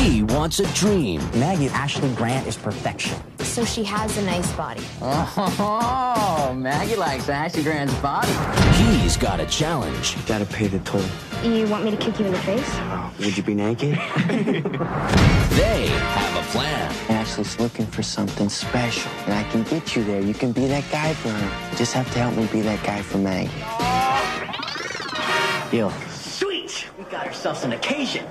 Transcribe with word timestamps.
He 0.00 0.22
wants 0.22 0.60
a 0.60 0.66
dream. 0.72 1.20
Maggie, 1.38 1.68
Ashley 1.68 2.10
Grant 2.14 2.46
is 2.46 2.56
perfection. 2.56 3.18
So 3.40 3.66
she 3.66 3.84
has 3.84 4.16
a 4.16 4.22
nice 4.22 4.50
body. 4.52 4.80
Oh, 5.02 6.54
Maggie 6.56 6.96
likes 6.96 7.28
Ashley 7.28 7.62
Grant's 7.62 7.94
body. 7.96 8.32
He's 8.82 9.18
got 9.18 9.40
a 9.40 9.46
challenge. 9.46 10.16
You 10.16 10.22
gotta 10.26 10.46
pay 10.46 10.68
the 10.68 10.78
toll. 10.80 11.04
You 11.44 11.66
want 11.66 11.84
me 11.84 11.90
to 11.90 11.98
kick 11.98 12.18
you 12.18 12.24
in 12.24 12.32
the 12.32 12.38
face? 12.38 12.64
Oh, 12.66 13.12
would 13.18 13.36
you 13.36 13.42
be 13.42 13.54
naked? 13.54 13.98
They 15.50 15.88
have 15.88 16.36
a 16.36 16.48
plan. 16.52 16.90
Ashley's 17.10 17.58
looking 17.60 17.84
for 17.84 18.02
something 18.02 18.48
special, 18.48 19.10
and 19.26 19.34
I 19.34 19.42
can 19.50 19.64
get 19.64 19.94
you 19.94 20.02
there. 20.04 20.22
You 20.22 20.32
can 20.32 20.52
be 20.52 20.66
that 20.68 20.84
guy 20.90 21.12
for 21.12 21.28
her. 21.28 21.70
You 21.72 21.76
just 21.76 21.92
have 21.92 22.10
to 22.12 22.18
help 22.18 22.34
me 22.36 22.46
be 22.46 22.62
that 22.62 22.82
guy 22.82 23.02
for 23.02 23.18
Maggie. 23.18 23.50
Deal. 25.70 25.92
Sweet! 26.70 26.90
We 26.98 27.04
got 27.04 27.26
ourselves 27.26 27.64
an 27.64 27.72
occasion. 27.72 28.24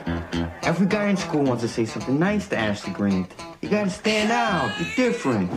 Every 0.63 0.87
guy 0.87 1.09
in 1.09 1.17
school 1.17 1.43
wants 1.43 1.63
to 1.63 1.67
say 1.67 1.85
something 1.85 2.17
nice 2.17 2.47
to 2.49 2.57
Ashley 2.57 2.93
Grant. 2.93 3.33
You 3.61 3.69
gotta 3.69 3.89
stand 3.89 4.31
out, 4.31 4.77
be 4.77 4.85
different. 4.95 5.53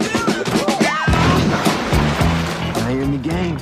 Now 2.77 2.89
you're 2.89 3.03
in 3.03 3.13
the 3.13 3.29
game. 3.29 3.57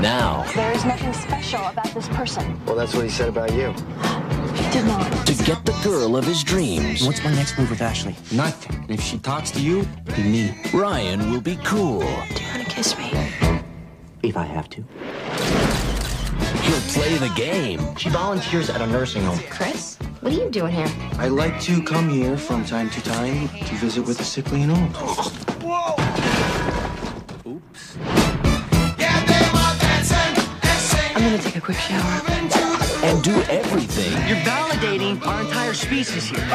Now, 0.00 0.44
There 0.54 0.72
is 0.72 0.84
nothing 0.84 1.12
special 1.12 1.60
about 1.66 1.92
this 1.94 2.08
person. 2.08 2.60
Well, 2.66 2.76
that's 2.76 2.94
what 2.94 3.04
he 3.04 3.10
said 3.10 3.28
about 3.28 3.52
you. 3.52 3.72
He 4.54 4.70
did 4.70 4.84
not. 4.86 5.26
to 5.26 5.34
get 5.44 5.64
the 5.64 5.78
girl 5.82 6.16
of 6.16 6.24
his 6.24 6.42
dreams, 6.44 7.06
What's 7.06 7.22
my 7.24 7.34
next 7.34 7.58
move 7.58 7.70
with 7.70 7.80
Ashley? 7.80 8.14
Nothing. 8.32 8.84
If 8.88 9.00
she 9.02 9.18
talks 9.18 9.50
to 9.52 9.60
you, 9.60 9.86
be 10.16 10.22
me. 10.22 10.54
Ryan 10.72 11.30
will 11.30 11.40
be 11.40 11.56
cool. 11.64 12.00
Do 12.00 12.06
you 12.42 12.48
want 12.48 12.64
to 12.64 12.70
kiss 12.70 12.96
me? 12.98 13.10
If 14.22 14.36
I 14.36 14.44
have 14.44 14.68
to. 14.70 15.79
He'll 16.70 16.80
play 16.82 17.18
the 17.18 17.30
game. 17.34 17.96
She 17.96 18.10
volunteers 18.10 18.70
at 18.70 18.80
a 18.80 18.86
nursing 18.86 19.22
home. 19.24 19.40
Chris, 19.50 19.96
what 20.20 20.32
are 20.32 20.36
you 20.36 20.48
doing 20.50 20.72
here? 20.72 20.86
I 21.18 21.26
like 21.26 21.60
to 21.62 21.82
come 21.82 22.08
here 22.08 22.36
from 22.36 22.64
time 22.64 22.88
to 22.90 23.02
time 23.02 23.48
to 23.48 23.74
visit 23.74 24.06
with 24.06 24.18
the 24.18 24.22
sickly 24.22 24.62
and 24.62 24.70
old. 24.70 24.96
Whoa! 25.64 25.96
Oops. 27.50 27.96
I'm 31.16 31.22
gonna 31.24 31.38
take 31.38 31.56
a 31.56 31.60
quick 31.60 31.78
shower. 31.78 32.22
and 33.02 33.24
do 33.24 33.34
everything 33.50 34.12
You're 34.28 34.38
validating 34.44 35.26
our 35.26 35.40
entire 35.40 35.74
species 35.74 36.28
here. 36.28 36.46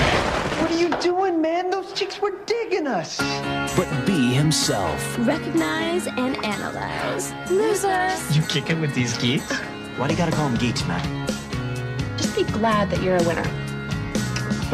What 0.74 0.82
are 0.82 0.88
you 0.88 1.00
doing, 1.00 1.40
man? 1.40 1.70
Those 1.70 1.92
chicks 1.92 2.20
were 2.20 2.32
digging 2.46 2.88
us. 2.88 3.18
but 3.76 3.86
be 4.04 4.34
himself. 4.34 5.16
Recognize 5.20 6.08
and 6.08 6.36
analyze. 6.44 7.32
Losers. 7.48 8.36
You 8.36 8.42
kicking 8.48 8.80
with 8.80 8.92
these 8.92 9.16
geeks? 9.18 9.56
Why 9.96 10.08
do 10.08 10.14
you 10.14 10.18
gotta 10.18 10.32
call 10.32 10.48
them 10.48 10.58
geeks, 10.58 10.84
man? 10.88 11.28
Just 12.16 12.34
be 12.34 12.42
glad 12.42 12.90
that 12.90 13.00
you're 13.04 13.18
a 13.18 13.22
winner. 13.22 13.44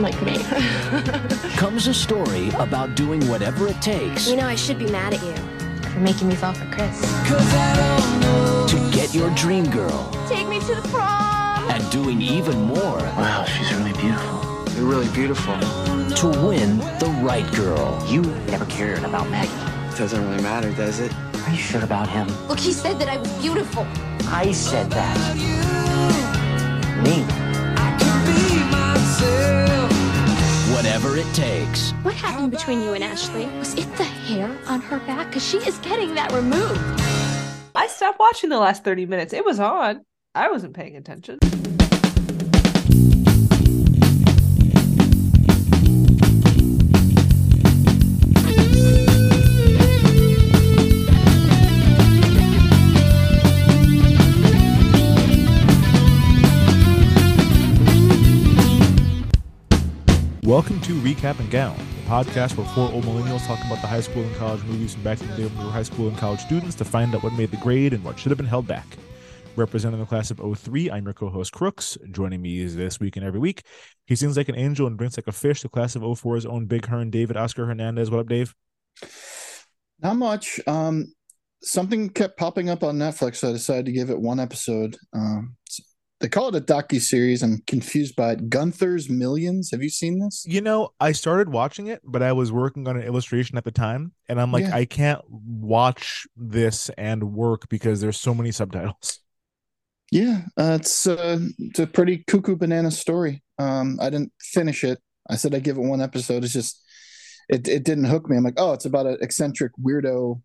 Like 0.00 0.18
me. 0.22 0.38
Comes 1.58 1.86
a 1.86 1.92
story 1.92 2.48
about 2.58 2.94
doing 2.94 3.20
whatever 3.28 3.68
it 3.68 3.82
takes 3.82 4.26
You 4.26 4.36
know, 4.36 4.46
I 4.46 4.54
should 4.54 4.78
be 4.78 4.90
mad 4.90 5.12
at 5.12 5.22
you 5.22 5.36
for 5.90 6.00
making 6.00 6.28
me 6.28 6.34
fall 6.34 6.54
for 6.54 6.64
Chris. 6.72 6.98
to 8.70 8.90
get 8.90 9.14
your 9.14 9.28
dream 9.34 9.68
girl 9.70 10.10
Take 10.30 10.48
me 10.48 10.60
to 10.60 10.74
the 10.76 10.88
prom. 10.88 11.68
and 11.70 11.90
doing 11.92 12.22
even 12.22 12.58
more 12.62 12.96
Wow, 13.20 13.44
she's 13.44 13.70
really 13.74 13.92
beautiful. 13.92 14.49
You're 14.80 14.88
really 14.88 15.12
beautiful. 15.12 15.52
to 15.58 16.28
win 16.42 16.78
the 16.78 17.14
right 17.22 17.46
girl. 17.52 18.02
You 18.08 18.22
never 18.46 18.64
cared 18.64 19.04
about 19.04 19.28
Maggie. 19.28 19.52
Doesn't 19.94 20.26
really 20.26 20.42
matter, 20.42 20.72
does 20.72 21.00
it? 21.00 21.12
Are 21.34 21.50
you 21.50 21.58
sure 21.58 21.84
about 21.84 22.08
him? 22.08 22.26
Look, 22.48 22.58
he 22.58 22.72
said 22.72 22.98
that 22.98 23.06
I 23.06 23.18
was 23.18 23.30
beautiful. 23.42 23.86
I 24.28 24.52
said 24.52 24.88
that. 24.92 25.36
Me. 27.04 27.20
Whatever 30.74 31.18
it 31.18 31.30
takes. 31.34 31.90
What 32.02 32.14
happened 32.14 32.50
between 32.50 32.80
you 32.80 32.94
and 32.94 33.04
Ashley? 33.04 33.44
Was 33.58 33.74
it 33.74 33.94
the 33.98 34.04
hair 34.04 34.50
on 34.66 34.80
her 34.80 34.98
back? 35.00 35.26
Because 35.26 35.46
she 35.46 35.58
is 35.58 35.76
getting 35.80 36.14
that 36.14 36.32
removed. 36.32 36.80
I 37.74 37.86
stopped 37.86 38.18
watching 38.18 38.48
the 38.48 38.58
last 38.58 38.82
30 38.82 39.04
minutes. 39.04 39.34
It 39.34 39.44
was 39.44 39.60
on. 39.60 40.06
I 40.34 40.50
wasn't 40.50 40.72
paying 40.72 40.96
attention. 40.96 41.38
Welcome 60.50 60.80
to 60.80 60.94
Recap 60.94 61.38
and 61.38 61.48
Gown, 61.48 61.78
the 61.78 62.10
podcast 62.10 62.56
where 62.56 62.66
four 62.74 62.90
old 62.90 63.04
millennials 63.04 63.46
talk 63.46 63.64
about 63.64 63.80
the 63.80 63.86
high 63.86 64.00
school 64.00 64.24
and 64.24 64.34
college 64.34 64.60
movies 64.64 64.94
from 64.94 65.04
back 65.04 65.20
in 65.20 65.28
the 65.28 65.36
day 65.36 65.44
when 65.44 65.56
we 65.58 65.64
were 65.64 65.70
high 65.70 65.84
school 65.84 66.08
and 66.08 66.18
college 66.18 66.40
students 66.40 66.74
to 66.74 66.84
find 66.84 67.14
out 67.14 67.22
what 67.22 67.34
made 67.34 67.52
the 67.52 67.56
grade 67.58 67.92
and 67.92 68.02
what 68.02 68.18
should 68.18 68.30
have 68.30 68.36
been 68.36 68.48
held 68.48 68.66
back. 68.66 68.84
Representing 69.54 70.00
the 70.00 70.06
class 70.06 70.32
of 70.32 70.40
03, 70.58 70.90
I'm 70.90 71.04
your 71.04 71.14
co-host 71.14 71.52
Crooks. 71.52 71.96
Joining 72.10 72.42
me 72.42 72.62
is 72.62 72.74
this 72.74 72.98
week 72.98 73.16
and 73.16 73.24
every 73.24 73.38
week. 73.38 73.62
He 74.08 74.16
sings 74.16 74.36
like 74.36 74.48
an 74.48 74.56
angel 74.56 74.88
and 74.88 74.98
drinks 74.98 75.16
like 75.16 75.28
a 75.28 75.32
fish. 75.32 75.62
The 75.62 75.68
class 75.68 75.94
of 75.94 76.02
04's 76.02 76.46
own 76.46 76.66
Big 76.66 76.84
Hearn, 76.84 77.10
David 77.10 77.36
Oscar 77.36 77.64
Hernandez. 77.64 78.10
What 78.10 78.18
up, 78.18 78.28
Dave? 78.28 78.52
Not 80.02 80.16
much. 80.16 80.58
Um, 80.66 81.14
something 81.62 82.08
kept 82.08 82.36
popping 82.36 82.70
up 82.70 82.82
on 82.82 82.98
Netflix, 82.98 83.36
so 83.36 83.50
I 83.50 83.52
decided 83.52 83.86
to 83.86 83.92
give 83.92 84.10
it 84.10 84.18
one 84.18 84.40
episode. 84.40 84.96
Um, 85.12 85.56
they 86.20 86.28
call 86.28 86.48
it 86.48 86.54
a 86.54 86.60
docu 86.60 87.00
series. 87.00 87.42
I'm 87.42 87.62
confused 87.66 88.14
by 88.14 88.32
it. 88.32 88.50
Gunther's 88.50 89.08
Millions. 89.08 89.70
Have 89.70 89.82
you 89.82 89.88
seen 89.88 90.18
this? 90.18 90.44
You 90.46 90.60
know, 90.60 90.92
I 91.00 91.12
started 91.12 91.48
watching 91.50 91.86
it, 91.86 92.02
but 92.04 92.22
I 92.22 92.32
was 92.32 92.52
working 92.52 92.86
on 92.86 92.96
an 92.96 93.02
illustration 93.02 93.56
at 93.56 93.64
the 93.64 93.70
time, 93.70 94.12
and 94.28 94.40
I'm 94.40 94.52
like, 94.52 94.64
Yeah. 94.64 94.76
I 94.76 94.84
can't 94.84 95.22
watch 95.28 96.26
this 96.36 96.90
and 96.98 97.32
work 97.32 97.68
because 97.68 98.00
there's 98.00 98.20
so 98.20 98.34
many 98.34 98.52
subtitles. 98.52 99.20
Yeah, 100.12 100.42
uh, 100.58 100.76
it's 100.80 101.06
uh, 101.06 101.38
it's 101.58 101.78
a 101.78 101.86
pretty 101.86 102.24
cuckoo 102.26 102.56
banana 102.56 102.90
story. 102.90 103.42
Um, 103.58 103.98
I 104.00 104.10
didn't 104.10 104.32
finish 104.40 104.82
it. 104.82 104.98
I 105.28 105.36
said 105.36 105.54
I'd 105.54 105.62
give 105.62 105.76
it 105.78 105.82
one 105.82 106.00
episode. 106.00 106.42
It's 106.42 106.52
just 106.52 106.82
it 107.48 107.68
it 107.68 107.84
didn't 107.84 108.04
hook 108.06 108.28
me. 108.28 108.36
I'm 108.36 108.42
like, 108.42 108.54
oh, 108.56 108.72
it's 108.72 108.84
about 108.84 109.06
an 109.06 109.18
eccentric 109.20 109.72
weirdo 109.80 110.42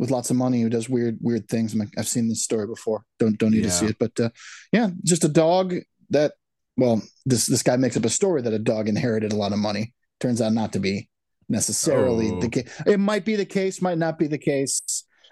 with 0.00 0.10
lots 0.10 0.30
of 0.30 0.36
money 0.36 0.62
who 0.62 0.70
does 0.70 0.88
weird 0.88 1.18
weird 1.20 1.46
things. 1.48 1.74
I'm 1.74 1.80
like, 1.80 1.92
I've 1.98 2.08
seen 2.08 2.28
this 2.28 2.42
story 2.42 2.66
before. 2.66 3.04
Don't 3.18 3.38
don't 3.38 3.50
need 3.52 3.64
to 3.64 3.70
see 3.70 3.86
it. 3.86 3.96
But 4.00 4.18
uh, 4.18 4.30
yeah, 4.72 4.88
just 5.04 5.24
a 5.24 5.28
dog 5.28 5.74
that 6.08 6.32
well, 6.76 7.02
this 7.26 7.46
this 7.46 7.62
guy 7.62 7.76
makes 7.76 7.96
up 7.96 8.04
a 8.06 8.08
story 8.08 8.40
that 8.42 8.52
a 8.54 8.58
dog 8.58 8.88
inherited 8.88 9.32
a 9.32 9.36
lot 9.36 9.52
of 9.52 9.58
money. 9.58 9.92
Turns 10.18 10.40
out 10.40 10.52
not 10.54 10.72
to 10.72 10.80
be 10.80 11.08
necessarily 11.48 12.30
Oh. 12.32 12.40
the 12.40 12.48
case. 12.48 12.82
It 12.86 12.98
might 12.98 13.24
be 13.24 13.36
the 13.36 13.44
case, 13.44 13.82
might 13.82 13.98
not 13.98 14.18
be 14.18 14.26
the 14.26 14.38
case. 14.38 14.80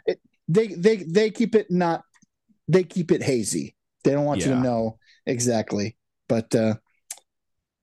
It 0.07 0.21
they 0.49 0.69
they 0.69 0.97
they 0.97 1.31
keep 1.31 1.55
it 1.55 1.71
not 1.71 2.03
they 2.69 2.85
keep 2.85 3.11
it 3.11 3.23
hazy. 3.23 3.75
They 4.05 4.13
don't 4.13 4.25
want 4.27 4.41
you 4.41 4.53
to 4.53 4.61
know 4.61 4.99
exactly. 5.27 5.97
But 6.29 6.55
uh 6.55 6.75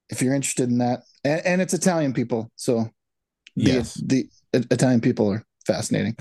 if 0.10 0.22
you're 0.22 0.36
interested 0.36 0.70
in 0.70 0.78
that, 0.78 1.00
and, 1.24 1.42
and 1.46 1.62
it's 1.64 1.74
Italian 1.74 2.14
people, 2.14 2.52
so 2.56 2.90
the, 3.56 3.64
Yes. 3.72 3.96
the 3.96 4.30
Italian 4.54 5.02
people 5.02 5.32
are 5.32 5.44
fascinating. 5.66 6.16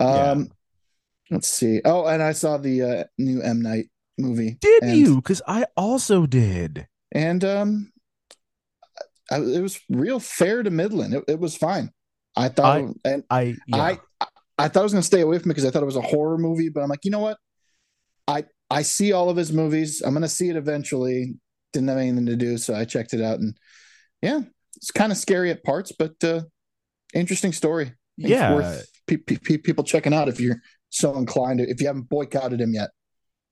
Um 0.00 0.50
let's 1.30 1.48
see. 1.48 1.80
Oh, 1.84 2.06
and 2.06 2.22
I 2.22 2.32
saw 2.32 2.56
the 2.56 2.82
uh 2.82 3.04
new 3.18 3.42
M 3.42 3.62
Night 3.62 3.90
movie. 4.18 4.58
Did 4.60 4.82
and, 4.82 4.96
you? 4.96 5.16
Because 5.16 5.42
I 5.46 5.66
also 5.76 6.26
did. 6.26 6.86
And 7.12 7.44
um 7.44 7.92
I, 9.30 9.38
it 9.38 9.60
was 9.60 9.80
real 9.88 10.20
fair 10.20 10.62
to 10.62 10.70
Midland. 10.70 11.14
It, 11.14 11.24
it 11.28 11.40
was 11.40 11.56
fine. 11.56 11.90
I 12.36 12.48
thought 12.48 12.78
I- 12.78 13.08
and 13.08 13.24
I 13.30 13.54
yeah. 13.66 13.76
I 13.76 13.98
I 14.58 14.68
thought 14.68 14.80
I 14.80 14.84
was 14.84 14.92
gonna 14.92 15.02
stay 15.02 15.20
away 15.20 15.38
from 15.38 15.50
it 15.50 15.54
because 15.54 15.64
I 15.66 15.70
thought 15.70 15.82
it 15.82 15.86
was 15.86 15.96
a 15.96 16.02
horror 16.02 16.38
movie, 16.38 16.68
but 16.68 16.82
I'm 16.82 16.88
like, 16.88 17.04
you 17.04 17.10
know 17.10 17.18
what? 17.20 17.38
I 18.28 18.44
I 18.70 18.82
see 18.82 19.12
all 19.12 19.30
of 19.30 19.36
his 19.36 19.52
movies. 19.52 20.02
I'm 20.04 20.14
gonna 20.14 20.28
see 20.28 20.48
it 20.48 20.56
eventually. 20.56 21.34
Didn't 21.72 21.88
have 21.88 21.98
anything 21.98 22.26
to 22.26 22.36
do, 22.36 22.56
so 22.56 22.74
I 22.74 22.84
checked 22.84 23.12
it 23.12 23.20
out, 23.20 23.38
and 23.38 23.56
yeah, 24.22 24.40
it's 24.76 24.90
kind 24.90 25.12
of 25.12 25.18
scary 25.18 25.50
at 25.50 25.64
parts, 25.64 25.92
but 25.98 26.14
uh 26.24 26.42
interesting 27.12 27.52
story. 27.52 27.92
I 28.18 28.22
think 28.22 28.30
it's 28.32 28.40
Yeah. 28.40 28.54
worth 28.54 28.90
pe- 29.06 29.16
pe- 29.18 29.36
pe- 29.36 29.58
people 29.58 29.84
checking 29.84 30.14
out 30.14 30.28
if 30.28 30.40
you're 30.40 30.60
so 30.90 31.16
inclined. 31.16 31.60
If 31.60 31.80
you 31.80 31.86
haven't 31.86 32.08
boycotted 32.08 32.60
him 32.60 32.72
yet, 32.74 32.90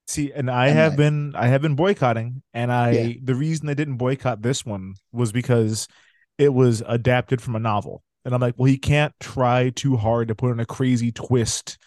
See, 0.06 0.32
and 0.32 0.50
I 0.50 0.66
And 0.68 0.76
have 0.76 0.92
I- 0.92 0.96
been 0.96 1.34
I 1.34 1.46
have 1.46 1.62
been 1.62 1.76
boycotting, 1.76 2.42
and 2.52 2.70
I 2.70 2.90
Yeah. 2.90 3.12
the 3.22 3.34
reason 3.34 3.68
I 3.70 3.74
didn't 3.74 3.96
boycott 3.96 4.42
this 4.42 4.64
one 4.64 4.94
was 5.12 5.32
because 5.32 5.88
it 6.36 6.52
was 6.52 6.82
adapted 6.86 7.40
from 7.40 7.56
a 7.56 7.58
novel, 7.60 8.02
and 8.24 8.34
I'm 8.34 8.40
like, 8.40 8.54
well, 8.58 8.66
he 8.66 8.76
can't 8.76 9.14
try 9.18 9.70
too 9.70 9.96
hard 9.96 10.28
to 10.28 10.34
put 10.34 10.50
in 10.52 10.60
a 10.60 10.66
crazy 10.66 11.10
twist, 11.10 11.78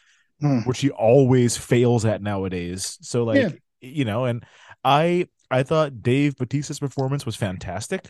Hmm. 0.42 0.62
which 0.62 0.80
he 0.80 0.90
always 0.90 1.58
fails 1.58 2.06
at 2.06 2.24
nowadays. 2.24 2.98
So, 3.02 3.24
like, 3.24 3.38
Yeah. 3.40 3.50
you 3.82 4.04
know, 4.06 4.26
and 4.26 4.44
I 4.84 5.28
I 5.52 5.62
thought 5.64 6.02
Dave 6.02 6.36
Batista's 6.38 6.80
performance 6.80 7.24
was 7.26 7.36
fantastic. 7.36 8.10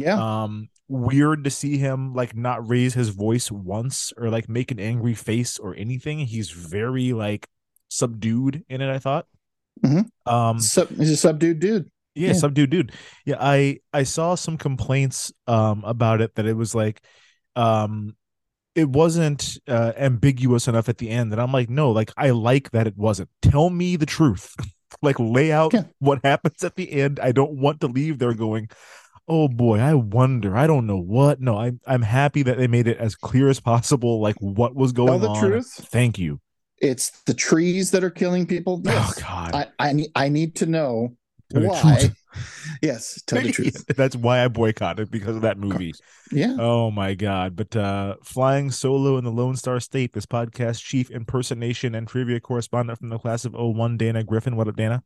Yeah. 0.00 0.16
Um, 0.18 0.68
weird 0.88 1.44
to 1.44 1.50
see 1.50 1.78
him 1.78 2.12
like 2.14 2.36
not 2.36 2.68
raise 2.68 2.94
his 2.94 3.08
voice 3.10 3.50
once 3.50 4.12
or 4.16 4.28
like 4.30 4.48
make 4.48 4.70
an 4.70 4.80
angry 4.80 5.14
face 5.14 5.58
or 5.58 5.74
anything. 5.76 6.18
He's 6.20 6.50
very 6.50 7.12
like 7.12 7.46
subdued 7.88 8.64
in 8.68 8.80
it. 8.80 8.90
I 8.92 8.98
thought. 8.98 9.26
Mhm. 9.84 10.06
Um, 10.26 10.60
Sub, 10.60 10.88
he's 10.90 11.10
a 11.10 11.16
subdued 11.16 11.60
dude. 11.60 11.90
yeah, 12.14 12.28
Yeah. 12.28 12.32
subdued 12.34 12.70
dude. 12.70 12.92
Yeah, 13.24 13.36
I 13.40 13.78
I 13.92 14.02
saw 14.02 14.34
some 14.34 14.58
complaints 14.58 15.32
um 15.46 15.82
about 15.84 16.20
it 16.20 16.34
that 16.34 16.46
it 16.46 16.56
was 16.56 16.74
like 16.74 17.00
um 17.56 18.16
it 18.74 18.88
wasn't 18.88 19.58
uh 19.68 19.92
ambiguous 19.96 20.66
enough 20.68 20.88
at 20.88 20.98
the 20.98 21.10
end 21.10 21.32
and 21.32 21.40
I'm 21.40 21.52
like 21.52 21.70
no, 21.70 21.90
like 21.90 22.10
I 22.16 22.30
like 22.30 22.70
that 22.72 22.86
it 22.86 22.96
wasn't. 22.96 23.30
Tell 23.40 23.70
me 23.70 23.96
the 23.96 24.06
truth. 24.06 24.54
like 25.02 25.18
lay 25.18 25.50
out 25.52 25.72
Yeah. 25.72 25.84
what 26.00 26.20
happens 26.22 26.62
at 26.64 26.76
the 26.76 26.92
end. 26.92 27.18
I 27.20 27.32
don't 27.32 27.52
want 27.52 27.80
to 27.80 27.86
leave 27.86 28.18
there 28.18 28.34
going 28.34 28.68
Oh 29.28 29.48
boy, 29.48 29.78
I 29.78 29.94
wonder. 29.94 30.56
I 30.56 30.66
don't 30.66 30.86
know 30.86 30.98
what. 30.98 31.40
No, 31.40 31.58
I'm 31.58 31.80
I'm 31.86 32.02
happy 32.02 32.42
that 32.42 32.58
they 32.58 32.66
made 32.66 32.88
it 32.88 32.98
as 32.98 33.14
clear 33.14 33.48
as 33.48 33.60
possible, 33.60 34.20
like 34.20 34.36
what 34.40 34.74
was 34.74 34.92
going 34.92 35.10
on. 35.10 35.20
Tell 35.20 35.34
the 35.34 35.40
on. 35.40 35.50
truth. 35.50 35.72
Thank 35.90 36.18
you. 36.18 36.40
It's 36.78 37.10
the 37.22 37.34
trees 37.34 37.92
that 37.92 38.02
are 38.02 38.10
killing 38.10 38.46
people. 38.46 38.80
Yes. 38.84 39.18
Oh 39.18 39.20
God. 39.20 39.54
I, 39.54 39.66
I 39.78 39.92
need 39.92 40.10
I 40.16 40.28
need 40.28 40.56
to 40.56 40.66
know 40.66 41.16
Tell 41.52 41.62
why. 41.62 42.10
yes, 42.82 43.22
tell 43.26 43.42
the 43.42 43.52
truth. 43.52 43.84
That's 43.96 44.16
why 44.16 44.44
I 44.44 44.48
boycotted 44.48 45.10
because 45.10 45.36
of 45.36 45.42
that 45.42 45.58
movie. 45.58 45.92
Yeah. 46.30 46.56
Oh 46.58 46.90
my 46.90 47.14
god! 47.14 47.56
But 47.56 47.76
uh 47.76 48.16
flying 48.24 48.70
solo 48.70 49.18
in 49.18 49.24
the 49.24 49.30
Lone 49.30 49.56
Star 49.56 49.80
State, 49.80 50.12
this 50.12 50.26
podcast 50.26 50.82
chief 50.82 51.10
impersonation 51.10 51.94
and 51.94 52.08
trivia 52.08 52.40
correspondent 52.40 52.98
from 52.98 53.10
the 53.10 53.18
class 53.18 53.44
of 53.44 53.54
01, 53.54 53.96
Dana 53.96 54.24
Griffin. 54.24 54.56
What 54.56 54.68
up, 54.68 54.76
Dana? 54.76 55.02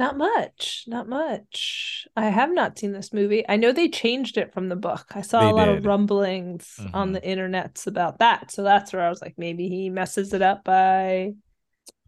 Not 0.00 0.16
much. 0.16 0.84
Not 0.86 1.08
much. 1.10 2.08
I 2.16 2.30
have 2.30 2.50
not 2.50 2.78
seen 2.78 2.92
this 2.92 3.12
movie. 3.12 3.44
I 3.46 3.56
know 3.56 3.70
they 3.70 3.88
changed 3.90 4.38
it 4.38 4.50
from 4.52 4.70
the 4.70 4.74
book. 4.76 5.04
I 5.14 5.20
saw 5.20 5.40
They 5.40 5.50
a 5.50 5.54
lot 5.54 5.66
did. 5.66 5.76
of 5.78 5.84
rumblings 5.84 6.80
on 6.94 7.10
Mhm. 7.10 7.12
the 7.12 7.20
internets 7.20 7.86
about 7.86 8.18
that. 8.20 8.50
So 8.50 8.62
that's 8.62 8.94
where 8.94 9.02
I 9.02 9.10
was 9.10 9.20
like, 9.20 9.34
maybe 9.36 9.68
he 9.68 9.90
messes 9.90 10.32
it 10.32 10.40
up 10.40 10.64
by 10.64 11.32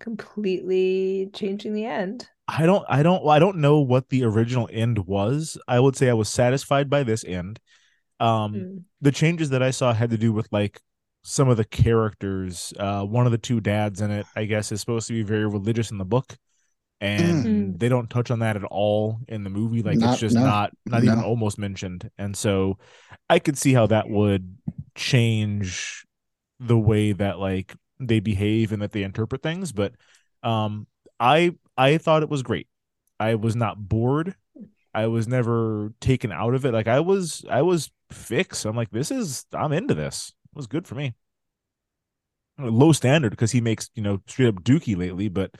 completely 0.01 1.29
changing 1.35 1.75
the 1.75 1.85
end. 1.85 2.29
I 2.49 2.65
don't, 2.65 2.85
I 2.89 3.03
don't, 3.03 3.29
I 3.29 3.39
don't 3.39 3.59
know 3.59 3.81
what 3.81 4.09
the 4.09 4.25
original 4.25 4.69
end 4.73 5.07
was. 5.07 5.59
I 5.69 5.79
would 5.79 5.95
say 5.95 6.09
I 6.09 6.15
was 6.15 6.29
satisfied 6.31 6.89
by 6.89 7.03
this 7.03 7.25
end. 7.25 7.61
Um, 8.19 8.55
Mm. 8.55 8.85
the 9.01 9.13
changes 9.13 9.51
that 9.51 9.63
I 9.63 9.71
saw 9.71 9.93
had 9.93 10.11
to 10.11 10.19
do 10.19 10.33
with 10.33 10.49
like 10.51 10.81
some 11.23 11.49
of 11.49 11.57
the 11.59 11.65
characters. 11.65 12.73
Uh, 12.79 13.05
one 13.05 13.27
of 13.27 13.33
the 13.33 13.39
two 13.39 13.61
dads 13.61 14.01
in 14.01 14.11
it, 14.11 14.27
I 14.35 14.47
guess, 14.47 14.73
is 14.73 14.81
supposed 14.81 15.09
to 15.09 15.13
be 15.13 15.23
very 15.23 15.47
religious 15.47 15.91
in 15.91 15.99
the 15.99 16.05
book, 16.05 16.37
and 17.03 17.45
Mm. 17.45 17.79
they 17.81 17.89
don't 17.89 18.09
touch 18.09 18.31
on 18.31 18.39
that 18.39 18.57
at 18.57 18.65
all 18.65 19.19
in 19.29 19.45
the 19.45 19.51
movie. 19.51 19.83
Like 19.83 19.99
Not- 19.99 20.13
it's 20.13 20.21
just 20.21 20.35
no, 20.37 20.43
not, 20.45 20.73
not 20.87 21.03
even 21.05 21.19
almost 21.19 21.59
mentioned. 21.59 22.09
And 22.17 22.37
so, 22.37 22.79
I 23.29 23.39
could 23.41 23.59
see 23.59 23.75
how 23.75 23.87
that 23.89 24.09
would 24.09 24.57
change 24.95 26.07
the 26.61 26.79
way 26.79 27.13
that 27.13 27.39
like 27.39 27.75
they 27.99 28.21
behave 28.21 28.73
and 28.73 28.81
that 28.83 28.93
they 28.93 29.03
interpret 29.03 29.43
things. 29.43 29.73
But, 29.73 29.95
um, 30.43 30.87
I 31.21 31.55
I 31.77 31.99
thought 31.99 32.23
it 32.23 32.29
was 32.31 32.43
great. 32.43 32.69
I 33.21 33.35
was 33.35 33.57
not 33.57 33.77
bored. 33.89 34.35
I 34.95 35.07
was 35.07 35.27
never 35.27 35.93
taken 36.01 36.31
out 36.33 36.55
of 36.55 36.65
it. 36.67 36.73
Like 36.73 36.87
I 36.89 37.01
was 37.01 37.45
I 37.51 37.63
was 37.63 37.91
fixed. 38.11 38.65
I'm 38.65 38.77
like, 38.77 38.91
this 38.91 39.11
is 39.11 39.45
I'm 39.53 39.73
into 39.73 39.95
this. 39.95 40.33
It 40.55 40.57
was 40.57 40.67
good 40.67 40.87
for 40.87 40.95
me. 40.95 41.15
Low 42.59 42.93
standard 42.93 43.31
because 43.31 43.51
he 43.51 43.61
makes, 43.61 43.91
you 43.95 44.03
know, 44.03 44.21
straight 44.29 44.49
up 44.49 44.63
dookie 44.63 44.97
lately, 44.97 45.29
but 45.29 45.53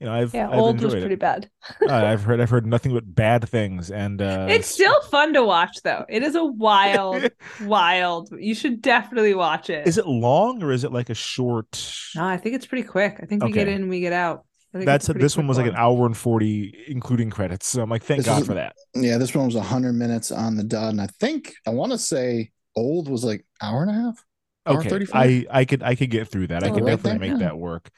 you 0.00 0.06
know, 0.06 0.12
I've 0.12 0.34
Yeah, 0.34 0.48
I've 0.50 0.58
old 0.58 0.80
was 0.82 0.94
pretty 0.94 1.14
it. 1.14 1.20
bad. 1.20 1.50
Uh, 1.88 1.92
I've 1.94 2.22
heard 2.22 2.40
I've 2.40 2.50
heard 2.50 2.66
nothing 2.66 2.92
but 2.92 3.14
bad 3.14 3.48
things 3.48 3.90
and 3.90 4.20
uh 4.20 4.46
it's 4.50 4.68
still 4.68 5.00
fun 5.02 5.32
to 5.34 5.42
watch 5.44 5.78
though. 5.82 6.04
It 6.08 6.22
is 6.22 6.34
a 6.34 6.44
wild, 6.44 7.30
wild. 7.62 8.28
You 8.38 8.54
should 8.54 8.82
definitely 8.82 9.34
watch 9.34 9.70
it. 9.70 9.86
is 9.86 9.98
it 9.98 10.06
long 10.06 10.62
or 10.62 10.72
is 10.72 10.84
it 10.84 10.92
like 10.92 11.08
a 11.10 11.14
short 11.14 11.92
No, 12.14 12.24
I 12.24 12.36
think 12.36 12.54
it's 12.56 12.66
pretty 12.66 12.86
quick. 12.86 13.18
I 13.22 13.26
think 13.26 13.42
we 13.42 13.52
get 13.52 13.68
Okay. 13.68 13.74
in, 13.74 13.88
we 13.88 14.00
get 14.00 14.12
out. 14.12 14.44
That's 14.72 15.08
a 15.08 15.14
this 15.14 15.36
one 15.36 15.46
quick 15.46 15.48
was 15.48 15.56
like 15.58 15.66
an 15.68 15.76
hour 15.76 16.04
and 16.04 16.14
40 16.16 16.84
including 16.88 17.30
credits. 17.30 17.66
So 17.66 17.80
I'm 17.82 17.88
like, 17.88 18.02
thank 18.04 18.18
This 18.18 18.26
God 18.26 18.42
is- 18.42 18.46
for 18.46 18.54
that. 18.54 18.74
Yeah, 18.94 19.16
this 19.16 19.34
one 19.34 19.46
was 19.46 19.54
100 19.54 19.94
minutes 19.94 20.30
on 20.30 20.56
the 20.56 20.64
dot. 20.64 20.90
And 20.90 21.00
I 21.00 21.06
think, 21.18 21.54
I 21.66 21.70
want 21.70 21.92
to 21.92 21.98
say 21.98 22.50
old 22.74 23.08
was 23.08 23.24
like 23.24 23.46
hour 23.62 23.80
and 23.82 23.90
a 23.90 23.94
half. 23.94 24.22
Hour 24.66 24.80
Okay. 24.80 24.88
35? 24.90 25.16
I 25.16 25.46
I 25.60 25.64
could 25.64 25.82
I 25.82 25.94
could 25.94 26.10
get 26.10 26.28
through 26.28 26.48
that. 26.48 26.62
I 26.62 26.68
Oh, 26.68 26.74
could 26.74 26.84
right 26.84 26.90
definitely 26.90 27.28
there, 27.28 27.30
make 27.36 27.40
yeah. 27.40 27.46
that 27.48 27.56
work. 27.56 27.88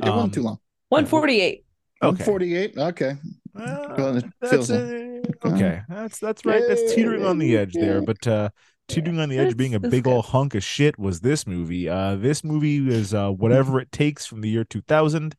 It 0.00 0.08
wasn't 0.10 0.34
too 0.34 0.40
Um, 0.40 0.44
long. 0.46 0.58
148. 0.88 1.64
Okay. 2.02 2.24
148. 2.24 2.78
Okay. 2.78 3.16
Well, 3.54 3.96
Well, 3.96 4.22
that's 4.40 4.68
feels 4.68 4.70
uh, 4.70 5.20
okay. 5.44 5.82
That's 5.88 6.18
that's 6.18 6.44
right. 6.44 6.64
That's 6.66 6.82
teetering 6.82 7.24
on 7.24 7.38
the 7.38 7.56
edge 7.56 7.78
there, 7.78 8.02
but 8.02 8.26
uh 8.26 8.50
teetering 8.88 9.18
on 9.20 9.28
the 9.28 9.38
edge 9.38 9.56
being 9.56 9.74
a 9.74 9.80
big 9.80 10.06
old 10.06 10.26
hunk 10.26 10.54
of 10.54 10.64
shit 10.64 10.98
was 10.98 11.20
this 11.20 11.46
movie. 11.46 11.88
Uh 11.88 12.16
this 12.16 12.44
movie 12.44 12.88
is 12.88 13.14
uh 13.14 13.30
whatever 13.30 13.80
it 13.80 13.92
takes 13.92 14.26
from 14.26 14.40
the 14.40 14.48
year 14.48 14.64
2000. 14.64 15.34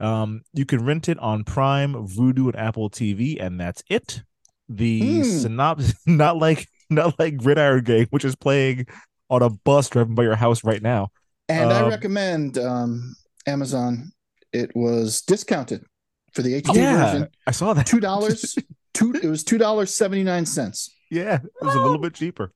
Um 0.00 0.42
you 0.52 0.64
can 0.66 0.84
rent 0.84 1.08
it 1.08 1.18
on 1.18 1.44
Prime, 1.44 1.94
Vudu 1.94 2.46
and 2.46 2.56
Apple 2.56 2.90
TV 2.90 3.38
and 3.40 3.60
that's 3.60 3.82
it. 3.88 4.22
The 4.68 5.02
Hmm. 5.02 5.22
synopsis 5.22 5.94
not 6.06 6.36
like 6.38 6.68
not 6.90 7.18
like 7.18 7.36
Gridiron 7.38 7.84
Gang 7.84 8.06
which 8.10 8.24
is 8.24 8.36
playing 8.36 8.86
on 9.28 9.42
a 9.42 9.50
bus 9.50 9.88
driving 9.88 10.14
by 10.14 10.22
your 10.22 10.36
house 10.36 10.62
right 10.64 10.82
now. 10.82 11.08
And 11.48 11.72
I 11.72 11.82
Um, 11.82 11.90
recommend 11.90 12.58
um, 12.58 13.14
Amazon. 13.46 14.12
It 14.56 14.74
was 14.74 15.22
discounted 15.22 15.84
for 16.32 16.42
the 16.42 16.60
HD 16.62 16.76
yeah, 16.76 17.12
version. 17.12 17.28
I 17.46 17.50
saw 17.50 17.74
that. 17.74 17.86
Two 17.86 18.00
dollars. 18.00 18.56
two. 18.94 19.12
It 19.12 19.28
was 19.28 19.44
two 19.44 19.58
dollars 19.58 19.94
seventy 19.94 20.24
nine 20.24 20.46
cents. 20.46 20.90
Yeah, 21.10 21.36
it 21.36 21.64
was 21.64 21.74
a 21.74 21.80
little 21.80 21.98
bit 21.98 22.14
cheaper. 22.14 22.52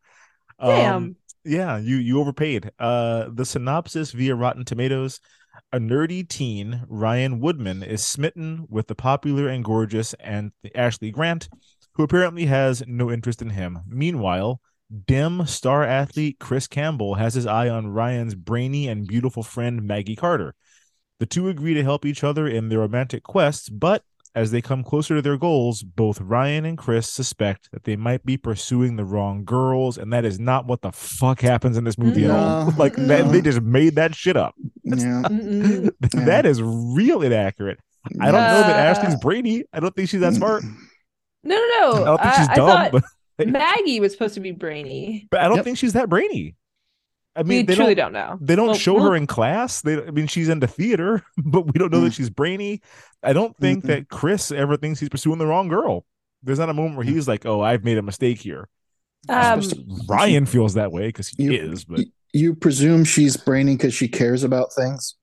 Damn. 0.60 0.94
Um, 0.94 1.16
yeah, 1.44 1.78
you 1.78 1.96
you 1.96 2.20
overpaid. 2.20 2.70
Uh, 2.78 3.28
the 3.32 3.44
synopsis 3.44 4.12
via 4.12 4.34
Rotten 4.34 4.64
Tomatoes: 4.64 5.20
A 5.72 5.78
nerdy 5.78 6.26
teen, 6.26 6.84
Ryan 6.88 7.40
Woodman, 7.40 7.82
is 7.82 8.04
smitten 8.04 8.66
with 8.68 8.86
the 8.86 8.94
popular 8.94 9.48
and 9.48 9.64
gorgeous 9.64 10.14
and 10.14 10.52
Ashley 10.74 11.10
Grant, 11.10 11.48
who 11.94 12.02
apparently 12.02 12.46
has 12.46 12.82
no 12.86 13.10
interest 13.10 13.42
in 13.42 13.50
him. 13.50 13.80
Meanwhile, 13.86 14.60
dim 15.06 15.46
star 15.46 15.84
athlete 15.84 16.38
Chris 16.40 16.66
Campbell 16.66 17.14
has 17.14 17.34
his 17.34 17.46
eye 17.46 17.68
on 17.68 17.88
Ryan's 17.88 18.34
brainy 18.34 18.88
and 18.88 19.06
beautiful 19.06 19.42
friend 19.42 19.82
Maggie 19.82 20.16
Carter. 20.16 20.54
The 21.20 21.26
two 21.26 21.48
agree 21.48 21.74
to 21.74 21.82
help 21.84 22.04
each 22.04 22.24
other 22.24 22.48
in 22.48 22.68
their 22.70 22.80
romantic 22.80 23.22
quests, 23.22 23.68
but 23.68 24.02
as 24.34 24.50
they 24.52 24.60
come 24.62 24.82
closer 24.84 25.16
to 25.16 25.22
their 25.22 25.36
goals, 25.36 25.82
both 25.82 26.20
Ryan 26.20 26.64
and 26.64 26.78
Chris 26.78 27.08
suspect 27.10 27.68
that 27.72 27.84
they 27.84 27.94
might 27.96 28.24
be 28.24 28.36
pursuing 28.36 28.96
the 28.96 29.04
wrong 29.04 29.44
girls, 29.44 29.98
and 29.98 30.12
that 30.12 30.24
is 30.24 30.38
not 30.40 30.66
what 30.66 30.82
the 30.82 30.92
fuck 30.92 31.40
happens 31.40 31.76
in 31.76 31.84
this 31.84 31.98
movie 31.98 32.24
at 32.24 32.30
all. 32.30 32.66
No, 32.70 32.72
Like 32.78 32.94
that, 32.96 33.30
they 33.32 33.40
just 33.42 33.60
made 33.60 33.96
that 33.96 34.14
shit 34.14 34.36
up. 34.36 34.54
Yeah. 34.84 34.94
Mm-mm. 34.96 35.90
that 36.26 36.46
is 36.46 36.62
real 36.62 37.22
inaccurate. 37.22 37.78
I 38.20 38.26
don't 38.26 38.40
know 38.40 38.60
that 38.62 38.96
Ashley's 38.96 39.16
brainy. 39.20 39.64
I 39.72 39.80
don't 39.80 39.94
think 39.94 40.08
she's 40.08 40.20
that 40.20 40.32
smart. 40.34 40.62
No, 41.44 41.54
no, 41.56 41.92
no. 41.92 42.02
I 42.02 42.04
don't 42.04 42.18
think 42.22 42.32
I- 42.32 42.36
she's 42.38 42.48
I 42.48 42.54
dumb, 42.54 42.66
thought 42.68 43.02
but, 43.36 43.48
Maggie 43.48 44.00
was 44.00 44.12
supposed 44.12 44.34
to 44.34 44.40
be 44.40 44.52
brainy. 44.52 45.26
but 45.30 45.40
I 45.40 45.48
don't 45.48 45.56
Yep. 45.56 45.64
think 45.64 45.78
she's 45.78 45.92
that 45.94 46.08
brainy. 46.08 46.54
I 47.36 47.42
We 47.42 47.48
mean, 47.48 47.66
they 47.66 47.74
truly 47.76 47.94
don't, 47.94 48.12
don't, 48.12 48.30
know. 48.30 48.38
They 48.40 48.56
don't 48.56 48.68
Well, 48.68 48.74
show 48.76 48.94
we'll- 48.94 49.04
her 49.10 49.16
in 49.16 49.26
class. 49.26 49.82
They, 49.82 50.02
I 50.04 50.10
mean, 50.10 50.26
she's 50.26 50.48
into 50.48 50.66
theater, 50.66 51.22
but 51.38 51.62
we 51.62 51.72
don't 51.78 51.92
know 51.92 52.00
that 52.00 52.12
Mm. 52.12 52.16
she's 52.16 52.30
brainy. 52.30 52.80
I 53.22 53.32
don't 53.32 53.56
think 53.58 53.84
Mm-mm. 53.84 53.88
that 53.88 54.08
Chris 54.08 54.50
ever 54.50 54.76
thinks 54.76 54.98
he's 55.00 55.08
pursuing 55.08 55.38
the 55.38 55.46
wrong 55.46 55.68
girl. 55.68 56.04
There's 56.42 56.58
not 56.58 56.70
a 56.70 56.74
moment 56.74 56.96
where 56.96 57.04
he's 57.06 57.28
like, 57.28 57.44
"Oh, 57.46 57.60
I've 57.60 57.84
made 57.84 57.98
a 57.98 58.02
mistake 58.02 58.38
here." 58.40 58.68
Um, 59.28 59.62
Ryan 60.08 60.46
feels 60.46 60.74
that 60.74 60.90
way 60.92 61.08
because 61.08 61.28
he 61.28 61.44
You- 61.44 61.52
is, 61.52 61.84
but 61.84 62.00
You 62.32 62.54
presume 62.54 63.04
she's 63.04 63.36
brainy 63.36 63.76
because 63.76 63.92
she 63.94 64.08
cares 64.08 64.42
about 64.42 64.72
things. 64.72 65.14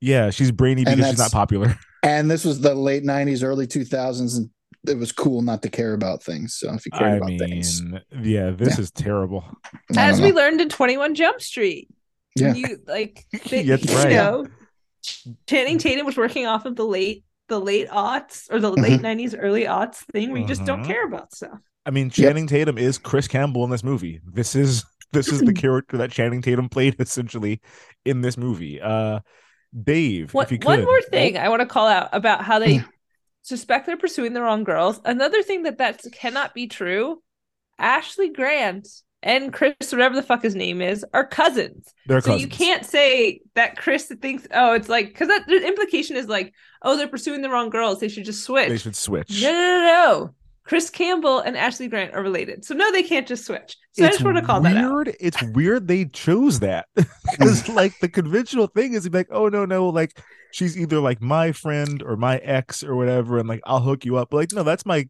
yeah, 0.00 0.30
she's 0.30 0.50
brainy 0.50 0.84
because 0.84 1.06
she's 1.06 1.18
not 1.18 1.32
popular. 1.32 1.78
And 2.04 2.28
this 2.28 2.44
was 2.44 2.60
the 2.60 2.74
late 2.74 3.04
'90s, 3.04 3.44
early 3.44 3.68
2000s, 3.68 4.36
and 4.36 4.50
it 4.88 4.98
was 4.98 5.12
cool 5.12 5.42
not 5.42 5.62
to 5.62 5.68
care 5.68 5.94
about 5.94 6.22
things. 6.22 6.54
So 6.56 6.72
if 6.74 6.84
you 6.86 6.92
care 6.92 7.16
about 7.16 7.28
mean, 7.28 7.38
things, 7.38 7.82
yeah, 8.22 8.50
this 8.50 8.76
Yeah. 8.78 8.82
is 8.82 8.90
terrible. 8.90 9.44
As 9.96 10.20
we 10.20 10.32
learned 10.32 10.60
in 10.60 10.68
21 10.68 11.14
Jump 11.14 11.40
Street. 11.40 11.88
yeah, 12.36 12.54
You 12.54 12.78
like 12.86 13.24
they, 13.50 13.62
That's 13.62 13.84
you 13.84 13.96
right. 13.96 14.10
know, 14.12 14.46
Channing 15.48 15.78
Tatum 15.78 16.06
was 16.06 16.16
working 16.16 16.46
off 16.46 16.64
of 16.64 16.76
the 16.76 16.84
late 16.84 17.24
the 17.48 17.60
late 17.60 17.88
aughts 17.88 18.46
or 18.50 18.60
the 18.60 18.70
Mm-hmm. 18.72 18.82
late 18.82 19.00
90s, 19.02 19.34
early 19.38 19.64
aughts 19.64 19.96
thing 20.12 20.30
where 20.32 20.40
you 20.40 20.46
just 20.46 20.64
don't 20.64 20.82
Mhm. 20.82 20.86
care 20.86 21.06
about 21.06 21.34
stuff. 21.34 21.58
I 21.84 21.90
mean, 21.90 22.08
Channing 22.08 22.46
Tatum 22.46 22.78
is 22.78 22.96
Chris 22.98 23.28
Campbell 23.28 23.64
in 23.64 23.70
this 23.70 23.84
movie. 23.84 24.20
This 24.24 24.54
is 24.54 24.84
this 25.12 25.28
is 25.28 25.40
the 25.40 25.52
character 25.64 25.98
that 25.98 26.10
Channing 26.10 26.40
Tatum 26.40 26.68
played 26.68 26.96
essentially 26.98 27.60
in 28.04 28.20
this 28.22 28.36
movie. 28.38 28.80
Uh 28.80 29.20
Dave, 29.84 30.32
One, 30.34 30.44
if 30.44 30.52
you 30.52 30.58
could. 30.58 30.66
one 30.68 30.84
more 30.84 31.02
thing 31.02 31.36
I 31.38 31.48
want 31.48 31.60
to 31.60 31.66
call 31.66 31.86
out 31.88 32.08
about 32.12 32.42
how 32.44 32.58
they 32.58 32.78
Hmm. 32.78 32.86
Suspect 33.42 33.86
they're 33.86 33.96
pursuing 33.96 34.32
the 34.32 34.42
wrong 34.42 34.64
girls. 34.64 35.00
Another 35.04 35.42
thing 35.42 35.64
that 35.64 35.78
that 35.78 36.02
cannot 36.12 36.54
be 36.54 36.66
true. 36.66 37.22
Ashley 37.78 38.30
Grant 38.30 38.88
and 39.22 39.52
Chris, 39.52 39.74
whatever 39.90 40.14
the 40.14 40.22
fuck 40.22 40.42
his 40.42 40.54
name 40.54 40.80
is, 40.80 41.04
are 41.14 41.26
cousins. 41.26 41.92
They're 42.06 42.20
so 42.20 42.34
you 42.34 42.48
can't 42.48 42.84
say 42.84 43.40
that 43.54 43.76
Chris 43.76 44.12
thinks, 44.20 44.46
oh, 44.52 44.74
it's 44.74 44.88
like 44.88 45.08
because 45.08 45.28
that 45.28 45.46
the 45.46 45.66
implication 45.66 46.16
is 46.16 46.28
like, 46.28 46.52
oh, 46.82 46.96
they're 46.96 47.08
pursuing 47.08 47.42
the 47.42 47.50
wrong 47.50 47.70
girls. 47.70 48.00
They 48.00 48.08
should 48.08 48.24
just 48.24 48.44
switch. 48.44 48.68
They 48.68 48.78
should 48.78 48.96
switch. 48.96 49.42
No, 49.42 49.52
no, 49.52 49.58
no, 49.58 49.84
no. 49.84 50.34
Chris 50.64 50.90
Campbell 50.90 51.40
and 51.40 51.56
Ashley 51.56 51.88
Grant 51.88 52.14
are 52.14 52.22
related. 52.22 52.64
So 52.64 52.74
no, 52.74 52.90
they 52.92 53.02
can't 53.02 53.26
just 53.26 53.44
switch. 53.44 53.76
So 53.92 54.04
I 54.04 54.08
just 54.08 54.22
want 54.22 54.36
to 54.36 54.42
call 54.42 54.60
that 54.60 54.76
out. 54.76 54.92
weird. 54.92 55.16
It's 55.20 55.42
weird 55.42 55.88
they 55.88 56.04
chose 56.06 56.60
that 56.60 56.86
because 56.94 57.68
like 57.68 57.98
the 58.00 58.08
conventional 58.08 58.68
thing 58.68 58.94
is 58.94 59.08
like, 59.10 59.28
oh 59.30 59.48
no, 59.48 59.64
no, 59.64 59.88
like 59.88 60.16
she's 60.52 60.78
either 60.78 61.00
like 61.00 61.20
my 61.20 61.52
friend 61.52 62.02
or 62.02 62.16
my 62.16 62.36
ex 62.38 62.82
or 62.84 62.94
whatever, 62.94 63.38
and 63.38 63.48
like 63.48 63.60
I'll 63.64 63.80
hook 63.80 64.04
you 64.04 64.16
up. 64.16 64.30
But 64.30 64.36
like, 64.38 64.52
no, 64.52 64.62
that's 64.62 64.86
my 64.86 65.08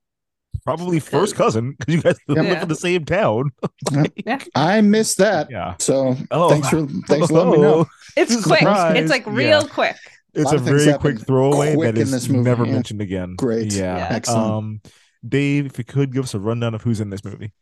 probably 0.64 1.00
first 1.00 1.34
cousin 1.34 1.74
because 1.78 1.94
you 1.94 2.02
guys 2.02 2.16
live 2.28 2.44
Yeah. 2.46 2.62
in 2.62 2.68
the 2.68 2.74
same 2.76 3.04
town. 3.04 3.50
Yeah. 4.24 4.38
I 4.54 4.80
missed 4.80 5.18
that. 5.18 5.50
Yeah. 5.50 5.74
So 5.78 6.16
Oh. 6.30 6.48
thanks 6.50 6.68
for 6.68 6.86
thanks 7.08 7.28
for 7.28 7.34
letting 7.34 7.52
me 7.52 7.58
know. 7.58 7.86
It's 8.16 8.42
quick. 8.46 8.60
Surprise. 8.60 8.96
It's 8.98 9.10
like 9.10 9.26
real 9.26 9.62
Yeah. 9.62 9.68
quick. 9.68 9.96
It's 10.34 10.44
lot 10.46 10.54
a 10.54 10.56
of 10.58 10.62
very 10.62 10.94
quick 10.98 11.18
throwaway 11.20 11.74
quick 11.74 11.94
that 11.94 12.00
in 12.00 12.02
is 12.04 12.10
this 12.10 12.28
movie, 12.28 12.44
never 12.44 12.64
yeah. 12.64 12.72
mentioned 12.72 13.00
again. 13.02 13.34
Great. 13.36 13.72
Yeah. 13.72 13.96
Yeah. 13.98 14.08
Excellent. 14.10 14.50
Um, 14.50 14.80
Dave, 15.28 15.66
if 15.66 15.78
you 15.78 15.84
could 15.84 16.12
give 16.12 16.24
us 16.24 16.34
a 16.34 16.38
rundown 16.40 16.74
of 16.74 16.82
who's 16.82 17.00
in 17.00 17.10
this 17.10 17.24
movie. 17.24 17.52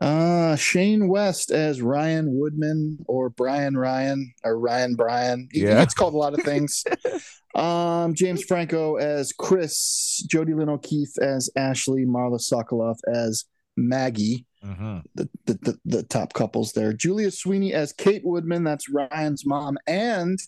Uh, 0.00 0.56
Shane 0.56 1.08
West 1.08 1.50
as 1.50 1.80
Ryan 1.80 2.38
Woodman 2.38 2.98
or 3.06 3.30
Brian 3.30 3.76
Ryan 3.76 4.32
or 4.44 4.58
Ryan 4.58 4.94
Bryan. 4.94 5.48
He- 5.50 5.62
Yeah. 5.62 5.82
It's 5.82 5.94
called 5.94 6.12
a 6.14 6.18
lot 6.18 6.34
of 6.38 6.44
things. 6.44 6.84
um, 7.54 8.14
James 8.14 8.42
Franco 8.44 8.96
as 8.96 9.32
Chris, 9.32 10.22
Jodi 10.28 10.52
Lyn 10.54 10.68
O'Keefe 10.68 11.16
as 11.22 11.48
Ashley, 11.56 12.04
Marla 12.04 12.38
Sokoloff 12.40 12.98
as 13.10 13.44
Maggie, 13.78 14.44
Mhm. 14.64 15.02
the, 15.14 15.28
the, 15.46 15.54
the, 15.54 15.78
the 15.84 16.02
top 16.02 16.32
couples 16.34 16.72
there. 16.72 16.92
Julia 16.92 17.30
Sweeney 17.30 17.72
as 17.72 17.92
Kate 17.92 18.22
Woodman, 18.24 18.64
that's 18.64 18.88
Ryan's 18.90 19.46
mom, 19.46 19.78
and 19.86 20.38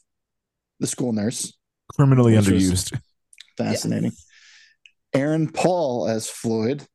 the 0.80 0.86
school 0.86 1.12
nurse. 1.12 1.54
Criminally 1.94 2.34
underused. 2.34 2.98
Fascinating. 3.56 4.12
Aaron 5.14 5.48
Paul 5.50 6.06
as 6.08 6.28
Floyd. 6.28 6.86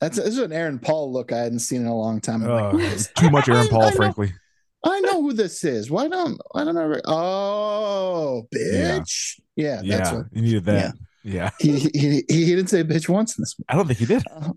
That's 0.00 0.16
this 0.16 0.26
is 0.28 0.38
an 0.38 0.52
Aaron 0.52 0.78
Paul 0.78 1.12
look 1.12 1.30
I 1.32 1.38
hadn't 1.38 1.58
seen 1.60 1.82
in 1.82 1.86
a 1.86 1.96
long 1.96 2.20
time. 2.20 2.42
I'm 2.42 2.48
like, 2.50 2.64
Uh, 2.64 2.70
"Who 2.70 2.78
is 2.80 3.10
too 3.16 3.30
much 3.30 3.48
Aaron 3.48 3.68
Paul, 3.68 3.82
I 3.82 3.90
know- 3.90 3.96
frankly. 3.96 4.32
I 4.82 5.00
know 5.00 5.20
who 5.20 5.34
this 5.34 5.62
is. 5.62 5.90
Why 5.90 6.08
don't 6.08 6.40
I 6.54 6.64
don't 6.64 6.74
know? 6.74 6.98
Oh, 7.06 8.46
bitch. 8.54 9.38
Yeah, 9.56 9.82
Yeah, 9.84 9.98
that's 9.98 10.12
what 10.12 10.26
you 10.32 10.40
needed 10.42 10.64
that. 10.64 10.94
Yeah. 11.22 11.50
he, 11.60 11.78
he 11.80 11.88
he 11.90 12.22
he 12.28 12.46
didn't 12.46 12.68
say 12.68 12.82
bitch 12.82 13.06
once 13.08 13.36
in 13.36 13.42
this 13.42 13.54
one. 13.58 13.66
I 13.68 13.76
don't 13.76 13.86
think 13.86 13.98
he 13.98 14.06
did. 14.06 14.22
Uh, 14.30 14.52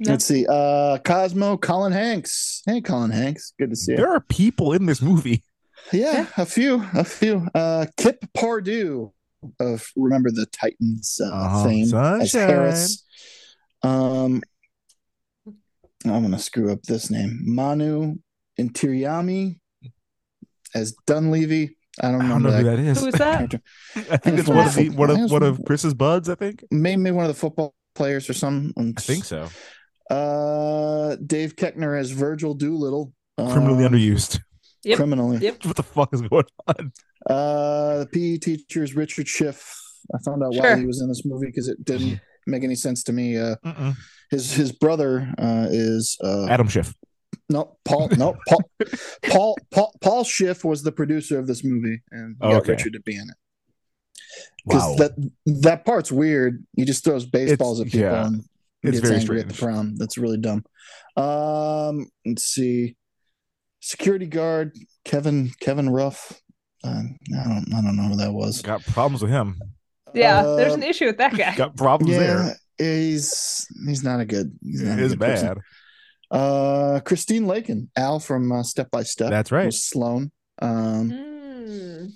Let's 0.00 0.24
see. 0.24 0.44
Uh 0.48 0.98
Cosmo, 1.04 1.56
Colin 1.56 1.92
Hanks. 1.92 2.62
Hey, 2.66 2.80
Colin 2.80 3.12
Hanks. 3.12 3.52
Good 3.56 3.70
to 3.70 3.76
see 3.76 3.92
you. 3.92 3.98
There 3.98 4.12
are 4.12 4.18
people 4.20 4.72
in 4.72 4.86
this 4.86 5.00
movie. 5.00 5.44
Yeah, 5.92 6.26
a 6.36 6.44
few, 6.44 6.84
a 6.94 7.04
few. 7.04 7.46
Uh 7.54 7.86
Kip 7.96 8.24
Pardue 8.34 9.12
of 9.60 9.88
Remember 9.94 10.32
the 10.32 10.46
Titans 10.46 11.20
uh, 11.24 11.30
Uh-huh. 11.32 11.64
fame 11.64 11.94
as 11.94 12.32
Harris. 12.32 13.04
Um 13.84 14.42
I'm 16.04 16.22
gonna 16.22 16.38
screw 16.38 16.72
up 16.72 16.82
this 16.82 17.10
name. 17.10 17.40
Manu 17.44 18.16
Intiraymi 18.58 19.58
as 20.74 20.94
Dunleavy. 21.06 21.76
I 22.00 22.12
don't 22.12 22.22
I 22.22 22.28
don't 22.28 22.42
know 22.44 22.50
who 22.52 22.62
that. 22.62 22.76
that 22.76 22.78
is. 22.78 23.00
Who 23.00 23.06
is 23.08 23.14
that? 23.14 23.54
I 23.96 24.16
think 24.18 24.38
it's 24.38 24.48
one 24.48 24.66
of 24.66 24.74
the 24.74 24.90
one 24.90 25.10
of 25.10 25.30
one 25.30 25.42
of 25.42 25.60
Chris's 25.66 25.94
buds. 25.94 26.28
I 26.28 26.34
think. 26.36 26.64
Maybe 26.70 27.10
one 27.10 27.24
of 27.24 27.28
the 27.28 27.38
football 27.40 27.74
players 27.94 28.30
or 28.30 28.34
something. 28.34 28.94
I 28.96 29.00
think 29.00 29.24
so. 29.24 29.48
Uh, 30.10 31.16
Dave 31.26 31.56
Keckner 31.56 31.98
as 31.98 32.10
Virgil 32.12 32.54
Doolittle. 32.54 33.12
Criminally 33.36 33.84
Um, 33.84 33.92
underused. 33.92 34.40
Yep. 34.84 34.96
Criminally. 34.96 35.38
Yep. 35.38 35.64
What 35.66 35.76
the 35.76 35.82
fuck 35.82 36.14
is 36.14 36.22
going 36.22 36.44
on? 36.68 36.92
Uh, 37.28 37.98
the 38.00 38.06
PE 38.12 38.38
teacher 38.38 38.82
is 38.82 38.94
Richard 38.94 39.28
Schiff. 39.28 39.76
I 40.14 40.18
found 40.24 40.42
out 40.42 40.54
why 40.54 40.76
he 40.78 40.86
was 40.86 41.00
in 41.02 41.08
this 41.08 41.24
movie 41.24 41.46
because 41.46 41.68
it 41.68 41.84
didn't 41.84 42.20
make 42.46 42.64
any 42.64 42.74
sense 42.76 43.02
to 43.04 43.12
me. 43.12 43.36
Uh, 43.36 43.56
Mm-mm. 43.64 43.96
His 44.30 44.52
his 44.52 44.72
brother 44.72 45.32
uh, 45.38 45.66
is 45.70 46.16
uh, 46.22 46.46
Adam 46.48 46.68
Schiff. 46.68 46.94
no 47.48 47.76
Paul 47.84 48.08
no 48.16 48.36
Paul 48.48 48.62
Paul 49.24 49.58
Paul 49.70 49.92
Paul 50.00 50.24
Schiff 50.24 50.64
was 50.64 50.82
the 50.82 50.92
producer 50.92 51.38
of 51.38 51.46
this 51.46 51.62
movie 51.64 52.02
and 52.10 52.36
he 52.40 52.46
Oh, 52.46 52.52
got 52.52 52.62
okay. 52.62 52.72
Richard 52.72 52.92
to 52.94 53.00
be 53.00 53.16
in 53.16 53.22
it 53.28 53.36
because 54.66 54.82
Wow. 54.82 54.96
that 54.96 55.30
that 55.62 55.84
part's 55.84 56.12
weird. 56.12 56.64
He 56.76 56.84
just 56.84 57.04
throws 57.04 57.24
baseballs 57.26 57.80
It's- 57.80 57.88
at 57.94 57.98
people 57.98 58.10
yeah. 58.12 58.26
and 58.26 58.44
It's 58.82 59.00
gets 59.00 59.08
very 59.08 59.20
angry 59.20 59.40
at 59.40 59.48
the 59.48 59.54
prom. 59.54 59.96
That's 59.96 60.18
really 60.18 60.38
dumb. 60.38 60.64
Um, 61.16 62.06
let's 62.26 62.44
see. 62.44 62.96
Security 63.80 64.26
guard 64.26 64.72
Kevin 65.04 65.50
Kevin 65.60 65.88
Ruff. 65.90 66.40
Uh, 66.84 66.88
I 66.88 67.44
don't 67.44 67.74
I 67.74 67.80
don't 67.80 67.96
know 67.96 68.08
who 68.08 68.16
that 68.16 68.32
was. 68.32 68.60
Got 68.62 68.84
problems 68.84 69.22
with 69.22 69.30
him. 69.30 69.58
Yeah, 70.14 70.42
there's 70.42 70.72
Uh, 70.72 70.76
an 70.76 70.82
issue 70.82 71.06
with 71.06 71.18
that 71.18 71.36
guy. 71.36 71.54
Got 71.56 71.76
problems 71.76 72.12
Yeah, 72.12 72.18
there. 72.18 72.56
He's 72.78 73.66
he's 73.86 74.02
not 74.04 74.20
a 74.20 74.24
good. 74.24 74.56
He's 74.62 74.82
not 74.82 74.98
It 74.98 75.02
a 75.02 75.04
is 75.04 75.12
good 75.12 75.20
person. 75.20 75.48
bad. 75.48 75.58
Uh, 76.30 77.00
Christine 77.00 77.46
Lakin, 77.46 77.90
Al 77.96 78.20
from 78.20 78.52
uh, 78.52 78.62
Step 78.62 78.90
by 78.90 79.02
Step. 79.02 79.30
That's 79.30 79.50
right. 79.52 79.66
Was 79.66 79.84
Sloan. 79.84 80.30
Um, 80.60 81.10
Mm. 81.10 82.12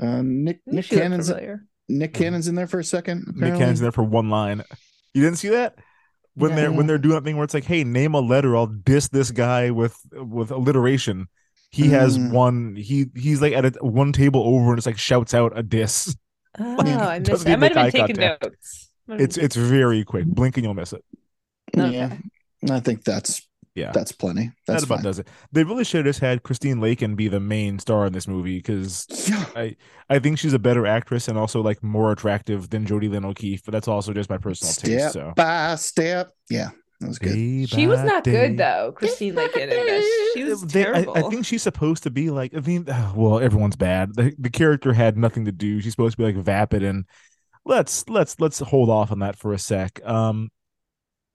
uh, 0.00 0.22
Nick 0.22 0.60
Knew 0.66 0.74
Nick 0.76 0.86
Cannon's. 0.88 1.32
Nick 1.88 2.14
Cannon's 2.14 2.48
in 2.48 2.54
there 2.54 2.66
for 2.66 2.78
a 2.78 2.84
second. 2.84 3.24
Nick 3.26 3.36
apparently. 3.36 3.58
Cannon's 3.60 3.80
there 3.80 3.92
for 3.92 4.02
one 4.04 4.30
line. 4.30 4.62
You 5.14 5.22
didn't 5.22 5.38
see 5.38 5.48
that? 5.50 5.76
When 6.34 6.54
they're 6.56 6.72
when 6.72 6.86
they're 6.86 6.98
doing 6.98 7.14
that 7.14 7.24
thing 7.24 7.36
where 7.36 7.44
it's 7.44 7.54
like, 7.54 7.64
hey, 7.64 7.84
name 7.84 8.14
a 8.14 8.20
letter, 8.20 8.56
I'll 8.56 8.66
diss 8.66 9.08
this 9.08 9.30
guy 9.30 9.70
with 9.70 9.96
with 10.12 10.50
alliteration. 10.50 11.28
He 11.70 11.88
has 11.88 12.18
Mm. 12.18 12.30
one. 12.32 12.76
He 12.76 13.06
he's 13.16 13.40
like 13.42 13.52
at 13.52 13.64
a, 13.64 13.70
one 13.84 14.12
table 14.12 14.42
over 14.42 14.70
and 14.70 14.78
it's 14.78 14.86
like 14.86 14.98
shouts 14.98 15.34
out 15.34 15.52
a 15.56 15.62
diss. 15.62 16.16
Oh, 16.58 16.76
Yeah. 16.86 17.06
I 17.06 17.18
missed. 17.18 17.30
Doesn't 17.30 17.48
I 17.48 17.50
even 17.52 17.60
might 17.60 17.76
have 17.76 17.92
been 17.92 18.00
taking 18.06 18.16
contact. 18.16 18.42
notes. 18.44 18.90
Might 19.06 19.20
have 19.20 19.24
It's 19.28 19.36
been 19.36 19.44
it's 19.44 19.56
very 19.56 20.04
quick. 20.04 20.26
Blink 20.26 20.56
and 20.56 20.64
you'll 20.64 20.74
miss 20.74 20.92
it. 20.92 21.04
Yeah, 21.74 22.16
I 22.70 22.80
think 22.80 23.04
that's 23.04 23.42
Yeah, 23.74 23.90
that's 23.92 24.12
plenty. 24.12 24.52
That's 24.66 24.82
that 24.82 24.86
about 24.86 24.96
fine. 24.98 25.04
does 25.04 25.18
it. 25.18 25.28
They 25.52 25.64
really 25.64 25.84
should 25.84 25.98
have 26.06 26.06
just 26.14 26.20
had 26.20 26.42
Christine 26.42 26.80
Lakin 26.80 27.16
be 27.16 27.28
the 27.28 27.40
main 27.40 27.78
star 27.78 28.06
in 28.06 28.12
this 28.12 28.28
movie 28.28 28.58
because 28.58 29.06
Yeah. 29.28 29.44
I 29.56 29.76
I 30.08 30.18
think 30.20 30.38
she's 30.38 30.52
a 30.52 30.58
better 30.58 30.86
actress 30.86 31.28
and 31.28 31.36
also 31.36 31.60
like 31.62 31.82
more 31.82 32.12
attractive 32.12 32.70
than 32.70 32.86
Jodi 32.86 33.08
Lyn 33.08 33.24
O'Keefe. 33.24 33.64
But 33.64 33.72
that's 33.72 33.88
also 33.88 34.12
just 34.12 34.30
my 34.30 34.38
personal 34.38 34.72
Step 34.72 34.90
taste. 34.90 35.12
So 35.14 35.32
by 35.36 35.74
step. 35.76 36.30
Yeah, 36.48 36.70
that 37.00 37.08
was 37.08 37.18
good. 37.18 37.32
Day 37.34 37.66
She 37.66 37.86
was 37.88 38.02
not 38.04 38.22
day. 38.24 38.48
good 38.48 38.58
though, 38.58 38.92
Christine 38.94 39.34
Lakin 39.34 39.62
in 39.62 39.68
this. 39.70 40.32
She 40.34 40.44
was 40.44 40.62
They- 40.62 40.82
I, 40.82 40.84
terrible. 40.92 41.16
I 41.18 41.22
think 41.30 41.44
she's 41.44 41.62
supposed 41.62 42.04
to 42.04 42.10
be 42.10 42.30
like 42.30 42.54
I 42.56 42.60
mean, 42.60 42.84
well, 43.16 43.40
everyone's 43.40 43.76
bad. 43.76 44.14
The, 44.14 44.32
the 44.38 44.50
character 44.50 44.92
had 44.92 45.16
nothing 45.18 45.44
to 45.46 45.52
do. 45.52 45.80
She's 45.80 45.92
supposed 45.92 46.12
to 46.16 46.18
be 46.18 46.24
like 46.32 46.36
vapid 46.36 46.82
and 46.84 47.04
let's 47.64 48.08
let's 48.08 48.38
let's 48.40 48.58
hold 48.60 48.90
off 48.90 49.10
on 49.12 49.20
that 49.20 49.36
for 49.36 49.52
a 49.52 49.58
sec. 49.58 50.00
Um, 50.04 50.50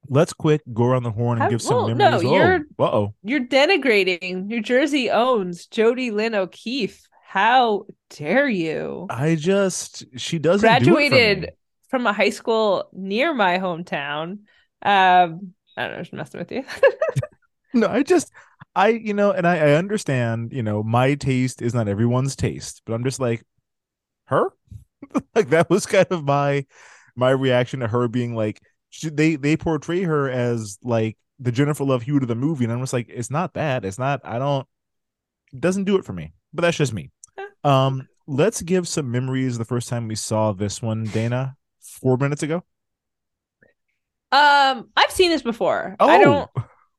let's 0.07 0.33
quick 0.33 0.61
go 0.73 0.85
around 0.85 1.03
the 1.03 1.11
horn 1.11 1.37
and 1.37 1.43
How- 1.43 1.49
give 1.49 1.61
some 1.61 1.75
well, 1.75 1.87
no, 1.89 1.95
memories. 1.95 2.23
you're- 2.23 2.59
Oh. 2.79 3.13
You're 3.23 3.45
denigrating. 3.45 4.45
New 4.45 4.61
Jersey 4.61 5.09
owns 5.09 5.65
Jodi 5.67 6.11
Lyn 6.11 6.35
O'Keefe. 6.35 7.01
How 7.25 7.85
dare 8.09 8.49
you? 8.49 9.05
I 9.09 9.35
just 9.35 10.05
she 10.17 10.39
doesn't 10.39 10.61
do 10.79 10.85
Graduated 10.93 11.41
me. 11.41 11.47
from 11.89 12.07
a 12.07 12.13
high 12.13 12.31
school 12.31 12.89
near 12.93 13.33
my 13.33 13.59
hometown. 13.59 14.39
Um, 14.81 15.53
I 15.77 15.83
don't 15.87 15.91
know, 15.91 15.99
just 15.99 16.13
messing 16.13 16.39
with 16.39 16.51
you. 16.51 16.63
No, 17.71 17.85
I 17.87 18.01
just 18.01 18.31
I 18.75 18.87
you 18.87 19.13
know, 19.13 19.29
and 19.31 19.45
I, 19.45 19.57
I 19.57 19.71
understand, 19.73 20.53
you 20.53 20.63
know, 20.63 20.81
my 20.81 21.13
taste 21.13 21.61
is 21.61 21.75
not 21.75 21.87
everyone's 21.87 22.35
taste, 22.35 22.81
but 22.83 22.93
I'm 22.93 23.03
just 23.03 23.19
like 23.19 23.43
her? 24.25 24.49
like 25.35 25.49
that 25.49 25.69
was 25.69 25.85
kind 25.85 26.07
of 26.09 26.23
my 26.23 26.65
my 27.15 27.31
reaction 27.31 27.81
to 27.81 27.87
her 27.87 28.07
being 28.07 28.35
like 28.35 28.61
she, 28.89 29.09
they 29.09 29.35
they 29.35 29.57
portray 29.57 30.03
her 30.03 30.29
as 30.29 30.77
like 30.83 31.17
the 31.39 31.51
Jennifer 31.51 31.83
Love 31.83 32.03
Hewitt 32.03 32.23
of 32.23 32.27
the 32.29 32.35
movie, 32.35 32.65
and 32.65 32.73
I'm 32.73 32.79
just 32.81 32.93
like, 32.93 33.07
it's 33.09 33.31
not 33.31 33.53
that. 33.53 33.85
It's 33.85 33.99
not. 33.99 34.21
I 34.23 34.39
don't. 34.39 34.67
It 35.53 35.61
doesn't 35.61 35.85
do 35.85 35.97
it 35.97 36.05
for 36.05 36.13
me. 36.13 36.33
But 36.53 36.63
that's 36.63 36.77
just 36.77 36.93
me. 36.93 37.11
Um, 37.63 38.07
let's 38.27 38.61
give 38.61 38.87
some 38.87 39.11
memories. 39.11 39.57
The 39.57 39.65
first 39.65 39.89
time 39.89 40.07
we 40.07 40.15
saw 40.15 40.51
this 40.53 40.81
one, 40.81 41.05
Dana, 41.05 41.55
four 41.79 42.17
minutes 42.17 42.43
ago. 42.43 42.63
um, 44.31 44.89
I've 44.95 45.11
seen 45.11 45.31
this 45.31 45.41
before. 45.41 45.95
Oh, 45.99 46.07
I 46.07 46.17
don't. 46.19 46.49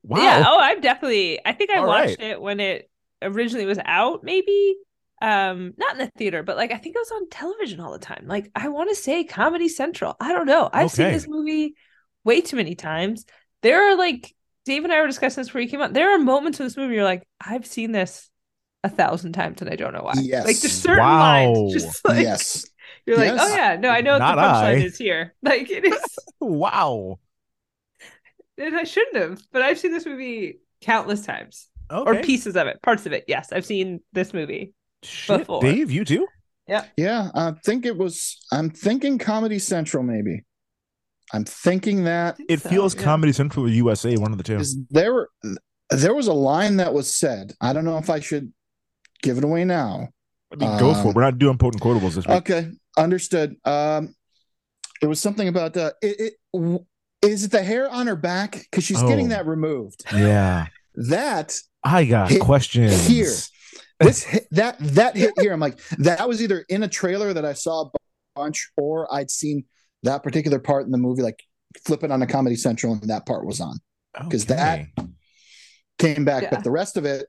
Wow. 0.03 0.19
Yeah. 0.23 0.45
Oh, 0.47 0.59
I've 0.59 0.81
definitely. 0.83 1.41
I 1.45 1.53
think 1.53 1.71
I 1.71 1.79
All 1.79 1.87
watched 1.87 2.19
right. 2.19 2.31
it 2.31 2.41
when 2.41 2.61
it 2.61 2.91
originally 3.23 3.67
was 3.67 3.79
out. 3.85 4.25
Maybe. 4.25 4.77
Um, 5.23 5.75
not 5.77 5.93
in 5.93 5.99
the 5.99 6.11
theater, 6.17 6.43
but 6.43 6.57
like 6.57 6.73
I 6.73 6.77
think 6.79 6.97
it 6.97 6.99
was 6.99 7.11
on 7.11 7.29
television 7.29 7.81
all 7.81 7.93
the 7.93 7.99
time. 7.99 8.25
Like 8.27 8.51
I 8.55 8.69
want 8.69 8.89
to 8.91 8.97
say 8.97 9.25
Comedy 9.25 9.69
Central. 9.69 10.17
I 10.21 10.33
don't 10.33 10.47
know. 10.47 10.69
I've 10.73 10.91
seen 10.91 11.13
this 11.13 11.29
movie 11.29 11.75
way 12.25 12.41
too 12.41 12.57
many 12.57 12.75
times. 12.75 13.25
There 13.63 13.91
are 13.91 13.97
like 13.97 14.35
Dave 14.65 14.85
and 14.85 14.93
I 14.93 15.01
were 15.01 15.07
discussing 15.07 15.41
this 15.43 15.49
before 15.49 15.61
you 15.61 15.69
came 15.69 15.81
out. 15.83 15.93
There 15.93 16.15
are 16.15 16.19
moments 16.19 16.59
in 16.61 16.67
this 16.67 16.77
movie 16.77 16.95
you're 16.95 17.05
like, 17.05 17.27
I've 17.41 17.67
seen 17.67 17.93
this 17.93 18.31
a 18.83 18.89
thousand 18.89 19.33
times 19.33 19.61
and 19.61 19.69
I 19.71 19.77
don't 19.77 19.93
know 19.93 20.03
why. 20.03 20.15
Yes. 20.21 20.47
Like 20.47 20.59
there's 20.59 20.73
certain 20.73 21.05
Wow. 21.05 21.53
lines 21.53 21.73
just 21.75 22.03
like 22.07 22.23
yes. 22.23 22.65
you're 23.05 23.19
like, 23.19 23.27
Yes. 23.35 23.41
oh 23.43 23.55
yeah, 23.55 23.77
no, 23.77 23.91
I 23.91 24.01
know 24.01 24.13
what 24.13 24.19
Not 24.21 24.37
the 24.37 24.41
punchline 24.43 24.81
I. 24.83 24.85
is 24.85 24.97
here. 24.97 25.35
Like 25.43 25.71
it 25.71 25.85
is 25.85 26.01
Wow. 26.41 27.19
and 28.57 28.77
I 28.77 28.85
shouldn't 28.85 29.17
have, 29.17 29.43
but 29.53 29.61
I've 29.63 29.79
seen 29.79 29.93
this 29.93 30.07
movie 30.07 30.61
countless 30.81 31.25
times. 31.27 31.69
Okay. 31.91 32.11
Or 32.19 32.23
pieces 32.23 32.57
of 32.57 32.69
it, 32.69 32.81
parts 32.83 33.05
of 33.07 33.13
it. 33.13 33.25
Yes, 33.27 33.53
I've 33.53 33.67
seen 33.67 34.01
this 34.13 34.33
movie. 34.33 34.73
Shit, 35.03 35.41
before. 35.41 35.63
Dave, 35.63 35.91
you 35.91 36.05
too? 36.05 36.27
Yeah, 36.69 36.85
Yeah. 36.97 37.31
I 37.35 37.53
think 37.65 37.85
it 37.87 37.97
was. 37.97 38.39
I'm 38.53 38.71
thinking 38.71 39.19
Comedy 39.19 39.59
Central, 39.59 40.03
maybe. 40.03 40.45
I'm 41.33 41.45
thinking 41.45 42.05
that 42.05 42.37
It 42.49 42.61
So, 42.63 42.69
feels 42.69 42.95
yeah. 42.95 43.03
Comedy 43.03 43.33
Central 43.33 43.67
or 43.67 43.69
USA, 43.69 44.17
one 44.17 44.33
of 44.33 44.39
the 44.39 44.45
two. 44.45 44.57
is 44.59 44.77
there. 44.91 45.29
There 45.91 46.15
was 46.15 46.27
a 46.29 46.33
line 46.33 46.77
that 46.77 46.93
was 46.95 47.13
said. 47.13 47.53
I 47.61 47.73
don't 47.73 47.85
know 47.85 47.99
if 47.99 48.09
I 48.11 48.21
should 48.21 48.53
give 49.23 49.39
it 49.39 49.45
away 49.45 49.65
now. 49.65 50.09
I 50.53 50.57
mean, 50.57 50.79
go 50.79 50.93
for 50.95 51.01
um, 51.01 51.07
it. 51.09 51.15
We're 51.17 51.23
not 51.23 51.39
doing 51.39 51.59
potent 51.59 51.83
quotables 51.83 52.15
this 52.15 52.27
week. 52.27 52.37
Okay, 52.39 52.71
understood. 52.99 53.57
Um, 53.65 54.15
it 55.03 55.07
was 55.07 55.21
something 55.21 55.49
about 55.49 55.77
uh, 55.77 55.93
it, 56.03 56.21
it. 56.21 56.35
w- 56.53 56.85
Is 57.23 57.45
it 57.45 57.51
the 57.53 57.63
hair 57.63 57.89
on 57.89 58.07
her 58.07 58.17
back? 58.17 58.67
Because 58.71 58.85
she's 58.85 59.03
getting 59.03 59.27
Oh. 59.27 59.31
that 59.31 59.47
removed. 59.47 60.05
Yeah. 60.13 60.67
That 60.95 61.57
I 61.83 62.05
got 62.05 62.31
Hit 62.31 62.41
questions. 62.41 63.07
here. 63.07 63.33
This 64.01 64.23
hit, 64.23 64.47
that 64.53 64.77
that 64.81 65.17
hit 65.17 65.33
here. 65.41 65.53
I'm 65.53 65.61
like 65.61 65.79
that 65.99 66.29
was 66.29 66.43
either 66.43 66.65
in 66.69 66.83
a 66.83 66.89
trailer 66.89 67.33
that 67.33 67.45
I 67.45 67.53
saw 67.53 67.83
a 67.87 67.91
bunch, 68.35 68.71
or 68.77 69.13
I'd 69.15 69.31
seen 69.31 69.65
that 70.03 70.23
particular 70.23 70.59
part 70.59 70.87
in 70.87 70.91
the 70.93 70.99
movie, 70.99 71.23
like 71.23 71.43
flipping 71.85 72.11
on 72.11 72.23
a 72.23 72.27
Comedy 72.27 72.57
Central, 72.57 72.95
and 72.95 73.11
that 73.11 73.27
part 73.27 73.45
was 73.47 73.61
on. 73.61 73.79
'Cause 74.31 74.47
that- 74.47 74.81
Okay. 74.99 75.09
Came 75.99 76.25
back, 76.25 76.45
Yeah. 76.45 76.51
but 76.51 76.65
the 76.65 76.71
rest 76.71 76.97
of 76.97 77.05
it. 77.05 77.27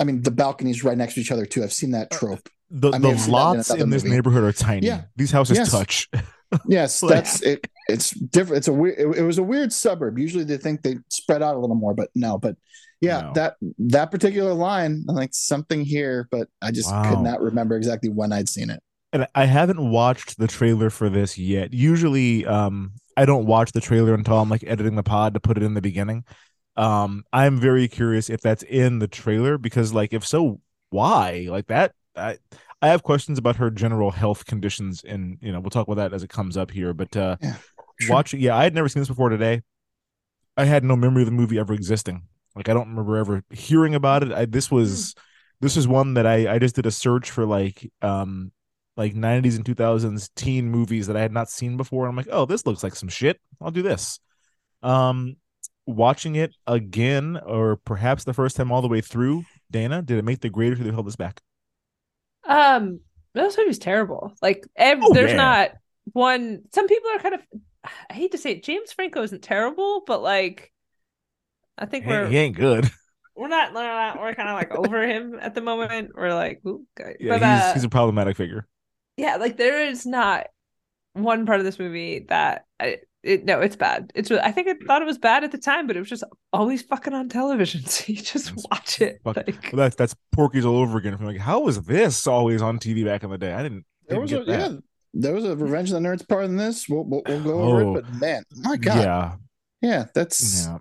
I 0.00 0.04
mean, 0.04 0.20
the 0.22 0.30
balconies 0.32 0.84
right 0.84 0.98
next 0.98 1.14
to 1.14 1.20
each 1.20 1.30
other 1.32 1.46
too. 1.46 1.62
I've 1.62 1.72
seen 1.72 1.92
that 1.92 2.12
uh, 2.12 2.18
trope. 2.18 2.48
the, 2.70 2.90
I 2.92 2.98
may 2.98 3.08
the 3.10 3.16
have 3.16 3.20
seen 3.20 3.32
that 3.32 3.38
in 3.52 3.56
lots 3.56 3.70
in 3.70 3.90
this 3.90 4.04
neighborhood 4.04 4.42
are 4.44 4.52
tiny. 4.52 4.86
Yeah. 4.86 5.02
These 5.16 5.30
houses 5.30 5.56
Yes. 5.58 5.70
touch. 5.70 6.08
Yes, 6.68 7.02
Like- 7.02 7.10
that's 7.14 7.42
it. 7.42 7.66
It's 7.88 8.10
different. 8.10 8.58
It's 8.58 8.68
a 8.68 8.72
weird. 8.72 8.98
It, 8.98 9.18
it 9.18 9.22
was 9.22 9.38
a 9.38 9.42
weird 9.42 9.72
suburb. 9.72 10.16
Usually 10.18 10.44
they 10.44 10.56
think 10.56 10.82
they 10.82 10.96
spread 11.08 11.42
out 11.42 11.56
a 11.56 11.58
little 11.58 11.74
more, 11.76 11.92
but 11.92 12.08
no. 12.14 12.38
But 12.38 12.56
yeah, 13.00 13.20
No. 13.22 13.32
that 13.34 13.56
that 13.78 14.10
particular 14.10 14.54
line, 14.54 15.04
I'm 15.08 15.14
like 15.14 15.30
something 15.32 15.84
here, 15.84 16.28
but 16.30 16.48
I 16.62 16.70
just 16.70 16.90
Wow. 16.90 17.10
could 17.10 17.20
not 17.20 17.40
remember 17.42 17.76
exactly 17.76 18.08
when 18.08 18.32
I'd 18.32 18.48
seen 18.48 18.70
it. 18.70 18.80
and 19.12 19.26
I 19.34 19.44
haven't 19.46 19.90
watched 19.90 20.38
the 20.38 20.46
trailer 20.46 20.90
for 20.90 21.08
this 21.08 21.38
yet. 21.38 21.72
Usually, 21.72 22.44
um, 22.46 22.92
I 23.16 23.24
don't 23.24 23.46
watch 23.46 23.72
the 23.72 23.80
trailer 23.80 24.12
until 24.14 24.38
I'm 24.38 24.50
like 24.50 24.64
editing 24.66 24.94
the 24.96 25.02
pod 25.02 25.34
to 25.34 25.40
put 25.40 25.56
it 25.56 25.62
in 25.62 25.74
the 25.74 25.80
beginning. 25.80 26.24
Um, 26.76 27.24
I'm 27.32 27.58
very 27.58 27.88
curious 27.88 28.28
if 28.28 28.40
that's 28.42 28.62
in 28.64 28.98
the 28.98 29.08
trailer 29.08 29.56
because, 29.56 29.94
like, 29.94 30.12
if 30.12 30.26
so, 30.26 30.60
why? 30.90 31.46
Like 31.48 31.68
that, 31.68 31.92
I 32.16 32.36
I 32.82 32.88
have 32.88 33.02
questions 33.02 33.38
about 33.38 33.56
her 33.56 33.70
general 33.70 34.10
health 34.10 34.44
conditions, 34.44 35.02
and 35.02 35.38
you 35.40 35.50
know, 35.52 35.60
we'll 35.60 35.70
talk 35.70 35.86
about 35.88 35.96
that 35.96 36.12
as 36.14 36.22
it 36.22 36.28
comes 36.28 36.56
up 36.58 36.70
here. 36.70 36.92
But 36.92 37.16
uh, 37.16 37.36
Yeah, 37.40 37.56
sure. 38.00 38.14
watching, 38.14 38.40
yeah, 38.40 38.54
I 38.56 38.64
had 38.64 38.74
never 38.74 38.88
seen 38.90 39.00
this 39.00 39.08
before 39.08 39.30
today. 39.30 39.62
I 40.58 40.64
had 40.66 40.84
no 40.84 40.96
memory 40.96 41.22
of 41.22 41.26
the 41.26 41.32
movie 41.32 41.58
ever 41.58 41.72
existing. 41.72 42.24
Like, 42.56 42.68
I 42.70 42.74
don't 42.74 42.88
remember 42.90 43.18
ever 43.18 43.44
hearing 43.50 43.94
about 43.94 44.24
it. 44.24 44.32
I, 44.32 44.46
this 44.46 44.70
was 44.70 45.14
this 45.60 45.76
is 45.76 45.88
one 45.88 46.14
that 46.14 46.26
I 46.26 46.54
I 46.54 46.58
just 46.58 46.76
did 46.76 46.86
a 46.86 46.90
search 46.90 47.30
for 47.30 47.46
like 47.46 47.90
um 48.02 48.52
like 48.96 49.14
90s 49.14 49.56
and 49.56 49.64
2000s 49.64 50.30
teen 50.36 50.70
movies 50.70 51.06
that 51.08 51.16
I 51.16 51.20
had 51.22 51.32
not 51.32 51.50
seen 51.50 51.76
before. 51.76 52.06
I'm 52.08 52.16
like, 52.16 52.28
oh, 52.32 52.46
this 52.46 52.66
looks 52.66 52.82
like 52.82 52.96
some 52.96 53.10
shit. 53.10 53.40
I'll 53.60 53.70
do 53.70 53.82
this. 53.82 54.20
Um, 54.82 55.36
watching 55.86 56.36
it 56.36 56.54
again, 56.66 57.38
or 57.44 57.76
perhaps 57.76 58.24
the 58.24 58.34
first 58.34 58.56
time 58.56 58.72
all 58.72 58.82
the 58.82 58.88
way 58.88 59.00
through, 59.02 59.44
Dana, 59.70 60.02
did 60.02 60.18
it 60.18 60.24
make 60.24 60.40
the 60.40 60.50
grade 60.50 60.72
or 60.72 60.76
did 60.76 60.86
they 60.86 60.90
hold 60.92 61.06
this 61.06 61.16
back? 61.16 61.42
Um, 62.44 63.00
this 63.34 63.56
movie's 63.58 63.78
terrible. 63.78 64.34
Like, 64.40 64.66
ev- 64.76 65.00
Oh, 65.02 65.12
there's 65.12 65.32
yeah. 65.32 65.36
not 65.36 65.70
one. 66.12 66.62
Some 66.74 66.86
people 66.86 67.10
are 67.10 67.18
kind 67.18 67.34
of. 67.34 67.40
I 68.10 68.14
hate 68.14 68.32
to 68.32 68.38
say 68.38 68.52
it. 68.52 68.64
James 68.64 68.92
Franco 68.92 69.22
isn't 69.22 69.42
terrible, 69.42 70.02
but 70.06 70.22
like, 70.22 70.72
I 71.78 71.86
think 71.86 72.04
He, 72.04 72.10
we're 72.10 72.26
he 72.28 72.36
ain't 72.36 72.56
good. 72.56 72.90
we're 73.36 73.48
not 73.48 73.72
we're, 73.74 73.82
not, 73.82 74.20
we're 74.20 74.34
kind 74.34 74.48
of 74.48 74.54
like 74.54 74.74
over 74.74 75.06
him 75.06 75.38
at 75.40 75.54
the 75.54 75.60
moment. 75.60 76.12
We're 76.14 76.34
like, 76.34 76.60
okay. 76.64 77.16
Yeah, 77.20 77.38
but 77.38 77.42
he's 77.42 77.62
uh, 77.62 77.72
he's 77.74 77.84
a 77.84 77.88
problematic 77.88 78.36
figure. 78.36 78.66
yeah, 79.16 79.36
like 79.36 79.56
there 79.56 79.86
is 79.86 80.06
not 80.06 80.46
one 81.12 81.46
part 81.46 81.58
of 81.60 81.64
this 81.64 81.78
movie 81.78 82.26
that 82.28 82.64
I, 82.80 82.98
it, 83.22 83.44
no, 83.44 83.60
it's 83.60 83.74
bad. 83.76 84.12
It's 84.14 84.30
I 84.30 84.52
think 84.52 84.68
I 84.68 84.74
thought 84.86 85.02
it 85.02 85.06
was 85.06 85.18
bad 85.18 85.42
at 85.44 85.50
the 85.50 85.58
time, 85.58 85.86
but 85.86 85.96
it 85.96 86.00
was 86.00 86.08
just 86.08 86.24
always 86.52 86.82
fucking 86.82 87.12
on 87.12 87.28
television, 87.28 87.84
so 87.86 88.04
you 88.12 88.16
just 88.22 88.46
That's 88.46 88.66
watch 88.70 89.00
it. 89.00 89.20
Fuck. 89.24 89.36
Like, 89.36 89.70
Well, 89.72 89.78
that's 89.84 89.96
that's 89.96 90.14
Porky's 90.32 90.64
all 90.64 90.76
over 90.78 90.98
again. 90.98 91.14
I'm 91.14 91.24
like, 91.24 91.38
how 91.38 91.60
was 91.60 91.82
this 91.82 92.26
always 92.26 92.62
on 92.62 92.78
TV 92.78 93.04
back 93.04 93.22
in 93.24 93.30
the 93.30 93.38
day? 93.38 93.52
I 93.52 93.62
didn't. 93.62 93.84
There 94.08 94.20
didn't 94.24 94.46
was 94.46 94.48
a 94.48 94.52
that. 94.52 94.70
yeah, 94.72 94.76
there 95.14 95.32
was 95.34 95.44
a 95.44 95.56
Revenge 95.56 95.90
of 95.90 96.00
the 96.00 96.08
Nerds 96.08 96.26
part 96.28 96.44
in 96.44 96.56
this. 96.56 96.88
We'll 96.88 97.04
we'll, 97.04 97.22
we'll 97.26 97.42
go 97.42 97.60
over 97.62 97.82
Oh. 97.82 97.96
it, 97.96 98.04
but 98.04 98.14
man, 98.14 98.44
my 98.58 98.76
God, 98.76 98.96
yeah, 98.98 99.34
Yeah, 99.80 100.04
that's 100.14 100.66
yeah. 100.66 100.78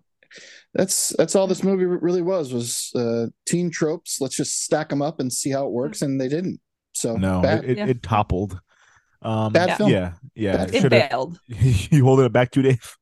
That's 0.76 1.14
that's 1.18 1.36
all 1.36 1.48
this 1.48 1.64
movie 1.64 1.86
really 1.86 2.22
was 2.22 2.54
was 2.54 2.92
uh, 2.96 3.28
teen 3.48 3.72
tropes. 3.72 4.20
Let's 4.22 4.36
just 4.38 4.64
stack 4.64 4.90
them 4.90 5.02
up 5.02 5.20
and 5.20 5.32
see 5.34 5.50
how 5.52 5.66
it 5.66 5.72
works, 5.72 6.02
and 6.02 6.20
they 6.22 6.28
didn't. 6.28 6.60
So 6.94 7.16
No, 7.16 7.42
bad, 7.42 7.64
it, 7.64 7.72
it, 7.72 7.78
Yeah. 7.80 7.88
it 7.88 8.04
toppled. 8.04 8.60
Um, 9.22 9.52
Bad 9.54 9.70
yeah, 9.70 9.78
film. 9.78 9.90
Yeah, 9.92 10.14
yeah. 10.36 10.58
Bad 10.58 10.70
it 10.70 10.76
it 10.76 10.82
should've- 10.82 11.10
failed. 11.10 11.40
you 11.48 12.04
holding 12.06 12.26
it 12.26 12.32
back 12.34 12.52
too, 12.52 12.62
Dave? 12.62 12.96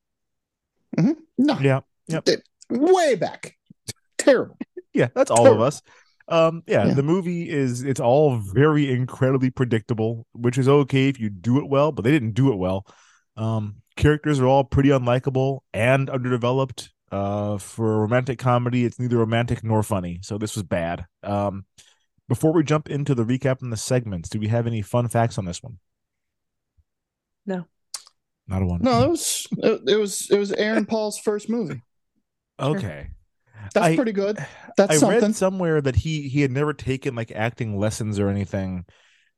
no, 0.98 1.60
Yeah, 1.60 1.82
Yep. 2.08 2.28
It- 2.30 2.44
way 2.70 3.16
back, 3.16 3.58
terrible. 4.18 4.58
yeah. 4.94 5.10
That's 5.14 5.30
all 5.32 5.48
of 5.48 5.60
us. 5.60 5.82
Um, 6.30 6.64
yeah, 6.66 6.88
Yeah. 6.88 6.94
the 6.94 7.04
movie 7.04 7.50
is 7.50 7.84
it's 7.84 8.00
all 8.00 8.38
very 8.38 8.90
incredibly 8.92 9.50
predictable, 9.50 10.26
which 10.32 10.58
is 10.58 10.70
okay 10.70 11.10
if 11.10 11.20
you 11.20 11.30
do 11.30 11.58
it 11.58 11.68
well, 11.68 11.92
but 11.92 12.04
they 12.04 12.12
didn't 12.12 12.32
do 12.32 12.52
it 12.54 12.56
well. 12.58 12.88
Um, 13.36 13.82
characters 13.98 14.40
are 14.40 14.48
all 14.48 14.64
pretty 14.64 14.90
unlikable 14.90 15.60
and 15.74 16.10
underdeveloped. 16.10 16.92
Uh, 17.14 17.60
for 17.60 17.94
a 17.94 17.98
romantic 18.00 18.40
comedy, 18.40 18.86
it's 18.86 18.98
neither 19.00 19.18
romantic 19.18 19.64
nor 19.64 19.84
funny, 19.84 20.20
so 20.24 20.40
this 20.40 20.56
was 20.56 20.64
bad. 20.64 21.06
Um, 21.22 21.66
before 22.28 22.52
we 22.54 22.64
jump 22.64 22.90
into 22.90 23.14
the 23.14 23.24
recap 23.24 23.62
and 23.62 23.72
the 23.72 23.78
segments, 23.78 24.30
do 24.30 24.40
we 24.40 24.48
have 24.48 24.66
any 24.66 24.82
fun 24.82 25.08
facts 25.08 25.38
on 25.38 25.46
this 25.46 25.62
one? 25.62 25.78
No. 27.46 27.66
Not 28.48 28.64
a 28.64 28.66
one. 28.66 28.82
No, 28.82 29.04
it 29.04 29.10
was 29.10 29.48
it, 29.60 29.82
it 29.88 29.96
was 29.96 30.28
it 30.32 30.40
was 30.40 30.52
Aaron 30.54 30.88
Paul's 30.88 31.20
first 31.20 31.50
movie. 31.50 31.84
Okay. 32.60 33.10
That's 33.76 33.86
I- 33.88 33.96
pretty 33.96 34.12
good. 34.12 34.44
That's 34.76 34.94
I 34.94 34.98
something. 34.98 35.22
read 35.22 35.36
somewhere 35.36 35.82
that 35.82 35.96
he 35.96 36.28
he 36.30 36.42
had 36.42 36.52
never 36.52 36.74
taken 36.74 37.14
like 37.14 37.32
acting 37.32 37.78
lessons 37.78 38.18
or 38.18 38.28
anything, 38.28 38.86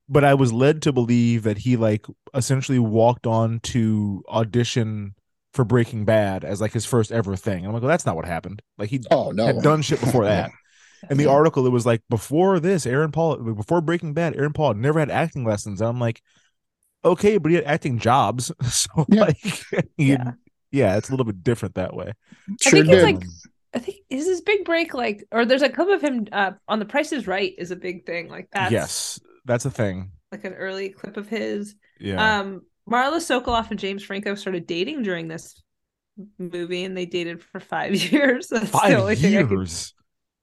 but 0.08 0.24
I 0.24 0.34
was 0.36 0.54
led 0.54 0.82
to 0.84 0.94
believe 0.94 1.44
that 1.44 1.58
he 1.58 1.76
like 1.76 2.06
essentially 2.34 2.80
walked 2.80 3.28
on 3.28 3.60
to 3.62 4.24
audition 4.30 5.14
for 5.56 5.64
Breaking 5.66 6.06
Bad 6.06 6.44
as 6.46 6.62
like 6.62 6.74
his 6.74 6.86
first 6.86 7.12
ever 7.12 7.36
thing. 7.36 7.60
And 7.60 7.68
I'm 7.68 7.74
like, 7.74 7.82
well, 7.82 7.90
that's 7.90 8.06
not 8.06 8.16
what 8.16 8.26
happened. 8.26 8.62
Like 8.78 8.90
he 8.90 9.02
oh 9.10 9.32
no, 9.32 9.48
had 9.48 9.62
done 9.64 9.82
shit 9.82 10.00
before 10.00 10.26
that. 10.26 10.52
and 11.10 11.20
the 11.20 11.28
article, 11.28 11.66
it 11.66 11.72
was 11.72 11.86
like 11.86 12.02
before 12.10 12.60
this, 12.60 12.86
Aaron 12.86 13.12
Paul 13.12 13.38
before 13.38 13.82
Breaking 13.82 14.14
Bad, 14.14 14.36
Aaron 14.36 14.54
Paul 14.54 14.70
had 14.70 14.78
never 14.78 15.00
had 15.00 15.10
acting 15.10 15.46
lessons. 15.46 15.82
And 15.82 15.90
I'm 15.90 16.00
like, 16.00 16.22
okay, 17.04 17.38
but 17.38 17.50
he 17.50 17.56
had 17.56 17.66
acting 17.66 18.00
jobs, 18.00 18.52
so 18.70 19.06
Yeah. 19.10 19.22
like, 19.22 19.64
Yeah. 19.98 20.34
yeah, 20.72 20.98
it's 20.98 21.10
a 21.10 21.12
little 21.12 21.26
bit 21.26 21.44
different 21.44 21.76
that 21.76 21.96
way. 21.96 22.14
I 22.66 22.70
Sure 22.70 22.84
think 22.84 22.88
it's 22.90 23.04
did. 23.04 23.04
like 23.04 23.24
I 23.74 23.80
think 23.80 23.98
is 24.10 24.26
his 24.28 24.42
big 24.42 24.64
break 24.66 24.94
like 24.94 25.26
or 25.32 25.46
there's 25.46 25.62
a 25.62 25.70
clip 25.70 25.90
of 25.90 26.02
him 26.02 26.28
uh 26.32 26.52
on 26.68 26.80
the 26.80 26.86
Price 26.86 27.12
is 27.12 27.28
Right 27.28 27.54
is 27.58 27.72
a 27.72 27.76
big 27.76 28.06
thing. 28.06 28.30
Like 28.30 28.50
that. 28.52 28.72
yes, 28.72 29.20
that's 29.46 29.66
a 29.66 29.72
thing. 29.72 30.12
like 30.32 30.44
an 30.46 30.54
early 30.54 30.90
clip 30.90 31.18
of 31.18 31.28
his. 31.28 31.76
Yeah. 32.00 32.40
Um 32.40 32.64
Marla 32.90 33.18
Sokoloff 33.18 33.72
and 33.72 33.80
James 33.80 34.04
Franco 34.04 34.36
started 34.36 34.68
dating 34.68 35.04
during 35.04 35.28
this 35.28 35.62
movie 36.38 36.84
and 36.84 36.96
they 36.96 37.06
dated 37.06 37.42
for 37.44 37.60
five 37.60 37.96
years. 38.12 38.48
That's 38.48 38.70
Five 38.70 38.98
only 39.00 39.16
thing 39.16 39.38
I 39.38 39.44
could 39.44 39.52
years. 39.52 39.94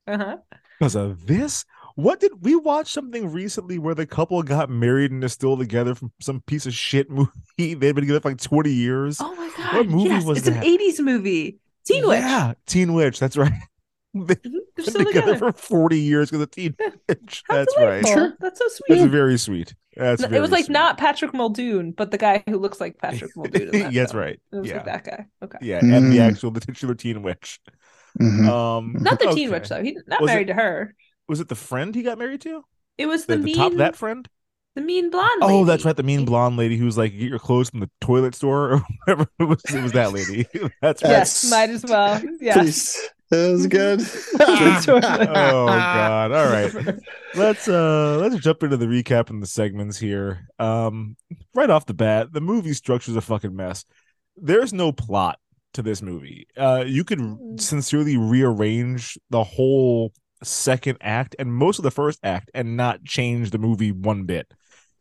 uh-huh. 0.07 0.39
because 0.79 0.95
of 0.97 1.27
this. 1.27 1.65
What 1.95 2.21
did 2.21 2.33
we 2.43 2.57
watch 2.57 2.91
something 2.91 3.31
recently 3.31 3.79
where 3.79 3.95
the 3.95 4.07
couple 4.07 4.43
got 4.43 4.71
married 4.71 5.11
and 5.13 5.23
they're 5.23 5.29
still 5.29 5.57
together 5.59 5.95
from 5.95 6.11
some 6.21 6.41
piece 6.47 6.67
of 6.67 6.75
shit 6.75 7.11
movie? 7.13 7.31
They've 7.59 7.79
been 7.81 7.97
together 7.97 8.21
for 8.21 8.31
like 8.31 8.41
20 8.41 8.71
years. 8.73 9.19
Oh 9.21 9.35
my 9.37 9.51
god. 9.57 9.75
What 9.77 9.89
movie 9.89 10.09
yes, 10.11 10.25
was 10.25 10.39
it's 10.39 10.47
that? 10.49 10.65
It's 10.65 10.99
an 10.99 11.03
80s 11.03 11.05
movie. 11.05 11.59
Teen 11.85 12.07
Witch. 12.07 12.21
Yeah, 12.21 12.55
Teen 12.67 12.93
Witch. 12.95 13.19
That's 13.21 13.37
right. 13.37 13.53
Mhm, 14.17 14.62
They're 14.77 14.85
been 14.85 14.93
still 14.95 15.05
together, 15.05 15.35
together. 15.35 15.53
for 15.53 15.59
40 15.59 15.99
years 16.01 16.31
because 16.31 16.43
of 16.43 16.51
Teen 16.51 16.75
Witch. 17.09 17.43
That's 17.49 17.75
right. 17.79 18.07
Sure. 18.07 18.35
That's 18.41 18.59
so 18.59 18.69
sweet. 18.69 18.97
That's 18.99 19.11
very 19.11 19.39
sweet. 19.39 19.75
That's 19.97 20.23
it 20.23 20.31
very 20.31 20.41
was 20.41 20.51
like 20.51 20.65
sweet. 20.67 20.73
not 20.73 20.97
Patrick 20.99 21.35
Muldoon, 21.35 21.93
but 21.93 22.11
the 22.11 22.19
guy 22.19 22.43
who 22.49 22.59
looks 22.59 22.81
like 22.81 22.99
Patrick 22.99 23.31
Muldoon. 23.37 23.71
That 23.71 23.93
that's 23.93 24.13
film. 24.13 24.23
right. 24.25 24.41
It 24.53 24.57
was 24.57 24.69
Yeah. 24.69 24.77
like 24.77 24.85
that 24.87 25.05
guy. 25.05 25.27
Okay. 25.45 25.59
Yeah, 25.61 25.79
and 25.81 26.11
the 26.13 26.19
Mm. 26.19 26.31
actual, 26.33 26.51
the 26.51 26.61
titular 26.61 26.95
Teen 26.95 27.23
Witch. 27.23 27.61
Mhm. 28.21 28.49
Um, 28.49 28.97
Not 29.01 29.19
the 29.19 29.27
Teen 29.27 29.49
okay. 29.49 29.59
Witch 29.59 29.69
though. 29.69 29.83
He's 29.83 30.03
not 30.07 30.21
Was 30.21 30.31
it- 30.31 30.33
married 30.35 30.47
to 30.49 30.55
her. 30.55 30.95
Was 31.29 31.41
it 31.41 31.49
the 31.49 31.55
friend 31.55 31.95
he 31.95 32.03
got 32.03 32.19
married 32.19 32.41
to? 32.43 32.65
It 32.99 33.07
was 33.07 33.27
the, 33.27 33.35
The, 33.35 33.39
the 33.39 33.45
mean 33.45 33.57
top 33.57 33.73
that 33.75 33.97
friend? 33.97 34.29
the 34.75 34.81
mean 34.83 35.11
blonde. 35.11 35.41
Oh, 35.43 35.65
that's 35.67 35.85
right. 35.85 35.97
The 35.97 36.03
mean 36.03 36.25
blonde 36.25 36.57
lady 36.57 36.77
who 36.79 36.85
was 36.87 36.97
like, 36.99 37.13
get 37.13 37.29
your 37.29 37.39
clothes 37.39 37.71
from 37.71 37.81
the 37.81 37.91
toilet 38.01 38.35
store 38.35 38.73
or 38.73 38.83
whatever. 39.07 39.27
It 39.39 39.45
was, 39.45 39.63
it 39.75 39.83
was 39.83 39.93
that 39.93 40.13
lady. 40.13 40.47
that's 40.83 41.03
right. 41.03 41.11
Yes, 41.11 41.51
might 41.51 41.69
as 41.71 41.85
well. 41.85 42.21
Yes. 42.41 42.57
Please, 42.57 43.09
That 43.33 43.51
was 43.51 43.67
good. 43.67 44.01
oh 44.41 45.67
god. 45.67 46.33
All 46.33 46.53
right. 46.53 46.99
Let's 47.35 47.67
uh 47.67 48.19
let's 48.21 48.37
jump 48.37 48.63
into 48.63 48.77
the 48.77 48.85
recap 48.85 49.31
and 49.31 49.43
the 49.43 49.47
segments 49.47 49.99
here. 49.99 50.47
Um 50.59 51.17
right 51.55 51.71
off 51.71 51.87
the 51.87 51.95
bat, 51.95 52.31
the 52.31 52.43
movie 52.43 52.75
structure's 52.75 53.17
a 53.17 53.23
fucking 53.23 53.57
mess. 53.57 53.87
There's 54.37 54.75
no 54.75 54.93
plot 54.93 55.39
to 55.73 55.81
this 55.81 56.03
movie. 56.03 56.47
Uh 56.59 56.85
you 56.87 57.05
could 57.05 57.23
sincerely 57.57 58.19
rearrange 58.19 59.17
the 59.31 59.43
whole 59.43 60.13
second 60.43 60.99
act 61.01 61.35
and 61.39 61.51
most 61.51 61.79
of 61.79 61.85
the 61.85 61.91
first 61.91 62.19
act 62.23 62.51
and 62.53 62.77
not 62.77 63.03
change 63.03 63.51
the 63.51 63.57
movie 63.57 63.93
one 63.93 64.25
bit. 64.25 64.53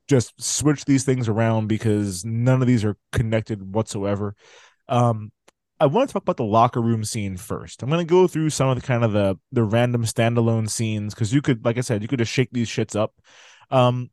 Just 0.08 0.42
switch 0.42 0.86
these 0.86 1.04
things 1.04 1.28
around 1.28 1.68
because 1.68 2.24
none 2.24 2.62
of 2.62 2.68
these 2.70 2.86
are 2.86 2.96
connected 3.12 3.76
whatsoever. 3.76 4.36
Um 4.88 5.34
I 5.82 5.88
want 5.88 6.08
to 6.08 6.14
talk 6.14 6.22
about 6.22 6.38
the 6.38 6.44
locker 6.44 6.80
room 6.80 7.04
scene 7.04 7.38
first. 7.38 7.82
I'm 7.82 7.90
going 7.90 8.06
to 8.06 8.10
go 8.10 8.28
through 8.28 8.52
some 8.52 8.70
of 8.70 8.76
the 8.76 8.86
kind 8.86 9.04
of 9.04 9.14
the 9.14 9.40
the 9.52 9.64
random 9.64 10.06
standalone 10.06 10.70
scenes 10.70 11.16
because 11.16 11.34
you 11.34 11.42
could, 11.42 11.66
like 11.66 11.80
I 11.80 11.82
said, 11.82 12.04
you 12.04 12.08
could 12.08 12.20
just 12.20 12.32
shake 12.32 12.50
these 12.52 12.70
shits 12.70 12.96
up. 12.96 13.16
Um, 13.72 14.12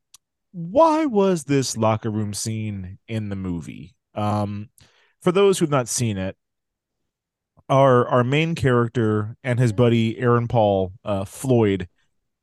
why 0.51 1.05
was 1.05 1.43
this 1.43 1.77
locker 1.77 2.09
room 2.09 2.33
scene 2.33 2.97
in 3.07 3.29
the 3.29 3.35
movie? 3.35 3.95
Um, 4.15 4.69
for 5.21 5.31
those 5.31 5.59
who've 5.59 5.69
not 5.69 5.87
seen 5.87 6.17
it, 6.17 6.35
our 7.69 8.07
our 8.07 8.23
main 8.23 8.55
character 8.55 9.37
and 9.43 9.59
his 9.59 9.71
buddy 9.71 10.17
Aaron 10.17 10.47
Paul, 10.47 10.93
uh, 11.05 11.23
Floyd, 11.23 11.87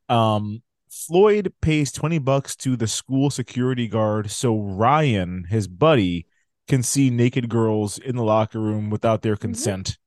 um, 0.08 0.62
Floyd 0.88 1.52
pays 1.60 1.90
twenty 1.90 2.20
bucks 2.20 2.54
to 2.58 2.76
the 2.76 2.86
school 2.86 3.30
security 3.30 3.88
guard 3.88 4.30
so 4.30 4.56
Ryan, 4.56 5.46
his 5.50 5.66
buddy 5.66 6.26
can 6.66 6.82
see 6.82 7.10
naked 7.10 7.48
girls 7.48 7.98
in 7.98 8.16
the 8.16 8.24
locker 8.24 8.58
room 8.60 8.90
without 8.90 9.22
their 9.22 9.36
consent. 9.36 9.98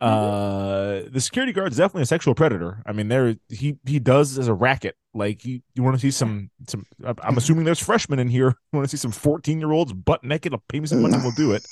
Uh, 0.00 1.02
the 1.10 1.20
security 1.20 1.52
guard 1.52 1.72
is 1.72 1.76
definitely 1.76 2.02
a 2.02 2.06
sexual 2.06 2.34
predator. 2.34 2.82
I 2.86 2.92
mean, 2.92 3.08
there 3.08 3.36
he 3.50 3.76
he 3.84 3.98
does 3.98 4.38
as 4.38 4.48
a 4.48 4.54
racket. 4.54 4.96
Like 5.12 5.44
you, 5.44 5.60
you 5.74 5.82
want 5.82 5.96
to 5.96 6.00
see 6.00 6.10
some 6.10 6.50
some. 6.68 6.86
I'm 7.22 7.36
assuming 7.36 7.64
there's 7.64 7.82
freshmen 7.82 8.18
in 8.18 8.28
here. 8.28 8.54
You 8.72 8.78
want 8.78 8.88
to 8.88 8.96
see 8.96 9.00
some 9.00 9.10
14 9.10 9.58
year 9.58 9.72
olds 9.72 9.92
butt 9.92 10.24
naked? 10.24 10.54
I'll 10.54 10.62
pay 10.68 10.80
me 10.80 10.86
some 10.86 11.02
money. 11.02 11.18
We'll 11.18 11.32
do 11.32 11.52
it. 11.52 11.66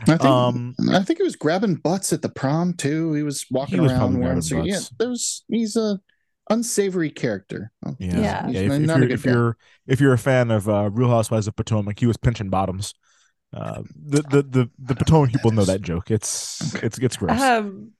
I 0.00 0.04
think, 0.04 0.24
Um, 0.24 0.74
I 0.90 1.02
think 1.02 1.18
he 1.18 1.24
was 1.24 1.36
grabbing 1.36 1.74
butts 1.76 2.12
at 2.12 2.22
the 2.22 2.28
prom 2.28 2.72
too. 2.74 3.12
He 3.12 3.22
was 3.22 3.44
walking 3.50 3.74
He 3.74 3.80
was 3.80 3.92
around 3.92 3.98
probably 4.00 4.20
wearing 4.20 4.40
grabbing 4.40 4.42
so, 4.42 4.64
yeah. 4.64 4.74
butts. 4.76 4.90
There's 4.98 5.44
he's 5.48 5.76
a 5.76 5.98
unsavory 6.48 7.10
character. 7.10 7.70
Yeah, 7.98 8.18
Yeah. 8.18 8.48
yeah. 8.48 8.60
If, 8.60 8.72
if 8.72 8.86
you're 8.96 9.10
if 9.10 9.24
you're 9.24 9.56
if 9.86 10.00
you're 10.00 10.12
a 10.14 10.18
fan 10.18 10.50
of 10.50 10.68
uh, 10.68 10.88
Real 10.90 11.08
Housewives 11.10 11.48
of 11.48 11.56
Potomac, 11.56 11.98
he 11.98 12.06
was 12.06 12.16
pinching 12.16 12.48
bottoms. 12.48 12.94
Uh, 13.54 13.82
the 13.94 14.22
the 14.22 14.42
the 14.42 14.70
the 14.80 14.94
Potomac 14.96 15.30
people 15.30 15.52
know 15.52 15.64
that 15.64 15.80
joke. 15.80 16.10
It's 16.10 16.74
it's 16.82 16.98
it's 16.98 17.16
gross. 17.16 17.40
Um, 17.40 17.92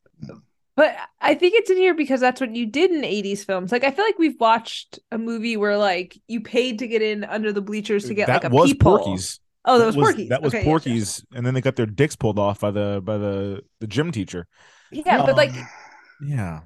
but 0.76 0.96
I 1.20 1.34
think 1.36 1.54
it's 1.54 1.70
in 1.70 1.76
here 1.76 1.94
because 1.94 2.20
that's 2.20 2.40
what 2.40 2.54
you 2.56 2.66
did 2.66 2.90
in 2.90 3.02
80s 3.02 3.44
films. 3.44 3.70
Like 3.70 3.84
I 3.84 3.92
feel 3.92 4.04
like 4.04 4.18
we've 4.18 4.38
watched 4.40 4.98
a 5.12 5.18
movie 5.18 5.56
where 5.56 5.76
like 5.76 6.18
you 6.26 6.40
paid 6.40 6.80
to 6.80 6.88
get 6.88 7.02
in 7.02 7.22
under 7.22 7.52
the 7.52 7.60
bleachers 7.60 8.06
to 8.06 8.14
get 8.14 8.26
that 8.26 8.42
like 8.42 8.52
a 8.52 8.54
was 8.54 8.72
peephole. 8.72 8.98
Porky's. 8.98 9.40
Oh, 9.64 9.78
that 9.78 9.86
was 9.86 9.94
Porky's. 9.94 10.28
That 10.28 10.42
was 10.42 10.52
Okay, 10.52 10.62
yeah, 10.62 10.68
Porky's, 10.68 11.24
and 11.32 11.46
then 11.46 11.54
they 11.54 11.60
got 11.60 11.76
their 11.76 11.86
dicks 11.86 12.16
pulled 12.16 12.38
off 12.38 12.60
by 12.60 12.72
the 12.72 13.00
by 13.04 13.16
the 13.16 13.62
the 13.78 13.86
gym 13.86 14.10
teacher. 14.10 14.46
Yeah, 14.90 15.24
but 15.24 15.36
like 15.36 15.52
Yeah, 16.20 16.62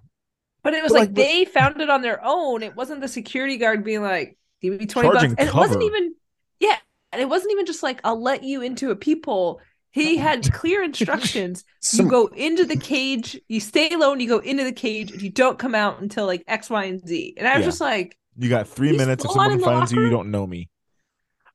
but 0.63 0.75
it 0.75 0.83
was 0.83 0.93
But, 0.93 0.99
like, 0.99 1.09
like, 1.09 1.15
but- 1.15 1.23
they 1.23 1.45
found 1.45 1.81
it 1.81 1.91
on 1.91 2.01
their 2.01 2.21
own. 2.25 2.63
It 2.63 2.75
wasn't 2.75 3.03
the 3.03 3.09
security 3.09 3.59
guard 3.59 3.85
being 3.85 4.03
like, 4.03 4.39
give 4.63 4.79
me 4.79 4.87
20 4.87 5.09
bucks. 5.11 5.25
And 5.25 5.41
it 5.41 5.55
wasn't 5.55 5.83
even 5.83 6.15
yeah, 6.61 6.77
and 7.13 7.21
it 7.23 7.29
wasn't 7.29 7.53
even 7.53 7.67
just 7.67 7.83
like 7.83 8.01
I'll 8.05 8.21
let 8.21 8.43
you 8.45 8.63
into 8.63 8.91
a 8.91 8.97
peephole. 8.97 9.61
He 9.91 10.19
had 10.19 10.51
clear 10.51 10.83
instructions. 10.83 11.65
you 11.93 12.07
go 12.07 12.27
into 12.29 12.65
the 12.67 12.77
cage, 12.77 13.41
you 13.49 13.61
stay 13.61 13.91
alone, 13.91 14.21
you 14.21 14.29
go 14.29 14.39
into 14.39 14.65
the 14.65 14.73
cage, 14.73 15.11
and 15.13 15.23
you 15.23 15.31
don't 15.31 15.59
come 15.59 15.75
out 15.75 16.01
until 16.03 16.27
like 16.27 16.45
X, 16.47 16.69
Y, 16.71 16.85
and 16.85 17.07
Z. 17.07 17.35
And 17.39 17.49
I 17.49 17.57
was 17.57 17.65
Yeah. 17.65 17.67
just 17.67 17.81
like, 17.81 18.19
you 18.37 18.49
got 18.49 18.69
three 18.69 18.93
minutes. 18.93 19.25
If 19.25 19.33
someone 19.33 19.59
finds 19.59 19.93
you, 19.93 19.99
you 19.99 20.11
don't 20.11 20.31
know 20.31 20.47
me. 20.47 20.69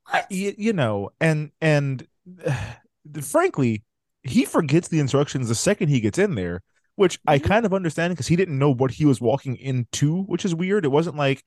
I, 0.07 0.23
you, 0.29 0.53
you 0.57 0.73
know, 0.73 1.11
and 1.19 1.51
and 1.61 2.07
frankly, 3.21 3.83
he 4.23 4.45
forgets 4.45 4.87
the 4.87 4.99
instructions 4.99 5.47
the 5.47 5.55
second 5.55 5.89
he 5.89 5.99
gets 5.99 6.17
in 6.17 6.35
there, 6.35 6.61
which 6.95 7.19
I 7.27 7.39
Mm-hmm. 7.39 7.39
kind 7.39 7.65
of 7.65 7.73
understand 7.73 8.13
because 8.13 8.27
he 8.27 8.35
didn't 8.35 8.59
know 8.59 8.71
what 8.73 8.91
he 8.91 9.05
was 9.05 9.21
walking 9.21 9.55
into, 9.57 10.23
which 10.23 10.45
is 10.45 10.55
weird. 10.55 10.85
It 10.85 10.89
wasn't 10.89 11.17
like, 11.17 11.43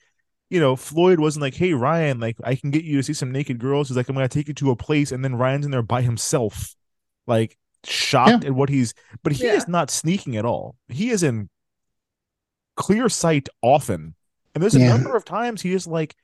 you 0.50 0.60
know, 0.60 0.76
Floyd 0.76 1.18
wasn't 1.20 1.42
like, 1.42 1.54
"Hey 1.54 1.72
Ryan, 1.74 2.20
like 2.20 2.36
I 2.44 2.54
can 2.54 2.70
get 2.70 2.84
you 2.84 2.96
to 2.98 3.02
see 3.02 3.12
some 3.14 3.32
naked 3.32 3.58
girls." 3.58 3.88
He's 3.88 3.96
like, 3.96 4.08
"I'm 4.08 4.14
gonna 4.14 4.28
take 4.28 4.48
you 4.48 4.54
to 4.54 4.70
a 4.70 4.76
place," 4.76 5.12
and 5.12 5.24
then 5.24 5.34
Ryan's 5.36 5.64
in 5.64 5.70
there 5.72 5.82
by 5.82 6.02
himself, 6.02 6.74
like 7.26 7.56
shocked 7.84 8.44
at 8.44 8.52
what 8.52 8.68
he's. 8.68 8.94
But 9.22 9.32
he 9.32 9.44
Yeah. 9.46 9.54
is 9.54 9.68
not 9.68 9.90
sneaking 9.90 10.36
at 10.36 10.44
all. 10.44 10.76
He 10.88 11.10
is 11.10 11.22
in 11.22 11.48
clear 12.76 13.08
sight 13.08 13.48
often, 13.62 14.14
and 14.54 14.62
there's 14.62 14.74
a 14.74 14.80
Yeah. 14.80 14.88
number 14.88 15.16
of 15.16 15.24
times 15.24 15.62
he 15.62 15.70
just 15.72 15.86
like 15.86 16.14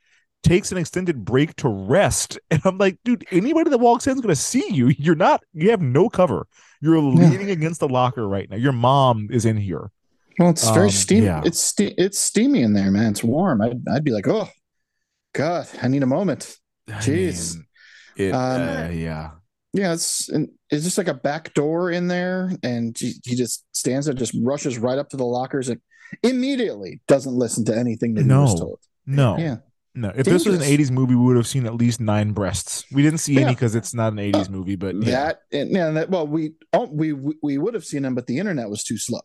takes 0.43 0.73
an 0.73 0.79
extended 0.79 1.25
break 1.25 1.55
to 1.57 1.69
rest. 1.69 2.39
And 2.51 2.61
I'm 2.65 2.77
like, 2.79 2.99
dude, 3.05 3.25
anybody 3.31 3.71
that 3.71 3.79
walks 3.79 4.07
in 4.07 4.15
is 4.15 4.21
gonna 4.21 4.35
see 4.37 4.73
you. 4.73 4.89
You're 4.99 5.15
not, 5.15 5.43
you 5.53 5.71
have 5.71 5.81
no 5.81 6.09
cover. 6.09 6.47
You're 6.81 6.99
leaning 7.01 7.51
against 7.51 7.81
the 7.81 7.89
locker 7.89 8.27
right 8.27 8.51
now. 8.51 8.57
Your 8.57 8.73
mom 8.73 9.29
is 9.31 9.45
in 9.45 9.57
here. 9.57 9.91
Well, 10.43 10.51
it's 10.51 10.69
very 10.71 10.87
Um, 10.87 10.91
steamy. 10.91 11.27
yeah. 11.27 11.43
It's 11.45 11.61
ste- 11.61 11.95
it's 11.99 12.19
steamy 12.19 12.63
in 12.63 12.73
there, 12.75 12.91
man. 12.91 13.13
It's 13.13 13.23
warm. 13.25 13.63
I'd 13.63 13.81
I'd 13.91 14.05
be 14.05 14.11
like, 14.11 14.27
oh, 14.29 14.49
God, 15.35 15.67
I 15.81 15.89
need 15.89 16.03
a 16.03 16.07
moment. 16.07 16.57
I 16.89 16.93
Jeez. 16.93 17.55
mean, 17.55 17.65
it, 18.17 18.33
Um, 18.35 18.61
uh, 18.63 18.89
yeah. 18.91 19.31
Yeah, 19.73 19.95
it's 19.95 20.29
and 20.29 20.49
it's 20.69 20.85
just 20.85 20.99
like 20.99 21.09
a 21.09 21.15
back 21.15 21.55
door 21.55 21.91
in 21.91 22.09
there, 22.09 22.53
and 22.63 22.97
he, 22.99 23.15
he 23.25 23.35
just 23.37 23.65
stands 23.73 24.05
there, 24.07 24.15
just 24.15 24.35
rushes 24.43 24.79
right 24.79 24.99
up 24.99 25.09
to 25.11 25.17
the 25.17 25.25
lockers, 25.25 25.69
and 25.71 25.81
immediately 26.23 27.01
doesn't 27.09 27.33
listen 27.35 27.65
to 27.67 27.77
anything 27.77 28.15
that 28.15 28.25
he 28.25 28.29
was 28.29 28.59
told. 28.61 28.79
No. 29.07 29.39
Yeah, 29.39 29.57
No. 29.95 30.13
If 30.15 30.27
this 30.27 30.45
was 30.45 30.57
an 30.57 30.63
80s 30.63 30.91
movie, 30.91 31.15
we 31.15 31.25
would 31.25 31.37
have 31.37 31.47
seen 31.47 31.65
at 31.67 31.75
least 31.75 32.01
nine 32.01 32.33
breasts. 32.33 32.85
We 32.93 33.03
didn't 33.03 33.21
see 33.21 33.39
any 33.41 33.55
because 33.55 33.75
it's 33.75 33.95
not 33.95 34.13
an 34.13 34.19
80s 34.19 34.51
movie, 34.51 34.77
but 34.77 34.95
yeah. 34.97 35.11
that 35.11 35.41
and 35.53 35.71
yeah, 35.71 35.91
that 35.93 36.11
well, 36.11 36.27
we 36.27 36.53
oh, 36.75 36.89
we 36.93 37.13
we- 37.15 37.39
we 37.43 37.57
would 37.59 37.73
have 37.75 37.85
seen 37.85 38.03
them, 38.03 38.15
but 38.15 38.27
the 38.27 38.39
internet 38.39 38.69
was 38.69 38.85
too 38.85 38.99
slow. 38.99 39.21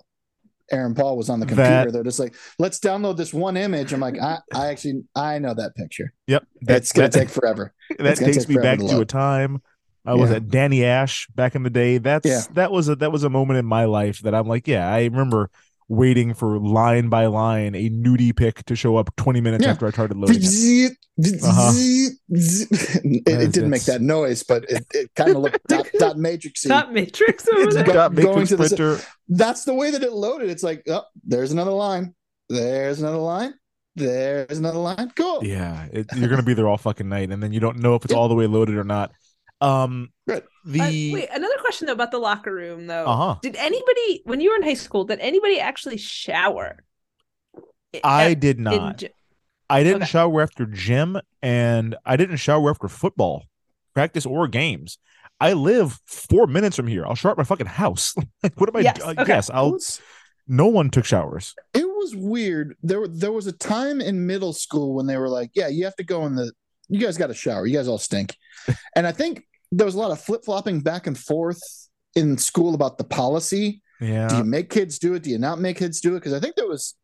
Aaron 0.72 0.94
Paul 0.96 1.18
was 1.18 1.30
on 1.30 1.40
the 1.40 1.46
computer. 1.46 1.86
That- 1.86 1.94
They're 1.94 2.04
just 2.04 2.20
like, 2.20 2.36
let's 2.60 2.80
download 2.80 3.18
this 3.18 3.34
one 3.34 3.58
image. 3.58 3.94
I'm 3.94 4.00
like, 4.00 4.20
I, 4.20 4.40
I 4.54 4.68
actually 4.68 5.04
I 5.16 5.40
know 5.40 5.54
that 5.54 5.76
picture. 5.76 6.14
Yep. 6.28 6.46
It's 6.62 6.92
gonna 6.92 7.10
that- 7.10 7.18
take 7.20 7.30
forever. 7.30 7.74
that 8.00 8.18
takes 8.18 8.38
take 8.38 8.50
me 8.50 8.56
back 8.58 8.80
to 8.80 8.88
to 8.88 9.00
a 9.00 9.06
time. 9.06 9.62
I 10.06 10.14
was 10.14 10.30
Yeah. 10.30 10.38
at 10.38 10.48
Danny 10.50 10.86
Ash 10.86 11.28
back 11.36 11.54
in 11.56 11.64
the 11.64 11.70
day. 11.70 11.98
That's 11.98 12.26
Yeah. 12.26 12.42
that 12.54 12.72
was 12.72 12.88
a 12.90 12.96
that 12.98 13.12
was 13.12 13.24
a 13.24 13.30
moment 13.30 13.60
in 13.60 13.66
my 13.66 13.86
life 13.86 14.20
that 14.22 14.34
I'm 14.34 14.48
like, 14.48 14.68
yeah, 14.68 14.90
I 14.90 15.04
remember 15.04 15.50
waiting 15.90 16.34
for 16.34 16.60
line 16.60 17.08
by 17.10 17.26
line 17.28 17.74
a 17.76 17.90
nudie 17.90 18.36
pic 18.36 18.64
to 18.66 18.76
show 18.76 18.98
up 18.98 19.10
20 19.16 19.40
minutes 19.42 19.64
Yeah. 19.64 19.72
after 19.72 19.88
I 19.88 19.92
started 19.92 20.18
loading. 20.18 20.38
it. 20.42 20.94
Uh-huh. 21.44 21.72
it, 22.30 23.24
it 23.26 23.52
didn't 23.54 23.70
make 23.70 23.84
that 23.86 24.02
noise, 24.02 24.44
but 24.44 24.66
it, 24.70 24.86
it 24.94 25.12
kind 25.16 25.32
of 25.32 25.38
looked 25.38 25.64
dot, 25.68 25.88
dot 25.98 26.16
matrixy. 26.18 26.68
Dot 26.68 26.94
Matrix 26.94 27.48
over 27.48 27.72
there. 27.72 27.84
go- 27.84 27.94
Got 27.94 28.16
going 28.16 28.40
Matrix 28.40 28.50
to 28.50 28.56
the- 28.58 28.68
printer. 28.68 29.00
That's 29.30 29.64
the 29.66 29.74
way 29.74 29.92
that 29.92 30.04
it 30.04 30.14
loaded. 30.14 30.50
It's 30.50 30.64
like, 30.64 30.84
oh, 30.90 31.04
there's 31.26 31.52
another 31.52 31.72
line. 31.72 32.14
There's 32.50 33.00
another 33.00 33.18
line. 33.18 33.54
There's 33.96 34.60
another 34.60 34.78
line. 34.80 35.12
Cool. 35.16 35.44
Yeah, 35.44 35.88
it, 35.92 36.06
you're 36.16 36.30
gonna 36.30 36.44
be 36.44 36.54
there 36.54 36.68
all 36.68 36.78
fucking 36.78 37.10
night, 37.10 37.32
and 37.32 37.42
then 37.42 37.52
you 37.52 37.60
don't 37.60 37.80
know 37.80 37.96
if 37.96 38.06
it's 38.06 38.14
Yeah. 38.14 38.20
all 38.20 38.28
the 38.28 38.36
way 38.36 38.46
loaded 38.46 38.76
or 38.76 38.84
not. 38.84 39.12
Um, 39.62 40.10
Good. 40.28 40.44
the 40.66 40.82
Uh, 40.82 40.86
wait, 41.14 41.30
another 41.34 41.56
question 41.62 41.88
though 41.88 41.94
about 41.94 42.12
the 42.12 42.20
locker 42.20 42.54
room 42.54 42.88
though. 42.88 43.06
Uh-huh. 43.06 43.36
Did 43.42 43.56
anybody 43.56 44.22
when 44.26 44.40
you 44.42 44.52
were 44.52 44.56
in 44.58 44.64
high 44.64 44.74
school, 44.76 45.04
did 45.06 45.20
anybody 45.20 45.60
actually 45.60 45.98
shower? 45.98 46.84
I 48.04 48.32
At- 48.32 48.40
did 48.40 48.60
not. 48.60 48.98
gy- 48.98 49.10
I 49.70 49.84
didn't 49.84 50.04
Okay. 50.04 50.12
shower 50.12 50.42
after 50.42 50.66
gym, 50.66 51.20
and 51.42 51.96
I 52.06 52.16
didn't 52.16 52.38
shower 52.38 52.70
after 52.70 52.88
football 52.88 53.46
practice 53.94 54.26
or 54.26 54.48
games. 54.48 54.98
I 55.40 55.54
live 55.54 56.00
four 56.06 56.48
minutes 56.48 56.76
from 56.76 56.88
here. 56.88 57.06
I'll 57.06 57.16
shower 57.16 57.32
at 57.34 57.38
my 57.38 57.44
fucking 57.44 57.66
house. 57.68 58.16
like, 58.44 58.60
what 58.60 58.70
am 58.70 58.78
I? 58.78 58.80
Yes, 58.82 59.02
uh, 59.02 59.10
okay. 59.18 59.26
Yes, 59.28 59.50
I'll. 59.50 59.74
was- 59.74 60.00
No 60.48 60.68
one 60.68 60.90
took 60.90 61.04
showers. 61.04 61.54
It 61.74 61.86
was 61.86 62.16
weird. 62.16 62.78
There, 62.82 63.06
there 63.08 63.34
was 63.34 63.48
a 63.48 63.52
time 63.52 64.00
in 64.00 64.26
middle 64.26 64.54
school 64.54 64.96
when 64.96 65.06
they 65.08 65.18
were 65.18 65.28
like, 65.28 65.52
"Yeah, 65.54 65.68
you 65.68 65.84
have 65.84 65.96
to 65.98 66.06
go 66.06 66.26
in 66.26 66.36
the. 66.36 66.54
You 66.90 67.00
guys 67.00 67.18
got 67.18 67.28
to 67.28 67.34
shower. 67.34 67.66
You 67.66 67.76
guys 67.76 67.88
all 67.88 67.98
stink." 67.98 68.36
and 68.96 69.08
I 69.08 69.12
think 69.12 69.44
there 69.72 69.86
was 69.86 69.96
a 69.96 70.00
lot 70.00 70.12
of 70.12 70.22
flip 70.22 70.46
flopping 70.46 70.80
back 70.82 71.08
and 71.08 71.18
forth 71.18 71.62
in 72.16 72.38
school 72.38 72.74
about 72.74 72.98
the 72.98 73.04
policy. 73.04 73.82
Yeah. 74.00 74.28
Do 74.28 74.38
you 74.38 74.44
make 74.44 74.70
kids 74.70 75.00
do 75.00 75.14
it? 75.16 75.24
Do 75.24 75.30
you 75.30 75.38
not 75.38 75.60
make 75.60 75.78
kids 75.78 76.02
do 76.02 76.16
it? 76.16 76.20
Because 76.20 76.34
I 76.34 76.40
think 76.40 76.56
there 76.56 76.68
was 76.68 76.96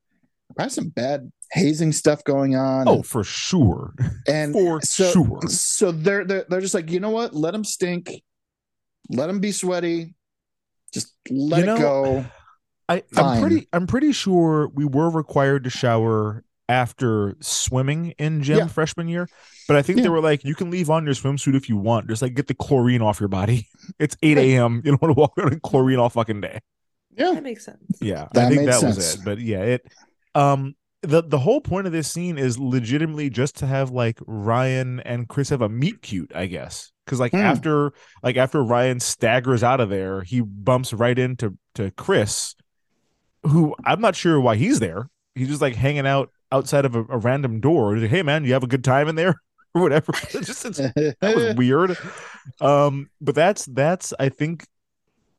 probably 0.55 0.69
some 0.69 0.89
bad 0.89 1.31
hazing 1.51 1.91
stuff 1.91 2.23
going 2.23 2.55
on. 2.55 2.87
Oh, 2.87 3.01
for 3.01 3.23
sure. 3.23 3.93
and 4.27 4.53
for 4.53 4.81
so, 4.81 5.11
sure. 5.11 5.41
So 5.47 5.91
they're, 5.91 6.25
they're 6.25 6.45
they're 6.49 6.61
just 6.61 6.73
like, 6.73 6.91
you 6.91 6.99
know 6.99 7.09
what? 7.09 7.33
Let 7.33 7.51
them 7.51 7.63
stink. 7.63 8.23
Let 9.09 9.27
them 9.27 9.39
be 9.39 9.51
sweaty. 9.51 10.15
Just 10.93 11.13
let 11.29 11.61
You 11.61 11.65
know, 11.65 11.75
it 11.75 11.79
go. 11.79 12.25
I, 12.89 13.03
I'm 13.15 13.41
pretty. 13.41 13.67
I'm 13.73 13.87
pretty 13.87 14.11
sure 14.11 14.67
we 14.67 14.85
were 14.85 15.09
required 15.09 15.63
to 15.63 15.69
shower 15.69 16.43
after 16.69 17.35
swimming 17.41 18.13
in 18.17 18.41
gym 18.43 18.57
Yeah. 18.59 18.67
freshman 18.67 19.07
year, 19.07 19.27
but 19.67 19.77
I 19.77 19.81
think 19.81 20.01
they 20.01 20.09
were 20.09 20.21
like, 20.21 20.43
you 20.43 20.55
can 20.55 20.69
leave 20.71 20.89
on 20.89 21.05
your 21.05 21.13
swimsuit 21.13 21.55
if 21.55 21.69
you 21.69 21.77
want. 21.77 22.07
Just 22.07 22.21
like 22.21 22.33
get 22.33 22.47
the 22.47 22.53
chlorine 22.53 23.01
off 23.01 23.19
your 23.19 23.29
body. 23.29 23.67
It's 23.99 24.15
8 24.23 24.37
a.m. 24.37 24.81
You 24.85 24.91
don't 24.91 25.01
want 25.01 25.13
to 25.15 25.19
walk 25.19 25.33
around 25.37 25.53
in 25.53 25.59
chlorine 25.59 25.99
all 25.99 26.09
fucking 26.09 26.39
day. 26.41 26.59
Yeah, 27.15 27.31
that 27.33 27.43
makes 27.43 27.65
sense. 27.65 27.99
Yeah, 28.01 28.27
That 28.33 28.45
I 28.45 28.49
think 28.49 28.61
made 28.61 28.69
that 28.69 28.81
was 28.81 29.15
it. 29.15 29.23
But 29.25 29.39
yeah, 29.39 29.61
it 29.61 29.85
um 30.35 30.75
the 31.01 31.21
the 31.21 31.37
whole 31.37 31.59
point 31.61 31.85
of 31.85 31.91
this 31.93 32.09
scene 32.09 32.37
is 32.37 32.57
legitimately 32.57 33.29
just 33.29 33.57
to 33.57 33.67
have 33.67 33.91
like 33.91 34.19
Ryan 34.25 35.01
and 35.01 35.27
Chris 35.27 35.49
have 35.49 35.61
a 35.61 35.67
meet 35.69 36.01
cute, 36.01 36.31
I 36.33 36.45
guess. 36.45 36.91
Because 37.05 37.19
like 37.19 37.33
Hmm. 37.33 37.39
after 37.39 37.91
like 38.23 38.37
after 38.37 38.63
Ryan 38.63 38.99
staggers 39.01 39.63
out 39.63 39.81
of 39.81 39.89
there, 39.89 40.21
he 40.21 40.39
bumps 40.41 40.93
right 40.93 41.19
into 41.19 41.57
to 41.75 41.91
Chris, 41.91 42.55
who 43.43 43.75
I'm 43.85 44.01
not 44.01 44.15
sure 44.15 44.39
why 44.39 44.55
he's 44.55 44.79
there. 44.79 45.09
He's 45.35 45.49
just 45.49 45.61
like 45.61 45.75
hanging 45.75 46.07
out 46.07 46.29
outside 46.53 46.85
of 46.85 46.95
a, 46.95 47.01
a 47.09 47.19
random 47.19 47.61
door. 47.61 47.97
Like, 47.97 48.11
hey 48.11 48.23
man, 48.23 48.45
you 48.45 48.53
have 48.53 48.63
a 48.63 48.67
good 48.67 48.85
time 48.85 49.09
in 49.09 49.15
there 49.17 49.35
or 49.75 49.81
whatever. 49.83 50.13
It's 50.33 50.47
just 50.47 50.65
it's, 50.65 50.79
that 50.79 51.35
was 51.35 51.47
weird. 51.57 51.97
Um, 52.61 53.09
but 53.21 53.35
that's 53.35 53.65
that's 53.67 54.13
I 54.19 54.29
think 54.29 54.67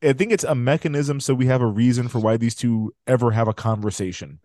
I 0.03 0.13
think 0.15 0.33
it's 0.33 0.45
a 0.45 0.55
mechanism 0.55 1.21
so 1.21 1.35
we 1.35 1.47
have 1.47 1.63
a 1.63 1.67
reason 1.67 2.09
for 2.09 2.21
why 2.21 2.37
these 2.39 2.55
two 2.55 2.95
ever 3.07 3.33
have 3.33 3.49
a 3.49 3.55
conversation. 3.55 4.41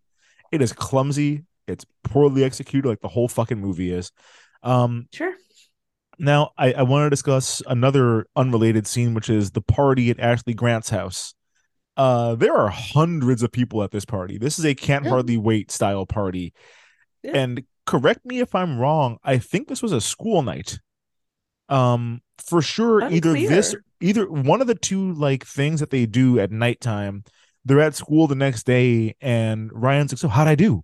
It 0.52 0.62
is 0.62 0.74
clumsy, 0.74 1.46
it's 1.68 1.86
poorly 2.04 2.44
executed, 2.44 2.88
like 2.90 3.02
the 3.02 3.10
whole 3.10 3.28
fucking 3.30 3.60
movie 3.60 3.94
is. 3.94 4.12
Um 4.64 5.10
Sure. 5.14 5.34
now 6.18 6.52
I, 6.58 6.74
I 6.74 6.82
want 6.84 7.06
to 7.06 7.10
discuss 7.10 7.62
another 7.68 8.28
unrelated 8.36 8.88
scene, 8.88 9.14
which 9.14 9.30
is 9.30 9.52
the 9.52 9.62
party 9.62 10.10
at 10.10 10.20
Ashley 10.20 10.54
Grant's 10.54 10.90
house. 10.90 11.34
Uh 11.98 12.36
there 12.36 12.56
are 12.56 12.70
hundreds 12.70 13.44
of 13.44 13.52
people 13.52 13.84
at 13.84 13.92
this 13.92 14.06
party. 14.06 14.38
This 14.38 14.60
is 14.60 14.66
a 14.66 14.76
can't 14.76 15.04
Yeah. 15.06 15.10
hardly 15.12 15.38
wait 15.38 15.72
style 15.72 16.06
party. 16.06 16.54
Yeah. 17.24 17.32
And 17.36 17.64
correct 17.86 18.26
me 18.26 18.40
if 18.40 18.56
I'm 18.56 18.78
wrong, 18.80 19.18
I 19.24 19.38
think 19.40 19.68
this 19.68 19.82
was 19.82 19.92
a 19.92 20.02
school 20.02 20.42
night. 20.42 20.80
Um 21.68 22.22
for 22.38 22.62
sure 22.62 23.02
either 23.12 23.34
this 23.34 23.76
either 24.02 24.30
one 24.30 24.62
of 24.62 24.68
the 24.68 24.76
two 24.76 25.12
like 25.14 25.46
things 25.46 25.82
that 25.82 25.90
they 25.90 26.06
do 26.06 26.40
at 26.40 26.52
nighttime 26.52 27.24
they're 27.66 27.82
at 27.82 27.94
school 27.96 28.28
the 28.28 28.34
next 28.36 28.64
day 28.66 29.14
and 29.20 29.70
ryan's 29.74 30.14
like 30.14 30.20
so 30.20 30.30
how'd 30.30 30.48
i 30.48 30.56
do 30.56 30.82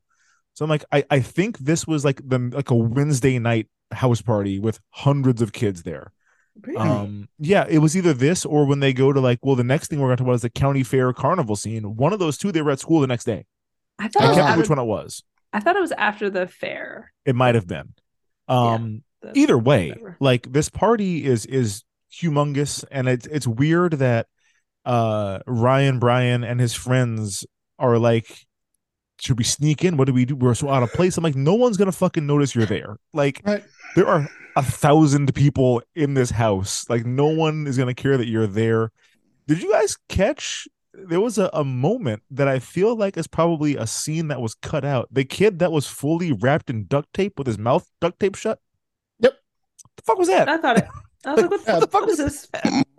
so 0.54 0.66
i'm 0.66 0.70
like 0.70 0.84
i, 0.92 1.04
I 1.10 1.22
think 1.22 1.58
this 1.60 1.88
was 1.88 2.04
like 2.04 2.20
the 2.28 2.52
like 2.54 2.70
a 2.72 2.76
wednesday 2.76 3.40
night 3.40 3.68
house 3.94 4.22
party 4.22 4.60
with 4.60 4.82
hundreds 4.90 5.42
of 5.42 5.54
kids 5.54 5.84
there 5.84 6.12
Really? 6.62 6.78
um 6.78 7.28
yeah 7.38 7.66
it 7.70 7.80
was 7.80 7.98
either 7.98 8.14
this 8.14 8.46
or 8.46 8.66
when 8.66 8.80
they 8.80 8.94
go 8.94 9.12
to 9.12 9.20
like 9.20 9.40
well 9.44 9.56
the 9.56 9.64
next 9.64 9.90
thing 9.90 10.00
we're 10.00 10.08
going 10.08 10.18
to 10.18 10.22
talk 10.24 10.28
about 10.28 10.36
is 10.36 10.42
the 10.42 10.50
county 10.50 10.84
fair 10.84 11.12
carnival 11.14 11.56
scene 11.58 11.96
one 11.98 12.14
of 12.14 12.20
those 12.20 12.38
two 12.38 12.52
they 12.52 12.62
were 12.62 12.72
at 12.72 12.80
school 12.80 13.02
the 13.02 13.08
next 13.08 13.26
day 13.26 13.46
I 14.00 14.08
thought 14.08 14.24
i 14.24 14.26
it 14.26 14.28
can't 14.30 14.38
remember 14.38 14.62
which 14.62 14.70
one 14.70 14.80
it 14.80 14.84
was 14.86 15.24
I 15.52 15.60
thought 15.60 15.76
it 15.76 15.82
was 15.82 15.92
after 15.92 16.30
the 16.30 16.48
fair. 16.48 17.12
it 17.26 17.36
might 17.36 17.56
have 17.56 17.68
been 17.68 17.94
um 18.48 19.04
the- 19.22 19.32
either 19.38 19.58
way 19.58 19.90
whatever. 19.90 20.18
like 20.22 20.52
this 20.52 20.70
party 20.70 21.26
is 21.26 21.46
is 21.46 21.84
humongous 22.14 22.86
and 22.90 23.10
it's 23.10 23.28
it's 23.28 23.46
weird 23.48 23.94
that 23.94 24.28
uh 24.86 25.40
ryan 25.48 26.00
bryan 26.00 26.44
and 26.46 26.60
his 26.62 26.74
friends 26.74 27.46
are 27.80 27.98
like 27.98 28.46
should 29.20 29.38
we 29.38 29.44
sneak 29.44 29.84
in 29.84 29.98
what 29.98 30.06
do 30.06 30.14
we 30.14 30.24
do 30.26 30.36
we're 30.36 30.54
so 30.54 30.70
out 30.70 30.84
of 30.84 30.92
place 30.94 31.18
i'm 31.18 31.24
like 31.24 31.36
no 31.36 31.54
one's 31.56 31.76
gonna 31.76 31.92
fucking 31.92 32.26
notice 32.26 32.56
you're 32.56 32.66
there 32.66 32.98
like 33.14 33.42
Right. 33.46 33.64
there 33.96 34.08
are 34.08 34.30
a 34.56 34.64
thousand 34.64 35.34
people 35.36 35.82
in 35.96 36.14
this 36.14 36.30
house 36.32 36.86
like 36.90 37.06
no 37.06 37.28
one 37.28 37.68
is 37.68 37.78
gonna 37.78 37.94
care 37.94 38.18
that 38.18 38.28
you're 38.28 38.48
there 38.48 38.92
did 39.48 39.62
you 39.62 39.72
guys 39.72 39.98
catch 40.10 40.68
there 40.94 41.20
was 41.20 41.38
a, 41.38 41.50
a 41.54 41.64
moment 41.64 42.24
that 42.32 42.48
i 42.48 42.58
feel 42.60 42.96
like 42.96 43.18
is 43.18 43.28
probably 43.28 43.76
a 43.76 43.86
scene 43.86 44.30
that 44.30 44.40
was 44.42 44.56
cut 44.56 44.86
out 44.86 45.08
the 45.12 45.26
kid 45.26 45.60
that 45.60 45.72
was 45.72 45.88
fully 45.88 46.32
wrapped 46.32 46.70
in 46.70 46.86
duct 46.88 47.12
tape 47.14 47.38
with 47.38 47.48
his 47.48 47.58
mouth 47.58 47.90
duct 48.00 48.20
tape 48.20 48.36
shut 48.36 48.60
Yep. 49.20 49.34
the 49.98 50.04
fuck 50.04 50.18
was 50.18 50.28
that 50.30 50.48
I 50.48 50.58
thought 50.58 50.78
it. 50.78 50.88
I 51.26 51.34
was 51.34 51.42
like, 51.42 51.52
what, 51.52 51.62
Yeah, 51.68 51.80
the 51.80 51.88
fuck 51.88 52.08
is 52.10 52.18
this? 52.18 52.48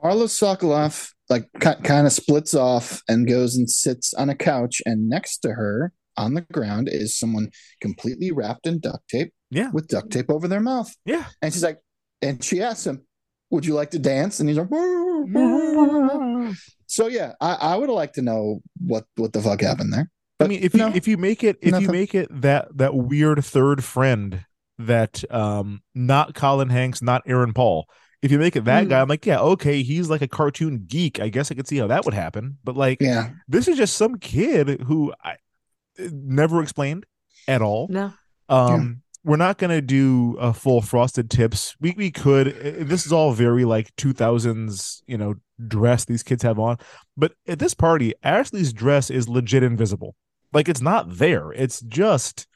Marla 0.02 0.26
Sokoloff 0.28 1.12
like 1.28 1.48
kind 1.60 2.06
of 2.06 2.12
splits 2.12 2.54
off 2.54 3.00
and 3.08 3.26
goes 3.28 3.56
and 3.56 3.68
sits 3.70 4.12
on 4.14 4.28
a 4.30 4.34
couch, 4.34 4.80
and 4.84 5.08
next 5.08 5.38
to 5.38 5.52
her 5.52 5.92
on 6.16 6.34
the 6.34 6.40
ground 6.52 6.88
is 6.90 7.18
someone 7.18 7.50
completely 7.80 8.30
wrapped 8.32 8.66
in 8.66 8.78
duct 8.80 9.06
tape 9.08 9.32
yeah 9.50 9.70
with 9.72 9.88
duct 9.88 10.10
tape 10.10 10.30
over 10.30 10.48
their 10.48 10.60
mouth. 10.60 10.92
yeah 11.04 11.24
And 11.42 11.52
she's 11.52 11.62
like, 11.62 11.78
and 12.22 12.42
she 12.42 12.62
asks 12.62 12.86
him, 12.86 13.02
"Would 13.50 13.66
you 13.66 13.74
like 13.74 13.90
to 13.90 13.98
dance?" 13.98 14.40
And 14.40 14.48
he's 14.48 14.58
like, 14.58 14.70
"So 16.86 17.08
yeah, 17.08 17.32
I, 17.40 17.54
I 17.54 17.76
would 17.76 17.90
like 17.90 18.12
to 18.14 18.22
know 18.22 18.60
what 18.84 19.04
what 19.16 19.32
the 19.32 19.42
fuck 19.42 19.60
happened 19.60 19.92
there." 19.92 20.10
I 20.40 20.46
mean, 20.48 20.62
if 20.62 20.74
you 20.74 20.86
if 20.88 21.08
you 21.08 21.16
make 21.16 21.42
it 21.44 21.56
if 21.62 21.80
you 21.80 21.88
make 21.88 22.14
it 22.14 22.28
that 22.42 22.68
that 22.76 22.94
weird 22.94 23.44
third 23.44 23.82
friend 23.84 24.44
that 24.78 25.24
um 25.32 25.82
not 25.94 26.34
Colin 26.34 26.68
Hanks, 26.68 27.00
not 27.02 27.22
Aaron 27.26 27.52
Paul, 27.54 27.88
if 28.22 28.30
you 28.30 28.38
make 28.38 28.56
it 28.56 28.64
that 28.66 28.86
Mm. 28.86 28.90
guy, 28.90 29.00
I'm 29.00 29.08
like, 29.08 29.24
yeah, 29.24 29.40
okay, 29.40 29.82
he's 29.82 30.10
like 30.10 30.22
a 30.22 30.28
cartoon 30.28 30.84
geek. 30.86 31.20
I 31.20 31.28
guess 31.28 31.50
I 31.50 31.54
could 31.54 31.66
see 31.66 31.78
how 31.78 31.86
that 31.86 32.04
would 32.04 32.14
happen. 32.14 32.58
But 32.64 32.76
like, 32.76 33.00
yeah, 33.00 33.30
this 33.48 33.68
is 33.68 33.76
just 33.78 33.96
some 33.96 34.18
kid 34.18 34.82
who 34.82 35.14
I 35.24 35.36
never 35.98 36.62
explained 36.62 37.06
at 37.48 37.62
all. 37.62 37.88
No. 37.90 38.12
Um, 38.48 39.02
we're 39.24 39.36
not 39.36 39.58
gonna 39.58 39.82
do 39.82 40.36
a 40.38 40.52
full 40.52 40.80
frosted 40.80 41.30
tips. 41.30 41.74
We 41.80 41.94
we 41.96 42.10
could. 42.12 42.46
This 42.88 43.06
is 43.06 43.12
all 43.12 43.32
very 43.32 43.64
like 43.64 43.94
2000s, 43.96 45.02
you 45.06 45.18
know, 45.18 45.34
dress 45.66 46.04
these 46.04 46.22
kids 46.22 46.42
have 46.44 46.58
on. 46.60 46.76
But 47.16 47.32
at 47.48 47.58
this 47.58 47.74
party, 47.74 48.14
Ashley's 48.22 48.72
dress 48.72 49.10
is 49.10 49.28
legit 49.28 49.62
invisible. 49.64 50.14
Like 50.52 50.68
it's 50.68 50.80
not 50.80 51.18
there. 51.18 51.50
It's 51.52 51.80
just 51.80 52.46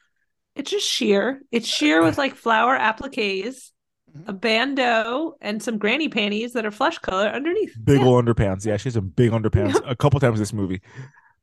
It's 0.55 0.71
just 0.71 0.87
sheer. 0.87 1.41
It's 1.51 1.67
sheer 1.67 2.01
with 2.03 2.17
like 2.17 2.35
flower 2.35 2.77
appliques, 2.77 3.71
a 4.27 4.33
bandeau, 4.33 5.35
and 5.41 5.61
some 5.61 5.77
granny 5.77 6.07
panties 6.07 6.53
that 6.53 6.65
are 6.65 6.71
flesh 6.71 6.97
color 6.99 7.27
underneath. 7.27 7.75
big 7.83 7.99
Yeah. 7.99 8.05
old 8.05 8.25
underpants. 8.25 8.65
Yeah, 8.65 8.77
she 8.77 8.85
has 8.85 8.93
some 8.93 9.09
big 9.09 9.31
underpants 9.31 9.81
a 9.85 9.95
couple 9.95 10.19
times 10.21 10.39
this 10.39 10.53
movie. 10.53 10.81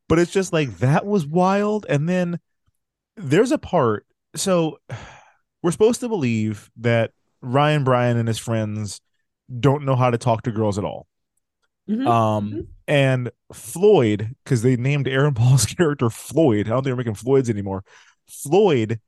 But 0.08 0.18
it's 0.18 0.32
just 0.32 0.52
like 0.52 0.78
that 0.78 1.04
was 1.06 1.26
wild. 1.26 1.86
And 1.88 2.08
then 2.08 2.40
there's 3.16 3.52
a 3.52 3.58
part. 3.58 4.06
So 4.34 4.78
we're 5.62 5.72
supposed 5.72 6.00
to 6.00 6.08
believe 6.08 6.70
that 6.78 7.12
Ryan 7.42 7.84
Bryan 7.84 8.16
and 8.16 8.28
his 8.28 8.38
friends 8.38 9.00
don't 9.60 9.84
know 9.84 9.96
how 9.96 10.10
to 10.10 10.18
talk 10.18 10.42
to 10.42 10.52
girls 10.52 10.78
at 10.78 10.84
all. 10.84 11.06
Mhm. 11.88 12.06
Um 12.06 12.50
Mhm. 12.52 12.66
and 12.86 13.30
Floyd, 13.52 14.34
because 14.44 14.62
they 14.62 14.76
named 14.76 15.08
Aaron 15.08 15.34
Paul's 15.34 15.66
character 15.76 16.10
Floyd. 16.10 16.66
I 16.66 16.70
don't 16.70 16.78
think 16.78 16.84
they're 16.86 16.96
making 16.96 17.14
Floyd's 17.14 17.50
anymore. 17.50 17.84
Floyd 18.28 19.00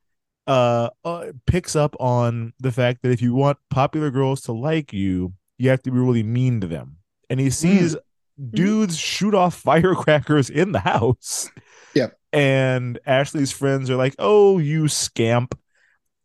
uh, 0.46 0.88
uh 1.04 1.26
picks 1.46 1.76
up 1.76 1.94
on 2.00 2.52
the 2.58 2.72
fact 2.72 3.02
that 3.02 3.12
if 3.12 3.22
you 3.22 3.34
want 3.34 3.58
popular 3.68 4.10
girls 4.10 4.40
to 4.42 4.52
like 4.52 4.92
you, 4.92 5.34
you 5.58 5.68
have 5.68 5.82
to 5.82 5.90
be 5.90 5.98
really 5.98 6.22
mean 6.22 6.60
to 6.62 6.66
them. 6.66 6.96
And 7.28 7.38
he 7.38 7.50
sees 7.50 7.94
dudes 8.50 8.96
shoot 8.96 9.34
off 9.34 9.54
firecrackers 9.62 10.50
in 10.50 10.72
the 10.72 10.80
house. 10.80 11.50
Yep. 11.94 12.16
And 12.32 12.98
Ashley's 13.06 13.52
friends 13.52 13.90
are 13.90 13.96
like, 13.96 14.14
"Oh, 14.18 14.58
you 14.58 14.88
scamp." 14.88 15.58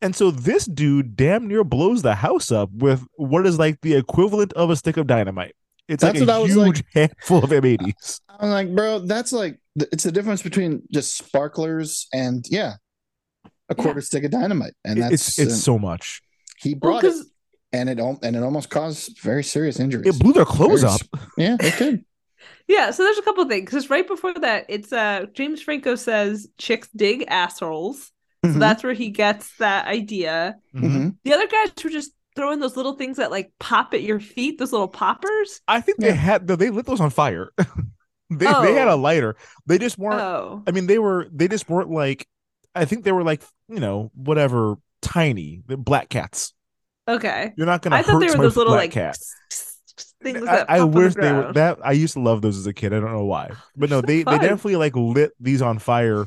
And 0.01 0.15
so 0.15 0.29
this 0.29 0.65
dude 0.65 1.15
damn 1.15 1.47
near 1.47 1.63
blows 1.63 2.01
the 2.03 2.15
house 2.15 2.51
up 2.51 2.69
with 2.71 3.03
what 3.15 3.45
is 3.47 3.57
like 3.57 3.81
the 3.81 3.95
equivalent 3.95 4.53
of 4.53 4.69
a 4.69 4.75
stick 4.75 4.97
of 4.97 5.07
dynamite. 5.07 5.55
It's 5.87 6.01
That's 6.03 6.19
like 6.19 6.27
what 6.27 6.35
I 6.35 6.39
a 6.39 6.41
was 6.43 6.53
huge 6.53 6.65
like- 6.77 6.85
handful 6.93 7.43
of 7.43 7.49
M80s. 7.49 8.19
I'm 8.39 8.49
like, 8.49 8.75
bro, 8.75 8.99
that's 8.99 9.31
like 9.31 9.59
it's 9.75 10.03
the 10.03 10.11
difference 10.11 10.41
between 10.41 10.83
just 10.91 11.15
sparklers 11.17 12.07
and 12.13 12.45
yeah, 12.49 12.73
a 13.69 13.75
quarter 13.75 14.01
stick 14.01 14.23
of 14.25 14.31
dynamite, 14.31 14.73
and 14.83 15.01
that's 15.01 15.13
It's 15.13 15.39
it's 15.39 15.53
uh, 15.53 15.55
so 15.55 15.79
much. 15.79 16.21
he 16.57 16.73
Well, 16.73 16.79
brought 16.79 17.03
it, 17.03 17.07
because 17.07 17.31
and 17.75 17.89
it 17.89 17.99
and 17.99 18.35
it 18.35 18.43
almost 18.43 18.69
caused 18.69 19.19
very 19.19 19.43
serious 19.43 19.79
injuries. 19.79 20.15
It 20.15 20.19
blew 20.21 20.33
their 20.33 20.45
clothes 20.45 20.81
Very 20.81 20.93
up. 20.93 21.01
Yeah, 21.37 21.57
it 21.59 21.77
did. 21.77 22.05
yeah, 22.67 22.91
so 22.91 23.03
there's 23.03 23.17
a 23.17 23.21
couple 23.23 23.45
things. 23.47 23.65
Because 23.65 23.89
right 23.89 24.07
before 24.07 24.33
that, 24.35 24.65
it's 24.69 24.91
uh 24.93 25.25
James 25.33 25.61
Franco 25.61 25.95
says 25.95 26.47
chicks 26.57 26.89
dig 26.95 27.25
assholes. 27.27 28.11
So 28.45 28.51
Mhm. 28.51 28.59
that's 28.59 28.83
where 28.83 28.93
he 28.93 29.09
gets 29.09 29.55
that 29.57 29.87
idea. 29.87 30.55
Mhm. 30.75 31.15
The 31.23 31.33
other 31.33 31.47
guys 31.47 31.71
were 31.83 31.89
just 31.89 32.11
throwing 32.35 32.59
those 32.59 32.75
little 32.77 32.93
things 32.93 33.17
that 33.17 33.31
like 33.31 33.51
pop 33.59 33.93
at 33.93 34.03
your 34.03 34.19
feet, 34.19 34.59
those 34.59 34.71
little 34.71 34.87
poppers. 34.87 35.61
I 35.67 35.81
think 35.81 35.97
they 35.99 36.07
Yeah. 36.07 36.13
had 36.13 36.47
they 36.47 36.69
lit 36.69 36.85
those 36.85 37.01
on 37.01 37.09
fire. 37.09 37.51
they 38.29 38.45
they 38.45 38.73
had 38.73 38.87
a 38.87 38.91
Oh. 38.91 38.97
lighter. 38.97 39.35
They 39.65 39.77
just 39.77 39.97
weren't. 39.97 40.21
Oh. 40.21 40.63
I 40.67 40.71
mean, 40.71 40.87
they 40.87 40.99
were 40.99 41.27
they 41.31 41.47
just 41.47 41.69
weren't 41.69 41.89
like. 41.91 42.27
I 42.75 42.85
think 42.85 43.03
they 43.05 43.11
were 43.13 43.23
like 43.23 43.41
you 43.69 43.79
know 43.79 44.11
whatever 44.15 44.75
tiny 45.01 45.61
black 45.65 46.09
cats. 46.09 46.53
Okay. 47.07 47.53
You're 47.55 47.67
not 47.67 47.81
gonna 47.81 47.95
I 47.95 47.99
hurt 47.99 48.07
thought 48.07 48.19
they 48.19 48.27
were 48.27 48.37
those 48.37 48.57
little 48.57 48.73
like 48.73 48.91
cat. 48.91 49.17
things 50.23 50.41
I, 50.47 50.55
that 50.57 50.69
I 50.69 50.77
pop 50.79 50.85
on 50.87 50.91
the 50.91 50.97
wish 50.99 51.13
they 51.15 51.31
were 51.31 51.53
that. 51.53 51.77
I 51.83 51.91
used 51.91 52.13
to 52.13 52.19
love 52.19 52.41
those 52.41 52.57
as 52.57 52.65
a 52.67 52.73
kid. 52.73 52.93
I 52.93 52.99
don't 52.99 53.11
know 53.11 53.25
why, 53.25 53.51
but 53.75 53.89
no, 53.89 53.97
so 53.97 54.07
they 54.07 54.23
they 54.23 54.37
definitely 54.39 54.75
like 54.77 54.95
lit 54.95 55.31
these 55.39 55.61
on 55.61 55.79
fire, 55.79 56.25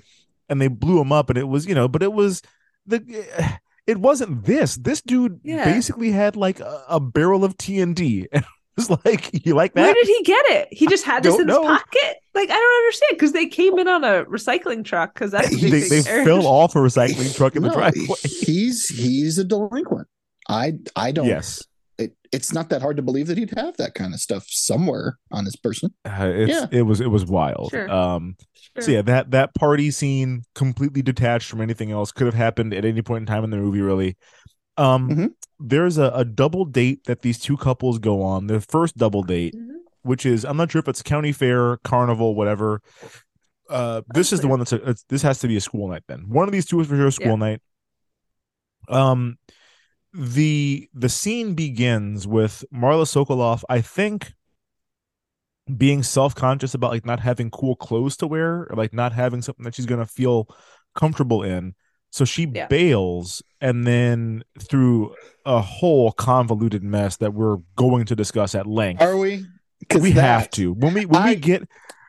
and 0.49 0.61
they 0.61 0.69
blew 0.69 0.99
them 0.99 1.13
up, 1.13 1.31
and 1.31 1.39
it 1.39 1.49
was 1.49 1.67
you 1.67 1.75
know, 1.75 1.89
but 1.89 2.03
it 2.03 2.13
was 2.13 2.43
the. 2.87 3.59
It 3.89 3.97
wasn't 3.97 4.45
this. 4.45 4.77
This 4.77 5.01
dude 5.01 5.41
Yeah. 5.43 5.65
basically 5.65 6.11
had 6.11 6.37
like 6.37 6.61
a, 6.61 6.85
a 6.91 7.01
barrel 7.01 7.43
of 7.43 7.57
TNT, 7.57 8.27
and 8.33 8.45
it 8.45 8.49
was 8.77 8.91
like, 8.91 9.47
"You 9.47 9.55
like 9.55 9.73
that?" 9.73 9.81
Where 9.81 9.95
did 9.95 10.07
he 10.07 10.23
get 10.25 10.45
it? 10.51 10.69
He 10.71 10.87
just 10.87 11.07
had 11.07 11.23
this 11.23 11.33
Don't 11.33 11.45
in 11.45 11.49
his 11.49 11.57
pocket. 11.57 12.17
Like 12.35 12.51
I 12.51 12.53
don't 12.53 12.77
understand 12.85 13.11
because 13.13 13.33
they 13.33 13.47
came 13.47 13.79
in 13.79 13.89
on 13.89 14.05
a 14.05 14.27
recycling 14.27 14.85
truck 14.85 15.15
because 15.15 15.31
that's 15.31 15.49
they, 15.63 15.71
they, 15.71 15.89
they 15.89 16.03
fell 16.03 16.47
off 16.47 16.77
a 16.77 16.81
recycling 16.81 17.35
truck 17.35 17.57
in 17.57 17.63
the 17.63 17.69
No, 17.71 17.75
driveway. 17.77 18.17
He's 18.25 18.89
he's 18.89 19.39
a 19.39 19.45
delinquent. 19.45 20.07
I 20.49 20.75
I 20.97 21.13
don't. 21.13 21.27
Yes, 21.27 21.63
it, 21.99 22.17
it's 22.33 22.53
not 22.53 22.71
that 22.71 22.81
hard 22.83 22.97
to 22.97 23.03
believe 23.03 23.27
that 23.27 23.37
he'd 23.39 23.53
have 23.57 23.77
that 23.77 23.95
kind 23.95 24.15
of 24.15 24.21
stuff 24.21 24.45
somewhere 24.49 25.19
on 25.31 25.45
his 25.45 25.57
person. 25.57 25.93
Uh, 26.05 26.31
it's, 26.35 26.51
Yeah. 26.53 26.67
it 26.71 26.83
was 26.83 27.01
it 27.01 27.11
was 27.11 27.25
wild. 27.27 27.71
Sure. 27.71 27.91
Um, 27.91 28.37
so 28.81 28.91
yeah, 28.93 29.03
that 29.03 29.31
that 29.33 29.55
party 29.55 29.91
scene 29.91 30.43
completely 30.55 31.03
detached 31.03 31.49
from 31.51 31.61
anything 31.61 31.91
else 31.91 32.13
could 32.13 32.27
have 32.27 32.35
happened 32.35 32.73
at 32.73 32.85
any 32.85 33.03
point 33.03 33.23
in 33.23 33.27
time 33.27 33.45
in 33.45 33.51
the 33.51 33.57
movie. 33.57 33.81
Really, 33.81 34.17
um, 34.77 35.09
Mhm. 35.11 35.29
there's 35.59 35.99
a, 35.99 36.11
a 36.15 36.25
double 36.25 36.65
date 36.65 37.05
that 37.05 37.23
these 37.23 37.39
two 37.41 37.57
couples 37.57 37.99
go 37.99 38.23
on. 38.23 38.47
Their 38.47 38.61
first 38.61 38.97
double 38.97 39.23
date, 39.25 39.55
Mhm. 39.57 39.79
which 40.03 40.25
is 40.25 40.45
I'm 40.45 40.57
not 40.57 40.71
sure 40.71 40.79
if 40.79 40.89
it's 40.89 41.03
county 41.03 41.33
fair, 41.33 41.79
carnival, 41.79 42.35
whatever. 42.37 42.81
Uh, 43.69 44.01
this 44.15 44.33
is 44.33 44.41
the 44.41 44.49
one 44.49 44.61
that's 44.61 44.73
a, 44.73 44.77
it's, 44.91 45.03
this 45.11 45.21
has 45.23 45.41
to 45.41 45.49
be 45.49 45.57
a 45.57 45.61
school 45.61 45.89
night. 45.89 46.03
Then 46.09 46.29
one 46.29 46.49
of 46.49 46.53
these 46.53 46.65
two 46.65 46.81
is 46.81 46.87
for 46.87 46.97
sure 46.97 47.09
a 47.09 47.13
school 47.13 47.27
Yeah. 47.33 47.35
night. 47.37 47.61
Um, 48.89 49.39
the 50.19 50.89
the 50.93 51.09
scene 51.09 51.55
begins 51.55 52.27
with 52.27 52.65
Marla 52.75 53.05
Sokoloff, 53.07 53.63
I 53.69 53.81
think, 53.81 54.33
being 55.77 56.03
self 56.03 56.35
conscious 56.35 56.75
about 56.75 56.91
like 56.91 57.07
not 57.07 57.21
having 57.21 57.51
cool 57.51 57.77
clothes 57.77 58.17
to 58.19 58.27
wear 58.27 58.67
or 58.69 58.75
like 58.77 58.93
not 58.93 59.13
having 59.13 59.43
something 59.43 59.65
that 59.65 59.75
she's 59.75 59.87
gonna 59.87 60.07
feel 60.07 60.49
comfortable 60.95 61.43
in. 61.43 61.75
So 62.11 62.25
she 62.25 62.49
Yeah. 62.53 62.67
bails, 62.69 63.43
and 63.61 63.87
then 63.87 64.43
through 64.59 65.15
a 65.45 65.61
whole 65.61 66.11
convoluted 66.13 66.83
mess 66.83 67.19
that 67.19 67.35
we're 67.35 67.59
going 67.77 68.07
to 68.07 68.17
discuss 68.17 68.55
at 68.55 68.67
length. 68.67 69.03
Are 69.03 69.17
we? 69.17 69.45
we 70.01 70.11
have 70.13 70.51
to 70.51 70.73
when 70.73 70.95
we 70.95 71.07
when 71.07 71.23
I- 71.23 71.29
we 71.31 71.37
get 71.37 71.69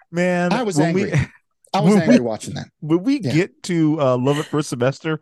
man. 0.09 0.51
I 0.53 0.63
was 0.63 0.77
when 0.77 0.87
angry. 0.87 1.03
We, 1.11 1.11
I 1.73 1.81
was 1.81 1.95
angry 1.97 2.15
we- 2.15 2.21
watching 2.21 2.55
that. 2.55 2.69
when 2.79 3.03
we 3.03 3.19
Yeah. 3.19 3.31
get 3.33 3.63
to 3.63 4.01
uh, 4.01 4.17
love 4.17 4.39
at 4.39 4.45
first 4.45 4.69
semester 4.69 5.19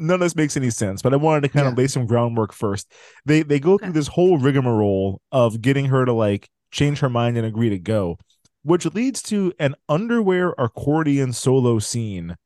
none 0.00 0.14
of 0.14 0.20
this 0.20 0.34
makes 0.36 0.56
any 0.56 0.70
sense 0.70 1.02
but 1.02 1.12
i 1.12 1.16
wanted 1.16 1.42
to 1.42 1.48
kind 1.48 1.68
of 1.68 1.76
lay 1.76 1.86
some 1.86 2.06
groundwork 2.06 2.52
first. 2.52 2.90
They 3.26 3.42
they 3.42 3.60
go 3.60 3.78
through 3.78 3.92
this 3.92 4.08
whole 4.08 4.38
rigmarole 4.38 5.20
of 5.30 5.60
getting 5.60 5.86
her 5.86 6.04
to 6.04 6.12
like 6.12 6.48
change 6.72 7.00
her 7.00 7.08
mind 7.10 7.36
and 7.36 7.46
agree 7.46 7.68
to 7.70 7.78
go 7.78 8.18
which 8.62 8.84
leads 8.86 9.22
to 9.22 9.52
an 9.58 9.74
underwear 9.88 10.50
accordion 10.58 11.32
solo 11.32 11.78
scene 11.78 12.36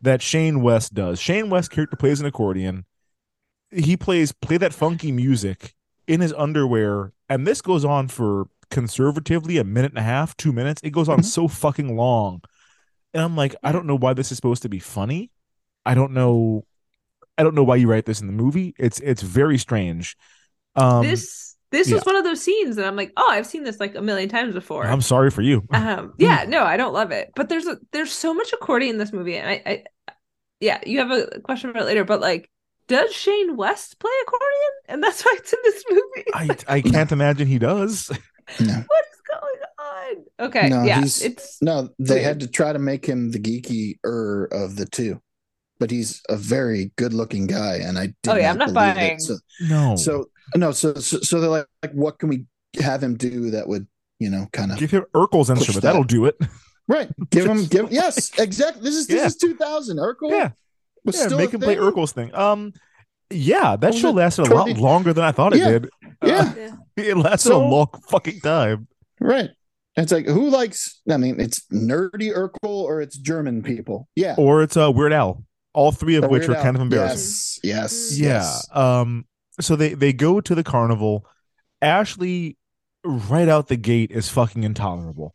that 0.00 0.20
shane 0.20 0.60
west 0.62 0.92
does. 0.94 1.20
Shane 1.20 1.48
west 1.50 1.70
character 1.70 1.96
plays 1.96 2.20
an 2.20 2.26
accordion. 2.26 2.84
He 3.70 3.96
plays 3.96 4.32
play 4.32 4.56
that 4.56 4.74
funky 4.74 5.12
music 5.12 5.74
in 6.08 6.20
his 6.20 6.32
underwear 6.32 7.12
and 7.28 7.46
this 7.46 7.62
goes 7.62 7.84
on 7.84 8.08
for 8.08 8.48
conservatively 8.70 9.58
a 9.58 9.64
minute 9.64 9.92
and 9.92 9.98
a 9.98 10.02
half 10.02 10.36
two 10.36 10.52
minutes. 10.52 10.80
It 10.82 10.90
goes 10.90 11.08
on 11.08 11.20
Mhm. 11.20 11.24
so 11.24 11.46
fucking 11.48 11.96
long. 11.96 12.42
And 13.14 13.22
i'm 13.22 13.36
like 13.36 13.54
i 13.62 13.70
don't 13.72 13.86
know 13.86 13.96
why 13.96 14.14
this 14.14 14.32
is 14.32 14.36
supposed 14.38 14.62
to 14.62 14.68
be 14.68 14.80
funny. 14.80 15.30
I 15.86 15.94
don't 15.94 16.12
know 16.12 16.64
i 17.38 17.42
don't 17.42 17.54
know 17.54 17.64
why 17.64 17.76
you 17.76 17.88
write 17.88 18.06
this 18.06 18.20
in 18.20 18.26
the 18.26 18.32
movie. 18.32 18.74
It's 18.78 19.00
it's 19.00 19.22
very 19.22 19.58
strange. 19.58 20.16
Um 20.76 21.04
this 21.04 21.56
this 21.70 21.88
yeah. 21.88 21.94
was 21.94 22.04
one 22.04 22.16
of 22.16 22.24
those 22.24 22.42
scenes 22.42 22.76
and 22.76 22.86
I'm 22.86 22.96
like, 22.96 23.12
oh, 23.16 23.26
I've 23.30 23.46
seen 23.46 23.64
this 23.64 23.80
like 23.80 23.94
a 23.94 24.02
million 24.02 24.28
times 24.28 24.54
before. 24.54 24.84
i'm 24.86 25.00
sorry 25.00 25.30
for 25.30 25.42
you. 25.42 25.62
Um 25.70 26.14
yeah 26.18 26.44
no 26.46 26.64
i 26.64 26.76
don't 26.76 26.92
love 26.92 27.10
it. 27.10 27.30
But 27.34 27.48
there's 27.48 27.66
a 27.66 27.78
there's 27.92 28.12
so 28.12 28.34
much 28.34 28.52
accordion 28.52 28.92
in 28.92 28.98
this 28.98 29.12
movie 29.12 29.36
and 29.36 29.48
i 29.48 29.62
i 29.66 29.82
yeah 30.60 30.80
you 30.86 30.98
have 30.98 31.10
a 31.10 31.40
question 31.40 31.70
about 31.70 31.82
it 31.82 31.86
later 31.86 32.04
but 32.04 32.20
like 32.20 32.48
does 32.88 33.12
shane 33.12 33.56
west 33.56 33.98
play 33.98 34.10
accordion? 34.26 34.70
And 34.88 35.02
that's 35.02 35.22
why 35.24 35.34
it's 35.38 35.52
in 35.52 35.58
this 35.62 35.84
movie. 35.88 36.26
I 36.34 36.76
i 36.76 36.80
can't 36.80 37.12
imagine 37.12 37.48
he 37.48 37.58
does. 37.58 38.10
No, 38.60 38.74
what 38.74 39.04
is 39.12 39.20
going 39.30 39.60
on? 39.78 40.46
Okay 40.46 40.68
No, 40.68 40.82
yeah 40.82 41.00
it's 41.00 41.62
no, 41.62 41.88
they 42.00 42.22
had 42.22 42.40
to 42.40 42.48
try 42.48 42.72
to 42.72 42.78
make 42.78 43.06
him 43.06 43.30
the 43.30 43.38
geeky 43.38 43.98
er 44.04 44.48
of 44.52 44.74
the 44.74 44.84
two, 44.84 45.22
but 45.80 45.90
he's 45.90 46.20
a 46.28 46.36
very 46.36 46.92
good 46.96 47.12
looking 47.12 47.46
guy, 47.46 47.76
and 47.76 47.98
I. 47.98 48.06
Did 48.22 48.28
Oh, 48.28 48.34
yeah, 48.36 48.50
I'm 48.50 48.58
not 48.58 48.72
believe 48.72 48.90
it. 48.90 48.94
buying- 48.96 49.18
So, 49.20 49.38
no 49.68 49.96
so 49.96 50.26
no, 50.56 50.72
so, 50.72 50.94
so 50.94 51.18
so 51.20 51.40
they're 51.40 51.50
like, 51.50 51.66
like, 51.82 51.92
what 51.92 52.18
can 52.18 52.28
we 52.28 52.46
have 52.80 53.02
him 53.02 53.16
do 53.16 53.50
that 53.50 53.66
would 53.68 53.86
you 54.18 54.30
know 54.30 54.48
kind 54.52 54.72
of 54.72 54.78
give 54.78 54.90
him 54.90 55.04
urkel's 55.14 55.50
instrument 55.50 55.82
that. 55.82 55.88
that'll 55.92 56.04
do 56.04 56.24
it 56.26 56.36
right? 56.88 57.10
Give 57.30 57.46
him, 57.46 57.64
give 57.66 57.90
yes, 57.92 58.30
exactly. 58.38 58.82
This 58.82 58.94
is 58.96 59.06
this 59.06 59.16
Yeah. 59.20 59.26
is 59.26 59.36
two 59.36 59.54
thousand. 59.56 59.98
Urkel, 59.98 60.30
yeah 60.30 60.50
was 61.04 61.16
yeah 61.16 61.26
still 61.26 61.38
make 61.38 61.50
a 61.50 61.56
him 61.56 61.60
play 61.60 61.74
thing? 61.74 61.82
urkel's 61.84 62.12
thing 62.12 62.34
um 62.34 62.72
yeah 63.30 63.74
that 63.76 63.92
Was 63.92 63.98
show 63.98 64.10
it 64.10 64.14
lasted 64.16 64.46
a 64.48 64.54
lot 64.54 64.68
longer 64.78 65.12
than 65.12 65.24
i 65.24 65.32
thought 65.32 65.56
Yeah. 65.56 65.68
it 65.70 65.82
did 65.82 65.90
Yeah, 66.22 66.54
yeah. 66.56 66.74
it 66.96 67.16
lasted 67.16 67.48
So- 67.48 67.64
a 67.64 67.66
long 67.66 67.88
fucking 68.08 68.40
time 68.40 68.86
right. 69.20 69.50
It's 69.96 70.10
like 70.12 70.26
who 70.26 70.48
likes? 70.48 71.02
I 71.10 71.18
mean, 71.18 71.38
it's 71.38 71.66
nerdy 71.70 72.32
Urkel 72.34 72.70
or 72.88 73.02
it's 73.02 73.18
German 73.18 73.62
people. 73.62 74.08
Yeah, 74.16 74.34
or 74.38 74.62
it's 74.62 74.74
uh 74.76 74.90
weird 74.90 75.12
al 75.12 75.44
all 75.74 75.92
three 75.92 76.16
of 76.16 76.24
Or 76.24 76.28
which 76.28 76.48
Weird 76.48 76.50
are 76.50 76.56
kind 76.56 76.76
of 76.76 76.82
embarrassing. 76.82 77.28
Yes, 77.28 77.60
yes, 77.62 78.18
yeah 78.20 78.20
yes. 78.20 78.68
um 78.72 79.26
so 79.60 79.76
they 79.76 79.94
they 79.94 80.12
go 80.12 80.40
to 80.40 80.54
the 80.54 80.64
carnival. 80.64 81.26
Ashley 81.82 82.56
right 83.04 83.48
out 83.48 83.68
the 83.68 83.76
gate 83.76 84.10
is 84.12 84.28
fucking 84.28 84.64
intolerable. 84.64 85.34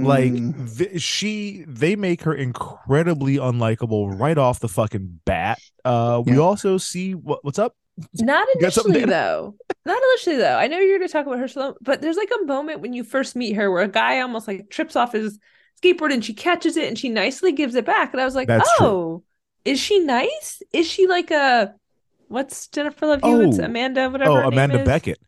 Like 0.00 0.42
Mm, 0.42 0.76
th- 0.78 1.02
she 1.02 1.64
they 1.68 1.96
make 1.96 2.22
her 2.22 2.34
incredibly 2.34 3.36
unlikable 3.36 4.18
right 4.18 4.38
off 4.38 4.60
the 4.60 4.68
fucking 4.68 5.20
bat. 5.26 5.60
Uh 5.84 6.22
we 6.24 6.38
also 6.38 6.78
see 6.78 7.14
what 7.14 7.44
what's 7.44 7.58
up? 7.58 7.76
Not 8.18 8.48
You 8.54 8.60
got 8.60 8.72
something, 8.74 8.92
initially 8.92 9.00
Dana? 9.00 9.12
though. 9.12 9.56
Not 9.86 10.02
initially 10.12 10.36
though. 10.36 10.56
I 10.56 10.66
know 10.68 10.78
you're 10.78 10.98
going 10.98 11.08
to 11.08 11.12
talk 11.12 11.26
about 11.26 11.38
her 11.38 11.48
slow 11.48 11.74
but 11.80 12.00
there's 12.00 12.16
like 12.16 12.30
a 12.42 12.44
moment 12.44 12.80
when 12.80 12.92
you 12.92 13.04
first 13.04 13.36
meet 13.36 13.54
her 13.54 13.70
where 13.70 13.82
a 13.82 13.88
guy 13.88 14.20
almost 14.20 14.48
like 14.48 14.70
trips 14.70 14.96
off 14.96 15.12
his 15.12 15.38
skateboard 15.82 16.12
and 16.12 16.24
she 16.24 16.34
catches 16.34 16.76
it 16.76 16.88
and 16.88 16.98
she 16.98 17.08
nicely 17.08 17.52
gives 17.52 17.74
it 17.74 17.84
back 17.84 18.12
and 18.12 18.20
i 18.20 18.24
was 18.24 18.34
like 18.34 18.48
That's 18.48 18.70
true. 18.76 19.22
Oh 19.66 19.70
is 19.70 19.80
she 19.80 19.98
nice? 20.00 20.62
Is 20.72 20.86
she 20.90 21.06
like 21.06 21.30
a 21.30 21.74
what's 22.28 22.68
jennifer 22.68 23.06
love 23.06 23.20
hewitt's 23.22 23.58
Oh. 23.60 23.64
amanda 23.64 24.08
whatever 24.10 24.30
oh 24.30 24.34
her 24.36 24.42
name 24.44 24.52
amanda 24.52 24.80
is? 24.80 24.84
beckett. 24.86 25.18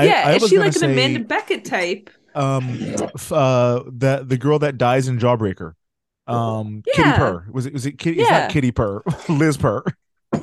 Yeah 0.00 0.22
I, 0.26 0.34
is 0.36 0.48
she 0.48 0.56
gonna 0.56 0.66
like 0.66 0.74
an 0.76 0.80
say, 0.80 0.92
amanda 0.92 1.20
beckett 1.20 1.64
type? 1.64 2.10
um 2.34 2.78
uh 3.30 3.80
the 3.86 4.24
the 4.26 4.36
girl 4.38 4.58
that 4.60 4.78
dies 4.78 5.08
in 5.08 5.18
jawbreaker. 5.18 5.72
Um 6.26 6.82
kitty 6.94 7.08
Yeah. 7.08 7.16
purr. 7.16 7.46
Was 7.52 7.66
it 7.66 7.72
was 7.72 7.86
it 7.86 7.98
kitty 7.98 8.20
it's 8.20 8.30
Yeah. 8.30 8.40
not 8.40 8.50
kitty 8.50 8.70
purr. 8.70 9.02
Liz 9.28 9.56
purr. 9.56 9.82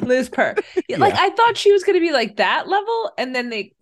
Liz 0.02 0.30
purr. 0.30 0.56
Yeah, 0.90 0.98
like 0.98 1.14
i 1.16 1.30
thought 1.32 1.58
she 1.58 1.72
was 1.72 1.84
going 1.84 1.96
to 1.96 2.00
be 2.02 2.12
like 2.12 2.38
that 2.38 2.68
level 2.68 3.12
and 3.18 3.36
then 3.36 3.50
they 3.50 3.74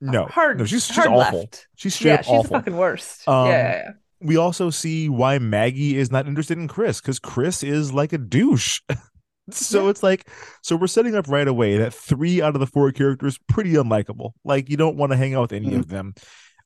no. 0.00 0.26
Hard 0.26 0.58
no 0.58 0.64
she's 0.66 0.86
she's 0.86 0.98
awful. 0.98 1.38
left. 1.40 1.66
she's 1.76 1.94
straight 1.94 2.10
yeah 2.10 2.22
she's 2.22 2.28
awful. 2.30 2.42
the 2.42 2.48
fucking 2.58 2.76
worst. 2.76 3.26
Um, 3.28 3.46
yeah, 3.48 3.52
yeah, 3.52 3.76
yeah. 3.76 3.90
We 4.24 4.36
also 4.36 4.70
see 4.70 5.08
why 5.08 5.38
Maggie 5.38 5.96
is 5.96 6.10
not 6.10 6.26
interested 6.26 6.58
in 6.58 6.66
Chris 6.66 7.00
because 7.00 7.18
Chris 7.18 7.62
is 7.62 7.92
like 7.92 8.12
a 8.12 8.18
douche. 8.18 8.80
so 9.50 9.84
Yeah. 9.84 9.90
it's 9.90 10.02
like, 10.02 10.28
so 10.62 10.74
we're 10.76 10.86
setting 10.86 11.14
up 11.14 11.28
right 11.28 11.46
away 11.46 11.76
that 11.76 11.92
three 11.94 12.40
out 12.42 12.54
of 12.56 12.60
the 12.60 12.66
four 12.66 12.90
characters 12.92 13.38
pretty 13.48 13.74
unlikable. 13.74 14.30
Like 14.44 14.70
you 14.70 14.76
don't 14.76 14.96
want 14.96 15.12
to 15.12 15.16
hang 15.18 15.34
out 15.34 15.42
with 15.42 15.52
any 15.52 15.70
Mhm. 15.70 15.78
of 15.80 15.88
them. 15.88 16.14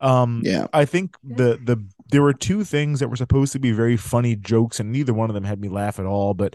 Um, 0.01 0.43
yeah. 0.45 0.69
I 0.73 0.85
think 0.85 1.17
the 1.25 1.59
the 1.63 1.85
there 2.13 2.23
were 2.23 2.33
two 2.33 2.63
things 2.63 3.01
that 3.01 3.09
were 3.09 3.17
supposed 3.17 3.53
to 3.55 3.59
be 3.59 3.73
very 3.73 3.97
funny 3.97 4.37
jokes, 4.37 4.79
and 4.79 4.93
neither 4.93 5.13
one 5.13 5.29
of 5.29 5.35
them 5.35 5.43
had 5.43 5.61
me 5.61 5.69
laugh 5.69 5.99
at 5.99 6.07
all. 6.07 6.35
But 6.35 6.55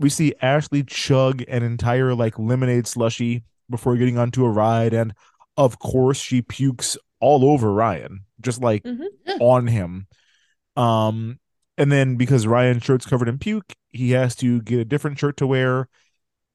we 0.00 0.10
see 0.10 0.34
Ashley 0.42 0.82
chug 0.82 1.44
an 1.46 1.62
entire 1.62 2.16
like 2.16 2.36
lemonade 2.36 2.88
slushy 2.88 3.44
before 3.70 3.96
getting 3.96 4.18
onto 4.18 4.44
a 4.44 4.50
ride, 4.50 4.92
and 4.92 5.14
of 5.56 5.78
course 5.78 6.18
she 6.20 6.42
pukes 6.42 6.98
all 7.20 7.44
over 7.48 7.72
Ryan, 7.72 8.22
just 8.40 8.60
like 8.60 8.82
Mhm. 8.82 9.06
Yeah. 9.24 9.36
on 9.40 9.68
him. 9.68 10.08
Um, 10.76 11.38
and 11.78 11.90
then 11.90 12.16
because 12.16 12.46
Ryan's 12.46 12.82
shirt's 12.84 13.06
covered 13.06 13.28
in 13.28 13.38
puke, 13.38 13.74
he 13.90 14.12
has 14.12 14.34
to 14.36 14.60
get 14.62 14.78
a 14.80 14.84
different 14.84 15.18
shirt 15.18 15.36
to 15.38 15.46
wear. 15.46 15.88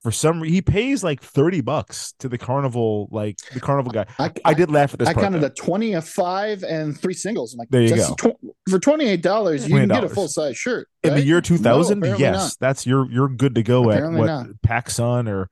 For 0.02 0.14
some, 0.14 0.42
he 0.44 0.62
pays 0.62 1.04
like 1.04 1.22
thirty 1.22 1.60
bucks 1.60 2.14
to 2.20 2.30
the 2.30 2.38
carnival, 2.38 3.10
like 3.12 3.36
the 3.54 3.60
carnival 3.60 3.92
guy. 3.92 4.06
I, 4.18 4.32
I 4.46 4.54
did 4.54 4.72
laugh 4.72 4.94
at 4.94 5.00
this. 5.00 5.10
I 5.10 5.14
counted 5.14 5.44
a 5.44 5.50
20, 5.50 5.92
a 5.92 6.02
five, 6.02 6.64
and 6.64 6.98
three 6.98 7.14
singles. 7.14 7.54
I'm 7.54 7.58
like, 7.60 7.68
There 7.70 7.82
you 7.82 7.90
just 7.90 8.18
tw- 8.18 8.40
for 8.70 8.80
$28, 8.80 9.68
you 9.68 9.76
can 9.76 9.90
get 9.90 10.04
a 10.06 10.08
full 10.08 10.30
size 10.30 10.58
shirt. 10.58 10.88
in 11.04 11.16
the 11.16 11.22
year 11.22 11.42
2000 11.42 12.00
No, 12.00 12.16
yes 12.16 12.34
not. 12.36 12.52
that's 12.62 12.86
you're 12.86 13.12
you're 13.12 13.28
good 13.28 13.56
to 13.56 13.64
go 13.64 13.90
Apparently 13.90 14.22
at 14.22 14.22
what 14.22 14.28
not. 14.28 14.62
pac 14.64 14.90
sun 14.90 15.28
or 15.28 15.50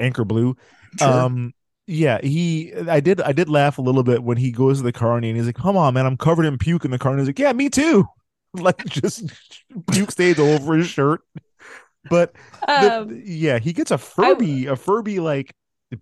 anchor 0.00 0.24
blue 0.24 0.56
Sure. 0.98 1.08
um 1.08 1.52
yeah 1.86 2.18
he 2.22 2.72
i 2.88 2.98
did 3.00 3.20
i 3.20 3.32
did 3.32 3.48
laugh 3.48 3.78
a 3.78 3.82
little 3.82 4.02
bit 4.02 4.22
when 4.22 4.36
he 4.38 4.50
goes 4.50 4.78
to 4.78 4.82
the 4.84 4.92
carney 4.92 5.28
and 5.28 5.36
he's 5.36 5.46
like 5.46 5.54
come 5.56 5.76
on 5.76 5.92
man 5.94 6.06
i'm 6.06 6.16
covered 6.16 6.46
in 6.46 6.56
puke 6.58 6.84
in 6.84 6.90
the 6.90 6.98
carney 6.98 7.20
he's 7.20 7.28
like 7.28 7.38
yeah 7.38 7.52
me 7.52 7.68
too 7.68 8.06
like 8.54 8.78
just 8.86 9.30
puke 9.92 10.10
stains 10.10 10.38
all 10.38 10.48
over 10.54 10.74
his 10.76 10.86
shirt 10.88 11.20
but 12.08 12.34
the- 12.66 13.00
Um, 13.02 13.22
yeah 13.24 13.58
he 13.58 13.72
gets 13.72 13.90
a 13.90 13.98
furby 13.98 14.66
a 14.66 14.76
furby 14.76 15.20
like 15.20 15.54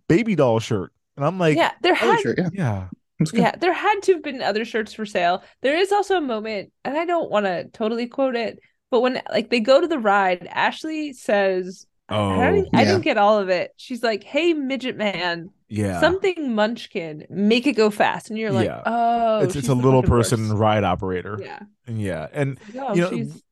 baby 0.08 0.34
doll 0.34 0.60
shirt 0.60 0.92
and 1.16 1.24
i'm 1.26 1.38
like 1.38 1.56
yeah, 1.56 1.72
there 1.82 1.94
had 1.94 2.20
shirt, 2.20 2.38
yeah. 2.38 2.50
yeah 2.52 2.88
yeah, 3.32 3.54
there 3.56 3.72
had 3.72 4.02
to 4.04 4.14
have 4.14 4.22
been 4.24 4.42
other 4.42 4.64
shirts 4.64 4.92
for 4.92 5.06
sale. 5.06 5.44
There 5.60 5.76
is 5.76 5.92
also 5.92 6.16
a 6.16 6.20
moment, 6.20 6.72
and 6.84 6.96
I 6.98 7.04
don't 7.04 7.30
want 7.30 7.46
to 7.46 7.68
totally 7.72 8.08
quote 8.08 8.34
it, 8.34 8.58
but 8.90 9.00
when 9.00 9.22
like 9.30 9.48
they 9.48 9.60
go 9.60 9.80
to 9.80 9.86
the 9.86 9.98
ride, 10.00 10.48
Ashley 10.50 11.12
says, 11.12 11.86
I, 12.08 12.16
oh 12.16 12.52
didn't, 12.52 12.68
I 12.74 12.80
Yeah. 12.80 12.84
didn't 12.86 13.02
get 13.04 13.18
all 13.18 13.38
of 13.38 13.48
it. 13.48 13.70
She's 13.76 14.02
like, 14.02 14.24
"Hey, 14.24 14.54
midget 14.54 14.96
man, 14.96 15.50
yeah 15.72 16.00
something 16.00 16.54
Munchkin, 16.54 17.26
make 17.30 17.66
it 17.66 17.72
go 17.72 17.90
fast," 17.90 18.30
and 18.30 18.38
you're 18.38 18.52
like, 18.52 18.66
Yeah. 18.66 18.82
"Oh, 18.84 19.40
it's, 19.40 19.56
it's 19.56 19.68
a 19.68 19.74
little 19.74 20.02
person 20.02 20.48
worst." 20.48 20.60
ride 20.60 20.84
operator 20.84 21.38
Yeah, 21.40 21.60
yeah 21.86 22.28
and 22.32 22.58
oh, 22.78 22.94
you 22.94 23.00
know, 23.00 23.10
she's 23.10 23.42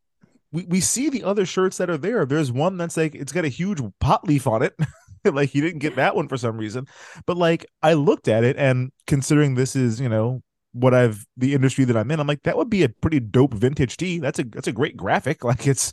we, 0.52 0.64
we 0.64 0.80
see 0.80 1.08
the 1.08 1.24
other 1.24 1.46
shirts 1.46 1.78
that 1.78 1.90
are 1.90 1.96
there. 1.98 2.26
There's 2.26 2.50
one 2.52 2.76
that's 2.76 2.96
like 2.96 3.14
it's 3.14 3.32
got 3.32 3.44
a 3.44 3.48
huge 3.48 3.80
pot 4.00 4.26
leaf 4.26 4.46
on 4.46 4.62
it. 4.62 4.74
like 5.24 5.50
he 5.50 5.60
didn't 5.60 5.78
get 5.78 5.96
that 5.96 6.16
one 6.16 6.28
for 6.28 6.36
some 6.36 6.56
reason. 6.58 6.86
But 7.26 7.36
like 7.36 7.66
I 7.82 7.94
looked 7.94 8.28
at 8.28 8.44
it 8.44 8.56
and 8.56 8.90
considering 9.06 9.54
this 9.54 9.76
is, 9.76 10.00
you 10.00 10.08
know, 10.08 10.42
what 10.72 10.94
I've 10.94 11.24
the 11.36 11.54
industry 11.54 11.84
that 11.84 11.96
I'm 11.96 12.10
in, 12.10 12.20
I'm 12.20 12.26
like, 12.26 12.42
that 12.44 12.56
would 12.56 12.70
be 12.70 12.82
a 12.82 12.88
pretty 12.88 13.20
dope 13.20 13.54
vintage 13.54 13.96
tee. 13.96 14.18
That's 14.18 14.38
a 14.38 14.44
that's 14.44 14.68
a 14.68 14.72
great 14.72 14.96
graphic. 14.96 15.44
Like 15.50 15.66
it's 15.66 15.92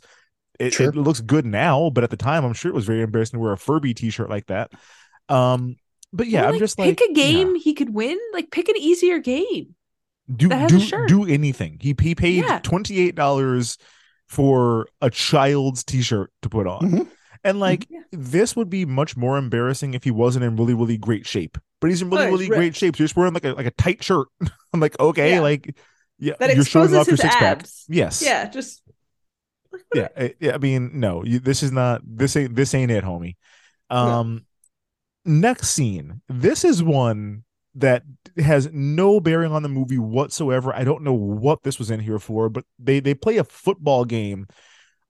it, 0.58 0.72
Sure. 0.74 0.88
it 0.88 0.96
looks 0.96 1.20
good 1.20 1.46
now, 1.46 1.90
but 1.90 2.02
at 2.02 2.10
the 2.10 2.16
time 2.16 2.44
I'm 2.44 2.52
sure 2.52 2.70
it 2.70 2.74
was 2.74 2.86
very 2.86 3.02
embarrassing 3.02 3.38
to 3.38 3.42
wear 3.42 3.52
a 3.52 3.58
Furby 3.58 3.94
t-shirt 3.94 4.28
like 4.28 4.46
that. 4.46 4.72
Um 5.28 5.76
but 6.12 6.26
yeah, 6.26 6.42
Or, 6.42 6.46
I'm 6.46 6.50
like, 6.52 6.60
just 6.60 6.78
like 6.78 6.96
pick 6.98 7.10
a 7.10 7.12
game 7.14 7.56
yeah. 7.56 7.62
he 7.62 7.74
could 7.74 7.92
win. 7.94 8.18
Like 8.32 8.50
pick 8.50 8.68
an 8.68 8.76
easier 8.76 9.18
game. 9.18 9.74
do 10.34 10.48
that 10.48 10.70
has 10.70 10.92
a 10.92 10.96
do 11.06 11.06
do 11.06 11.24
anything. 11.26 11.78
He 11.80 11.94
he 12.00 12.14
paid 12.14 12.44
Yeah. 12.44 12.58
twenty 12.60 12.98
eight 13.00 13.14
dollars 13.14 13.78
for 14.28 14.86
a 15.00 15.08
child's 15.10 15.84
t-shirt 15.84 16.30
to 16.42 16.48
put 16.48 16.66
on. 16.66 16.80
Mhm. 16.82 17.08
And 17.44 17.60
like 17.60 17.86
Yeah. 17.88 18.00
this 18.12 18.54
would 18.56 18.68
be 18.68 18.84
much 18.84 19.16
more 19.16 19.38
embarrassing 19.38 19.94
if 19.94 20.04
he 20.04 20.10
wasn't 20.10 20.44
in 20.44 20.56
really, 20.56 20.74
really 20.74 20.98
great 20.98 21.26
shape. 21.26 21.56
But 21.80 21.90
he's 21.90 22.02
in 22.02 22.10
really, 22.10 22.24
Oh, 22.24 22.30
he's 22.30 22.32
really 22.32 22.48
great 22.48 22.76
shape. 22.76 22.96
So 22.96 23.00
you're 23.00 23.06
just 23.06 23.16
wearing 23.16 23.32
like 23.32 23.44
a 23.44 23.52
like 23.52 23.66
a 23.66 23.70
tight 23.70 24.02
shirt. 24.04 24.26
I'm 24.72 24.80
like, 24.80 24.98
okay, 25.00 25.32
Yeah. 25.34 25.40
like 25.40 25.74
yeah, 26.18 26.34
That 26.40 26.56
you're 26.56 26.64
showing 26.64 26.86
exposes 26.86 26.96
off 26.96 27.06
your 27.06 27.12
his 27.14 27.20
six 27.20 27.34
pack. 27.36 27.58
abs. 27.60 27.84
Yes. 27.88 28.22
Yeah, 28.22 28.48
just 28.48 28.82
Yeah. 29.94 30.08
I, 30.16 30.34
yeah. 30.40 30.54
I 30.54 30.58
mean, 30.58 30.98
no, 31.00 31.24
you, 31.24 31.38
this 31.38 31.62
is 31.62 31.70
not 31.72 32.02
this 32.04 32.36
ain't 32.36 32.54
this 32.56 32.74
ain't 32.74 32.90
it, 32.90 33.04
homie. 33.04 33.36
Um 33.88 34.44
next 35.28 35.70
scene. 35.70 36.20
This 36.28 36.64
is 36.64 36.82
one 36.82 37.44
that 37.74 38.02
has 38.38 38.68
no 38.72 39.20
bearing 39.20 39.52
on 39.52 39.62
the 39.62 39.68
movie 39.68 39.98
whatsoever. 39.98 40.74
I 40.74 40.84
don't 40.84 41.02
know 41.02 41.12
what 41.14 41.62
this 41.62 41.78
was 41.78 41.90
in 41.90 42.00
here 42.00 42.18
for, 42.18 42.48
but 42.48 42.64
they 42.78 43.00
they 43.00 43.14
play 43.14 43.36
a 43.36 43.44
football 43.44 44.04
game 44.04 44.46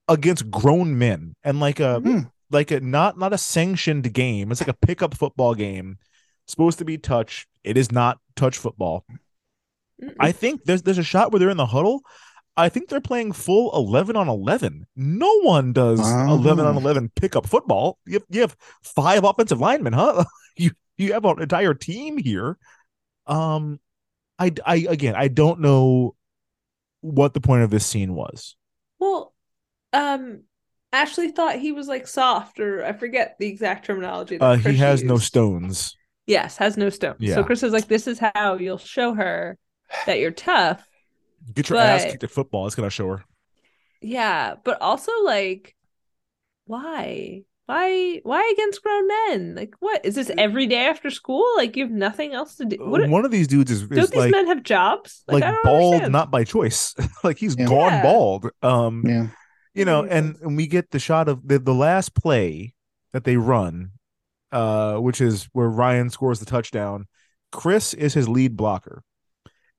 against 0.09 0.51
grown 0.51 0.99
men 0.99 1.35
and 1.45 1.61
like 1.61 1.81
a 1.81 2.01
Hmm. 2.01 2.21
like 2.51 2.71
a 2.71 2.81
not 2.81 3.19
not 3.19 3.33
a 3.33 3.39
sanctioned 3.39 4.13
game. 4.13 4.51
It's 4.51 4.61
like 4.61 4.69
a 4.69 4.87
pickup 4.87 5.15
football 5.15 5.55
game. 5.55 5.99
Supposed 6.47 6.79
to 6.79 6.85
be 6.85 6.99
touch. 6.99 7.47
It 7.65 7.77
is 7.77 7.93
not 7.93 8.19
touch 8.37 8.57
football. 8.59 9.05
I 10.19 10.33
think 10.33 10.65
there's 10.65 10.83
there's 10.83 10.99
a 10.99 11.03
shot 11.03 11.33
where 11.33 11.41
they're 11.41 11.51
in 11.51 11.57
the 11.57 11.67
huddle. 11.67 12.03
I 12.59 12.69
think 12.69 12.89
they're 12.89 13.01
playing 13.01 13.33
full 13.33 13.75
11 13.75 14.17
on 14.17 14.29
11. 14.29 14.87
No 14.97 15.41
one 15.41 15.73
does 15.73 16.01
11 16.01 16.65
on 16.67 16.75
Oh. 16.77 16.79
11 16.79 17.11
pickup 17.15 17.47
football. 17.47 17.99
You 18.07 18.15
have, 18.15 18.25
you 18.29 18.41
have 18.43 18.57
five 18.83 19.25
offensive 19.25 19.61
linemen, 19.61 19.93
huh? 19.95 20.25
You 20.57 20.73
you 20.97 21.13
have 21.13 21.25
an 21.25 21.41
entire 21.41 21.73
team 21.75 22.19
here. 22.19 22.59
Um 23.27 23.79
I 24.41 24.53
I 24.67 24.87
again, 24.89 25.15
I 25.15 25.29
don't 25.29 25.61
know 25.61 26.17
what 27.01 27.33
the 27.33 27.41
point 27.41 27.63
of 27.63 27.71
this 27.71 27.87
scene 27.87 28.13
was. 28.15 28.57
Well, 28.99 29.33
um, 29.93 30.43
Ashley 30.93 31.31
thought 31.31 31.61
he 31.61 31.71
was 31.71 31.87
like 31.87 32.09
soft, 32.09 32.59
or 32.59 32.85
I 32.85 32.93
forget 32.93 33.37
the 33.39 33.47
exact 33.47 33.87
terminology. 33.87 34.39
that 34.39 34.45
Uh 34.45 34.57
he 34.57 34.63
Chris 34.63 34.79
has 34.79 35.05
no 35.05 35.19
stones. 35.19 35.97
Yes, 36.27 36.57
has 36.57 36.77
no 36.77 36.91
stones. 36.91 37.19
Yeah. 37.21 37.37
So 37.37 37.45
Chris 37.45 37.63
is 37.63 37.73
like, 37.73 37.87
"This 37.87 38.09
is 38.09 38.19
how 38.19 38.55
you'll 38.59 38.79
show 38.79 39.15
her 39.15 39.57
that 40.07 40.19
you're 40.19 40.33
tough." 40.33 40.85
Get 41.55 41.69
your 41.71 41.79
ass 41.79 42.05
But- 42.05 42.11
kicked 42.13 42.25
at 42.25 42.31
football. 42.31 42.67
It's 42.67 42.75
gonna 42.75 42.91
show 42.91 43.09
her. 43.09 43.25
Yeah, 44.01 44.55
but 44.65 44.81
also 44.81 45.11
like, 45.25 45.75
why? 46.67 47.43
Why? 47.67 48.21
Why 48.23 48.51
against 48.55 48.83
grown 48.83 49.07
men? 49.09 49.55
Like, 49.55 49.75
what 49.81 50.05
is 50.05 50.15
this 50.15 50.31
every 50.39 50.67
day 50.67 50.87
after 50.87 51.11
school? 51.11 51.45
Like, 51.57 51.77
you 51.77 51.85
have 51.85 51.93
nothing 51.93 52.33
else 52.33 52.55
to 52.57 52.65
do. 52.65 52.77
What? 52.81 53.07
One 53.09 53.25
of 53.25 53.31
these 53.31 53.47
dudes 53.47 53.71
is, 53.71 53.83
don't 53.83 53.99
is 53.99 54.11
these 54.11 54.19
like 54.21 54.31
men 54.31 54.47
have 54.47 54.63
jobs? 54.63 55.23
like 55.29 55.43
I 55.43 55.51
don't 55.53 55.65
bald 55.65 55.95
understand. 55.95 56.13
not 56.13 56.31
by 56.31 56.45
choice. 56.45 56.95
like 57.25 57.39
he's 57.39 57.57
Yeah. 57.59 57.67
gone 57.67 57.93
Yeah. 57.93 58.03
bald. 58.03 58.51
Um 58.63 59.03
Yeah. 59.07 59.27
you 59.75 59.85
know 59.85 60.05
and, 60.05 60.37
and 60.43 60.57
we 60.57 60.67
get 60.67 60.91
the 60.91 60.99
shot 60.99 61.29
of 61.29 61.47
the, 61.47 61.59
the 61.59 61.75
last 61.75 62.15
play 62.15 62.75
that 63.13 63.25
they 63.25 63.37
run 63.37 63.91
uh 64.51 64.97
which 64.97 65.21
is 65.21 65.47
where 65.53 65.69
ryan 65.69 66.09
scores 66.09 66.41
the 66.41 66.47
touchdown 66.47 67.07
chris 67.53 67.93
is 67.93 68.15
his 68.15 68.29
lead 68.29 68.57
blocker 68.57 69.03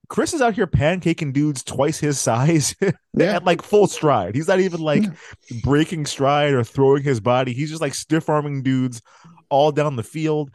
chris 0.09 0.33
is 0.33 0.41
out 0.41 0.53
here 0.55 0.67
pancaking 0.67 1.31
dudes 1.31 1.63
twice 1.63 1.99
his 1.99 2.19
size 2.19 2.75
Yeah. 3.13 3.35
at 3.37 3.45
like 3.45 3.61
full 3.61 3.87
stride 3.87 4.35
he's 4.35 4.47
not 4.47 4.59
even 4.59 4.81
like 4.81 5.03
Yeah. 5.03 5.59
breaking 5.63 6.05
stride 6.05 6.53
or 6.53 6.63
throwing 6.63 7.03
his 7.03 7.19
body 7.19 7.53
he's 7.53 7.69
just 7.69 7.81
like 7.81 7.93
stiff 7.93 8.27
arming 8.29 8.63
dudes 8.63 9.01
all 9.49 9.71
down 9.71 9.95
the 9.95 10.03
field 10.03 10.51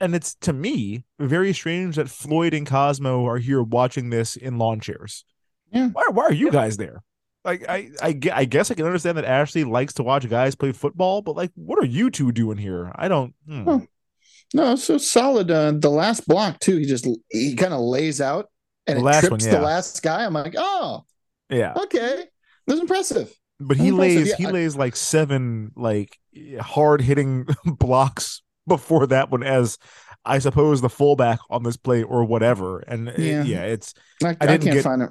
and 0.00 0.14
it's 0.14 0.34
to 0.36 0.52
me 0.52 1.04
very 1.20 1.52
strange 1.52 1.96
that 1.96 2.08
floyd 2.08 2.54
and 2.54 2.66
cosmo 2.66 3.26
are 3.26 3.38
here 3.38 3.62
watching 3.62 4.10
this 4.10 4.36
in 4.36 4.58
lawn 4.58 4.80
chairs 4.80 5.24
Yeah. 5.72 5.88
why, 5.88 6.04
why 6.10 6.24
are 6.24 6.32
you 6.32 6.50
guys 6.50 6.76
there 6.76 7.02
like 7.44 7.68
I, 7.68 7.90
I 8.00 8.20
I 8.32 8.44
guess 8.44 8.70
I 8.70 8.74
can 8.74 8.86
understand 8.86 9.18
that 9.18 9.24
Ashley 9.24 9.64
likes 9.64 9.94
to 9.94 10.04
watch 10.04 10.28
guys 10.30 10.54
play 10.54 10.70
football, 10.70 11.22
but 11.22 11.34
like, 11.34 11.50
what 11.56 11.76
are 11.80 11.84
you 11.84 12.08
two 12.08 12.30
doing 12.30 12.56
here? 12.56 12.92
I 12.94 13.08
don't. 13.08 13.34
hmm. 13.48 13.78
No, 14.54 14.76
so 14.76 14.96
solid. 14.96 15.50
Uh, 15.50 15.72
the 15.72 15.90
last 15.90 16.28
block 16.28 16.60
too. 16.60 16.76
He 16.76 16.84
just 16.86 17.04
he 17.32 17.56
kind 17.56 17.74
of 17.74 17.80
lays 17.80 18.20
out 18.20 18.48
and 18.86 18.96
The 18.96 19.00
it 19.00 19.04
last 19.04 19.20
trips 19.20 19.30
one, 19.44 19.52
yeah. 19.52 19.58
the 19.58 19.64
last 19.64 20.02
guy. 20.02 20.24
I'm 20.24 20.34
like, 20.34 20.54
oh, 20.56 21.04
Yeah, 21.50 21.74
okay, 21.84 22.24
that's 22.66 22.80
impressive. 22.80 23.32
but 23.60 23.76
he 23.76 23.88
impressive, 23.88 24.16
lays 24.16 24.28
yeah, 24.30 24.36
he 24.36 24.46
I- 24.46 24.50
lays 24.50 24.76
like 24.76 24.96
seven 24.96 25.72
like 25.76 26.18
hard 26.60 27.00
hitting 27.00 27.46
blocks 27.64 28.42
before 28.66 29.06
that 29.08 29.30
one 29.30 29.42
as 29.42 29.78
I 30.24 30.38
suppose 30.38 30.80
the 30.80 30.88
fullback 30.88 31.40
on 31.50 31.64
this 31.64 31.76
play 31.76 32.02
or 32.04 32.24
whatever. 32.24 32.78
And 32.80 33.08
it- 33.08 33.18
Yeah. 33.18 33.42
yeah, 33.44 33.62
it's 33.64 33.92
I, 34.22 34.28
I 34.28 34.36
I, 34.40 34.46
didn't 34.46 34.62
can't 34.62 34.74
get- 34.74 34.84
find 34.84 35.02
it. 35.02 35.10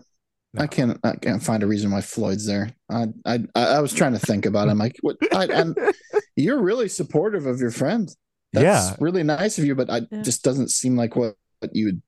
No. 0.54 0.64
I 0.64 0.68
can't. 0.68 1.00
I 1.06 1.16
can't 1.16 1.42
find 1.42 1.64
a 1.64 1.68
reason 1.68 1.92
why 1.92 2.02
Floyd's 2.02 2.46
there. 2.46 2.72
I 2.90 3.06
I 3.26 3.40
I 3.56 3.80
was 3.80 3.94
trying 3.94 4.12
to 4.12 4.20
think 4.20 4.46
about. 4.46 4.68
it. 4.68 4.72
I'm 4.72 4.78
like, 4.78 4.98
what? 5.00 5.16
I, 5.34 5.46
and 5.46 5.78
you're 6.36 6.60
really 6.62 6.90
supportive 6.90 7.46
of 7.46 7.62
your 7.62 7.72
friend. 7.72 8.14
That's 8.52 8.64
Yeah. 8.90 8.96
really 9.00 9.24
nice 9.24 9.58
of 9.60 9.64
you, 9.64 9.76
but 9.76 9.90
I 9.90 10.02
Yeah. 10.12 10.24
just 10.24 10.44
doesn't 10.44 10.70
seem 10.72 10.98
like 10.98 11.16
what, 11.16 11.36
what 11.60 11.74
you 11.74 11.86
would 11.86 12.02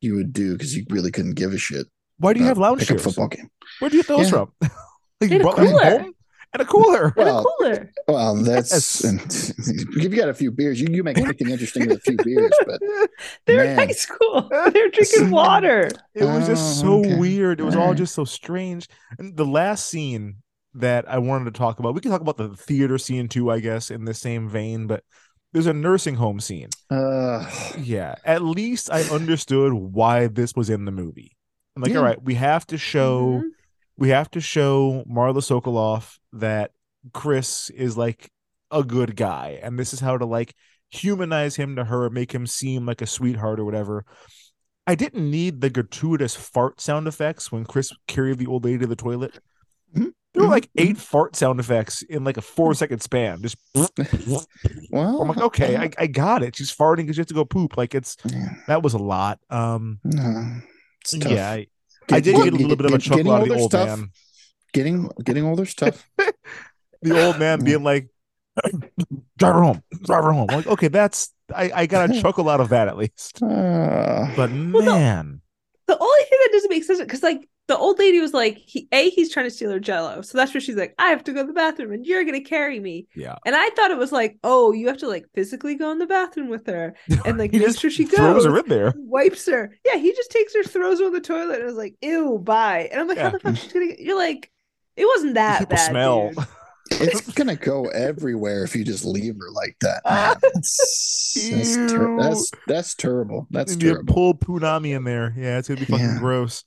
you 0.00 0.14
would 0.16 0.32
do 0.32 0.52
because 0.52 0.76
you 0.76 0.84
really 0.90 1.10
couldn't 1.10 1.34
give 1.34 1.52
a 1.52 1.58
shit. 1.58 1.86
why 2.18 2.32
do 2.32 2.40
you 2.40 2.46
have 2.46 2.56
about 2.58 2.68
lounge 2.70 2.80
pickup 2.80 2.96
chairs? 2.96 3.02
football 3.04 3.28
game? 3.28 3.48
Where 3.80 3.90
do 3.90 3.96
you 3.96 4.02
get 4.02 4.08
those 4.08 4.24
Yeah. 4.26 4.30
from? 4.30 4.52
like, 5.20 5.30
a 5.30 5.34
you 5.34 5.40
brought 5.40 5.56
them 5.56 5.66
cooler. 5.66 5.98
home? 6.00 6.12
And 6.52 6.62
a 6.62 6.64
cooler. 6.64 7.12
Well, 7.16 7.44
cooler. 7.58 7.90
Well, 8.08 8.36
that's 8.36 8.72
Yes. 8.72 9.04
and 9.04 9.20
if 9.96 10.02
you 10.02 10.08
got 10.16 10.28
a 10.30 10.34
few 10.34 10.50
beers, 10.50 10.80
you, 10.80 10.86
you 10.90 11.02
make 11.02 11.18
anything 11.18 11.50
interesting 11.50 11.86
with 11.88 11.98
a 11.98 12.00
few 12.00 12.16
beers. 12.18 12.52
But 12.66 12.80
They're 13.46 13.64
in 13.64 13.76
Man. 13.76 13.88
high 13.88 13.92
school. 13.94 14.48
They're 14.72 14.88
drinking 14.90 15.30
water. 15.30 15.90
It 16.14 16.24
was 16.24 16.46
just 16.46 16.78
Oh, 16.78 16.82
so 16.82 16.98
okay. 17.00 17.16
weird. 17.18 17.60
It 17.60 17.64
was 17.64 17.76
all 17.76 17.92
just 17.94 18.14
so 18.14 18.24
strange. 18.24 18.88
And 19.18 19.36
the 19.36 19.44
last 19.44 19.88
scene 19.88 20.36
that 20.74 21.06
I 21.10 21.18
wanted 21.18 21.46
to 21.46 21.58
talk 21.58 21.78
about, 21.78 21.94
we 21.94 22.00
can 22.00 22.10
talk 22.10 22.20
about 22.22 22.36
the 22.38 22.50
theater 22.56 22.96
scene 22.96 23.28
too, 23.28 23.50
I 23.50 23.60
guess, 23.60 23.90
in 23.90 24.04
the 24.04 24.14
same 24.14 24.48
vein, 24.48 24.86
but 24.86 25.02
there's 25.56 25.66
a 25.66 25.72
nursing 25.72 26.16
home 26.16 26.38
scene. 26.38 26.68
uh, 26.90 27.50
Yeah. 27.78 28.16
At 28.26 28.42
least 28.42 28.90
I 28.92 29.00
understood 29.04 29.72
why 29.72 30.26
this 30.26 30.54
was 30.54 30.68
in 30.68 30.84
the 30.84 30.92
movie. 30.92 31.34
I'm 31.74 31.82
like, 31.82 31.92
Yeah. 31.92 31.98
all 31.98 32.04
right, 32.04 32.22
we 32.22 32.34
have 32.34 32.66
to 32.66 32.76
show 32.76 33.40
Mhm. 33.42 33.48
we 33.96 34.10
have 34.10 34.30
to 34.32 34.40
show 34.42 35.02
Marla 35.10 35.40
Sokoloff 35.40 36.18
that 36.34 36.72
Chris 37.14 37.70
is 37.70 37.96
like 37.96 38.30
a 38.70 38.84
good 38.84 39.16
guy, 39.16 39.58
and 39.62 39.78
this 39.78 39.94
is 39.94 40.00
how 40.00 40.18
to 40.18 40.26
like 40.26 40.54
humanize 40.90 41.56
him 41.56 41.74
to 41.76 41.84
her, 41.84 42.10
make 42.10 42.32
him 42.32 42.46
seem 42.46 42.84
like 42.84 43.00
a 43.00 43.06
sweetheart 43.06 43.58
or 43.58 43.64
whatever. 43.64 44.04
I 44.86 44.94
didn't 44.94 45.30
need 45.30 45.62
the 45.62 45.70
gratuitous 45.70 46.36
fart 46.36 46.82
sound 46.82 47.08
effects 47.08 47.50
when 47.50 47.64
Chris 47.64 47.92
carried 48.06 48.36
the 48.38 48.46
old 48.46 48.64
lady 48.64 48.80
to 48.80 48.86
the 48.86 48.94
toilet. 48.94 49.38
There 49.94 50.42
were 50.42 50.48
Mhm. 50.48 50.50
like 50.50 50.68
eight 50.76 50.98
fart 50.98 51.34
sound 51.34 51.60
effects 51.60 52.02
in 52.02 52.22
like 52.24 52.36
a 52.36 52.42
four 52.42 52.74
second 52.74 53.00
span. 53.00 53.40
Just 53.42 53.56
well, 54.90 55.22
I'm 55.22 55.28
like, 55.28 55.38
okay, 55.40 55.76
I, 55.76 55.90
I 55.98 56.06
got 56.06 56.42
it. 56.42 56.56
She's 56.56 56.74
farting 56.74 56.98
because 56.98 57.16
she 57.16 57.20
has 57.20 57.26
to 57.28 57.34
go 57.34 57.44
poop. 57.44 57.76
Like 57.76 57.94
it's 57.94 58.16
yeah, 58.24 58.54
that 58.66 58.82
was 58.82 58.92
a 58.94 58.98
lot. 58.98 59.38
Um, 59.50 59.98
no, 60.04 60.60
yeah, 61.14 61.50
I, 61.52 61.66
I 62.10 62.20
did 62.20 62.36
get 62.36 62.52
a 62.52 62.56
little 62.56 62.76
bit 62.76 62.86
of 62.86 62.92
a 62.92 62.98
chuckle 62.98 63.32
out 63.32 63.42
of 63.42 63.48
the 63.48 63.54
old 63.54 63.70
tough. 63.70 63.98
man. 63.98 64.10
Getting 64.74 65.08
getting 65.24 65.44
older 65.44 65.64
stuff. 65.64 66.06
the 67.02 67.24
old 67.26 67.38
man 67.38 67.64
being 67.64 67.82
like, 67.82 68.10
drive 69.38 69.54
her 69.54 69.62
home, 69.62 69.82
drive 70.02 70.24
her 70.24 70.32
home. 70.32 70.46
I'm 70.50 70.56
like, 70.58 70.66
okay, 70.66 70.88
that's 70.88 71.32
I, 71.54 71.70
I 71.74 71.86
got 71.86 72.10
a 72.10 72.20
chuckle 72.22 72.48
out 72.50 72.60
of 72.60 72.68
that 72.70 72.88
at 72.88 72.98
least. 72.98 73.42
Uh, 73.42 74.26
But 74.36 74.50
man, 74.50 75.40
The 75.86 75.98
only 75.98 76.24
thing 76.24 76.38
that 76.42 76.50
doesn't 76.52 76.70
make 76.70 76.84
sense 76.84 77.00
because 77.00 77.22
like 77.22 77.48
the 77.68 77.76
old 77.76 77.98
lady 77.98 78.20
was 78.20 78.32
like, 78.32 78.56
he, 78.58 78.86
a 78.92 79.10
he's 79.10 79.32
trying 79.32 79.46
to 79.46 79.50
steal 79.50 79.70
her 79.72 79.80
jello, 79.80 80.22
so 80.22 80.38
that's 80.38 80.54
where 80.54 80.60
she's 80.60 80.76
like, 80.76 80.94
I 80.98 81.08
have 81.08 81.24
to 81.24 81.32
go 81.32 81.42
to 81.42 81.46
the 81.48 81.52
bathroom 81.52 81.92
and 81.92 82.06
you're 82.06 82.24
gonna 82.24 82.40
carry 82.40 82.78
me. 82.78 83.06
yeah, 83.16 83.34
And 83.44 83.56
I 83.56 83.68
thought 83.70 83.90
it 83.90 83.96
was 83.98 84.12
like, 84.12 84.38
oh, 84.44 84.72
you 84.72 84.86
have 84.88 84.98
to 84.98 85.08
like 85.08 85.26
physically 85.34 85.74
go 85.74 85.90
in 85.90 85.98
the 85.98 86.06
bathroom 86.06 86.48
with 86.48 86.66
her 86.68 86.94
and 87.24 87.38
like 87.38 87.50
he 87.50 87.58
make 87.58 87.66
just 87.66 87.80
sure 87.80 87.90
she 87.90 88.04
goes. 88.04 88.14
throws 88.16 88.44
her 88.44 88.58
in 88.58 88.68
there. 88.68 88.92
Wipes 88.96 89.46
her. 89.46 89.76
Yeah, 89.84 89.96
he 89.96 90.12
just 90.12 90.30
takes 90.30 90.54
her, 90.54 90.62
throws 90.62 91.00
her 91.00 91.06
on 91.06 91.12
the 91.12 91.20
toilet, 91.20 91.56
and 91.58 91.66
was 91.66 91.74
like, 91.76 91.96
"Ew, 92.02 92.38
bye." 92.38 92.88
And 92.92 93.00
I'm 93.00 93.08
like, 93.08 93.16
Yeah. 93.16 93.24
"How 93.24 93.30
the 93.30 93.40
fuck 93.40 93.56
she's 93.56 93.72
gonna?" 93.72 93.86
You're 93.98 94.16
like, 94.18 94.50
"It 94.96 95.04
wasn't 95.06 95.34
that 95.34 95.58
People 95.60 95.76
bad." 95.76 95.90
smell. 95.90 96.28
dude." 96.30 96.44
it's 97.00 97.32
gonna 97.32 97.56
go 97.56 97.86
everywhere 97.86 98.62
if 98.62 98.76
you 98.76 98.84
just 98.84 99.04
leave 99.04 99.34
her 99.40 99.50
like 99.50 99.76
that. 99.80 100.02
man. 100.08 100.36
That's, 100.40 101.50
that's, 101.50 101.92
ter- 101.92 102.16
that's 102.20 102.50
that's 102.68 102.94
terrible. 102.94 103.48
That's 103.50 103.74
you 103.74 103.80
terrible. 103.90 104.14
pull 104.14 104.34
punami 104.34 104.94
in 104.96 105.02
there. 105.02 105.34
Yeah, 105.36 105.58
it's 105.58 105.66
gonna 105.66 105.80
be 105.80 105.86
fucking 105.86 106.06
Yeah. 106.06 106.18
gross. 106.20 106.62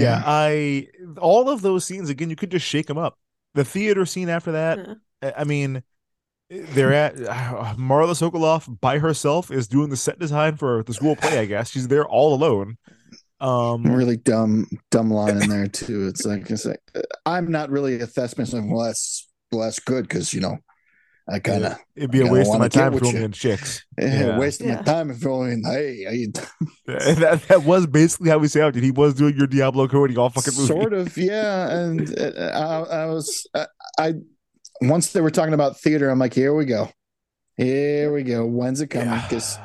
Yeah. 0.00 0.22
I 0.24 0.88
all 1.18 1.48
of 1.50 1.62
those 1.62 1.84
scenes 1.84 2.10
again. 2.10 2.30
You 2.30 2.36
could 2.36 2.50
just 2.50 2.66
shake 2.66 2.86
them 2.86 2.98
up. 2.98 3.18
The 3.54 3.64
theater 3.64 4.06
scene 4.06 4.28
after 4.28 4.52
that. 4.52 4.78
Yeah. 4.78 4.94
I- 5.22 5.34
I 5.38 5.44
mean, 5.44 5.82
they're 6.50 6.92
at 6.92 7.14
uh, 7.20 7.74
Marla 7.78 8.14
Sokoloff 8.14 8.80
by 8.80 8.98
herself 8.98 9.50
is 9.50 9.66
doing 9.66 9.90
the 9.90 9.96
set 9.96 10.18
design 10.18 10.56
for 10.56 10.82
the 10.84 10.94
school 10.94 11.16
play. 11.16 11.38
I 11.38 11.46
guess 11.46 11.70
she's 11.70 11.88
there 11.88 12.06
all 12.06 12.34
alone. 12.34 12.76
Um, 13.38 13.82
really 13.82 14.16
dumb, 14.16 14.66
dumb 14.90 15.10
line 15.10 15.42
in 15.42 15.48
there 15.50 15.66
too. 15.66 16.06
It's 16.06 16.24
like 16.24 16.50
it's 16.50 16.64
like 16.64 16.80
I'm 17.26 17.50
not 17.50 17.70
really 17.70 18.00
a 18.00 18.06
thespian. 18.06 18.46
So 18.46 18.62
well, 18.62 18.86
that's 18.86 19.28
well, 19.52 19.62
that's 19.62 19.78
good 19.80 20.08
because 20.08 20.32
you 20.32 20.40
know 20.40 20.58
I 21.28 21.40
kind 21.40 21.64
of 21.64 21.76
it'd 21.96 22.12
be 22.12 22.20
a 22.20 22.30
waste 22.30 22.52
of 22.52 22.60
my 22.60 22.68
time 22.68 22.96
filming 22.98 23.22
in 23.22 23.32
chicks. 23.32 23.84
Yeah, 23.98 24.20
Yeah. 24.26 24.38
waste 24.38 24.60
of 24.60 24.68
Yeah. 24.68 24.76
my 24.76 24.82
time 24.82 25.10
if 25.10 25.26
only 25.26 25.60
hey, 25.64 26.04
hey 26.08 26.26
that, 26.86 27.42
that 27.48 27.64
was 27.64 27.86
basically 27.88 28.30
how 28.30 28.38
he 28.38 28.46
sounded. 28.48 28.82
He 28.84 28.92
was 28.92 29.14
doing 29.14 29.36
your 29.36 29.46
Diablo 29.48 29.88
Cody 29.88 30.16
all 30.16 30.30
fucking 30.30 30.54
movie. 30.54 30.66
sort 30.68 30.92
of 30.92 31.16
yeah. 31.16 31.68
And 31.76 32.16
uh, 32.18 32.30
I, 32.54 33.02
I 33.02 33.06
was 33.06 33.46
I, 33.54 33.66
I 33.98 34.12
once 34.82 35.12
they 35.12 35.20
were 35.20 35.30
talking 35.30 35.54
about 35.54 35.80
theater, 35.80 36.10
I'm 36.10 36.18
like, 36.18 36.34
here 36.34 36.54
we 36.54 36.64
go, 36.64 36.90
here 37.56 38.12
we 38.12 38.22
go. 38.22 38.46
When's 38.46 38.80
it 38.80 38.88
coming? 38.88 39.20
Because 39.22 39.58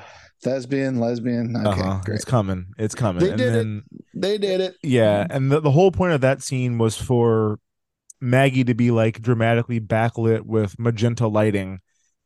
thespian, 0.43 0.99
lesbian. 0.99 1.55
Okay, 1.55 1.69
Uh-huh. 1.81 1.99
great. 2.05 2.15
It's 2.15 2.25
coming. 2.25 2.67
It's 2.79 2.95
coming. 2.95 3.21
They 3.23 3.29
and 3.29 3.37
did 3.37 3.55
it. 3.55 3.83
They 4.15 4.37
did 4.39 4.61
it. 4.61 4.75
yeah, 4.81 5.27
and 5.29 5.51
the, 5.51 5.59
the 5.59 5.71
whole 5.71 5.91
point 5.91 6.13
of 6.13 6.21
that 6.21 6.41
scene 6.41 6.77
was 6.79 6.97
for 6.97 7.59
Maggie 8.21 8.63
to 8.65 8.73
be 8.73 8.91
like 8.91 9.21
dramatically 9.21 9.79
backlit 9.79 10.41
with 10.41 10.77
magenta 10.79 11.27
lighting 11.27 11.79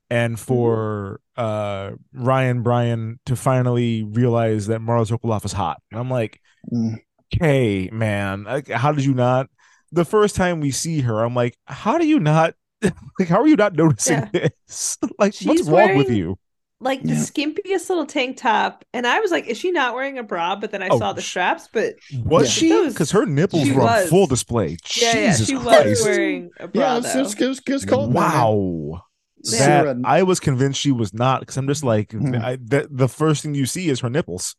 and 0.10 0.40
for 0.40 1.20
uh 1.38 1.92
Ryan 2.14 2.64
Bryan 2.64 3.20
to 3.26 3.36
finally 3.36 4.04
realize 4.04 4.68
that 4.68 4.82
Marla 4.82 5.08
Sokoloff 5.08 5.46
is 5.46 5.54
hot. 5.54 5.82
And 5.92 6.00
I'm 6.00 6.10
like, 6.10 6.40
Mm. 6.74 6.98
okay, 7.36 7.90
man, 7.92 8.44
like, 8.44 8.70
how 8.70 8.92
did 8.92 9.06
you 9.06 9.14
not? 9.14 9.50
The 9.92 10.06
first 10.06 10.36
time 10.36 10.62
we 10.62 10.72
see 10.72 11.02
her, 11.02 11.24
I'm 11.24 11.36
like, 11.36 11.58
how 11.66 11.98
do 11.98 12.08
you 12.08 12.20
not? 12.20 12.56
Like, 13.20 13.30
how 13.30 13.42
are 13.42 13.48
you 13.48 13.56
not 13.56 13.76
noticing 13.76 14.30
this? 14.34 14.98
like, 15.20 15.34
what's 15.42 15.62
She's 15.62 15.62
wrong 15.64 15.94
with 15.94 16.10
you? 16.10 16.38
Like 16.82 17.02
the 17.04 17.14
skimpiest 17.14 17.88
little 17.90 18.06
tank 18.06 18.36
top, 18.38 18.84
and 18.94 19.08
I 19.08 19.22
was 19.22 19.32
like, 19.32 19.48
"Is 19.48 19.58
she 19.58 19.72
not 19.72 19.96
wearing 19.96 20.18
a 20.18 20.24
bra?" 20.24 20.58
But 20.58 20.72
then 20.72 20.84
I 20.84 20.90
Oh, 20.90 21.00
saw 21.00 21.14
the 21.14 21.22
straps. 21.22 21.70
But 21.72 21.96
Was 22.26 22.44
Yeah. 22.48 22.50
she? 22.60 22.70
Those- 22.70 22.94
Because 22.94 23.12
her 23.12 23.26
nipples 23.26 23.64
she 23.64 23.72
were 23.72 23.82
on 23.82 23.88
was. 23.88 24.10
full 24.10 24.28
display. 24.28 24.78
yeah, 24.98 25.16
yeah, 25.16 25.32
Jesus 25.32 25.48
she 25.48 25.56
was 25.56 26.04
wearing 26.04 26.50
a 26.60 26.68
bra. 26.68 26.82
Yeah, 26.84 26.98
it's, 26.98 27.14
though. 27.14 27.22
it's, 27.22 27.34
it's, 27.42 27.62
it's 27.66 27.86
cold. 27.86 28.14
Wow. 28.14 28.92
Yeah. 28.92 29.00
That 29.44 29.48
Sarah- 29.58 30.02
I 30.04 30.24
was 30.24 30.40
convinced 30.42 30.80
she 30.82 30.92
was 30.92 31.14
not 31.14 31.40
because 31.40 31.56
I'm 31.56 31.68
just 31.68 31.84
like 31.84 32.10
Mhm. 32.10 32.44
I, 32.44 32.58
the, 32.58 32.88
the 32.92 33.08
first 33.08 33.44
thing 33.44 33.56
you 33.56 33.66
see 33.66 33.88
is 33.90 34.02
her 34.02 34.10
nipples. 34.10 34.56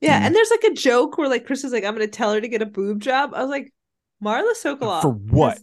Yeah, 0.00 0.20
Mm. 0.20 0.26
and 0.26 0.34
there's 0.34 0.50
like 0.50 0.64
a 0.64 0.74
joke 0.74 1.18
where 1.18 1.28
like 1.28 1.44
Chris 1.46 1.64
is 1.64 1.72
like, 1.72 1.84
"I'm 1.84 1.94
gonna 1.94 2.06
tell 2.06 2.32
her 2.34 2.40
to 2.40 2.48
get 2.48 2.62
a 2.62 2.66
boob 2.66 3.00
job." 3.00 3.32
I 3.34 3.40
was 3.42 3.50
like, 3.50 3.72
Marla 4.22 4.52
Sokoloff 4.62 5.02
For 5.02 5.10
what? 5.12 5.58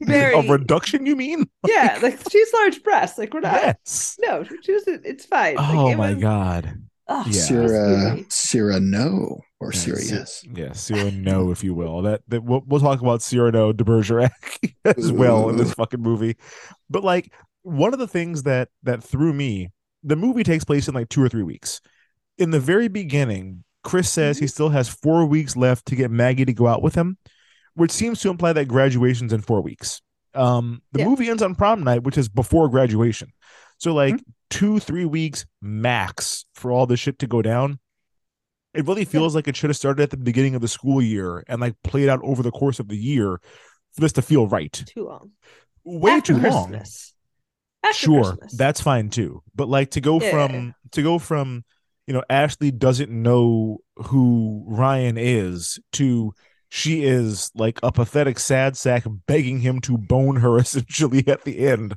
Has 0.00 0.08
Very 0.08 0.34
A 0.34 0.42
reduction? 0.50 1.06
You 1.06 1.16
mean? 1.16 1.48
yeah, 1.66 1.98
like 2.02 2.18
she's 2.30 2.52
large 2.52 2.82
breasts. 2.82 3.18
Like 3.18 3.32
we're 3.34 3.40
not. 3.40 3.54
Yes. 3.62 4.16
No, 4.20 4.44
she 4.62 4.72
was. 4.72 4.84
It's 4.86 5.26
fine. 5.26 5.56
Like, 5.56 5.74
Oh 5.74 5.88
it 5.90 5.96
my 5.96 6.14
was- 6.14 6.22
god. 6.22 6.82
Oh, 7.10 7.24
Yeah. 7.26 7.32
Sierra, 7.32 8.18
Sierra, 8.28 8.80
no, 8.80 9.40
or 9.60 9.72
Yeah, 9.72 9.78
Sierra, 9.80 10.26
yes. 10.54 10.90
Yeah, 10.90 11.08
no, 11.14 11.50
if 11.50 11.64
you 11.64 11.72
will. 11.72 12.02
That 12.02 12.20
that 12.28 12.44
we'll, 12.44 12.62
we'll 12.66 12.80
talk 12.80 13.00
about 13.00 13.22
Cyrano 13.22 13.72
de 13.72 13.82
Bergerac 13.82 14.30
as 14.84 15.10
well 15.10 15.48
in 15.48 15.56
this 15.56 15.72
fucking 15.72 16.02
movie. 16.02 16.36
But 16.90 17.04
like 17.04 17.32
one 17.62 17.94
of 17.94 17.98
the 17.98 18.06
things 18.06 18.42
that 18.42 18.68
that 18.82 19.02
threw 19.02 19.32
me, 19.32 19.70
the 20.02 20.16
movie 20.16 20.44
takes 20.44 20.64
place 20.64 20.86
in 20.86 20.94
like 20.94 21.08
two 21.08 21.22
or 21.22 21.30
three 21.30 21.42
weeks. 21.42 21.80
In 22.36 22.50
the 22.50 22.60
very 22.60 22.88
beginning, 22.88 23.64
Chris 23.84 24.10
says 24.10 24.36
Mm-hmm. 24.36 24.44
he 24.44 24.48
still 24.48 24.68
has 24.68 24.88
four 24.90 25.24
weeks 25.24 25.56
left 25.56 25.86
to 25.86 25.96
get 25.96 26.10
Maggie 26.10 26.44
to 26.44 26.52
go 26.52 26.66
out 26.66 26.82
with 26.82 26.94
him, 26.94 27.16
which 27.78 27.90
seems 27.90 28.20
to 28.20 28.28
imply 28.30 28.52
that 28.52 28.66
graduation's 28.68 29.32
in 29.32 29.40
four 29.40 29.60
weeks. 29.62 30.00
Um, 30.34 30.82
the 30.92 31.00
Yeah. 31.00 31.06
movie 31.08 31.28
ends 31.30 31.42
on 31.42 31.54
prom 31.54 31.82
night, 31.82 32.02
which 32.02 32.18
is 32.18 32.28
before 32.28 32.68
graduation. 32.68 33.32
So 33.78 33.94
like 33.94 34.14
Mm-hmm. 34.14 34.30
two, 34.50 34.78
three 34.80 35.04
weeks 35.04 35.46
max 35.62 36.44
for 36.54 36.70
all 36.72 36.86
this 36.86 37.00
shit 37.00 37.18
to 37.20 37.26
go 37.26 37.42
down. 37.42 37.78
It 38.74 38.86
really 38.86 39.04
feels 39.06 39.34
like 39.34 39.48
it 39.48 39.56
should 39.56 39.70
have 39.70 39.76
started 39.76 40.02
at 40.02 40.10
the 40.10 40.16
beginning 40.16 40.54
of 40.54 40.60
the 40.60 40.68
school 40.68 41.00
year 41.00 41.42
and 41.48 41.60
like 41.60 41.74
played 41.82 42.08
out 42.08 42.20
over 42.22 42.42
the 42.42 42.50
course 42.50 42.78
of 42.78 42.88
the 42.88 42.96
year 42.96 43.40
for 43.94 44.00
this 44.00 44.12
to 44.14 44.22
feel 44.22 44.46
right. 44.46 44.72
too 44.72 45.06
long. 45.06 45.30
Way 45.84 46.12
After 46.12 46.34
too 46.34 46.40
long. 46.40 46.68
Christmas. 46.68 47.14
After 47.82 47.96
sure, 47.98 48.24
Christmas. 48.24 48.52
that's 48.56 48.80
fine 48.80 49.08
too. 49.08 49.42
But 49.54 49.68
like 49.68 49.92
to 49.92 50.00
go 50.00 50.20
Yeah. 50.20 50.30
from 50.30 50.74
to 50.92 51.02
go 51.02 51.18
from 51.18 51.64
you 52.06 52.12
know 52.14 52.22
Ashley 52.28 52.70
doesn't 52.70 53.10
know 53.10 53.78
who 53.96 54.64
Ryan 54.68 55.16
is 55.18 55.78
to 55.94 56.32
she 56.70 57.04
is 57.04 57.50
like 57.54 57.78
a 57.82 57.90
pathetic 57.92 58.38
sad 58.38 58.76
sack 58.76 59.04
begging 59.26 59.60
him 59.60 59.80
to 59.82 59.96
bone 59.96 60.36
her 60.36 60.58
essentially 60.60 61.26
at 61.26 61.44
the 61.44 61.66
end 61.66 61.94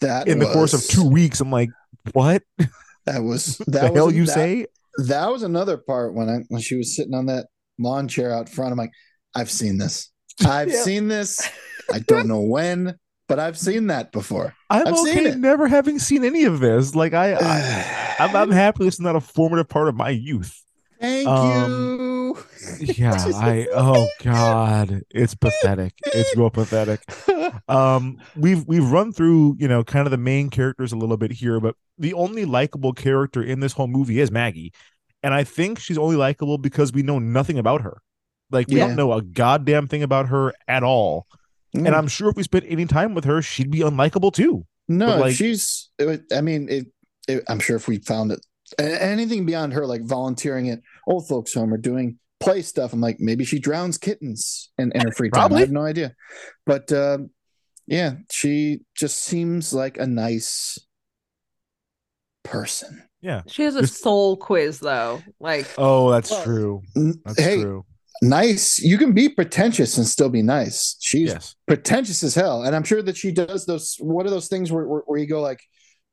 That 0.00 0.28
in 0.28 0.38
the 0.38 0.46
course 0.46 0.74
of 0.74 0.86
two 0.86 1.04
weeks. 1.08 1.40
I'm 1.40 1.50
like, 1.50 1.70
what 2.12 2.42
That 3.06 3.22
was 3.22 3.58
the 3.58 3.64
that 3.80 3.92
hell 3.94 4.06
was, 4.06 4.14
you 4.14 4.26
that, 4.26 4.34
say? 4.34 4.66
That 5.08 5.30
was 5.30 5.42
another 5.42 5.76
part 5.76 6.14
when 6.14 6.28
I 6.28 6.38
when 6.48 6.60
she 6.60 6.76
was 6.76 6.94
sitting 6.94 7.14
on 7.14 7.26
that 7.26 7.46
lawn 7.78 8.08
chair 8.08 8.32
out 8.32 8.48
front. 8.48 8.72
I'm 8.72 8.78
like, 8.78 8.92
I've 9.34 9.50
seen 9.50 9.78
this. 9.78 10.10
I've 10.44 10.68
Yeah. 10.70 10.82
seen 10.82 11.08
this. 11.08 11.50
I 11.90 11.98
don't 11.98 12.28
know 12.28 12.40
when, 12.40 12.98
but 13.28 13.38
I've 13.40 13.58
seen 13.58 13.88
that 13.88 14.12
before. 14.12 14.54
I'm 14.70 14.86
I've 14.86 14.94
okay 14.94 15.30
never 15.36 15.66
having 15.68 15.98
seen 15.98 16.24
any 16.24 16.44
of 16.44 16.60
this. 16.60 16.94
Like 16.94 17.12
I, 17.14 17.34
I 17.34 18.14
I'm, 18.18 18.34
I'm 18.36 18.50
happy 18.50 18.86
it's 18.86 19.00
not 19.00 19.16
a 19.16 19.20
formative 19.20 19.68
part 19.68 19.88
of 19.88 19.96
my 19.96 20.10
youth. 20.10 20.62
Thank 21.00 21.26
Um, 21.26 21.40
you. 21.42 21.98
Yeah, 22.80 23.14
I 23.34 23.66
oh 23.74 24.08
god, 24.22 25.02
it's 25.10 25.34
pathetic. 25.34 25.94
It's 26.06 26.36
real 26.36 26.50
pathetic. 26.50 27.00
Um 27.68 28.18
we've 28.36 28.66
we've 28.66 28.90
run 28.90 29.12
through, 29.12 29.56
you 29.58 29.68
know, 29.68 29.84
kind 29.84 30.06
of 30.06 30.10
the 30.10 30.16
main 30.18 30.50
characters 30.50 30.92
a 30.92 30.96
little 30.96 31.16
bit 31.16 31.32
here, 31.32 31.60
but 31.60 31.76
the 31.98 32.14
only 32.14 32.44
likable 32.44 32.92
character 32.92 33.42
in 33.42 33.60
this 33.60 33.72
whole 33.72 33.88
movie 33.88 34.20
is 34.20 34.30
Maggie. 34.30 34.72
And 35.22 35.32
I 35.32 35.44
think 35.44 35.78
she's 35.78 35.98
only 35.98 36.16
likable 36.16 36.58
because 36.58 36.92
we 36.92 37.02
know 37.02 37.18
nothing 37.18 37.58
about 37.58 37.82
her. 37.82 37.98
Like 38.50 38.68
we 38.68 38.76
Yeah. 38.76 38.88
don't 38.88 38.96
know 38.96 39.12
a 39.12 39.22
goddamn 39.22 39.86
thing 39.88 40.02
about 40.02 40.28
her 40.28 40.52
at 40.68 40.82
all. 40.82 41.26
Mm. 41.76 41.86
And 41.86 41.94
I'm 41.94 42.08
sure 42.08 42.28
if 42.28 42.36
we 42.36 42.42
spent 42.42 42.64
any 42.68 42.86
time 42.86 43.14
with 43.14 43.24
her, 43.24 43.40
she'd 43.40 43.70
be 43.70 43.80
unlikable 43.80 44.32
too. 44.32 44.66
No, 44.88 45.16
like- 45.16 45.34
she's. 45.34 45.90
It, 45.98 46.22
I 46.34 46.40
mean, 46.40 46.68
it, 46.68 46.86
it. 47.28 47.44
I'm 47.48 47.60
sure 47.60 47.76
if 47.76 47.88
we 47.88 47.98
found 47.98 48.32
it, 48.32 48.44
anything 48.78 49.46
beyond 49.46 49.72
her, 49.74 49.86
like 49.86 50.02
volunteering 50.02 50.68
at 50.70 50.80
old 51.06 51.28
folks' 51.28 51.54
home 51.54 51.72
or 51.72 51.78
doing 51.78 52.18
play 52.42 52.62
stuff, 52.62 52.92
I'm 52.92 53.00
like, 53.00 53.16
maybe 53.20 53.44
she 53.44 53.58
drowns 53.58 53.98
kittens 53.98 54.70
in, 54.78 54.92
in 54.94 55.00
her 55.02 55.12
free 55.12 55.30
time. 55.30 55.40
Probably. 55.40 55.56
I 55.58 55.60
have 55.60 55.70
no 55.70 55.82
idea, 55.84 56.14
but 56.66 56.92
um, 56.92 57.30
yeah, 57.86 58.14
she 58.30 58.80
just 58.94 59.22
seems 59.22 59.72
like 59.72 59.96
a 59.98 60.06
nice 60.06 60.78
person. 62.44 63.02
Yeah. 63.20 63.42
She 63.46 63.62
has 63.62 63.76
a 63.76 63.82
Just- 63.82 64.02
soul 64.02 64.36
quiz 64.36 64.80
though. 64.80 65.22
Like 65.40 65.66
Oh, 65.78 66.10
that's 66.10 66.30
Well, 66.30 66.42
true. 66.44 66.82
That's 67.24 67.40
hey, 67.40 67.62
true. 67.62 67.84
nice. 68.20 68.78
You 68.80 68.98
can 68.98 69.12
be 69.12 69.28
pretentious 69.28 69.96
and 69.96 70.06
still 70.06 70.28
be 70.28 70.42
nice. 70.42 70.96
She's 71.00 71.28
Yes. 71.30 71.54
pretentious 71.68 72.22
as 72.24 72.34
hell, 72.34 72.62
and 72.64 72.74
I'm 72.74 72.82
sure 72.84 73.02
that 73.02 73.16
she 73.16 73.30
does 73.30 73.64
those. 73.66 73.96
What 74.00 74.26
are 74.26 74.30
those 74.30 74.48
things 74.48 74.72
where 74.72 74.86
where, 74.86 75.02
where 75.06 75.18
you 75.20 75.26
go 75.26 75.40
like 75.40 75.60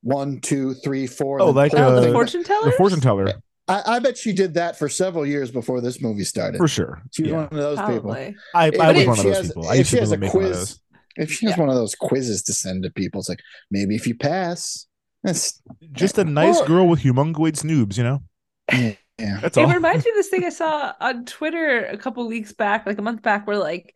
one, 0.04 0.40
two, 0.40 0.76
three, 0.76 1.08
four? 1.08 1.42
Oh, 1.42 1.50
like, 1.50 1.74
uh, 1.74 2.00
the 2.00 2.08
the 2.08 2.12
fortune 2.14 2.44
teller. 2.44 2.66
The 2.72 2.78
fortune 2.78 3.02
teller, 3.02 3.34
I, 3.70 3.96
I 3.96 4.00
bet 4.00 4.18
she 4.18 4.34
did 4.34 4.56
that 4.56 4.78
for 4.78 4.90
several 4.90 5.26
years 5.26 5.52
before 5.52 5.80
this 5.82 6.02
movie 6.02 6.24
started. 6.24 6.58
for 6.58 6.68
sure. 6.68 7.02
She 7.12 7.24
was 7.24 7.32
Yeah. 7.32 7.38
one 7.38 7.46
of 7.46 7.52
those 7.52 7.80
people. 7.94 8.12
I, 8.12 8.34
I 8.56 8.70
was 8.92 9.06
one 9.08 9.20
of 9.20 9.24
those 9.26 9.38
has- 9.38 9.48
people. 9.48 9.68
I 9.68 9.74
if 9.74 9.78
used 9.80 9.90
she 9.92 9.96
to 9.98 10.02
has 10.02 10.12
a 10.12 10.18
make 10.18 10.34
one 10.34 10.44
of 10.46 10.50
quiz- 10.52 10.58
those. 10.60 10.80
If 11.18 11.32
she 11.32 11.46
has 11.48 11.58
one 11.58 11.70
of 11.70 11.76
those 11.76 11.96
quizzes 11.96 12.44
to 12.44 12.54
send 12.54 12.84
to 12.84 12.90
people, 12.92 13.20
it's 13.20 13.30
like 13.30 13.42
maybe 13.72 13.96
if 13.96 14.08
you 14.08 14.16
pass, 14.16 14.88
that's 15.24 15.62
Just 15.92 16.18
a 16.18 16.24
nice 16.24 16.60
Or- 16.62 16.66
girl 16.66 16.88
with 16.88 17.02
humongoid 17.02 17.58
snoobs, 17.62 17.98
you 17.98 18.04
know? 18.04 18.24
yeah. 18.72 18.94
yeah. 19.20 19.40
That's 19.42 19.58
It 19.58 19.66
all. 19.66 19.74
reminds 19.74 20.06
me 20.06 20.12
of 20.12 20.16
this 20.16 20.30
thing 20.30 20.46
I 20.46 20.50
saw 20.50 20.94
on 21.02 21.26
Twitter 21.26 21.86
a 21.86 21.98
couple 21.98 22.26
weeks 22.28 22.54
back, 22.54 22.86
like 22.86 22.98
a 23.00 23.02
month 23.02 23.22
back, 23.22 23.46
where 23.46 23.58
like 23.58 23.94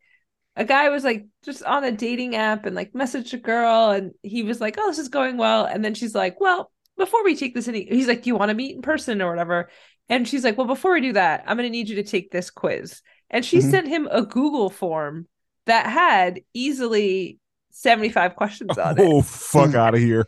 a 0.58 0.66
guy 0.66 0.90
was 0.90 1.06
like 1.06 1.26
just 1.46 1.64
on 1.64 1.86
a 1.86 1.94
dating 1.94 2.36
app 2.36 2.66
and 2.66 2.76
like 2.76 2.92
messaged 2.92 3.32
a 3.32 3.38
girl, 3.38 3.92
and 3.92 4.12
he 4.22 4.44
was 4.44 4.60
like, 4.60 4.76
"Oh, 4.78 4.90
this 4.90 5.00
is 5.00 5.08
going 5.08 5.38
well," 5.38 5.64
and 5.64 5.84
then 5.86 5.94
she's 5.94 6.14
like, 6.14 6.42
"Well, 6.42 6.73
before 6.98 7.24
we 7.24 7.36
take 7.36 7.54
this 7.56 7.68
any," 7.68 7.86
he's 7.86 8.08
like, 8.08 8.24
"Do 8.24 8.30
you 8.30 8.36
want 8.36 8.50
to 8.50 8.56
meet 8.56 8.76
in 8.76 8.82
person 8.82 9.22
or 9.22 9.30
whatever?" 9.30 9.70
And 10.10 10.28
she's 10.28 10.44
like, 10.44 10.58
"Well, 10.58 10.68
before 10.68 10.94
we 10.94 11.02
do 11.02 11.14
that, 11.14 11.44
I'm 11.48 11.58
going 11.58 11.68
to 11.68 11.72
need 11.72 11.90
you 11.90 11.96
to 11.98 12.04
take 12.04 12.32
this 12.32 12.50
quiz." 12.50 13.02
And 13.30 13.44
she 13.46 13.58
Mhm. 13.58 13.72
sent 13.72 13.88
him 13.88 14.08
a 14.12 14.22
Google 14.22 14.70
form 14.70 15.28
that 15.66 15.88
had 15.88 16.42
easily 16.54 17.40
75 17.72 18.36
questions 18.36 18.78
on 18.78 19.00
it. 19.00 19.04
Oh, 19.04 19.22
fuck 19.22 19.74
out 19.76 19.96
of 19.96 20.00
here. 20.02 20.28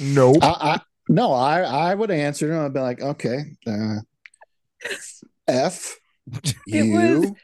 Nope. 0.00 0.38
I, 0.42 0.46
I 0.48 0.80
no, 1.08 1.32
I 1.32 1.60
I 1.60 1.94
would 1.94 2.10
have 2.10 2.18
answered 2.18 2.50
him. 2.52 2.64
I'd 2.64 2.72
be 2.72 2.80
like, 2.80 3.00
okay, 3.00 3.38
uh, 3.66 3.96
F 5.48 5.96
U 6.66 7.36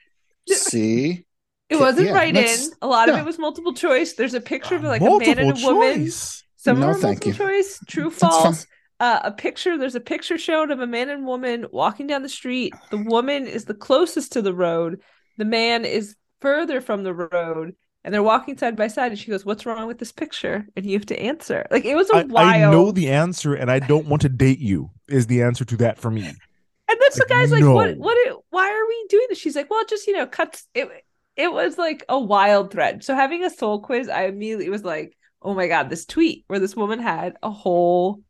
C. 0.48 1.24
It 1.70 1.80
wasn't 1.80 2.08
yeah, 2.08 2.12
right 2.12 2.36
in. 2.36 2.58
A 2.82 2.86
lot 2.86 3.08
of 3.08 3.14
yeah. 3.14 3.22
it 3.22 3.24
was 3.24 3.38
multiple 3.38 3.72
choice. 3.72 4.12
There's 4.12 4.34
a 4.34 4.42
picture 4.42 4.74
of 4.74 4.82
like 4.82 5.00
a 5.00 5.04
man 5.04 5.38
and 5.38 5.58
a 5.58 5.66
woman. 5.66 6.00
choice. 6.04 6.41
Some 6.64 6.78
No, 6.80 6.88
are 6.88 6.94
thank 6.94 7.24
multiple 7.24 7.28
you. 7.28 7.34
choice, 7.34 7.80
true, 7.88 8.10
That's 8.10 8.18
false. 8.18 8.66
Uh, 9.00 9.20
a 9.24 9.32
picture. 9.32 9.76
There's 9.76 9.96
a 9.96 10.00
picture 10.00 10.38
shown 10.38 10.70
of 10.70 10.78
a 10.80 10.86
man 10.86 11.10
and 11.10 11.26
woman 11.26 11.66
walking 11.72 12.06
down 12.06 12.22
the 12.22 12.28
street. 12.28 12.72
The 12.90 12.98
woman 12.98 13.48
is 13.48 13.64
the 13.64 13.74
closest 13.74 14.32
to 14.32 14.42
the 14.42 14.54
road. 14.54 15.00
The 15.38 15.44
man 15.44 15.84
is 15.84 16.14
further 16.40 16.80
from 16.80 17.02
the 17.02 17.12
road, 17.12 17.74
and 18.04 18.14
they're 18.14 18.22
walking 18.22 18.56
side 18.56 18.76
by 18.76 18.86
side, 18.86 19.10
and 19.10 19.18
she 19.18 19.30
goes, 19.30 19.44
"What's 19.44 19.66
wrong 19.66 19.88
with 19.88 19.98
this 19.98 20.12
picture?" 20.12 20.66
And 20.76 20.86
you 20.86 20.92
have 20.98 21.06
to 21.06 21.18
answer. 21.18 21.66
Like 21.70 21.84
it 21.84 21.96
was 21.96 22.10
a 22.10 22.16
I, 22.18 22.22
wild. 22.22 22.48
I 22.48 22.58
know 22.70 22.92
the 22.92 23.10
answer, 23.10 23.54
and 23.54 23.68
I 23.70 23.80
don't 23.80 24.06
want 24.06 24.22
to 24.22 24.28
date 24.28 24.60
you. 24.60 24.90
Is 25.08 25.26
the 25.26 25.42
answer 25.42 25.64
to 25.64 25.76
that 25.78 25.98
for 25.98 26.10
me? 26.10 26.26
And 26.28 26.98
that's 27.00 27.18
Like, 27.18 27.26
the 27.28 27.34
guy's 27.34 27.50
like, 27.50 27.60
no. 27.60 27.74
"What? 27.74 27.96
What? 27.98 28.16
Why 28.50 28.70
are 28.70 28.86
we 28.86 29.06
doing 29.08 29.26
this?" 29.28 29.38
She's 29.38 29.56
like, 29.56 29.68
"Well, 29.70 29.84
just 29.88 30.06
you 30.06 30.12
know, 30.12 30.26
cuts." 30.26 30.66
It 30.74 30.88
it 31.36 31.52
was 31.52 31.78
like 31.78 32.04
a 32.08 32.20
wild 32.20 32.70
thread. 32.70 33.02
So 33.02 33.14
having 33.14 33.42
a 33.42 33.50
soul 33.50 33.80
quiz, 33.80 34.08
I 34.08 34.26
immediately 34.26 34.68
was 34.68 34.84
like, 34.84 35.16
"Oh 35.45 35.55
my 35.55 35.68
god!" 35.68 35.90
This 35.90 36.05
tweet 36.05 36.45
where 36.49 36.59
this 36.61 36.76
woman 36.76 36.99
had 37.01 37.36
a 37.43 37.51
whole 37.51 38.20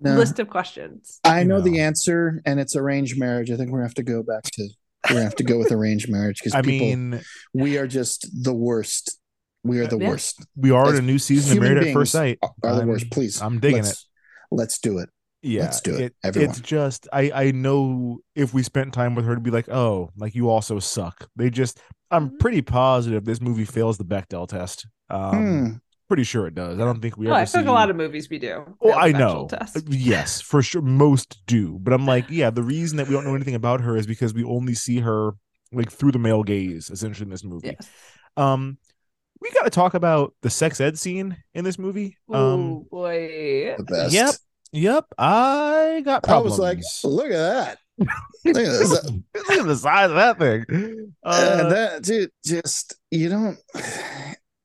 No. 0.00 0.14
list 0.16 0.38
of 0.38 0.48
questions. 0.50 1.20
I 1.24 1.44
know 1.44 1.58
No. 1.58 1.62
the 1.62 1.80
answer, 1.80 2.42
and 2.44 2.58
it's 2.60 2.74
arranged 2.76 3.18
marriage. 3.18 3.50
I 3.50 3.56
think 3.56 3.70
we're 3.70 3.78
gonna 3.78 3.88
have 3.88 3.94
to 3.94 4.02
go 4.02 4.22
back 4.22 4.42
to 4.44 4.68
we're 5.08 5.14
gonna 5.16 5.24
have 5.24 5.36
to 5.36 5.44
go 5.44 5.58
with 5.58 5.70
arranged 5.72 6.10
marriage 6.10 6.38
because 6.38 6.54
I 6.54 6.62
people 6.62 6.86
mean, 6.86 7.20
we 7.52 7.78
are 7.78 7.86
just 7.86 8.28
the 8.42 8.54
worst. 8.54 9.18
We 9.62 9.80
are 9.80 9.86
the 9.86 9.98
Yeah. 9.98 10.08
worst. 10.10 10.44
we 10.56 10.70
are 10.70 10.90
in 10.90 10.96
a 10.96 11.02
new 11.02 11.18
season 11.18 11.52
of 11.52 11.54
human 11.62 11.74
Married 11.74 11.88
at 11.88 11.94
First 11.94 12.12
Sight. 12.12 12.38
Are 12.42 12.52
the 12.62 12.68
I'm- 12.80 12.88
worst. 12.88 13.10
Please, 13.10 13.40
I'm 13.40 13.60
digging 13.60 13.82
let's, 13.82 13.90
it. 13.92 13.98
Let's 14.50 14.78
do 14.78 14.98
it. 14.98 15.08
Yeah, 15.46 15.62
Let's 15.64 15.82
do 15.82 15.94
it, 15.94 16.14
everyone. 16.24 16.50
It's 16.50 16.60
just 16.60 17.06
I 17.12 17.30
I 17.34 17.50
know 17.52 18.18
if 18.34 18.54
we 18.54 18.62
spent 18.62 18.94
time 18.94 19.14
with 19.14 19.26
her 19.26 19.34
to 19.34 19.40
be 19.42 19.50
like, 19.50 19.68
oh, 19.68 20.10
like 20.16 20.34
you 20.34 20.48
also 20.48 20.78
suck. 20.78 21.28
They 21.36 21.50
just 21.50 21.80
I'm 22.10 22.30
Mhm. 22.30 22.38
pretty 22.38 22.62
positive 22.62 23.24
this 23.26 23.40
movie 23.42 23.64
fails 23.66 23.98
the 23.98 24.04
Bechdel 24.06 24.48
test. 24.48 24.86
Um, 25.10 25.32
Hmm. 25.32 25.72
Pretty 26.08 26.24
sure 26.24 26.46
it 26.46 26.54
does. 26.54 26.78
I 26.78 26.84
don't 26.84 27.00
think 27.00 27.16
we 27.16 27.26
Oh, 27.26 27.30
ever 27.30 27.40
I 27.40 27.44
think 27.44 27.64
see. 27.64 27.68
a 27.68 27.72
lot 27.72 27.90
of 27.90 27.96
movies 27.96 28.28
we 28.30 28.38
do. 28.38 28.76
Oh, 28.80 28.92
I 28.92 29.12
know. 29.12 29.46
Test. 29.50 29.78
Yes, 29.88 30.40
for 30.40 30.62
sure. 30.62 30.82
Most 30.82 31.42
do, 31.46 31.78
but 31.80 31.92
I'm 31.92 32.06
like, 32.06 32.26
yeah. 32.30 32.50
The 32.50 32.62
reason 32.62 32.96
that 32.98 33.08
we 33.08 33.14
don't 33.14 33.24
know 33.24 33.34
anything 33.34 33.54
about 33.54 33.80
her 33.80 33.96
is 33.96 34.06
because 34.06 34.34
we 34.34 34.44
only 34.44 34.74
see 34.74 35.00
her 35.00 35.32
like 35.72 35.90
through 35.90 36.12
the 36.12 36.18
male 36.18 36.42
gaze, 36.42 36.90
essentially 36.90 37.24
in 37.26 37.30
this 37.30 37.44
movie. 37.44 37.68
Yes. 37.78 37.88
Um, 38.36 38.78
we 39.40 39.50
got 39.50 39.64
to 39.64 39.70
talk 39.70 39.94
about 39.94 40.34
the 40.42 40.50
sex 40.50 40.80
ed 40.80 40.98
scene 40.98 41.36
in 41.54 41.64
this 41.64 41.78
movie. 41.78 42.16
Um, 42.32 42.38
oh 42.40 42.86
boy. 42.90 43.74
The 43.78 43.84
best. 43.84 44.14
yep, 44.14 44.34
yep. 44.72 45.04
I 45.18 46.02
got 46.04 46.28
I 46.28 46.38
was 46.38 46.58
like, 46.58 46.78
look 47.02 47.26
at 47.26 47.30
that. 47.30 47.78
Look 48.44 48.56
at. 48.56 48.64
Look 49.48 49.50
at 49.60 49.66
the 49.66 49.76
size 49.76 50.10
of 50.10 50.16
that 50.16 50.36
thing. 50.38 50.64
and 50.68 51.12
Uh, 51.22 51.68
that 51.68 52.02
dude 52.02 52.30
just 52.44 52.96
you 53.12 53.28
don't 53.28 53.56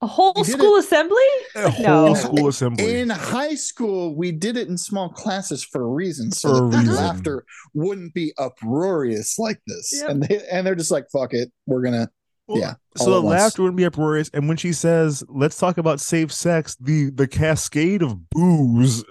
A 0.02 0.08
whole 0.08 0.34
You 0.38 0.44
did 0.46 0.54
school 0.54 0.76
assembly? 0.78 1.18
a 1.56 1.74
No. 1.82 2.14
school 2.14 2.48
assembly. 2.48 3.00
in 3.00 3.10
high 3.10 3.56
school 3.56 4.16
we 4.16 4.32
did 4.32 4.56
it 4.56 4.68
in 4.70 4.78
small 4.78 5.10
classes 5.10 5.62
for 5.64 5.82
a 5.84 5.88
reason 5.88 6.32
so 6.32 6.50
For 6.50 6.56
a 6.68 6.70
that 6.70 6.72
the 6.72 6.78
reason. 6.92 6.96
laughter 6.96 7.46
wouldn't 7.74 8.14
be 8.14 8.34
uproarious 8.38 9.38
like 9.38 9.60
this 9.68 9.92
Yep. 9.94 10.10
and 10.10 10.24
they 10.24 10.42
and 10.52 10.66
they're 10.66 10.76
just 10.76 10.92
like 10.92 11.08
fuck 11.12 11.34
it 11.34 11.52
we're 11.66 11.82
gonna 11.82 12.10
Well, 12.48 12.60
yeah, 12.60 12.76
So 12.98 13.12
the 13.12 13.18
at 13.18 13.24
once. 13.24 13.40
laughter 13.42 13.62
wouldn't 13.64 13.78
be 13.78 13.86
uproarious, 13.86 14.30
and 14.34 14.48
when 14.48 14.58
she 14.58 14.74
says, 14.74 15.24
"Let's 15.28 15.58
talk 15.58 15.78
about 15.78 16.00
safe 16.00 16.32
sex," 16.32 16.76
the 16.80 17.10
the 17.12 17.28
cascade 17.28 18.02
of 18.02 18.30
boos, 18.30 19.04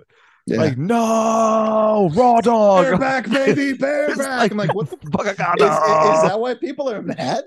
yeah 0.46 0.56
like 0.56 0.76
no 0.78 2.10
raw 2.14 2.40
dog, 2.40 2.84
bareback 2.84 3.28
baby 3.30 3.70
It's 3.70 3.78
bareback 3.78 4.38
like, 4.40 4.50
i'm 4.52 4.56
like 4.56 4.74
what 4.74 4.88
the 4.90 4.96
fuck 5.12 5.26
I 5.28 5.34
got 5.34 5.60
is, 5.60 5.66
is 5.66 6.22
that 6.28 6.40
why 6.40 6.54
people 6.54 6.88
are 6.90 7.02
mad 7.02 7.44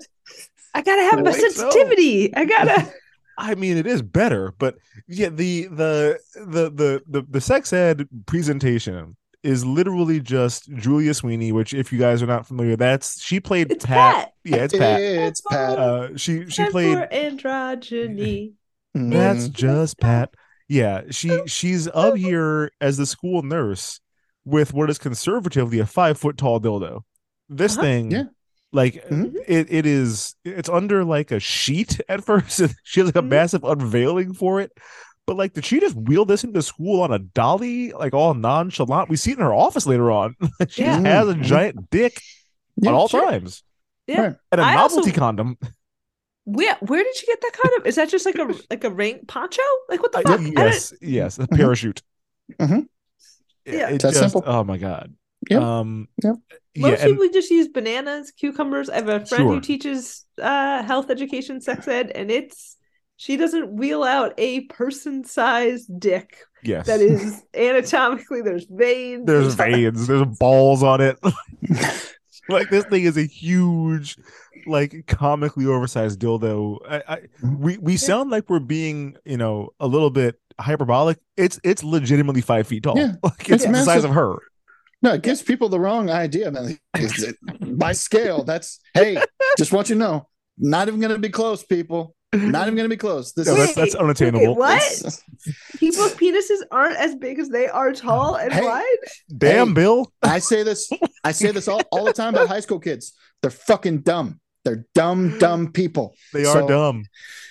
I 0.74 0.80
gotta 0.82 1.02
have 1.02 1.18
I 1.18 1.22
my 1.22 1.32
think 1.32 1.52
so. 1.52 1.62
sensitivity. 1.70 2.34
I 2.34 2.44
gotta 2.46 2.90
I 3.38 3.54
mean, 3.54 3.76
it 3.76 3.86
is 3.86 4.02
better, 4.02 4.52
but 4.58 4.76
yeah, 5.08 5.28
the 5.30 5.66
the 5.68 6.18
the 6.36 6.70
the 6.70 7.02
the, 7.06 7.22
the 7.28 7.40
sex 7.40 7.72
ed 7.72 8.08
presentation 8.26 9.16
is 9.42 9.64
literally 9.64 10.20
just 10.20 10.70
Julia 10.74 11.14
Sweeney, 11.14 11.50
which 11.50 11.74
if 11.74 11.92
you 11.92 11.98
guys 11.98 12.22
are 12.22 12.26
not 12.26 12.46
familiar, 12.46 12.76
that's 12.76 13.20
she 13.22 13.40
played 13.40 13.72
It's 13.72 13.84
Pat. 13.84 14.14
Pat. 14.26 14.32
Yeah, 14.44 14.56
it's 14.58 14.76
Pat. 14.76 15.00
it's 15.00 15.40
pat 15.40 15.78
Uh, 15.78 16.16
she 16.16 16.48
she 16.48 16.62
time 16.62 16.70
played 16.72 16.98
for 16.98 17.06
androgyny. 17.08 18.52
Mhm. 18.96 19.10
That's 19.10 19.48
just 19.48 19.98
Pat. 19.98 20.34
Yeah, 20.68 21.02
she 21.10 21.40
she's 21.46 21.88
up 21.88 22.16
here 22.16 22.70
as 22.80 22.96
the 22.96 23.06
school 23.06 23.42
nurse 23.42 24.00
with 24.44 24.72
what 24.72 24.90
is 24.90 24.98
conservatively 24.98 25.78
a 25.78 25.86
five 25.86 26.18
foot 26.18 26.36
tall 26.36 26.60
dildo. 26.60 27.02
This 27.48 27.72
Uh-huh. 27.74 27.82
thing, 27.82 28.10
Yeah. 28.10 28.24
Like 28.72 29.06
Mhm. 29.08 29.34
it, 29.46 29.66
it 29.70 29.86
is. 29.86 30.34
It's 30.44 30.68
under 30.68 31.04
like 31.04 31.30
a 31.30 31.40
sheet 31.40 32.00
at 32.08 32.24
first. 32.24 32.60
she 32.84 33.00
has 33.00 33.06
like 33.08 33.16
a 33.16 33.22
Mhm. 33.22 33.28
massive 33.28 33.64
unveiling 33.64 34.32
for 34.34 34.60
it. 34.60 34.72
But 35.26 35.36
like, 35.36 35.52
did 35.52 35.64
she 35.64 35.78
just 35.78 35.94
wheel 35.94 36.24
this 36.24 36.42
into 36.42 36.62
school 36.62 37.00
on 37.02 37.12
a 37.12 37.18
dolly, 37.20 37.92
like 37.92 38.12
all 38.12 38.34
nonchalant? 38.34 39.08
We 39.08 39.16
see 39.16 39.30
it 39.32 39.38
in 39.38 39.44
her 39.44 39.54
office 39.54 39.86
later 39.86 40.10
on. 40.10 40.34
she 40.68 40.82
Yeah. 40.82 40.98
has 41.00 41.28
a 41.28 41.34
giant 41.34 41.90
dick 41.90 42.20
Yeah, 42.76 42.90
at 42.90 42.94
all 42.94 43.08
sure. 43.08 43.30
times, 43.30 43.62
Yeah. 44.08 44.20
Right. 44.20 44.36
and 44.50 44.60
a 44.60 44.64
I 44.64 44.74
novelty 44.74 45.10
also- 45.10 45.20
condom. 45.20 45.58
Where 46.44 46.76
where 46.80 47.04
did 47.04 47.14
she 47.16 47.26
get 47.26 47.40
that 47.40 47.52
kind 47.52 47.78
of? 47.80 47.86
Is 47.86 47.94
that 47.94 48.08
just 48.08 48.26
like 48.26 48.34
a 48.36 48.52
like 48.70 48.82
a 48.82 48.90
ring 48.90 49.20
poncho? 49.28 49.62
Like 49.88 50.02
what 50.02 50.10
the 50.10 50.18
Uh, 50.18 50.22
fuck? 50.22 50.40
I 50.40 50.42
didn't- 50.42 50.58
yes, 50.58 50.92
yes, 51.00 51.38
a 51.38 51.46
parachute. 51.46 52.02
Mhm. 52.58 52.88
Yeah. 53.64 53.90
It 53.90 54.02
That's 54.02 54.18
just, 54.18 54.32
simple. 54.32 54.42
Oh 54.44 54.64
my 54.64 54.76
god. 54.76 55.14
Yeah. 55.48 55.78
Um. 55.78 56.08
Yep. 56.24 56.34
Yeah, 56.74 56.90
Most 56.90 57.02
and 57.02 57.12
people 57.12 57.28
just 57.32 57.50
use 57.50 57.68
bananas, 57.68 58.30
cucumbers. 58.30 58.88
I 58.88 58.96
have 58.96 59.08
a 59.08 59.26
friend 59.26 59.42
Sure. 59.44 59.54
who 59.54 59.60
teaches 59.60 60.24
uh, 60.40 60.82
health 60.82 61.10
education, 61.10 61.60
sex 61.60 61.86
ed, 61.86 62.10
and 62.14 62.30
it's 62.30 62.76
she 63.16 63.36
doesn't 63.36 63.72
wheel 63.76 64.02
out 64.02 64.34
a 64.38 64.60
person-sized 64.62 66.00
dick 66.00 66.38
yes, 66.62 66.86
that 66.86 67.00
is 67.00 67.44
anatomically. 67.54 68.42
There's 68.42 68.66
veins. 68.68 69.26
there's 69.26 69.54
veins, 69.54 70.06
there's 70.08 70.24
balls 70.38 70.82
on 70.82 71.00
it. 71.00 71.18
like 72.48 72.70
this 72.70 72.84
thing 72.86 73.04
is 73.04 73.16
a 73.16 73.26
huge, 73.26 74.16
like 74.66 75.04
comically 75.06 75.66
oversized 75.66 76.20
dildo. 76.20 76.78
I, 76.88 77.02
I 77.08 77.18
we 77.42 77.78
we 77.78 77.96
sound 77.96 78.30
like 78.30 78.48
we're 78.48 78.60
being, 78.60 79.16
you 79.24 79.36
know, 79.36 79.70
a 79.78 79.86
little 79.86 80.10
bit 80.10 80.40
hyperbolic. 80.58 81.18
It's 81.36 81.60
it's 81.62 81.84
legitimately 81.84 82.40
five 82.40 82.66
feet 82.66 82.82
tall. 82.82 82.96
Yeah, 82.96 83.12
like 83.22 83.48
it's, 83.50 83.64
it's 83.64 83.66
the 83.66 83.84
size 83.84 84.04
of 84.04 84.12
her. 84.12 84.38
No 85.02 85.12
it 85.14 85.22
gives 85.22 85.42
people 85.42 85.68
the 85.68 85.78
wrong 85.80 86.10
idea 86.10 86.50
man 86.50 86.78
by 87.76 87.92
scale 87.92 88.42
that's 88.44 88.80
hey 88.94 89.16
just 89.58 89.72
want 89.72 89.88
you 89.88 89.94
to 89.94 89.98
know 89.98 90.28
not 90.58 90.88
even 90.88 91.00
gonna 91.00 91.18
be 91.18 91.28
close 91.28 91.62
people 91.64 92.14
not 92.34 92.66
even 92.66 92.76
gonna 92.76 92.88
be 92.88 92.96
close 92.96 93.32
this 93.34 93.46
No, 93.46 93.54
is 93.54 93.58
that's 93.58 93.74
that's 93.74 93.94
unattainable. 93.94 94.54
wait, 94.56 94.80
what? 95.02 95.20
People's 95.76 96.14
penises 96.14 96.60
aren't 96.70 96.96
as 96.96 97.14
big 97.14 97.38
as 97.38 97.50
they 97.50 97.68
are 97.68 97.92
tall 97.92 98.36
and 98.36 98.50
Hey. 98.50 98.62
wide. 98.64 98.96
Damn, 99.36 99.68
Hey. 99.68 99.74
Bill. 99.74 100.10
I 100.22 100.38
say 100.38 100.62
this, 100.62 100.88
I 101.24 101.32
say 101.32 101.50
this 101.50 101.68
all, 101.68 101.82
all 101.90 102.04
the 102.06 102.12
time 102.14 102.34
about 102.34 102.48
high 102.48 102.60
school 102.60 102.78
kids. 102.78 103.12
They're 103.42 103.50
fucking 103.50 103.98
dumb. 104.00 104.40
They're 104.64 104.86
dumb, 104.94 105.38
dumb 105.40 105.72
people. 105.72 106.14
They 106.32 106.46
are 106.46 106.60
So- 106.60 106.68
dumb. 106.68 107.04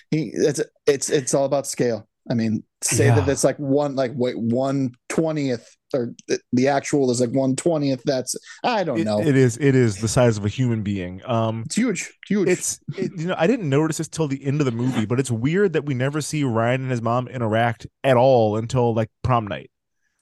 He, 0.10 0.32
it's 0.34 0.62
it's 0.88 1.10
it's 1.12 1.34
all 1.36 1.46
about 1.46 1.68
scale. 1.68 2.08
I 2.30 2.34
mean, 2.36 2.64
say 2.84 3.06
Yeah. 3.08 3.16
that 3.16 3.30
it's 3.30 3.44
like 3.44 3.58
one 3.58 3.96
like 3.96 4.12
wait 4.16 4.38
one 4.38 4.92
twentieth 5.10 5.76
or 5.94 6.14
the, 6.28 6.40
the 6.54 6.68
actual 6.68 7.10
is 7.12 7.20
like 7.20 7.32
one 7.32 7.56
twentieth. 7.56 8.02
That's 8.06 8.36
I 8.64 8.84
don't 8.84 9.00
It- 9.00 9.06
know. 9.06 9.20
it 9.20 9.36
is 9.36 9.58
it 9.58 9.76
is 9.76 9.98
the 9.98 10.08
size 10.08 10.38
of 10.38 10.46
a 10.46 10.50
human 10.50 10.84
being. 10.84 11.22
Um, 11.26 11.64
it's 11.66 11.76
huge, 11.76 12.12
huge. 12.28 12.48
it's 12.48 12.80
it, 12.98 13.12
you 13.18 13.28
know 13.28 13.36
I 13.38 13.48
didn't 13.48 13.70
notice 13.70 13.98
this 13.98 14.08
till 14.08 14.28
the 14.28 14.44
end 14.46 14.62
of 14.62 14.66
the 14.66 14.72
movie, 14.72 15.06
but 15.06 15.20
it's 15.20 15.32
weird 15.32 15.74
that 15.74 15.86
we 15.86 15.94
never 15.94 16.22
see 16.22 16.44
Ryan 16.44 16.84
and 16.84 16.92
his 16.92 17.02
mom 17.02 17.28
interact 17.28 17.88
at 18.04 18.18
all 18.18 18.56
until 18.58 18.94
like 18.94 19.10
prom 19.24 19.48
night. 19.48 19.72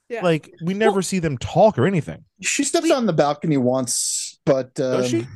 Yeah. 0.08 0.22
Like 0.24 0.50
we 0.64 0.74
never 0.74 1.02
see 1.02 1.18
them 1.20 1.36
talk 1.38 1.78
or 1.78 1.86
anything. 1.86 2.24
she 2.42 2.64
steps 2.64 2.84
we- 2.84 2.92
on 2.92 3.06
the 3.06 3.12
balcony 3.12 3.58
once, 3.58 4.40
but 4.46 4.68
um, 4.80 5.02
Does 5.02 5.10
she? 5.10 5.26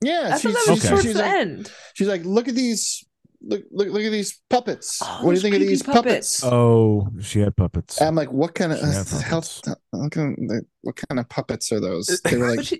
yeah, 0.00 0.30
I 0.32 0.38
thought 0.38 0.40
she's, 0.40 0.54
that 0.54 0.64
was 0.70 0.80
she's, 0.80 0.88
towards 0.88 1.04
she's 1.04 1.14
the 1.14 1.20
like, 1.22 1.30
end. 1.32 1.72
she's 1.94 2.08
like, 2.08 2.24
look 2.24 2.48
at 2.48 2.54
these. 2.54 3.04
Look, 3.42 3.64
look, 3.70 3.88
look 3.88 4.02
at 4.02 4.12
these 4.12 4.40
puppets. 4.50 5.00
Oh, 5.02 5.20
what 5.24 5.30
do 5.30 5.36
you 5.36 5.40
think 5.42 5.54
of 5.54 5.60
these 5.60 5.82
puppets? 5.82 6.40
puppets. 6.40 6.44
Oh, 6.44 7.08
she 7.20 7.40
had 7.40 7.56
puppets. 7.56 8.00
I'm 8.00 8.14
like, 8.14 8.32
what 8.32 8.54
kind 8.54 8.72
of 8.72 8.80
uh, 8.82 9.18
health? 9.20 9.62
What 9.90 10.12
kind 10.12 10.36
of, 10.50 10.64
what 10.82 10.96
kind 10.96 11.18
of 11.20 11.28
puppets 11.28 11.70
are 11.72 11.80
those? 11.80 12.20
They 12.24 12.36
were 12.36 12.54
like, 12.56 12.64
she, 12.66 12.78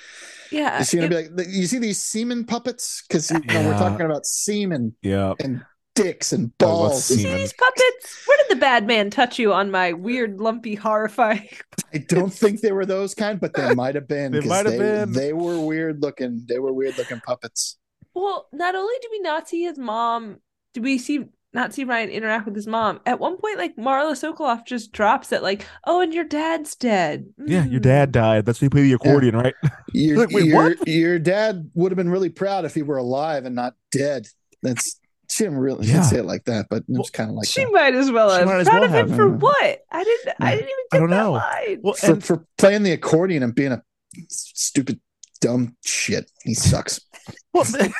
yeah, 0.50 0.80
is 0.80 0.90
she 0.90 0.96
gonna 0.98 1.14
it- 1.16 1.36
be 1.36 1.42
like, 1.44 1.52
you 1.52 1.66
see 1.66 1.78
these 1.78 2.02
semen 2.02 2.44
puppets? 2.44 3.02
Because 3.08 3.30
you 3.30 3.38
know, 3.38 3.44
Yeah. 3.52 3.66
we're 3.68 3.78
talking 3.78 4.06
about 4.06 4.26
semen 4.26 4.94
yeah. 5.02 5.34
and 5.40 5.62
dicks 5.94 6.32
and 6.32 6.52
Oh, 6.60 6.66
balls. 6.66 7.10
you 7.10 7.16
see 7.18 7.34
these 7.34 7.52
puppets? 7.52 8.22
Where 8.26 8.38
did 8.38 8.56
the 8.56 8.60
bad 8.60 8.86
man 8.86 9.10
touch 9.10 9.38
you 9.38 9.52
on 9.52 9.70
my 9.70 9.92
weird, 9.92 10.40
lumpy, 10.40 10.74
horrifying? 10.74 11.48
I 11.94 11.98
don't 11.98 12.32
think 12.32 12.60
they 12.60 12.72
were 12.72 12.86
those 12.86 13.14
kind, 13.14 13.40
but 13.40 13.54
they 13.54 13.74
might 13.74 13.94
have 13.96 14.06
been. 14.08 14.32
They 14.32 14.40
'cause 14.40 14.48
might 14.48 14.66
have 14.66 14.78
been. 14.78 15.12
They 15.12 15.32
were 15.32 15.60
weird 15.60 16.02
looking. 16.02 16.44
They 16.48 16.58
were 16.58 16.72
weird 16.72 16.96
looking 16.98 17.20
puppets. 17.20 17.76
Well, 18.14 18.48
not 18.52 18.74
only 18.74 18.94
do 19.02 19.08
we 19.10 19.20
not 19.20 19.48
see 19.48 19.62
his 19.62 19.78
mom, 19.78 20.38
do 20.74 20.82
we 20.82 20.98
see 20.98 21.26
not 21.52 21.74
see 21.74 21.82
Ryan 21.82 22.10
interact 22.10 22.46
with 22.46 22.54
his 22.54 22.66
mom? 22.68 23.00
At 23.06 23.18
one 23.18 23.36
point, 23.36 23.58
like 23.58 23.76
Marla 23.76 24.12
Sokoloff 24.12 24.64
just 24.64 24.92
drops 24.92 25.32
it, 25.32 25.42
like, 25.42 25.66
"Oh, 25.84 26.00
and 26.00 26.14
your 26.14 26.22
dad's 26.24 26.76
dead." 26.76 27.26
Yeah, 27.44 27.64
your 27.64 27.80
Mm. 27.80 27.84
dad 27.84 28.12
died. 28.12 28.46
That's 28.46 28.60
when 28.60 28.66
you 28.66 28.70
play 28.70 28.82
the 28.82 28.92
accordion, 28.92 29.36
right? 29.36 29.54
Your, 29.92 30.18
Like, 30.18 30.30
wait, 30.30 30.44
your, 30.46 30.56
what? 30.76 30.86
your 30.88 31.18
dad 31.18 31.68
would 31.74 31.90
have 31.90 31.96
been 31.96 32.08
really 32.10 32.28
proud 32.28 32.64
if 32.64 32.74
he 32.74 32.82
were 32.82 32.98
alive 32.98 33.44
and 33.44 33.56
not 33.56 33.74
dead. 33.90 34.28
That's 34.62 35.00
she 35.28 35.44
didn't 35.44 35.58
really 35.58 35.86
Yeah. 35.88 36.02
say 36.02 36.18
it 36.18 36.24
like 36.24 36.44
that, 36.44 36.66
but 36.70 36.78
it 36.88 36.98
was 36.98 37.10
kind 37.10 37.30
of 37.30 37.34
like 37.36 37.46
she 37.48 37.64
that. 37.64 37.72
might 37.72 37.94
as 37.94 38.10
well 38.12 38.30
She 38.30 38.38
have. 38.38 38.46
might 38.46 38.60
as 38.60 38.68
Proud 38.68 38.80
well 38.82 38.94
of 39.02 39.10
him 39.10 39.16
for 39.16 39.28
Mm. 39.30 39.40
what? 39.40 39.78
I 39.90 40.04
didn't. 40.04 40.34
I 40.40 40.50
didn't 40.54 40.64
even 40.70 40.84
I 40.92 40.98
don't 40.98 41.10
that 41.10 41.16
know. 41.16 41.32
line. 41.32 41.80
Well, 41.82 41.94
for, 41.94 42.12
and 42.12 42.24
for 42.24 42.46
playing 42.58 42.82
the 42.84 42.92
accordion 42.92 43.42
and 43.42 43.54
being 43.54 43.72
a 43.72 43.82
stupid 44.28 45.00
dumb 45.40 45.76
shit. 45.84 46.30
He 46.44 46.54
sucks. 46.54 47.00
well, 47.52 47.64
the, 47.64 47.92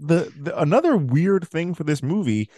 the 0.00 0.32
the 0.40 0.60
another 0.60 0.96
weird 0.96 1.48
thing 1.48 1.74
for 1.74 1.84
this 1.84 2.02
movie, 2.02 2.50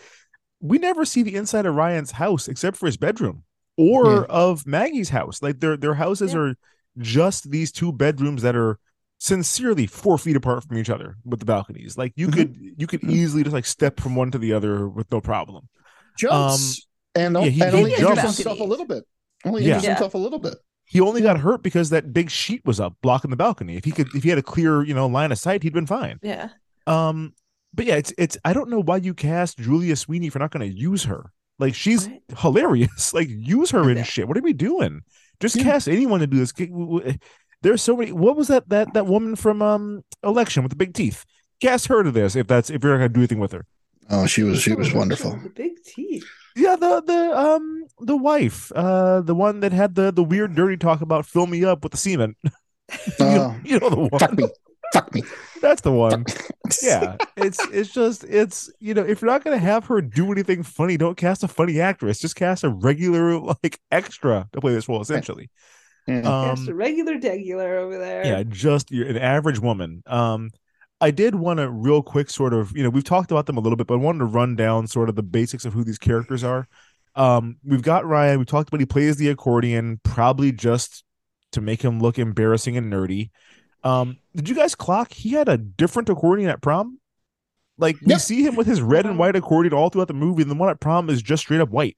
we 0.61 0.79
never 0.79 1.05
see 1.05 1.23
the 1.23 1.37
inside 1.37 1.67
of 1.67 1.75
Ryan's 1.75 2.13
house 2.13 2.49
except 2.49 2.77
for 2.77 2.87
his 2.87 2.97
bedroom 2.97 3.45
or 3.77 4.07
Yeah. 4.07 4.21
of 4.29 4.67
Maggie's 4.67 5.09
house. 5.11 5.43
Like 5.43 5.61
their 5.61 5.77
their 5.77 5.95
houses 5.95 6.33
Yeah. 6.35 6.41
are 6.41 6.55
just 6.99 7.51
these 7.51 7.73
two 7.73 7.93
bedrooms 7.93 8.43
that 8.43 8.57
are 8.57 8.79
sincerely 9.19 9.87
four 9.87 10.19
feet 10.19 10.37
apart 10.37 10.65
from 10.65 10.77
each 10.79 10.91
other 10.91 11.17
with 11.25 11.41
the 11.41 11.47
balconies. 11.47 11.97
Like 11.97 12.13
you 12.17 12.29
Mhm. 12.29 12.33
could 12.35 12.57
you 12.79 12.87
could 12.87 13.05
easily 13.05 13.43
just 13.43 13.55
like 13.55 13.67
step 13.67 13.99
from 14.01 14.15
one 14.15 14.31
to 14.31 14.39
the 14.39 14.53
other 14.53 14.89
with 14.89 15.11
no 15.11 15.21
problem. 15.21 15.69
Jumps 16.19 16.87
and, 17.15 17.35
yeah, 17.35 17.41
he- 17.49 17.63
and 17.63 17.73
he 17.73 17.79
only 17.79 17.93
injures 17.93 18.09
jumps. 18.09 18.23
himself 18.37 18.61
a 18.61 18.65
little 18.65 18.87
bit. 18.87 19.05
Only 19.45 19.65
Yeah. 19.65 19.81
Yeah. 19.81 19.91
himself 19.91 20.15
a 20.15 20.19
little 20.19 20.39
bit. 20.39 20.55
He 20.87 21.01
only 21.01 21.21
got 21.21 21.39
hurt 21.39 21.63
because 21.63 21.91
that 21.91 22.13
big 22.13 22.31
sheet 22.31 22.63
was 22.65 22.79
up 22.81 22.95
blocking 23.03 23.31
the 23.31 23.37
balcony. 23.37 23.77
If 23.77 23.85
he 23.85 23.91
could 23.91 24.09
if 24.15 24.23
he 24.23 24.29
had 24.29 24.39
a 24.39 24.43
clear, 24.43 24.83
you 24.85 24.95
know, 24.95 25.07
line 25.07 25.33
of 25.33 25.39
sight, 25.39 25.63
he'd 25.63 25.73
been 25.73 25.87
fine. 25.87 26.19
Yeah. 26.23 26.51
Um, 26.87 27.35
but 27.75 27.87
yeah, 27.87 27.97
it's 27.97 28.13
it's 28.17 28.39
I 28.45 28.53
don't 28.53 28.71
know 28.71 28.81
why 28.83 28.99
you 28.99 29.13
cast 29.13 29.59
Julia 29.59 29.97
Sweeney 29.97 30.31
for 30.31 30.39
not 30.39 30.51
going 30.53 30.69
to 30.71 30.77
use 30.77 31.05
her. 31.05 31.33
Like 31.59 31.75
she's 31.75 32.07
Right. 32.09 32.23
hilarious. 32.39 33.13
Like 33.15 33.29
use 33.29 33.71
her 33.71 33.91
in 33.91 33.97
Yeah. 33.97 34.03
shit. 34.05 34.29
What 34.29 34.37
are 34.39 34.43
we 34.43 34.53
doing? 34.53 35.03
Just 35.41 35.57
Yeah. 35.57 35.65
cast 35.65 35.89
anyone 35.89 36.21
to 36.21 36.27
do 36.27 36.39
this. 36.39 36.53
G- 36.53 36.67
w- 36.67 36.99
w- 37.01 37.19
There's 37.63 37.83
so 37.83 37.97
many. 37.97 38.13
What 38.13 38.37
was 38.37 38.49
that 38.49 38.69
that 38.69 38.95
that 38.95 39.07
woman 39.07 39.35
from 39.37 39.63
um 39.63 40.05
Election 40.23 40.63
with 40.63 40.71
the 40.71 40.77
big 40.77 40.95
teeth? 40.95 41.25
Cast 41.61 41.89
her 41.89 42.03
to 42.05 42.11
this 42.13 42.37
if 42.37 42.47
that's 42.47 42.71
if 42.71 42.83
you're 42.85 42.93
not 42.93 42.99
going 42.99 43.09
to 43.11 43.15
do 43.15 43.21
anything 43.21 43.41
with 43.41 43.53
her. 43.53 43.67
Oh, 44.09 44.27
she 44.27 44.43
was 44.45 44.63
she 44.63 44.75
was 44.75 44.93
wonderful. 45.01 45.33
The 45.33 45.49
big 45.51 45.83
teeth. 45.85 46.25
Yeah, 46.57 46.77
the 46.77 47.03
the 47.03 47.39
um 47.39 47.87
the 48.01 48.17
wife, 48.17 48.73
uh, 48.75 49.21
the 49.21 49.35
one 49.35 49.61
that 49.61 49.73
had 49.73 49.95
the 49.95 50.11
the 50.11 50.25
weird 50.25 50.55
dirty 50.55 50.77
talk 50.79 51.03
about 51.03 51.27
fill 51.27 51.47
me 51.47 51.65
up 51.65 51.83
with 51.83 51.93
the 51.93 51.99
semen. 51.99 52.35
you, 52.45 52.51
know, 53.19 53.55
Oh, 53.55 53.57
you 53.65 53.79
know 53.79 53.91
the 53.91 53.97
one. 53.97 54.11
fuck 54.19 54.33
me, 54.33 54.49
fuck 54.93 55.15
me. 55.15 55.23
That's 55.61 55.83
the 55.83 55.93
one. 55.93 56.25
yeah 56.83 57.17
it's 57.37 57.61
it's 57.71 57.93
just 57.93 58.25
it's 58.25 58.71
you 58.81 58.93
know 58.95 59.03
if 59.03 59.23
you're 59.23 59.31
not 59.31 59.45
gonna 59.45 59.57
have 59.59 59.85
her 59.87 60.01
do 60.01 60.33
anything 60.33 60.63
funny 60.65 60.97
don't 60.97 61.17
cast 61.17 61.45
a 61.45 61.49
funny 61.49 61.81
actress 61.81 62.19
just 62.19 62.35
cast 62.35 62.65
a 62.65 62.69
regular 62.69 63.39
like 63.39 63.79
extra 63.93 64.49
to 64.53 64.61
play 64.61 64.75
this 64.75 64.89
role 64.89 65.01
essentially 65.01 65.49
Yeah. 66.09 66.23
Cast 66.23 66.67
a 66.67 66.73
um 66.73 66.77
regular 66.77 67.19
degular 67.19 67.79
over 67.79 67.99
there. 67.99 68.27
yeah 68.27 68.43
just 68.43 68.91
you're 68.91 69.07
an 69.07 69.17
average 69.17 69.61
woman 69.61 70.03
um 70.07 70.51
i 71.01 71.11
did 71.11 71.35
want 71.35 71.59
to 71.59 71.71
real 71.71 72.03
quick 72.03 72.31
sort 72.31 72.53
of 72.55 72.77
you 72.77 72.83
know 72.83 72.91
we've 72.91 73.05
talked 73.05 73.31
about 73.31 73.47
them 73.47 73.57
a 73.57 73.61
little 73.61 73.77
bit 73.77 73.87
but 73.87 73.95
i 73.95 73.99
wanted 73.99 74.19
to 74.21 74.25
run 74.25 74.57
down 74.57 74.87
sort 74.87 75.09
of 75.09 75.15
the 75.17 75.23
basics 75.23 75.65
of 75.65 75.73
who 75.73 75.85
these 75.85 75.99
characters 75.99 76.43
are 76.45 76.67
um 77.15 77.57
we've 77.65 77.83
got 77.83 78.05
ryan 78.07 78.39
we 78.39 78.45
talked 78.45 78.69
about 78.69 78.81
he 78.81 78.87
plays 78.87 79.17
the 79.17 79.29
accordion 79.29 80.01
probably 80.03 80.53
just 80.53 81.05
to 81.53 81.61
make 81.61 81.83
him 81.83 82.01
look 82.01 82.19
embarrassing 82.19 82.77
and 82.77 82.93
nerdy 82.93 83.31
um 83.85 84.17
did 84.35 84.49
you 84.49 84.55
guys 84.55 84.75
clock 84.75 85.13
he 85.13 85.31
had 85.31 85.49
a 85.49 85.57
different 85.59 86.09
accordion 86.09 86.49
at 86.51 86.61
prom 86.63 86.99
like 87.79 87.97
we 88.05 88.13
Yep. 88.13 88.21
see 88.21 88.43
him 88.43 88.57
with 88.57 88.67
his 88.67 88.81
red 88.81 89.05
and 89.07 89.19
white 89.19 89.37
accordion 89.37 89.75
all 89.75 89.91
throughout 89.91 90.09
the 90.09 90.15
movie 90.15 90.43
and 90.43 90.51
the 90.51 90.55
one 90.55 90.71
at 90.71 90.81
prom 90.81 91.11
is 91.11 91.23
just 91.23 91.43
straight 91.43 91.61
up 91.61 91.69
white 91.71 91.97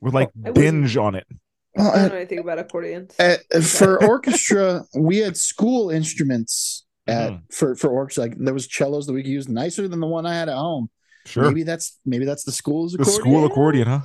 with 0.00 0.14
like 0.14 0.30
I 0.46 0.50
binge 0.52 0.96
on 0.96 1.14
it 1.14 1.26
Well, 1.74 1.90
I 1.92 1.98
don't 2.00 2.08
know 2.10 2.16
anything 2.16 2.38
about 2.38 2.58
accordions. 2.58 3.14
uh, 3.20 3.36
for 3.60 4.02
orchestra, 4.08 4.84
we 4.96 5.18
had 5.18 5.36
school 5.36 5.90
instruments 5.90 6.86
at 7.08 7.32
Mhm. 7.32 7.42
for 7.52 7.74
for 7.74 7.88
orchestra. 7.90 8.24
Like 8.24 8.38
there 8.38 8.54
was 8.54 8.68
cellos 8.70 9.06
that 9.06 9.12
we 9.12 9.22
could 9.22 9.30
use 9.30 9.48
nicer 9.48 9.88
than 9.88 10.00
the 10.00 10.06
one 10.06 10.26
I 10.26 10.34
had 10.34 10.48
at 10.48 10.56
home. 10.56 10.90
sure 11.26 11.44
Maybe 11.44 11.62
that's 11.62 11.98
maybe 12.06 12.24
that's 12.24 12.44
the 12.44 12.52
school's 12.52 12.92
the 12.92 13.04
school 13.04 13.44
accordion 13.44 13.86
huh 13.88 14.00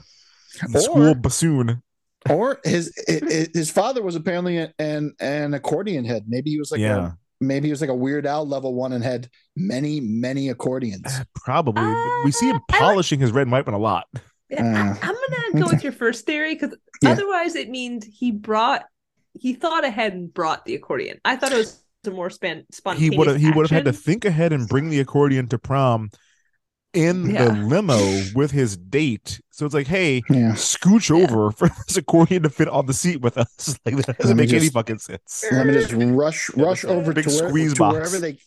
the 0.72 0.80
Or- 0.80 0.82
school 0.82 1.16
bassoon 1.16 1.82
Or 2.30 2.60
his 2.64 2.92
his 3.08 3.50
his 3.54 3.70
father 3.72 4.02
was 4.02 4.16
apparently 4.16 4.58
an 4.58 4.74
an, 4.80 5.14
an 5.20 5.54
accordion 5.54 6.06
head. 6.06 6.24
Maybe 6.28 6.50
he 6.52 6.58
was 6.60 6.72
like 6.72 6.82
Yeah. 6.82 7.08
a 7.08 7.12
maybe 7.42 7.68
he 7.68 7.72
was 7.72 7.82
like 7.82 7.90
a 7.90 7.96
Weird 7.96 8.26
Al 8.26 8.48
level 8.48 8.74
one 8.74 8.94
and 8.94 9.04
had 9.04 9.30
many 9.56 10.00
many 10.02 10.50
accordions. 10.50 11.06
Probably. 11.36 11.84
Uh, 11.84 12.26
we 12.26 12.32
see 12.32 12.48
him 12.50 12.56
I 12.56 12.60
like- 12.74 12.82
polishing 12.82 13.20
his 13.20 13.32
red 13.32 13.44
and 13.44 13.52
white 13.52 13.66
one 13.66 13.74
a 13.76 13.78
lot. 13.80 14.06
Yeah, 14.50 14.64
Uh, 14.64 14.96
I, 15.02 15.10
am 15.10 15.16
gonna 15.54 15.66
go 15.66 15.72
with 15.72 15.84
your 15.84 15.92
first 15.94 16.26
theory 16.26 16.54
because 16.56 16.76
Yeah. 17.02 17.12
otherwise 17.12 17.56
it 17.56 17.70
means 17.70 18.06
he 18.06 18.32
brought 18.32 18.84
he 19.34 19.54
thought 19.54 19.84
ahead 19.84 20.14
and 20.14 20.32
brought 20.34 20.64
the 20.66 20.76
accordion. 20.76 21.20
I 21.26 21.36
thought 21.36 21.52
it 21.52 21.58
was 21.58 21.83
a 22.08 22.12
more 22.12 22.30
span 22.30 22.66
He 22.98 23.10
would 23.10 23.28
have 23.28 23.38
he 23.38 23.52
would 23.52 23.70
have 23.70 23.72
had 23.72 23.86
to 23.86 23.94
think 23.94 24.26
ahead 24.26 24.54
and 24.54 24.68
bring 24.68 24.90
the 24.90 25.00
accordion 25.00 25.48
to 25.50 25.58
prom 25.58 26.10
in 26.94 27.34
the 27.34 27.52
limo 27.52 27.98
with 28.36 28.52
his 28.52 28.78
date. 28.78 29.42
So 29.52 29.66
it's 29.66 29.74
like, 29.74 29.88
hey, 29.88 30.22
Yeah. 30.30 30.52
scooch 30.54 31.10
Yeah. 31.10 31.24
over 31.24 31.52
for 31.52 31.70
this 31.88 31.98
accordion 31.98 32.44
to 32.44 32.50
fit 32.50 32.68
on 32.68 32.86
the 32.86 32.94
seat 32.94 33.22
with 33.22 33.38
us. 33.38 33.78
Like 33.86 33.96
that 34.06 34.18
doesn't 34.20 34.38
me 34.38 34.44
make 34.44 34.54
any 34.54 34.70
fucking 34.70 35.00
sense. 35.00 35.44
Let 35.52 35.66
me 35.68 35.74
just 35.74 35.92
rush 35.94 36.50
rush 36.56 36.86
over 36.86 37.14
big 37.14 37.26
to, 37.26 37.30
where, 37.30 37.50
squeeze 37.50 37.74
to 37.74 37.80
box. 37.80 37.94
wherever 37.96 38.20
they. 38.20 38.38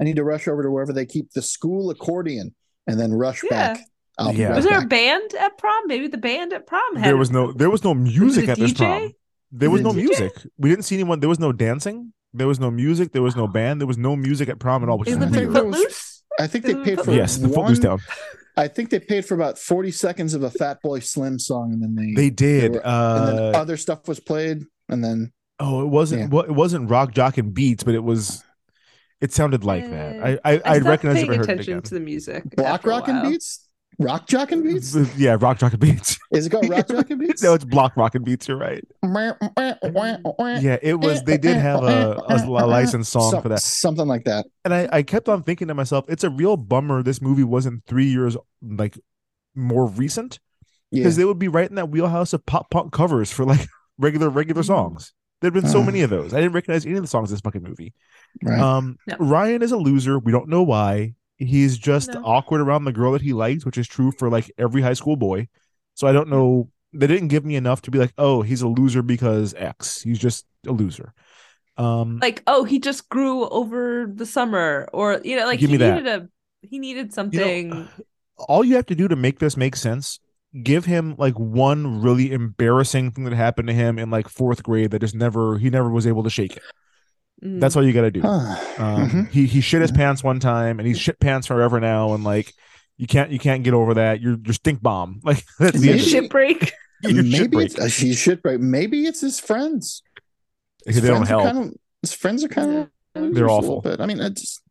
I 0.00 0.04
need 0.04 0.16
to 0.16 0.24
rush 0.24 0.46
over 0.46 0.62
to 0.62 0.70
wherever 0.70 0.92
they 0.92 1.06
keep 1.06 1.32
the 1.32 1.42
school 1.42 1.90
accordion 1.90 2.54
and 2.86 3.00
then 3.00 3.12
rush 3.12 3.42
Yeah. 3.42 3.74
back. 3.74 3.80
I'll 4.18 4.32
be 4.32 4.38
Yeah. 4.38 4.48
right 4.48 4.56
Was 4.56 4.64
there 4.66 4.78
a 4.80 4.86
band 4.86 5.34
at 5.40 5.58
prom? 5.58 5.86
Maybe 5.86 6.06
the 6.08 6.18
band 6.18 6.52
at 6.52 6.66
prom 6.66 6.96
had 6.96 7.04
There 7.06 7.16
was 7.16 7.30
no 7.30 7.52
there 7.52 7.70
was 7.70 7.82
no 7.82 7.92
music 7.94 8.48
a 8.48 8.52
at 8.52 8.58
this 8.58 8.72
prom. 8.72 9.12
There 9.52 9.70
was 9.70 9.82
Was 9.82 9.94
no 9.94 10.00
DJ? 10.00 10.04
music. 10.04 10.32
We 10.58 10.70
didn't 10.70 10.84
see 10.84 10.94
anyone. 10.96 11.20
There 11.20 11.28
was 11.28 11.38
no 11.40 11.52
dancing. 11.52 12.12
There 12.36 12.46
was 12.46 12.60
no 12.60 12.70
music. 12.70 13.12
There 13.12 13.22
was 13.22 13.36
no 13.36 13.46
band. 13.46 13.80
There 13.80 13.86
was 13.88 13.98
no 13.98 14.16
music 14.16 14.48
at 14.48 14.58
prom 14.58 14.82
at 14.82 14.88
all, 14.88 14.98
which 14.98 15.08
Is 15.08 15.14
is 15.14 15.20
the 15.20 15.26
I 15.26 15.28
think 15.30 15.40
weird. 15.42 15.54
there 15.54 15.64
was- 15.64 15.76
Footloose? 15.76 16.22
I 16.38 16.46
think 16.46 16.64
they 16.66 16.74
paid 16.74 17.00
for 17.00 17.12
Yes, 17.12 17.36
the 17.38 17.48
one, 17.48 17.54
Footloose 17.54 17.78
down. 17.78 17.98
I 18.58 18.68
think 18.68 18.90
they 18.90 19.00
paid 19.00 19.24
for 19.24 19.34
about 19.34 19.58
forty 19.58 19.90
seconds 19.90 20.34
of 20.34 20.42
a 20.42 20.50
Fatboy 20.50 21.02
Slim 21.02 21.38
song, 21.38 21.72
and 21.72 21.82
then 21.82 21.94
they 21.94 22.12
They 22.14 22.30
did. 22.30 22.72
were- 22.74 22.86
and 22.86 23.28
then 23.28 23.54
uh, 23.54 23.58
other 23.58 23.76
stuff 23.76 24.06
was 24.08 24.20
played, 24.20 24.64
and 24.88 25.02
then 25.02 25.32
Oh, 25.58 25.80
it 25.82 25.86
wasn't. 25.88 26.20
Yeah. 26.22 26.28
Well, 26.28 26.44
it 26.44 26.50
wasn't 26.54 26.90
rock, 26.90 27.12
jock, 27.12 27.38
and 27.38 27.54
beats, 27.54 27.82
but 27.82 27.94
it 27.94 28.04
was. 28.04 28.42
It 29.22 29.32
sounded 29.32 29.64
like 29.64 29.88
that. 29.90 30.22
I 30.22 30.38
I, 30.44 30.56
I 30.56 30.60
I'd 30.74 30.82
recognize 30.84 31.22
if 31.22 31.28
paying 31.28 31.30
I 31.32 31.36
heard 31.36 31.40
it 31.40 31.52
attention 31.52 31.72
again. 31.72 31.82
to 31.84 31.94
the 31.94 32.00
music. 32.00 32.44
Block 32.56 32.84
rock 32.86 33.08
and 33.08 33.22
Beats, 33.30 33.65
Rock 33.98 34.26
Jockin' 34.26 34.62
Beats. 34.62 34.94
Yeah, 35.16 35.36
rock, 35.40 35.58
jock, 35.58 35.72
and 35.72 35.80
beats. 35.80 36.18
Is 36.32 36.46
it 36.46 36.50
called 36.50 36.68
Rock 36.68 36.86
Jockin' 36.88 37.18
Beats? 37.18 37.42
no, 37.42 37.54
it's 37.54 37.64
block, 37.64 37.96
rock, 37.96 38.14
and 38.14 38.24
beats. 38.24 38.46
You're 38.48 38.58
right. 38.58 38.84
Yeah, 39.02 40.76
it 40.82 41.00
was. 41.00 41.22
They 41.22 41.38
did 41.38 41.56
have 41.56 41.82
a, 41.82 42.16
a 42.28 42.66
licensed 42.66 43.10
song 43.12 43.30
Some- 43.30 43.42
for 43.42 43.48
that, 43.48 43.60
something 43.60 44.06
like 44.06 44.24
that. 44.24 44.46
and 44.64 44.74
I 44.74 44.88
I 44.92 45.02
kept 45.02 45.28
on 45.28 45.42
thinking 45.42 45.68
to 45.68 45.74
myself, 45.74 46.04
it's 46.08 46.24
a 46.24 46.30
real 46.30 46.56
bummer 46.56 47.02
this 47.02 47.20
movie 47.22 47.44
wasn't 47.44 47.84
three 47.86 48.06
years 48.06 48.36
like 48.62 48.98
more 49.54 49.86
recent 49.86 50.38
Yeah, 50.90 51.00
because 51.00 51.16
they 51.16 51.24
would 51.24 51.38
be 51.38 51.48
right 51.48 51.68
in 51.68 51.76
that 51.76 51.88
wheelhouse 51.90 52.32
of 52.32 52.44
pop 52.46 52.70
punk 52.70 52.92
covers 52.92 53.30
for 53.32 53.44
like 53.44 53.66
regular 53.98 54.28
regular 54.28 54.62
Mm. 54.62 54.66
songs. 54.66 55.12
There'd 55.40 55.54
been 55.54 55.68
so 55.68 55.80
Uh. 55.80 55.84
many 55.84 56.00
of 56.02 56.10
those. 56.10 56.32
I 56.34 56.38
didn't 56.40 56.52
recognize 56.52 56.86
any 56.86 56.96
of 56.96 57.02
the 57.02 57.08
songs 57.08 57.30
in 57.30 57.34
this 57.34 57.40
fucking 57.40 57.62
movie. 57.62 57.94
right. 58.42 58.58
Um, 58.58 58.96
No. 59.06 59.16
Ryan 59.18 59.62
is 59.62 59.72
a 59.72 59.76
loser. 59.76 60.18
We 60.18 60.32
don't 60.32 60.48
know 60.48 60.62
why. 60.62 61.14
He's 61.38 61.76
just 61.78 62.14
No. 62.14 62.22
awkward 62.24 62.60
around 62.60 62.84
the 62.84 62.92
girl 62.92 63.12
that 63.12 63.22
he 63.22 63.32
likes, 63.32 63.64
which 63.66 63.78
is 63.78 63.86
true 63.86 64.12
for 64.12 64.30
like 64.30 64.50
every 64.58 64.82
high 64.82 64.94
school 64.94 65.16
boy. 65.16 65.48
So 65.94 66.06
I 66.06 66.12
don't 66.12 66.28
know. 66.28 66.70
They 66.92 67.06
didn't 67.06 67.28
give 67.28 67.44
me 67.44 67.56
enough 67.56 67.82
to 67.82 67.90
be 67.90 67.98
like, 67.98 68.12
oh, 68.16 68.42
he's 68.42 68.62
a 68.62 68.68
loser 68.68 69.02
because 69.02 69.52
X. 69.54 70.00
He's 70.02 70.18
just 70.18 70.46
a 70.66 70.72
loser. 70.72 71.12
Um, 71.76 72.18
Like, 72.22 72.42
oh, 72.46 72.64
he 72.64 72.78
just 72.78 73.08
grew 73.10 73.46
over 73.48 74.06
the 74.06 74.24
summer, 74.26 74.88
or 74.92 75.20
you 75.24 75.36
know, 75.36 75.44
like 75.46 75.60
Give 75.60 75.68
he 75.68 75.72
me 75.72 75.78
that. 75.78 75.96
needed 75.96 76.06
a 76.06 76.28
he 76.62 76.78
needed 76.78 77.12
you 77.30 77.40
know, 77.40 77.52
something. 77.52 77.88
all 78.48 78.64
you 78.64 78.76
have 78.76 78.86
to 78.86 78.94
do 78.94 79.08
to 79.08 79.16
make 79.16 79.38
this 79.38 79.56
make 79.56 79.76
sense, 79.76 80.20
give 80.62 80.84
him 80.84 81.14
like 81.18 81.38
one 81.38 82.00
really 82.00 82.32
embarrassing 82.32 83.10
thing 83.10 83.24
that 83.24 83.34
happened 83.34 83.68
to 83.68 83.74
him 83.74 83.98
in 83.98 84.10
like 84.10 84.28
fourth 84.28 84.62
grade 84.62 84.90
that 84.92 85.00
just 85.00 85.14
never 85.14 85.58
he 85.58 85.70
never 85.70 85.90
was 85.90 86.06
able 86.06 86.22
to 86.22 86.30
shake 86.30 86.56
it. 86.56 86.64
Mm. 87.44 87.60
That's 87.60 87.76
all 87.76 87.84
you 87.86 87.92
got 87.92 88.02
to 88.02 88.10
do. 88.10 88.22
Huh. 88.22 88.56
Um, 88.78 89.10
Mhm. 89.10 89.30
he 89.30 89.46
he 89.46 89.60
shit 89.60 89.82
his 89.82 89.92
pants 89.92 90.24
one 90.24 90.40
time, 90.40 90.78
and 90.78 90.86
he's 90.88 90.98
shit 90.98 91.20
pants 91.20 91.46
forever 91.46 91.78
now, 91.80 92.14
and 92.14 92.24
like 92.24 92.52
you 92.96 93.06
can't 93.06 93.30
you 93.30 93.38
can't 93.38 93.62
get 93.62 93.74
over 93.74 93.94
that. 93.94 94.20
You're 94.22 94.38
you're 94.44 94.54
stink 94.54 94.82
bomb. 94.82 95.20
Like 95.24 95.44
that's 95.58 95.78
the. 95.78 95.86
Maybe- 95.86 95.98
of 96.00 96.06
it. 96.06 96.08
shit 96.08 96.30
break. 96.30 96.72
You're 97.02 97.22
shit 97.24 97.32
Maybe 97.42 97.56
break. 97.56 97.78
it's 97.78 97.92
she's 97.92 98.18
shit 98.18 98.42
break. 98.42 98.58
Maybe 98.60 99.04
it's 99.06 99.20
his 99.20 99.38
friends. 99.38 100.02
His 100.86 101.02
they 101.02 101.08
don't 101.08 101.26
friends 101.26 101.30
are 101.30 101.40
help. 101.40 101.44
Kind 101.44 101.58
of, 101.68 101.74
his 102.00 102.12
friends 102.14 102.42
are 102.44 102.48
kind 102.48 102.88
of 103.14 103.34
They're 103.34 103.50
awful. 103.50 103.82
But 103.82 104.00
I 104.00 104.06
mean, 104.06 104.20
I 104.20 104.30
just 104.30 104.62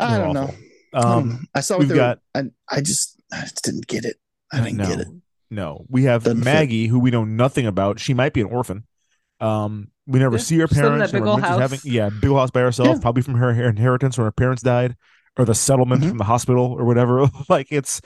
I 0.00 0.16
They're 0.16 0.26
don't 0.26 0.36
awful. 0.36 0.54
know. 0.94 1.00
Um, 1.00 1.46
I 1.54 1.60
saw 1.60 1.74
what 1.74 1.80
we've 1.80 1.88
they 1.90 1.94
were- 1.94 1.98
got- 2.00 2.18
I 2.34 2.42
I 2.68 2.80
just 2.80 3.20
I 3.32 3.42
just 3.42 3.62
didn't 3.62 3.86
get 3.86 4.04
it. 4.04 4.16
I 4.52 4.60
didn't 4.60 4.78
no, 4.78 4.86
get 4.88 5.00
it. 5.00 5.08
no. 5.48 5.86
We 5.88 6.04
have 6.04 6.24
Doesn't 6.24 6.38
fit. 6.40 6.44
Maggie, 6.44 6.88
who 6.88 6.98
we 6.98 7.10
know 7.12 7.24
nothing 7.24 7.66
about. 7.66 8.00
She 8.00 8.14
might 8.14 8.32
be 8.34 8.40
an 8.40 8.48
orphan. 8.48 8.84
Um, 9.42 9.88
we 10.06 10.18
never 10.18 10.36
Yeah, 10.36 10.42
see 10.42 10.58
her 10.58 10.68
she's 10.68 10.76
still 10.78 10.86
in 10.88 10.92
parents. 10.94 11.12
big 11.12 11.24
never 11.24 11.40
house. 11.40 11.58
having 11.60 11.80
yeah, 11.84 12.08
big 12.10 12.30
house 12.30 12.50
by 12.50 12.60
herself, 12.60 12.88
Yeah. 12.88 12.98
probably 13.00 13.22
from 13.22 13.34
her 13.34 13.52
her 13.54 13.68
inheritance 13.68 14.16
when 14.18 14.24
her 14.24 14.32
parents 14.32 14.62
died, 14.62 14.96
or 15.36 15.44
the 15.44 15.54
settlement 15.54 16.02
Mhm. 16.04 16.08
from 16.10 16.18
the 16.18 16.24
hospital 16.24 16.64
or 16.78 16.84
whatever. 16.84 17.26
like 17.48 17.68
it's, 17.70 18.00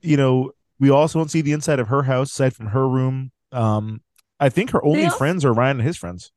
you 0.00 0.16
know, 0.16 0.52
we 0.78 0.90
also 0.90 1.18
don't 1.18 1.30
see 1.30 1.40
the 1.40 1.52
inside 1.52 1.78
of 1.80 1.88
her 1.88 2.02
house 2.02 2.30
aside 2.32 2.54
from 2.54 2.66
her 2.68 2.88
room. 2.88 3.30
Um, 3.52 4.02
I 4.40 4.48
think 4.48 4.70
her 4.70 4.84
only 4.84 5.08
friends 5.10 5.44
are 5.44 5.52
Ryan 5.52 5.78
and 5.78 5.86
his 5.86 5.96
friends. 5.96 6.32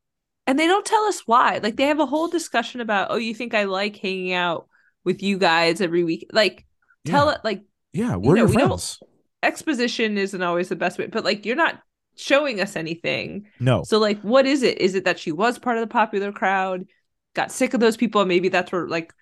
And 0.46 0.58
they 0.58 0.68
don't 0.68 0.86
tell 0.86 1.04
us 1.06 1.24
why. 1.26 1.60
Like 1.62 1.76
they 1.76 1.86
have 1.88 2.00
a 2.00 2.06
whole 2.06 2.28
discussion 2.30 2.80
about, 2.80 3.08
oh, 3.12 3.18
you 3.18 3.34
think 3.34 3.54
I 3.54 3.64
like 3.66 3.98
hanging 3.98 4.32
out 4.34 4.68
with 5.04 5.22
you 5.24 5.38
guys 5.38 5.82
every 5.82 6.04
week? 6.06 6.28
Like 6.32 6.66
tell 7.06 7.30
it 7.30 7.42
like 7.44 7.64
Yeah, 7.92 8.16
we're 8.16 8.36
know, 8.36 8.46
your 8.46 8.50
friends. 8.50 9.00
exposition 9.44 10.18
isn't 10.18 10.42
always 10.42 10.70
the 10.70 10.76
best 10.76 10.98
way, 11.00 11.08
but 11.08 11.24
like 11.26 11.46
you're 11.46 11.56
not 11.56 11.82
showing 12.18 12.60
us 12.60 12.76
anything. 12.76 13.48
No, 13.60 13.84
So 13.84 14.00
like 14.00 14.20
what 14.22 14.46
is 14.46 14.64
it? 14.64 14.80
Is 14.80 14.96
it 14.96 15.06
that 15.06 15.20
she 15.20 15.32
was 15.32 15.58
part 15.60 15.78
of 15.78 15.82
the 15.82 15.88
popular 15.94 16.32
crowd, 16.32 16.86
got 17.36 17.52
sick 17.52 17.74
of 17.74 17.80
those 17.80 17.98
people, 17.98 18.22
and 18.22 18.28
maybe 18.30 18.50
that's 18.50 18.72
where 18.72 18.88
like 18.88 19.14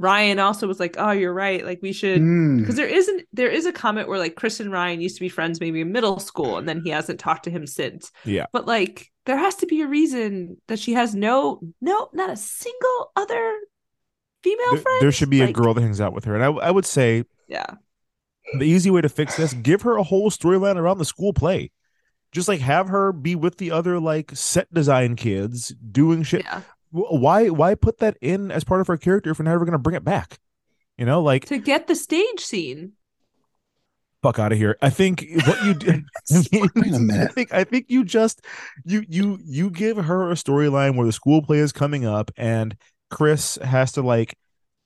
Ryan 0.00 0.38
also 0.38 0.68
was 0.68 0.78
like, 0.78 0.94
"Oh, 0.96 1.10
you're 1.10 1.34
right. 1.34 1.64
Like 1.64 1.80
we 1.82 1.92
should." 1.92 2.18
Hmm. 2.20 2.58
Because 2.58 2.76
there 2.76 2.86
isn't 2.86 3.26
there 3.32 3.48
is 3.50 3.66
a 3.66 3.72
comment 3.72 4.08
where 4.08 4.18
like 4.18 4.36
Chris 4.36 4.60
and 4.60 4.70
Ryan 4.70 5.00
used 5.00 5.16
to 5.16 5.20
be 5.20 5.28
friends 5.28 5.60
maybe 5.60 5.80
in 5.80 5.90
middle 5.92 6.20
school, 6.20 6.56
and 6.56 6.68
then 6.68 6.80
he 6.82 6.90
hasn't 6.90 7.18
talked 7.18 7.44
to 7.44 7.50
him 7.50 7.66
since. 7.66 8.12
Yeah. 8.24 8.46
But 8.52 8.66
like 8.66 9.10
there 9.26 9.36
has 9.36 9.56
to 9.56 9.66
be 9.66 9.82
a 9.82 9.88
reason 9.88 10.56
that 10.68 10.78
she 10.78 10.94
has 10.94 11.14
no 11.16 11.60
no 11.80 12.08
not 12.12 12.30
a 12.30 12.36
single 12.36 13.10
other 13.16 13.58
female 14.44 14.70
There, 14.70 14.80
friend. 14.80 15.02
there 15.02 15.12
should 15.12 15.30
be 15.30 15.40
a 15.40 15.52
girl 15.52 15.74
that 15.74 15.80
hangs 15.82 16.00
out 16.00 16.12
with 16.12 16.24
her, 16.26 16.34
and 16.36 16.44
I, 16.44 16.48
I 16.48 16.70
would 16.70 16.86
say 16.86 17.24
Yeah. 17.48 17.66
the 18.56 18.64
easy 18.66 18.90
way 18.92 19.00
to 19.00 19.08
fix 19.08 19.36
this: 19.36 19.52
give 19.52 19.82
her 19.82 19.96
a 19.96 20.04
whole 20.04 20.30
storyline 20.30 20.76
around 20.76 20.98
the 20.98 21.04
school 21.04 21.32
play. 21.32 21.72
Just 22.32 22.48
like 22.48 22.60
have 22.60 22.88
her 22.88 23.12
be 23.12 23.34
with 23.34 23.56
the 23.58 23.70
other 23.70 23.98
like 23.98 24.32
set 24.34 24.72
design 24.72 25.16
kids 25.16 25.68
doing 25.90 26.22
shit. 26.22 26.44
Yeah. 26.44 26.62
Why 26.90 27.48
why 27.48 27.74
put 27.74 27.98
that 27.98 28.16
in 28.20 28.50
as 28.50 28.64
part 28.64 28.80
of 28.80 28.86
her 28.86 28.96
character 28.96 29.30
if 29.30 29.38
we're 29.38 29.44
never 29.44 29.64
gonna 29.64 29.78
bring 29.78 29.96
it 29.96 30.04
back? 30.04 30.38
You 30.96 31.06
know, 31.06 31.22
like 31.22 31.46
To 31.46 31.58
get 31.58 31.86
the 31.86 31.94
stage 31.94 32.40
scene. 32.40 32.92
fuck 34.22 34.38
out 34.38 34.52
of 34.52 34.58
here. 34.58 34.76
I 34.82 34.90
think 34.90 35.24
what 35.46 35.64
you 35.64 35.74
did. 35.74 36.02
I 36.32 36.42
mean, 36.52 36.70
Wait 36.74 36.92
a 36.92 36.96
I 36.96 36.98
minute. 36.98 37.32
think 37.32 37.52
I 37.54 37.64
think 37.64 37.86
you 37.88 38.04
just 38.04 38.44
you 38.84 39.04
you 39.08 39.38
you 39.44 39.70
give 39.70 39.96
her 39.96 40.30
a 40.30 40.34
storyline 40.34 40.96
where 40.96 41.06
the 41.06 41.12
school 41.12 41.40
play 41.42 41.58
is 41.58 41.72
coming 41.72 42.04
up 42.04 42.30
and 42.36 42.76
Chris 43.10 43.56
has 43.62 43.92
to 43.92 44.02
like 44.02 44.36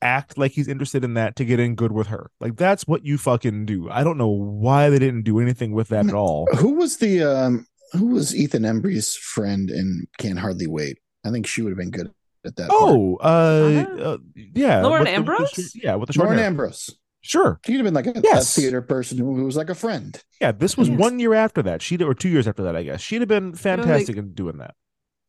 act 0.02 0.36
like 0.36 0.52
he's 0.52 0.68
interested 0.68 1.04
in 1.04 1.14
that 1.14 1.36
to 1.36 1.44
get 1.44 1.60
in 1.60 1.74
good 1.74 1.92
with 1.92 2.08
her. 2.08 2.30
Like 2.40 2.56
that's 2.56 2.86
what 2.86 3.04
you 3.04 3.16
fucking 3.18 3.66
do. 3.66 3.88
I 3.90 4.04
don't 4.04 4.18
know 4.18 4.28
why 4.28 4.90
they 4.90 4.98
didn't 4.98 5.22
do 5.22 5.38
anything 5.40 5.72
with 5.72 5.88
that 5.88 6.06
at 6.06 6.14
all. 6.14 6.46
Who 6.58 6.74
was 6.74 6.98
the 6.98 7.22
um 7.22 7.66
who 7.92 8.08
was 8.08 8.34
Ethan 8.34 8.64
Embry's 8.64 9.14
friend 9.16 9.70
in 9.70 10.06
Can't 10.18 10.38
Hardly 10.38 10.66
Wait? 10.66 10.98
I 11.24 11.30
think 11.30 11.46
she 11.46 11.62
would 11.62 11.70
have 11.70 11.78
been 11.78 11.90
good 11.90 12.10
at 12.44 12.56
that. 12.56 12.68
Oh, 12.70 13.16
uh, 13.22 13.84
uh 14.02 14.18
yeah, 14.34 14.82
Lauren 14.82 15.04
with 15.04 15.14
the- 15.14 15.20
with 15.20 15.26
the 15.26 15.32
Ambrose? 15.32 15.72
yeah, 15.76 15.94
with 15.94 16.06
the 16.08 16.12
short 16.14 16.26
Lauren 16.26 16.38
hair. 16.38 16.46
Ambrose. 16.48 16.90
Sure. 17.24 17.60
She'd 17.64 17.76
have 17.76 17.84
been 17.84 17.94
like 17.94 18.08
a, 18.08 18.20
a 18.32 18.40
theater 18.40 18.82
person 18.82 19.16
who, 19.16 19.36
who 19.36 19.44
was 19.44 19.56
like 19.56 19.70
a 19.70 19.76
friend. 19.76 20.20
Yeah, 20.40 20.50
this 20.50 20.76
was 20.76 20.88
Yes. 20.88 20.98
one 20.98 21.20
year 21.20 21.34
after 21.34 21.62
that. 21.62 21.80
She'd 21.80 22.02
or 22.02 22.14
two 22.14 22.28
years 22.28 22.48
after 22.48 22.64
that, 22.64 22.74
I 22.74 22.82
guess. 22.82 23.00
She'd 23.00 23.20
have 23.20 23.28
been 23.28 23.54
fantastic 23.54 24.16
in 24.16 24.32
doing 24.34 24.56
that. 24.58 24.74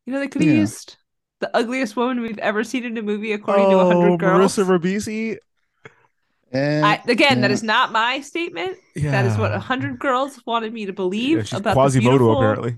You 0.08 0.14
know, 0.14 0.20
they 0.20 0.28
could 0.28 0.42
have 0.42 0.50
Yeah. 0.52 0.58
used 0.62 0.98
the 1.44 1.58
ugliest 1.58 1.96
woman 1.96 2.22
we've 2.22 2.40
ever 2.40 2.64
seen 2.64 2.86
in 2.86 2.98
a 2.98 3.02
movie 3.02 3.34
according 3.34 3.70
to 3.70 3.78
100 3.78 4.18
girls. 4.18 4.58
Oh, 4.58 4.64
Marissa 4.64 4.80
Ribisi. 4.80 5.38
And 6.52 6.86
I, 6.86 7.02
again, 7.08 7.42
that 7.42 7.50
yeah. 7.50 7.54
is 7.54 7.64
not 7.64 7.92
my 7.92 8.22
statement. 8.22 8.78
That 8.96 9.26
is 9.26 9.38
what 9.38 9.52
Yeah. 9.52 9.58
100 9.58 10.00
girls 10.00 10.40
wanted 10.46 10.72
me 10.72 10.86
to 10.86 10.94
believe 10.94 11.38
Yeah, 11.38 11.44
she's 11.44 11.60
about 11.60 11.76
Quasimodo 11.76 12.32
apparently. 12.38 12.76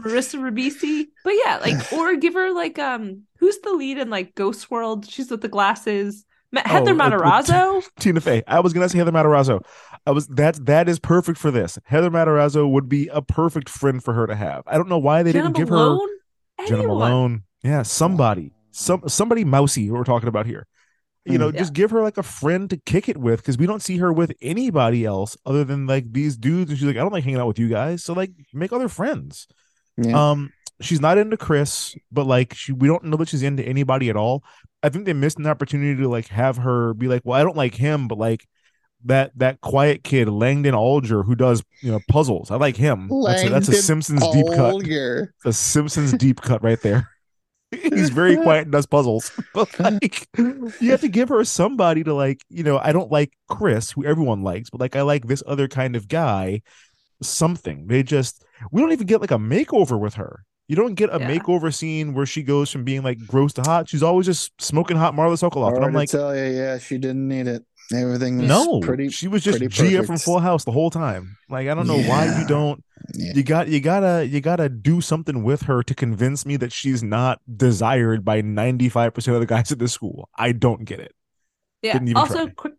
Marissa 0.00 0.38
Ribisi. 0.40 1.08
But 1.24 1.34
yeah, 1.44 1.58
like, 1.58 1.92
or 1.92 2.16
give 2.16 2.34
her 2.34 2.52
like, 2.52 2.78
um, 2.78 3.22
who's 3.38 3.58
the 3.58 3.72
lead 3.72 3.98
in 3.98 4.10
like 4.10 4.34
Ghost 4.34 4.70
World? 4.70 5.08
She's 5.10 5.30
with 5.30 5.40
the 5.42 5.48
glasses. 5.48 6.24
Heather 6.54 6.92
Oh, 6.92 6.94
uh, 7.00 7.10
Matarazzo. 7.10 7.84
Tina 7.98 8.20
Fey. 8.20 8.42
I 8.46 8.60
was 8.60 8.72
gonna 8.72 8.88
say 8.88 8.98
Heather 8.98 9.10
Matarazzo. 9.10 9.64
I 10.06 10.12
was 10.12 10.28
that 10.28 10.64
that 10.66 10.88
is 10.88 11.00
perfect 11.00 11.36
for 11.38 11.50
this. 11.50 11.78
Heather 11.84 12.10
Matarazzo 12.10 12.70
would 12.70 12.88
be 12.88 13.08
a 13.08 13.20
perfect 13.22 13.68
friend 13.68 14.02
for 14.02 14.14
her 14.14 14.28
to 14.28 14.36
have. 14.36 14.62
I 14.68 14.76
don't 14.76 14.88
know 14.88 14.98
why 14.98 15.24
they 15.24 15.32
Jena 15.32 15.44
didn't 15.46 15.56
give 15.56 15.70
Malone. 15.70 16.08
her 16.60 16.66
Jena 16.66 16.86
Malone. 16.86 17.42
Yeah, 17.64 17.82
somebody, 17.82 18.52
some 18.70 19.08
somebody 19.08 19.44
mousy. 19.44 19.86
Who 19.86 19.94
we're 19.94 20.04
talking 20.04 20.28
about 20.28 20.46
here. 20.46 20.66
You 21.24 21.38
know, 21.38 21.50
Mm. 21.50 21.56
just 21.56 21.72
give 21.72 21.90
her 21.90 22.02
like 22.02 22.18
a 22.18 22.22
friend 22.22 22.68
to 22.68 22.76
kick 22.76 23.08
it 23.08 23.16
with 23.16 23.40
because 23.40 23.56
we 23.56 23.66
don't 23.66 23.80
see 23.80 23.96
her 23.96 24.12
with 24.12 24.32
anybody 24.42 25.06
else 25.06 25.38
other 25.46 25.64
than 25.64 25.86
like 25.86 26.12
these 26.12 26.36
dudes. 26.36 26.70
And 26.70 26.78
she's 26.78 26.86
like, 26.86 26.96
I 26.96 27.00
don't 27.00 27.12
like 27.12 27.24
hanging 27.24 27.40
out 27.40 27.46
with 27.48 27.58
you 27.58 27.68
guys. 27.70 28.04
So 28.04 28.12
like, 28.12 28.30
make 28.52 28.74
other 28.74 28.90
friends. 28.90 29.46
Yeah. 29.96 30.32
Um, 30.32 30.52
she's 30.82 31.00
not 31.00 31.16
into 31.16 31.38
Chris, 31.38 31.94
but 32.12 32.26
like 32.26 32.52
she, 32.52 32.72
we 32.72 32.88
don't 32.88 33.04
know 33.04 33.16
that 33.16 33.30
she's 33.30 33.42
into 33.42 33.62
anybody 33.66 34.10
at 34.10 34.16
all. 34.16 34.44
I 34.82 34.90
think 34.90 35.06
they 35.06 35.14
missed 35.14 35.38
an 35.38 35.46
opportunity 35.46 35.98
to 36.02 36.08
like 36.10 36.28
have 36.28 36.58
her 36.58 36.92
be 36.92 37.08
like, 37.08 37.22
well, 37.24 37.40
I 37.40 37.42
don't 37.42 37.56
like 37.56 37.74
him, 37.74 38.06
but 38.06 38.18
like 38.18 38.46
that 39.06 39.32
that 39.36 39.62
quiet 39.62 40.04
kid 40.04 40.28
Langdon 40.28 40.74
Alger 40.74 41.22
who 41.22 41.34
does 41.34 41.62
you 41.80 41.90
know 41.90 42.00
puzzles. 42.10 42.50
I 42.50 42.56
like 42.56 42.76
him. 42.76 43.08
That's 43.24 43.44
a, 43.44 43.48
that's 43.48 43.68
a 43.68 43.74
Simpsons 43.74 44.20
deep 44.32 44.46
cut. 44.48 44.58
Alger. 44.72 45.32
A 45.46 45.54
Simpsons 45.54 46.12
deep 46.12 46.42
cut 46.42 46.62
right 46.62 46.80
there. 46.82 47.08
He's 47.82 48.10
very 48.10 48.36
quiet 48.42 48.62
and 48.64 48.72
does 48.72 48.86
puzzles. 48.86 49.32
But 49.52 49.78
like 49.78 50.28
you 50.36 50.90
have 50.90 51.00
to 51.02 51.08
give 51.08 51.28
her 51.28 51.44
somebody 51.44 52.04
to 52.04 52.14
like, 52.14 52.42
you 52.48 52.62
know, 52.62 52.78
I 52.78 52.92
don't 52.92 53.10
like 53.10 53.32
Chris, 53.48 53.90
who 53.92 54.04
everyone 54.04 54.42
likes, 54.42 54.70
but 54.70 54.80
like 54.80 54.96
I 54.96 55.02
like 55.02 55.26
this 55.26 55.42
other 55.46 55.68
kind 55.68 55.96
of 55.96 56.08
guy. 56.08 56.62
Something. 57.22 57.86
They 57.86 58.02
just 58.02 58.44
we 58.70 58.82
don't 58.82 58.92
even 58.92 59.06
get 59.06 59.20
like 59.20 59.30
a 59.30 59.38
makeover 59.38 59.98
with 59.98 60.14
her. 60.14 60.44
You 60.68 60.76
don't 60.76 60.94
get 60.94 61.10
a 61.14 61.18
Yeah. 61.18 61.28
makeover 61.28 61.72
scene 61.72 62.12
where 62.14 62.26
she 62.26 62.42
goes 62.42 62.70
from 62.70 62.84
being 62.84 63.02
like 63.02 63.18
gross 63.26 63.52
to 63.54 63.62
hot. 63.62 63.88
She's 63.88 64.02
always 64.02 64.26
just 64.26 64.50
smoking 64.60 64.96
hot 64.96 65.14
Marla 65.14 65.38
Sokoloff. 65.38 65.76
And 65.76 65.84
I'm 65.84 65.92
like, 65.92 66.08
tell 66.08 66.34
you, 66.36 66.44
yeah, 66.44 66.78
she 66.78 66.98
didn't 66.98 67.28
need 67.28 67.46
it. 67.46 67.64
Everything 67.92 68.38
was 68.38 68.48
no, 68.48 68.80
pretty. 68.80 69.08
she 69.10 69.28
was 69.28 69.42
just 69.44 69.58
pretty 69.58 69.74
Gia 69.74 70.02
from. 70.04 70.16
Full 70.16 70.38
House 70.38 70.64
the 70.64 70.72
whole 70.72 70.90
time. 70.90 71.36
Like, 71.50 71.68
I 71.68 71.74
don't 71.74 71.86
know 71.86 72.00
why 72.00 72.38
you 72.40 72.46
don't 72.46 72.82
Yeah. 73.14 73.32
you 73.34 73.42
got 73.42 73.68
you 73.68 73.80
gotta 73.80 74.26
you 74.26 74.40
gotta 74.40 74.68
do 74.70 75.00
something 75.00 75.42
with 75.44 75.62
her 75.62 75.82
to 75.82 75.94
convince 75.94 76.46
me 76.46 76.56
that 76.56 76.72
she's 76.72 77.02
not 77.02 77.40
desired 77.56 78.24
by 78.24 78.40
95% 78.40 79.34
of 79.34 79.40
the 79.40 79.46
guys 79.46 79.70
at 79.70 79.78
this 79.78 79.92
school 79.92 80.28
i 80.36 80.52
don't 80.52 80.84
get 80.86 81.00
it 81.00 81.12
Yeah. 81.82 81.92
Didn't 81.94 82.08
even 82.08 82.16
Also, 82.16 82.44
try. 82.46 82.54
quick 82.54 82.74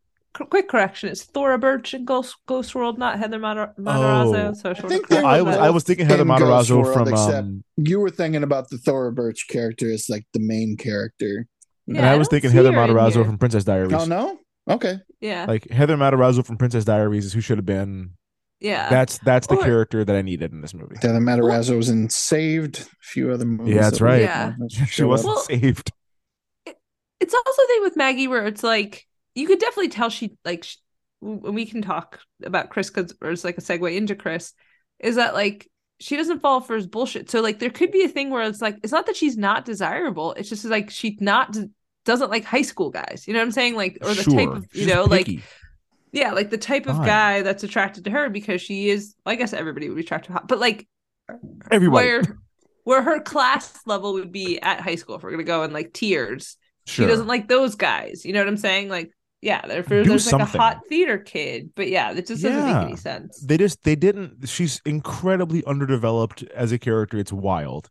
quick 0.49 0.67
correction: 0.67 1.09
it's 1.09 1.23
Thora 1.23 1.57
Birch 1.59 1.93
in 1.93 2.03
Ghost 2.03 2.35
Ghost 2.47 2.73
World, 2.75 2.97
not 2.97 3.19
Heather 3.19 3.39
Mata- 3.39 3.73
Matarazzo. 3.79 4.49
Oh. 4.49 4.53
so 4.53 4.69
I 4.71 4.73
think 4.73 5.03
of 5.03 5.09
they 5.09 5.15
that. 5.17 5.23
were 5.23 5.29
i 5.29 5.41
was 5.41 5.55
i 5.57 5.69
was 5.69 5.83
thinking 5.83 6.07
heather 6.07 6.23
in 6.23 6.27
matarazzo 6.27 6.81
World, 6.81 6.93
from 6.93 7.07
except 7.07 7.37
um 7.37 7.63
You 7.77 7.99
were 7.99 8.09
thinking 8.09 8.41
about 8.43 8.69
the 8.69 8.77
Thora 8.79 9.11
Birch 9.13 9.47
character 9.47 9.91
as 9.91 10.09
like 10.09 10.25
the 10.33 10.39
main 10.39 10.75
character. 10.77 11.47
and 11.87 11.99
i 11.99 12.13
I 12.13 12.17
was 12.17 12.27
thinking 12.27 12.49
heather 12.51 12.73
her 12.73 12.79
matarazzo 12.79 13.23
from 13.25 13.37
princess 13.37 13.63
diaries 13.63 13.93
Oh 13.93 14.05
no. 14.05 14.39
Okay. 14.67 14.97
Yeah. 15.21 15.45
like 15.47 15.69
heather 15.69 15.97
matarazzo 15.97 16.45
from 16.45 16.57
princess 16.57 16.85
diaries 16.85 17.25
is 17.25 17.33
who 17.33 17.41
should 17.41 17.57
have 17.57 17.65
been 17.65 18.11
yeah. 18.59 18.89
that's 18.89 19.17
that's 19.19 19.47
the 19.47 19.55
Or- 19.55 19.63
character 19.63 20.03
that 20.05 20.15
i 20.15 20.21
needed 20.21 20.51
in 20.51 20.61
this 20.61 20.73
movie 20.73 20.95
Heather 21.01 21.19
Matarazzo 21.19 21.77
was 21.77 21.89
in 21.89 22.09
Saved, 22.09 22.79
a 22.79 22.85
few 23.01 23.31
other 23.31 23.45
movies. 23.45 23.75
Yeah, 23.75 23.81
that's 23.81 23.99
that 23.99 24.05
right. 24.05 24.21
Yeah. 24.21 24.53
she 24.87 25.03
wasn't. 25.03 25.35
Well- 25.35 25.43
saved 25.43 25.91
it's 27.19 27.33
also 27.33 27.61
the 27.61 27.67
thing 27.67 27.81
with 27.83 27.97
Maggie 27.97 28.27
where 28.27 28.45
it's 28.45 28.63
like 28.63 29.07
you 29.33 29.47
could 29.47 29.59
definitely 29.59 29.89
tell 29.89 30.09
she 30.09 30.37
like 30.43 30.63
sh 30.63 30.77
when 31.21 31.53
we 31.53 31.65
can 31.65 31.81
talk 31.81 32.19
about 32.43 32.69
Chris 32.69 32.89
because 32.89 33.13
it's 33.21 33.43
like 33.43 33.57
a 33.57 33.61
segue 33.61 33.95
into 33.95 34.15
Chris 34.15 34.53
is 34.99 35.15
that 35.15 35.33
like 35.33 35.69
she 35.99 36.17
doesn't 36.17 36.41
fall 36.41 36.61
for 36.61 36.75
his 36.75 36.87
bullshit. 36.87 37.29
So 37.29 37.41
like 37.41 37.59
there 37.59 37.69
could 37.69 37.91
be 37.91 38.03
a 38.03 38.09
thing 38.09 38.29
where 38.29 38.43
it's 38.43 38.61
like 38.61 38.77
it's 38.83 38.91
not 38.91 39.05
that 39.07 39.15
she's 39.15 39.37
not 39.37 39.65
desirable. 39.65 40.33
It's 40.33 40.49
just 40.49 40.65
like 40.65 40.89
she 40.89 41.17
not 41.19 41.57
doesn't 42.05 42.29
like 42.29 42.43
high 42.45 42.61
school 42.61 42.89
guys. 42.89 43.25
You 43.27 43.33
know 43.33 43.39
what 43.39 43.45
I'm 43.45 43.51
saying? 43.51 43.75
Like 43.75 43.97
or 44.01 44.13
the 44.13 44.23
type 44.23 44.49
of 44.49 44.65
you 44.73 44.81
She's 44.85 44.87
know 44.87 45.03
like 45.05 45.27
yeah 46.11 46.31
like 46.31 46.49
the 46.49 46.57
type 46.57 46.87
of 46.87 46.97
Fine. 46.97 47.05
guy 47.05 47.41
that's 47.41 47.63
attracted 47.63 48.05
to 48.05 48.11
her 48.11 48.29
because 48.29 48.61
she 48.61 48.89
is. 48.89 49.15
I 49.25 49.35
guess 49.35 49.53
everybody 49.53 49.89
would 49.89 49.95
be 49.95 50.01
attracted 50.03 50.27
to 50.27 50.33
her, 50.33 50.41
but 50.47 50.59
like 50.59 50.87
everybody 51.71 52.05
where 52.07 52.21
where 52.83 53.01
her 53.01 53.19
class 53.19 53.79
level 53.85 54.13
would 54.13 54.31
be 54.31 54.61
at 54.61 54.79
high 54.81 54.95
school 54.95 55.15
if 55.15 55.23
we're 55.23 55.31
gonna 55.31 55.43
go 55.43 55.63
in 55.63 55.73
like 55.73 55.91
tiers 55.93 56.57
sure 56.85 57.05
she 57.05 57.09
doesn't 57.09 57.27
like 57.27 57.47
those 57.47 57.75
guys. 57.75 58.23
You 58.25 58.33
know 58.33 58.39
what 58.39 58.47
I'm 58.47 58.57
saying? 58.57 58.89
Like, 58.89 59.11
yeah, 59.41 59.65
there, 59.65 59.81
there's 59.81 60.31
like 60.31 60.41
a 60.41 60.45
hot 60.45 60.81
theater 60.87 61.17
kid, 61.17 61.71
but 61.75 61.87
yeah, 61.89 62.13
that 62.13 62.27
just 62.27 62.43
doesn't 62.43 62.57
Yeah. 62.67 62.79
make 62.79 62.87
any 62.89 62.95
sense. 62.95 63.39
they 63.43 63.57
just 63.57 63.83
they 63.83 63.95
didn't 63.95 64.47
she's 64.47 64.81
incredibly 64.85 65.63
underdeveloped 65.65 66.43
as 66.55 66.71
a 66.71 66.77
character 66.77 67.17
it's 67.17 67.33
wild 67.33 67.89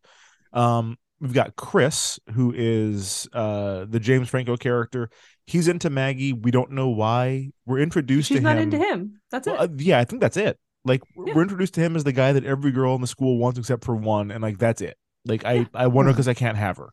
um 0.53 0.97
we've 1.21 1.33
got 1.33 1.57
chris 1.57 2.19
who 2.35 2.53
is 2.57 3.29
uh 3.33 3.85
the 3.89 4.01
james 4.01 4.29
franco 4.29 4.57
character. 4.57 5.11
He's 5.47 5.69
into 5.69 5.91
maggie. 5.91 6.33
We 6.33 6.51
don't 6.51 6.71
know 6.73 6.89
why. 6.89 7.51
We're 7.67 7.81
introduced 7.81 8.29
She's 8.29 8.39
to 8.39 8.43
not 8.43 8.57
into 8.59 8.79
him. 8.79 9.21
That's 9.31 9.47
Well, 9.47 9.57
it. 9.62 9.71
uh, 9.71 9.75
yeah 9.79 9.99
i 9.99 10.05
think 10.05 10.21
that's 10.21 10.37
it. 10.37 10.59
Like 10.85 11.03
we're- 11.15 11.31
Yeah. 11.31 11.35
we're 11.37 11.43
introduced 11.43 11.75
to 11.75 11.81
him 11.81 11.97
as 11.97 12.05
the 12.05 12.12
guy 12.12 12.33
that 12.33 12.45
every 12.45 12.73
girl 12.73 12.95
in 12.95 13.01
the 13.01 13.07
school 13.07 13.39
wants 13.39 13.59
except 13.59 13.85
for 13.85 13.95
one 13.95 14.31
and 14.31 14.43
like 14.43 14.59
that's 14.59 14.81
it. 14.81 14.97
Like 15.25 15.45
i 15.45 15.67
i 15.75 15.87
wonder 15.87 16.12
because 16.12 16.29
i 16.29 16.35
can't 16.35 16.57
have 16.57 16.77
her. 16.79 16.91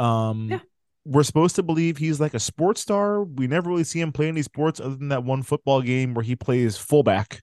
Um 0.00 0.48
Yeah. 0.50 0.60
we're 1.04 1.22
supposed 1.22 1.56
to 1.56 1.62
believe 1.62 1.96
he's 1.98 2.20
like 2.20 2.34
a 2.34 2.40
sports 2.40 2.80
star. 2.80 3.22
We 3.22 3.46
never 3.46 3.70
really 3.70 3.84
see 3.84 4.00
him 4.00 4.12
play 4.12 4.28
any 4.28 4.42
sports 4.42 4.80
other 4.80 4.96
than 4.96 5.08
that 5.08 5.24
one 5.24 5.42
football 5.42 5.80
game 5.80 6.14
where 6.14 6.24
he 6.24 6.34
plays 6.36 6.76
fullback 6.76 7.42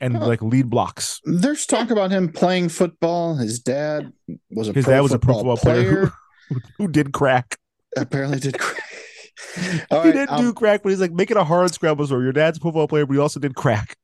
and 0.00 0.16
Huh. 0.16 0.26
like 0.26 0.42
lead 0.42 0.70
blocks 0.70 1.20
There's 1.24 1.66
talk 1.66 1.90
about 1.90 2.10
him 2.10 2.30
playing 2.32 2.68
football. 2.68 3.36
His 3.36 3.58
dad 3.60 4.12
was 4.50 4.68
a 4.68 4.72
his 4.72 4.84
pro 4.84 4.94
dad 4.94 5.00
was 5.00 5.12
a 5.12 5.18
pro 5.18 5.34
football 5.34 5.56
football 5.56 5.74
player, 5.74 6.12
who, 6.48 6.56
who 6.78 6.88
did 6.88 7.12
crack. 7.12 7.56
apparently 7.96 8.38
did 8.38 8.58
crack. 8.58 8.82
All 9.90 10.02
he 10.02 10.08
right, 10.08 10.14
didn't 10.14 10.30
I'm- 10.30 10.40
do 10.42 10.52
crack, 10.52 10.82
but 10.82 10.90
he's 10.90 11.00
like 11.00 11.12
making 11.12 11.36
a 11.36 11.44
hard 11.44 11.72
scrabble 11.72 12.06
So 12.06 12.18
Your 12.18 12.32
dad's 12.32 12.58
a 12.58 12.60
football 12.60 12.88
player, 12.88 13.06
but 13.06 13.14
he 13.14 13.18
also 13.20 13.40
did 13.40 13.54
crack. 13.54 13.96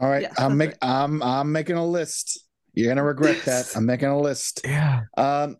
All 0.00 0.08
right, 0.08 0.22
Yes, 0.22 0.34
I'm 0.38 0.56
make, 0.56 0.72
I'm 0.82 1.22
I'm 1.22 1.52
making 1.52 1.76
a 1.76 1.86
list. 1.86 2.44
You're 2.74 2.88
gonna 2.88 3.04
regret 3.04 3.42
that. 3.44 3.72
I'm 3.76 3.86
making 3.86 4.08
a 4.08 4.18
list. 4.20 4.62
Yeah. 4.64 5.02
Um. 5.16 5.56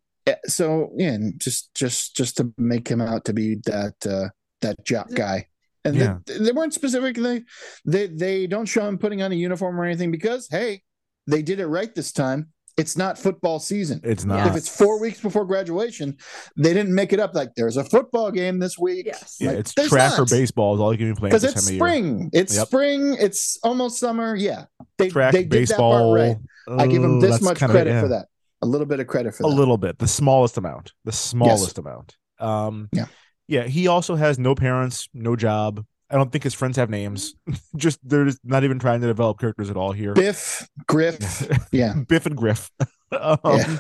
So 0.47 0.91
yeah, 0.97 1.17
just 1.37 1.73
just 1.75 2.17
just 2.17 2.37
to 2.39 2.53
make 2.57 2.89
him 2.89 3.01
out 3.01 3.25
to 3.27 3.33
be 3.33 3.57
that 3.67 3.95
uh 4.07 4.29
that 4.63 4.85
jock 4.85 5.11
guy. 5.13 5.47
And 5.85 5.97
Yeah. 5.97 6.19
they, 6.27 6.39
they 6.39 6.53
weren't 6.53 6.75
specific. 6.75 7.17
They 7.17 7.43
they 7.85 8.07
they 8.07 8.47
don't 8.47 8.67
show 8.67 8.87
him 8.87 8.99
putting 8.99 9.23
on 9.23 9.33
a 9.33 9.35
uniform 9.35 9.81
or 9.81 9.85
anything 9.85 10.11
because 10.11 10.49
hey, 10.51 10.83
they 11.27 11.43
did 11.43 11.61
it 11.61 11.67
right 11.67 11.93
this 11.95 12.13
time. 12.13 12.49
it's 12.79 12.97
not 12.97 13.19
football 13.19 13.59
season. 13.61 14.01
It's 14.03 14.25
not. 14.25 14.47
If 14.47 14.57
it's 14.57 14.69
four 14.75 14.99
weeks 14.99 15.21
before 15.21 15.45
graduation, 15.45 16.17
they 16.57 16.73
didn't 16.73 16.95
make 16.95 17.13
it 17.13 17.21
up 17.21 17.35
like 17.35 17.51
there's 17.55 17.77
a 17.77 17.85
football 17.85 18.31
game 18.31 18.59
this 18.61 18.79
week. 18.79 19.05
Yes. 19.07 19.37
Yeah, 19.39 19.51
Like, 19.51 19.59
it's 19.59 19.75
there's 19.75 19.91
track 19.91 20.19
or 20.19 20.25
baseball 20.25 20.75
is 20.75 20.81
all 20.81 20.91
you 20.93 20.99
can 20.99 21.13
be 21.13 21.19
playing 21.19 21.31
because 21.33 21.43
this 21.43 21.53
it's 21.53 21.67
time 21.67 21.69
of 21.69 21.75
year. 21.75 21.81
spring. 21.81 22.31
It's 22.33 22.57
Yep. 22.57 22.67
spring. 22.69 23.17
It's 23.21 23.59
almost 23.63 23.99
summer. 24.01 24.35
Yeah, 24.35 24.65
they 24.97 25.11
Track, 25.11 25.33
they 25.35 25.45
did 25.45 25.69
that 25.69 25.77
part 25.77 26.01
baseball. 26.03 26.15
right. 26.15 26.37
I 26.69 26.87
give 26.87 27.03
them 27.03 27.21
this 27.21 27.33
that's 27.33 27.43
much 27.43 27.59
kinda- 27.59 27.75
credit 27.75 27.91
yeah. 27.91 28.01
for 28.01 28.09
that. 28.09 28.27
A 28.63 28.67
little 28.67 28.87
bit 28.87 29.01
of 29.01 29.07
credit 29.07 29.35
for 29.35 29.43
that. 29.43 29.49
a 29.49 29.55
little 29.55 29.77
bit 29.77 29.99
the 29.99 30.07
smallest 30.09 30.57
amount 30.57 30.93
the 31.05 31.13
smallest 31.13 31.77
amount 31.79 32.17
um 32.39 32.89
Yeah. 32.93 33.07
Yeah 33.53 33.65
he 33.65 33.87
also 33.87 34.15
has 34.17 34.39
no 34.39 34.55
parents 34.55 35.09
no 35.15 35.37
job. 35.37 35.85
I 36.11 36.17
don't 36.17 36.31
think 36.31 36.45
his 36.45 36.53
friends 36.55 36.77
have 36.77 36.91
names. 36.91 37.35
Just 37.77 37.99
they're 38.07 38.27
just 38.27 38.41
not 38.45 38.65
even 38.65 38.79
trying 38.79 39.01
to 39.01 39.07
develop 39.07 39.39
characters 39.41 39.71
at 39.71 39.77
all 39.79 39.93
here. 39.93 40.13
Biff, 40.13 40.69
Griff. 40.87 41.19
Yeah, 41.73 41.95
biff 42.07 42.27
and 42.27 42.37
griff. 42.37 42.71
Um, 43.13 43.39
Yeah. 43.45 43.79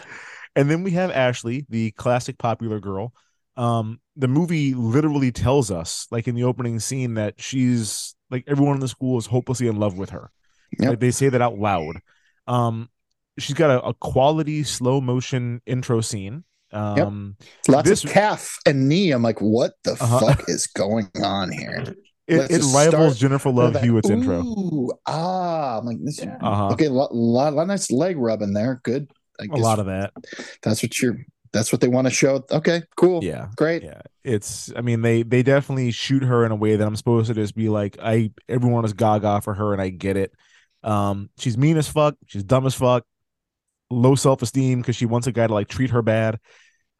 and 0.56 0.70
then 0.70 0.82
we 0.82 0.90
have 0.92 1.10
ashley 1.10 1.64
the 1.68 1.90
classic 1.92 2.36
popular 2.38 2.80
girl. 2.80 3.12
Um 3.56 4.00
the 4.16 4.28
movie 4.28 4.74
literally 4.74 5.32
tells 5.32 5.70
us 5.70 6.06
like 6.10 6.28
in 6.28 6.34
the 6.34 6.44
opening 6.44 6.80
scene 6.80 7.14
that 7.14 7.34
she's 7.40 8.14
like 8.30 8.44
everyone 8.46 8.74
in 8.74 8.80
the 8.80 8.88
school 8.88 9.18
is 9.18 9.26
hopelessly 9.26 9.68
in 9.68 9.76
love 9.76 9.96
with 9.98 10.10
her. 10.10 10.30
Yep. 10.78 10.88
like 10.90 11.00
they 11.00 11.10
say 11.10 11.28
that 11.30 11.42
out 11.42 11.58
loud. 11.58 11.96
Um 12.46 12.88
she's 13.38 13.56
got 13.56 13.70
a, 13.70 13.82
a 13.88 13.94
quality 13.94 14.62
slow 14.64 15.00
motion 15.00 15.60
intro 15.66 16.00
scene 16.00 16.44
um 16.72 17.36
lots 17.68 17.88
This- 17.88 18.04
of 18.04 18.10
calf 18.10 18.58
and 18.66 18.88
knee. 18.88 19.10
I'm 19.10 19.22
like, 19.22 19.40
what 19.40 19.72
the 19.84 19.92
Uh-huh. 19.92 20.20
fuck 20.20 20.48
is 20.48 20.66
going 20.66 21.08
on 21.22 21.50
here? 21.52 21.84
it, 22.28 22.50
it 22.50 22.62
rivals 22.72 22.88
start 22.88 23.16
jennifer 23.16 23.50
love 23.50 23.74
Like, 23.74 23.82
hewitt's 23.82 24.08
intro 24.08 24.40
Ooh, 24.42 24.92
ah, 25.06 25.78
I'm 25.78 25.84
like 25.86 25.98
this. 26.04 26.20
uh-huh 26.20 26.68
Okay, 26.72 26.86
a 26.86 26.90
lot, 26.92 27.12
lot, 27.14 27.52
lot 27.52 27.62
of 27.62 27.68
nice 27.68 27.90
leg 27.90 28.16
rubbing 28.16 28.52
there. 28.52 28.80
Good. 28.84 29.10
a 29.40 29.56
lot 29.56 29.80
of 29.80 29.86
that 29.86 30.12
that's 30.62 30.82
what 30.82 30.98
you're. 31.00 31.18
That's 31.52 31.70
what 31.70 31.82
they 31.82 31.88
want 31.88 32.06
to 32.06 32.10
show. 32.10 32.42
Okay, 32.50 32.80
cool. 32.96 33.22
yeah 33.22 33.48
great. 33.56 33.82
yeah 33.82 34.00
it's 34.24 34.72
i 34.76 34.80
mean 34.80 35.02
they 35.02 35.22
they 35.24 35.42
definitely 35.42 35.90
shoot 35.90 36.22
her 36.22 36.46
in 36.46 36.52
a 36.52 36.56
way 36.56 36.76
that 36.76 36.86
i'm 36.86 36.94
supposed 36.96 37.26
to 37.26 37.34
just 37.34 37.54
be 37.56 37.68
like 37.68 37.98
i 38.00 38.30
everyone 38.48 38.84
is 38.84 38.92
gaga 38.94 39.40
for 39.42 39.52
her 39.52 39.72
and 39.72 39.82
i 39.82 39.88
get 39.90 40.16
it 40.16 40.32
um 40.84 41.28
she's 41.36 41.58
mean 41.58 41.76
as 41.76 41.88
fuck 41.88 42.14
she's 42.26 42.44
dumb 42.44 42.64
as 42.64 42.74
fuck 42.74 43.04
low 43.90 44.14
self-esteem 44.14 44.80
because 44.80 44.96
she 44.96 45.06
wants 45.06 45.26
a 45.26 45.32
guy 45.32 45.46
to 45.46 45.52
like 45.52 45.68
treat 45.68 45.90
her 45.90 46.02
bad 46.02 46.38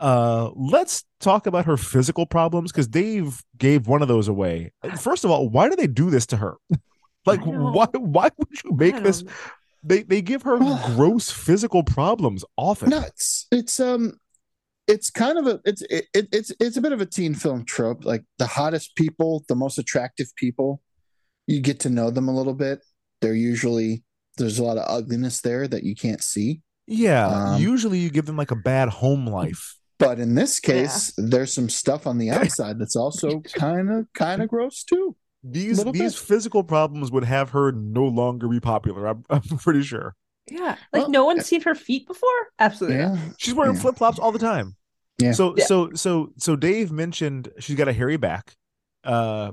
uh 0.03 0.51
let's 0.57 1.05
talk 1.21 1.47
about 1.47 1.65
her 1.65 1.77
physical 1.77 2.27
problems 2.27 2.73
because 2.73 2.89
dave 2.89 3.43
gave 3.57 3.87
one 3.87 4.03
of 4.03 4.09
those 4.09 4.29
away 4.29 4.73
first 4.99 5.25
of 5.25 5.31
all 5.31 5.49
why 5.49 5.69
do 5.69 5.77
they 5.77 5.87
do 5.87 6.11
this 6.11 6.27
to 6.27 6.37
her 6.37 6.57
like 7.25 7.41
why 7.45 7.87
why 7.95 8.29
would 8.37 8.63
you 8.65 8.73
make 8.73 9.03
this 9.03 9.23
they 9.83 10.03
they 10.03 10.23
give 10.23 10.43
her 10.43 10.59
gross 10.95 11.31
physical 11.31 11.83
problems 11.83 12.45
often 12.57 12.91
No, 12.91 13.01
it's 13.01 13.47
it's 13.51 13.81
um, 13.81 14.15
it's 14.89 15.11
kind 15.11 15.39
of 15.39 15.47
a 15.47 15.61
it's 15.65 15.83
it, 15.83 16.07
it, 16.15 16.29
it's 16.33 16.53
it's 16.61 16.77
a 16.77 16.81
bit 16.81 16.93
of 16.93 17.01
a 17.01 17.07
teen 17.07 17.35
film 17.35 17.65
trope. 17.65 18.05
Like 18.05 18.25
the 18.39 18.47
hottest 18.47 18.95
people, 18.97 19.45
the 19.49 19.55
most 19.55 19.79
attractive 19.79 20.35
people, 20.37 20.81
you 21.47 21.61
get 21.61 21.81
to 21.81 21.91
know 21.91 22.11
them 22.11 22.29
a 22.29 22.35
little 22.35 22.55
bit. 22.55 22.81
They're 23.21 23.35
usually 23.35 24.05
there's 24.39 24.59
a 24.59 24.65
lot 24.65 24.79
of 24.79 24.85
ugliness 24.89 25.41
there 25.41 25.69
that 25.69 25.83
you 25.85 25.95
can't 25.95 26.23
see. 26.23 26.63
yeah 26.87 27.27
Um, 27.27 27.63
usually 27.63 27.99
you 27.99 28.11
give 28.11 28.27
them 28.27 28.37
like 28.37 28.51
a 28.51 28.57
bad 28.57 28.89
home 28.89 29.27
life 29.27 29.77
But 30.07 30.19
in 30.21 30.35
this 30.35 30.61
case, 30.61 31.13
there's 31.17 31.53
some 31.53 31.69
stuff 31.69 32.07
on 32.07 32.19
the 32.19 32.31
outside 32.39 32.79
that's 32.79 32.97
also 32.97 33.41
kind 33.41 33.91
of 33.91 34.07
kind 34.15 34.43
of 34.43 34.49
gross 34.49 34.85
too. 34.85 35.17
these 35.45 35.83
these 35.85 36.15
bit. 36.15 36.15
physical 36.15 36.63
problems 36.65 37.11
would 37.11 37.25
have 37.25 37.51
her 37.51 37.73
no 37.73 38.05
longer 38.05 38.47
be 38.49 38.61
popular 38.61 39.07
i'm, 39.09 39.25
I'm 39.31 39.43
pretty 39.43 39.83
sure 39.83 40.15
Yeah. 40.51 40.77
Like 40.93 41.03
Well, 41.03 41.11
no 41.11 41.25
one's 41.25 41.47
seen 41.47 41.63
her 41.63 41.75
feet 41.75 42.07
before? 42.07 42.29
Absolutely. 42.59 42.99
Yeah, 42.99 43.17
she's 43.39 43.55
wearing 43.55 43.75
Yeah. 43.75 43.81
flip-flops 43.81 44.19
all 44.21 44.31
the 44.33 44.39
time 44.39 44.77
Yeah. 45.19 45.33
so 45.33 45.55
Yeah. 45.57 45.65
so 45.67 45.91
so 45.95 46.33
so 46.37 46.55
dave 46.57 46.93
mentioned 46.93 47.49
she's 47.59 47.77
got 47.77 47.89
a 47.89 47.93
hairy 47.93 48.17
back 48.19 48.55
uh 49.05 49.51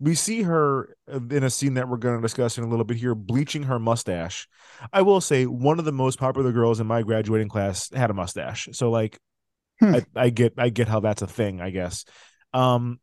we 0.00 0.14
see 0.14 0.42
her 0.42 0.96
in 1.30 1.42
a 1.44 1.50
scene 1.50 1.74
that 1.74 1.88
we're 1.88 1.96
going 1.98 2.16
to 2.16 2.22
discuss 2.22 2.56
in 2.56 2.62
a 2.64 2.68
little 2.68 2.84
bit 2.84 2.96
here 2.96 3.14
bleaching 3.14 3.64
her 3.64 3.78
mustache 3.78 4.48
i 4.92 5.02
will 5.02 5.20
say 5.20 5.44
one 5.44 5.78
of 5.78 5.84
the 5.84 5.92
most 5.92 6.18
popular 6.18 6.52
girls 6.52 6.80
in 6.80 6.86
my 6.86 7.02
graduating 7.02 7.48
class 7.48 7.90
had 7.94 8.08
a 8.10 8.14
mustache 8.14 8.68
so 8.72 8.90
like 8.90 9.18
Hmm. 9.80 9.94
I, 9.94 10.04
I 10.16 10.30
get 10.30 10.54
i 10.58 10.68
get 10.70 10.88
how 10.88 11.00
that's 11.00 11.22
a 11.22 11.26
thing 11.26 11.60
i 11.60 11.70
guess 11.70 12.04
um 12.52 12.98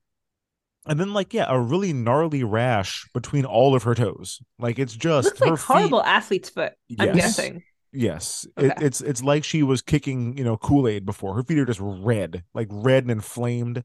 and 0.88 0.99
then 0.99 1.13
like 1.13 1.34
yeah 1.34 1.45
a 1.49 1.59
really 1.59 1.93
gnarly 1.93 2.43
rash 2.43 3.07
between 3.13 3.45
all 3.45 3.76
of 3.76 3.84
her 3.84 3.95
toes 3.95 4.41
like 4.59 4.78
it's 4.80 4.93
just 4.95 5.28
Looks 5.28 5.41
like 5.41 5.49
her 5.51 5.55
horrible 5.57 6.01
feet 6.03 6.09
athlete's 6.09 6.49
foot. 6.49 6.73
I'm 6.99 7.13
guessing. 7.15 7.63
yes 7.93 8.45
it, 8.57 8.73
it's 8.82 9.01
it's 9.01 9.23
like 9.23 9.43
she 9.43 9.63
was 9.63 9.82
kicking 9.82 10.38
you 10.38 10.43
know 10.43 10.57
kool-aid 10.57 11.05
before 11.05 11.36
her 11.36 11.43
feet 11.43 11.59
are 11.59 11.65
just 11.65 11.80
red 11.82 12.43
like 12.53 12.67
red 12.69 13.03
and 13.03 13.11
inflamed 13.11 13.84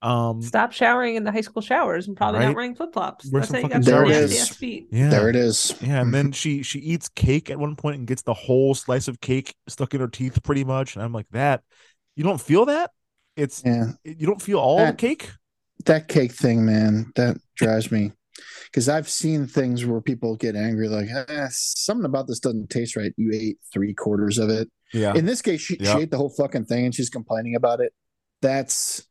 um 0.00 0.42
Stop 0.42 0.72
showering 0.72 1.14
in 1.14 1.22
the 1.22 1.30
high 1.30 1.42
school 1.42 1.62
showers 1.62 2.08
and 2.08 2.16
probably 2.16 2.40
Right. 2.40 2.46
not 2.46 2.56
wearing 2.56 2.74
flip 2.74 2.92
flops. 2.92 3.30
Wear 3.30 3.42
That's 3.42 3.50
some 3.52 3.60
how 3.62 3.68
you 3.68 3.68
fucking 3.68 3.80
got 3.82 3.86
There 3.86 4.04
some 4.06 4.10
it 4.10 4.20
nasty 4.20 4.34
is. 4.36 4.40
ass 4.50 4.56
feet. 4.56 4.86
yeah 4.90 5.08
there 5.10 5.28
it 5.28 5.36
is. 5.36 5.74
yeah 5.80 6.00
and 6.00 6.12
then 6.12 6.32
she 6.40 6.62
she 6.64 6.80
eats 6.80 7.08
cake 7.10 7.50
at 7.50 7.58
one 7.58 7.76
point 7.76 7.98
and 7.98 8.06
gets 8.06 8.22
the 8.22 8.34
whole 8.34 8.74
slice 8.74 9.06
of 9.06 9.20
cake 9.20 9.54
stuck 9.68 9.94
in 9.94 10.00
her 10.00 10.08
teeth 10.08 10.42
pretty 10.42 10.64
much 10.64 10.96
and 10.96 11.04
i'm 11.04 11.12
like 11.12 11.28
that 11.30 11.62
you 12.16 12.24
don't 12.24 12.40
feel 12.40 12.66
that 12.66 12.90
it's 13.36 13.62
Yeah, 13.64 13.92
you 14.04 14.26
don't 14.26 14.42
feel 14.42 14.58
all 14.58 14.78
the 14.78 14.84
That- 14.84 14.98
cake 14.98 15.30
that 15.86 16.06
cake 16.06 16.30
thing, 16.32 16.64
man, 16.64 17.10
that 17.16 17.38
drives 17.56 17.90
me. 17.90 18.12
Because 18.66 18.88
I've 18.88 19.08
seen 19.08 19.46
things 19.48 19.84
where 19.84 20.00
people 20.00 20.36
get 20.36 20.54
angry, 20.54 20.86
like 20.88 21.08
eh, 21.10 21.48
something 21.50 22.04
about 22.04 22.28
this 22.28 22.38
doesn't 22.38 22.70
taste 22.70 22.94
right. 22.94 23.12
You 23.16 23.30
ate 23.34 23.58
three 23.72 23.92
quarters 23.92 24.38
of 24.38 24.48
it. 24.48 24.70
yeah 24.92 25.12
In 25.14 25.26
this 25.26 25.42
case, 25.42 25.60
she, 25.60 25.76
Yeah. 25.80 25.94
she 25.96 26.02
ate 26.02 26.10
the 26.12 26.18
whole 26.18 26.30
fucking 26.30 26.66
thing, 26.66 26.84
and 26.86 26.94
she's 26.94 27.10
complaining 27.10 27.56
about 27.56 27.80
it. 27.80 27.92
That's 28.42 29.06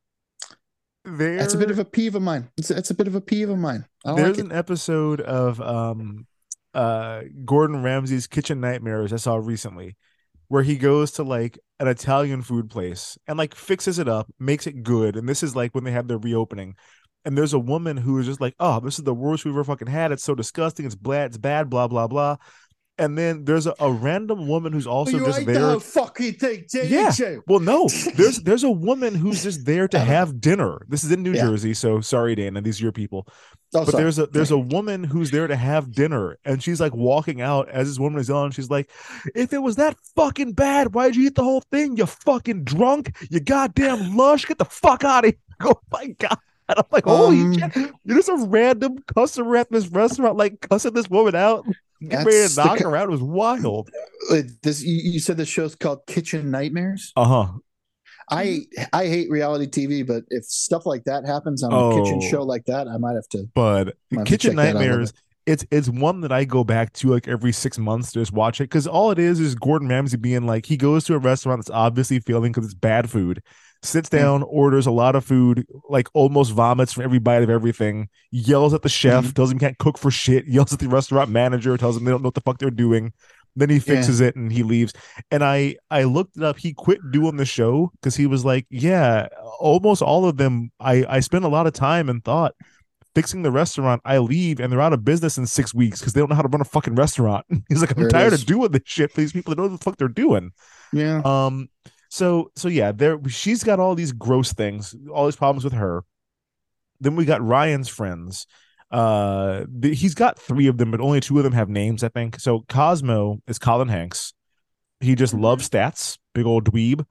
there, 1.03 1.37
that's 1.37 1.53
a 1.53 1.57
bit 1.57 1.71
of 1.71 1.79
a 1.79 1.85
peeve 1.85 2.15
of 2.15 2.21
mine. 2.21 2.49
It's, 2.57 2.71
it's 2.71 2.91
a 2.91 2.93
bit 2.95 3.07
of 3.07 3.15
a 3.15 3.21
peeve 3.21 3.49
of 3.49 3.57
mine. 3.57 3.85
I 4.05 4.13
There's 4.15 4.37
like 4.37 4.45
an 4.45 4.51
episode 4.51 5.19
of 5.21 5.59
um 5.61 6.25
uh 6.73 7.23
Gordon 7.43 7.83
Ramsay's 7.83 8.27
Kitchen 8.27 8.61
Nightmares 8.61 9.11
I 9.11 9.17
saw 9.17 9.35
recently 9.35 9.97
where 10.51 10.63
he 10.63 10.75
goes 10.75 11.11
to 11.11 11.23
like 11.23 11.57
an 11.79 11.87
Italian 11.87 12.41
food 12.41 12.69
place 12.69 13.17
and 13.25 13.37
like 13.37 13.55
fixes 13.55 13.99
it 13.99 14.09
up, 14.09 14.29
makes 14.37 14.67
it 14.67 14.83
good. 14.83 15.15
And 15.15 15.27
this 15.27 15.43
is 15.43 15.55
like 15.55 15.73
when 15.73 15.85
they 15.85 15.91
have 15.91 16.09
their 16.09 16.17
reopening. 16.17 16.75
And 17.23 17.37
there's 17.37 17.53
a 17.53 17.59
woman 17.59 17.95
who 17.95 18.19
is 18.19 18.25
just 18.25 18.41
like, 18.41 18.53
oh, 18.59 18.81
this 18.81 18.99
is 18.99 19.05
the 19.05 19.13
worst 19.13 19.45
we've 19.45 19.53
ever 19.53 19.63
fucking 19.63 19.87
had. 19.87 20.11
It's 20.11 20.25
so 20.25 20.35
disgusting. 20.35 20.85
It's 20.85 20.93
bad. 20.93 21.27
It's 21.27 21.37
bad. 21.37 21.69
Blah 21.69 21.87
blah 21.87 22.07
blah. 22.07 22.35
And 23.01 23.17
then 23.17 23.43
there's 23.45 23.67
a, 23.67 23.73
a 23.79 23.91
random 23.91 24.47
woman 24.47 24.71
who's 24.71 24.87
also 24.87 25.17
you 25.17 25.25
just 25.25 25.45
there. 25.45 25.59
the 25.73 25.79
fucking 25.79 26.33
thing, 26.35 26.65
Yeah. 26.73 27.11
Well, 27.47 27.59
no, 27.59 27.87
there's 28.15 28.37
there's 28.43 28.63
a 28.63 28.69
woman 28.71 29.15
who's 29.15 29.43
just 29.43 29.65
there 29.65 29.87
to 29.89 29.99
have 30.13 30.39
dinner. 30.39 30.85
This 30.87 31.03
is 31.03 31.11
in 31.11 31.23
New 31.23 31.33
Yeah. 31.33 31.47
Jersey, 31.47 31.73
so 31.73 31.99
sorry, 32.01 32.35
Dana. 32.35 32.61
These 32.61 32.79
are 32.79 32.83
your 32.83 32.91
people 32.91 33.27
Oh, 33.73 33.85
but 33.85 33.91
sorry. 33.91 34.03
there's 34.03 34.19
a 34.19 34.25
there's 34.27 34.51
a 34.51 34.57
woman 34.57 35.03
who's 35.03 35.31
there 35.31 35.47
to 35.47 35.55
have 35.55 35.93
dinner 35.93 36.37
and 36.43 36.61
she's 36.61 36.81
like 36.81 36.93
walking 36.93 37.39
out 37.39 37.69
as 37.69 37.87
this 37.87 37.97
woman 37.97 38.19
is 38.19 38.29
on 38.29 38.51
she's 38.51 38.69
like 38.69 38.89
if 39.33 39.53
it 39.53 39.59
was 39.59 39.77
that 39.77 39.95
fucking 40.13 40.51
bad 40.51 40.93
why'd 40.93 41.15
you 41.15 41.27
eat 41.27 41.35
the 41.35 41.43
whole 41.43 41.61
thing 41.71 41.95
you 41.95 42.05
fucking 42.05 42.65
drunk 42.65 43.15
you 43.29 43.39
goddamn 43.39 44.17
lush 44.17 44.45
get 44.45 44.57
the 44.57 44.65
fuck 44.65 45.05
out 45.05 45.23
of 45.23 45.31
here 45.31 45.39
oh 45.73 45.79
my 45.89 46.05
god 46.19 46.37
and 46.67 46.79
i'm 46.79 46.85
like 46.91 47.05
holy 47.05 47.39
Um, 47.39 47.57
shit 47.57 47.91
just 48.07 48.27
a 48.27 48.35
random 48.49 48.97
customer 49.15 49.55
at 49.55 49.71
this 49.71 49.87
restaurant 49.87 50.35
like 50.35 50.59
cussing 50.69 50.93
this 50.93 51.09
woman 51.09 51.33
out 51.35 51.65
That's 52.01 52.55
to 52.55 52.61
knock 52.61 52.77
ki- 52.79 52.83
her 52.83 52.95
out 52.95 53.09
it 53.09 53.11
was 53.11 53.21
wild 53.21 53.89
Uh, 54.31 54.41
this 54.63 54.83
you, 54.83 55.11
you 55.13 55.19
said 55.19 55.37
the 55.37 55.45
show's 55.45 55.75
called 55.75 55.99
Kitchen 56.07 56.51
Nightmares. 56.51 57.11
uh-huh 57.15 57.47
I 58.29 58.61
I 58.93 59.07
hate 59.07 59.29
reality 59.29 59.67
TV, 59.67 60.05
but 60.07 60.23
if 60.29 60.45
stuff 60.45 60.85
like 60.85 61.03
that 61.05 61.25
happens 61.25 61.63
on 61.63 61.73
a 61.73 61.75
Oh. 61.77 62.01
kitchen 62.03 62.21
show 62.21 62.43
like 62.43 62.65
that, 62.65 62.87
I 62.87 62.97
might 62.97 63.15
have 63.15 63.27
to. 63.29 63.49
but 63.53 63.95
have 64.15 64.25
kitchen 64.25 64.51
check 64.51 64.57
that 64.57 64.61
out 64.69 64.75
a 64.75 64.79
little 64.79 64.79
nightmares 64.97 65.13
it's 65.47 65.65
it's 65.71 65.89
one 65.89 66.21
that 66.21 66.31
I 66.31 66.45
go 66.45 66.63
back 66.63 66.93
to 66.93 67.09
like 67.09 67.27
every 67.27 67.51
six 67.51 67.79
months 67.79 68.11
to 68.11 68.19
just 68.19 68.31
watch 68.31 68.61
it 68.61 68.65
because 68.65 68.85
all 68.85 69.09
it 69.09 69.17
is 69.17 69.39
is 69.39 69.55
Gordon 69.55 69.87
Ramsay 69.89 70.17
being 70.17 70.45
like 70.45 70.67
he 70.67 70.77
goes 70.77 71.03
to 71.05 71.15
a 71.15 71.17
restaurant 71.17 71.59
that's 71.61 71.71
obviously 71.71 72.19
failing 72.19 72.51
because 72.51 72.65
it's 72.65 72.75
bad 72.75 73.09
food, 73.09 73.41
sits 73.83 74.09
Yeah. 74.11 74.19
down, 74.19 74.43
orders 74.43 74.85
a 74.87 74.91
lot 74.91 75.15
of 75.15 75.25
food, 75.25 75.65
like 75.89 76.07
almost 76.13 76.51
vomits 76.51 76.93
from 76.93 77.03
every 77.03 77.19
bite 77.19 77.43
of 77.43 77.49
everything, 77.49 78.09
yells 78.31 78.73
at 78.73 78.81
the 78.83 78.89
chef, 78.89 79.25
Mhm. 79.25 79.33
tells 79.33 79.51
him 79.51 79.57
he 79.57 79.65
can't 79.65 79.77
cook 79.77 79.97
for 79.97 80.11
shit, 80.11 80.45
yells 80.47 80.71
at 80.73 80.79
the 80.79 80.87
restaurant 80.89 81.29
manager, 81.31 81.75
tells 81.77 81.97
him 81.97 82.05
they 82.05 82.11
don't 82.11 82.21
know 82.21 82.27
what 82.27 82.35
the 82.35 82.41
fuck 82.41 82.59
they're 82.59 82.69
doing. 82.69 83.13
Then 83.55 83.69
he 83.69 83.79
fixes 83.79 84.21
it 84.21 84.37
and 84.37 84.49
he 84.49 84.63
leaves. 84.63 84.93
And 85.29 85.43
I 85.43 85.75
I 85.89 86.03
looked 86.03 86.37
it 86.37 86.43
up. 86.43 86.57
He 86.57 86.73
quit 86.73 86.99
doing 87.11 87.35
the 87.35 87.43
show 87.45 87.91
because 87.99 88.15
he 88.15 88.25
was 88.25 88.45
like, 88.45 88.65
yeah, 88.69 89.27
almost 89.59 90.01
all 90.01 90.25
of 90.25 90.37
them. 90.37 90.71
I 90.79 91.03
I 91.09 91.19
spent 91.19 91.43
a 91.43 91.49
lot 91.49 91.67
of 91.67 91.73
time 91.73 92.07
and 92.07 92.23
thought 92.23 92.53
fixing 93.13 93.41
the 93.41 93.51
restaurant. 93.51 94.01
I 94.05 94.19
leave 94.19 94.61
and 94.61 94.71
they're 94.71 94.79
out 94.79 94.93
of 94.93 95.03
business 95.03 95.37
in 95.37 95.45
six 95.47 95.73
weeks 95.73 95.99
because 95.99 96.13
they 96.13 96.21
don't 96.21 96.29
know 96.29 96.35
how 96.37 96.43
to 96.43 96.47
run 96.47 96.61
a 96.61 96.63
fucking 96.63 96.95
restaurant. 96.95 97.45
He's 97.67 97.81
like, 97.81 97.91
I'm 97.91 97.99
There 98.03 98.09
tired 98.09 98.31
of 98.31 98.45
doing 98.45 98.71
this 98.71 98.83
shit 98.85 99.11
for 99.11 99.19
these 99.19 99.33
people 99.33 99.51
that 99.53 99.57
know 99.61 99.67
what 99.67 99.77
the 99.77 99.83
fuck 99.83 99.97
they're 99.97 100.07
doing. 100.07 100.51
Yeah. 100.93 101.21
Um. 101.25 101.67
So 102.13 102.51
so 102.57 102.67
yeah, 102.67 102.91
there 102.91 103.17
she's 103.29 103.63
got 103.63 103.79
all 103.79 103.95
these 103.95 104.11
gross 104.11 104.51
things, 104.53 104.93
all 105.13 105.25
these 105.25 105.37
problems 105.37 105.63
with 105.63 105.73
her. 105.73 106.03
Then 106.99 107.15
we 107.15 107.23
got 107.25 107.41
Ryan's 107.41 107.87
friends. 107.87 108.45
Uh, 108.91 109.63
the, 109.73 109.93
he's 109.93 110.13
got 110.13 110.37
three 110.37 110.67
of 110.67 110.77
them, 110.77 110.91
but 110.91 110.99
only 110.99 111.21
two 111.21 111.37
of 111.37 111.45
them 111.45 111.53
have 111.53 111.69
names, 111.69 112.03
I 112.03 112.09
think. 112.09 112.39
So 112.41 112.65
Cosmo 112.67 113.41
is 113.47 113.57
Colin 113.57 113.87
Hanks. 113.87 114.33
He 114.99 115.15
just 115.15 115.33
Mm-hmm. 115.33 115.43
loves 115.43 115.69
stats, 115.69 116.17
big 116.35 116.45
old 116.45 116.69
dweeb. 116.69 117.05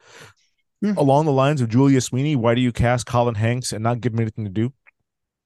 Yeah. 0.83 0.95
Along 0.99 1.25
the 1.25 1.33
lines 1.33 1.63
of 1.63 1.71
Julia 1.71 2.01
Sweeney, 2.03 2.37
why 2.37 2.55
do 2.55 2.61
you 2.61 2.71
cast 2.71 3.07
Colin 3.07 3.35
Hanks 3.35 3.73
and 3.73 3.83
not 3.83 4.01
give 4.03 4.13
him 4.13 4.21
anything 4.21 4.45
to 4.45 4.51
do? 4.51 4.73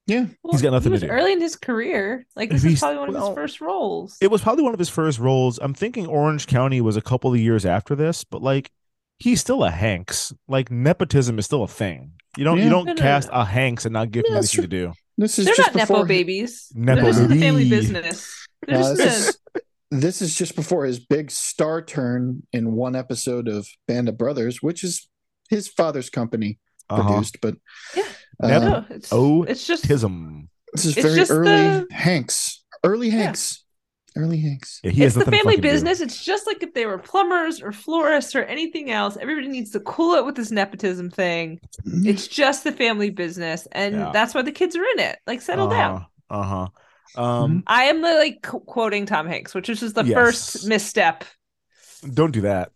Yeah. 0.07 0.25
He's 0.51 0.61
got 0.61 0.71
nothing 0.73 0.91
he 0.91 0.91
was 0.91 1.01
to 1.01 1.07
do. 1.07 1.13
early 1.13 1.31
in 1.33 1.41
his 1.41 1.55
career. 1.55 2.25
Like 2.35 2.49
this 2.49 2.57
is 2.63 2.63
he's- 2.63 2.79
probably 2.81 2.99
one 2.99 3.09
of 3.09 3.15
well, 3.15 3.29
his 3.29 3.35
first 3.35 3.61
roles. 3.61 4.17
It 4.21 4.29
was 4.29 4.41
probably 4.41 4.63
one 4.65 4.73
of 4.73 4.79
his 4.79 4.89
first 4.89 5.17
roles. 5.17 5.57
I'm 5.61 5.73
thinking 5.73 6.05
Orange 6.07 6.45
County 6.47 6.81
was 6.81 6.97
a 6.97 7.01
couple 7.01 7.33
of 7.33 7.39
years 7.39 7.65
after 7.65 7.95
this, 7.95 8.23
but 8.25 8.41
like 8.43 8.69
he's 9.17 9.41
still 9.41 9.63
a 9.63 9.71
Hanks. 9.71 10.33
Like 10.47 10.71
nepotism 10.71 11.39
is 11.39 11.45
still 11.45 11.63
a 11.63 11.67
thing. 11.67 12.11
You 12.37 12.43
don't 12.43 12.57
Yeah. 12.57 12.63
you 12.65 12.69
don't 12.69 12.85
No, 12.85 12.93
no, 12.93 13.01
cast 13.01 13.29
no. 13.29 13.39
a 13.39 13.45
Hanks 13.45 13.85
and 13.85 13.93
not 13.93 14.11
give 14.11 14.25
him 14.25 14.33
Yeah, 14.33 14.41
that's 14.41 14.53
anything 14.57 14.69
to 14.69 14.87
do. 14.87 14.93
This 15.17 15.39
is 15.39 15.45
They're 15.45 15.55
just 15.55 15.69
not 15.69 15.75
nepo 15.75 15.93
before 15.93 16.05
babies. 16.05 16.71
Nepo 16.75 17.01
They're 17.01 17.11
just 17.11 17.21
in 17.21 17.29
the 17.29 17.39
family 17.39 17.69
business. 17.69 18.47
They're 18.67 18.77
Uh, 18.79 18.93
this, 18.93 19.27
is, 19.29 19.37
this 19.91 20.21
is 20.21 20.35
just 20.35 20.55
before 20.55 20.85
his 20.85 20.99
big 20.99 21.31
star 21.31 21.81
turn 21.81 22.43
in 22.51 22.73
one 22.73 22.95
episode 22.95 23.47
of 23.47 23.67
Band 23.87 24.09
of 24.09 24.17
Brothers, 24.17 24.61
which 24.61 24.83
is 24.83 25.07
his 25.49 25.67
father's 25.69 26.09
company 26.09 26.59
Uh-huh. 26.89 27.03
produced. 27.03 27.37
But 27.41 27.55
Yeah. 27.95 28.03
uh, 28.43 28.47
no, 28.59 28.85
it's, 28.89 29.09
Oh, 29.11 29.43
it's 29.43 29.65
just 29.65 29.85
Tism. 29.85 30.47
this 30.73 30.85
is 30.85 30.93
very 30.95 31.21
early 31.29 31.47
the- 31.47 31.87
Hanks. 31.91 32.63
Early 32.83 33.09
Hanks. 33.11 33.63
Early 34.17 34.39
Hanks. 34.39 34.79
Yeah, 34.83 34.91
he 34.91 35.03
it's 35.03 35.15
has 35.15 35.25
the 35.25 35.29
family 35.31 35.57
business. 35.57 35.99
It's 35.99 36.23
just 36.23 36.47
like 36.47 36.63
if 36.63 36.73
they 36.73 36.85
were 36.85 36.97
plumbers 36.97 37.61
or 37.61 37.71
florists 37.73 38.33
or 38.35 38.43
anything 38.43 38.89
else. 38.91 39.17
Everybody 39.17 39.47
needs 39.49 39.71
to 39.71 39.79
cool 39.81 40.13
it 40.15 40.25
with 40.25 40.35
this 40.35 40.51
nepotism 40.51 41.09
thing. 41.09 41.59
Mm-hmm. 41.85 42.07
It's 42.07 42.27
just 42.27 42.63
the 42.63 42.71
family 42.71 43.09
business, 43.09 43.67
and 43.73 43.95
Yeah. 43.95 44.11
that's 44.13 44.33
why 44.33 44.41
the 44.41 44.51
kids 44.53 44.75
are 44.75 44.83
in 44.85 44.99
it. 44.99 45.19
Like, 45.27 45.41
settle 45.41 45.67
down. 45.67 46.05
Uh 46.29 46.43
huh. 46.43 47.21
Um, 47.21 47.63
I 47.67 47.83
am 47.85 48.01
like 48.01 48.41
quoting 48.41 49.05
Tom 49.05 49.27
Hanks, 49.27 49.53
which 49.53 49.69
is 49.69 49.79
just 49.81 49.95
the 49.95 50.03
Yes. 50.05 50.15
first 50.15 50.67
misstep. 50.67 51.23
don't 52.13 52.31
do 52.31 52.41
that. 52.41 52.71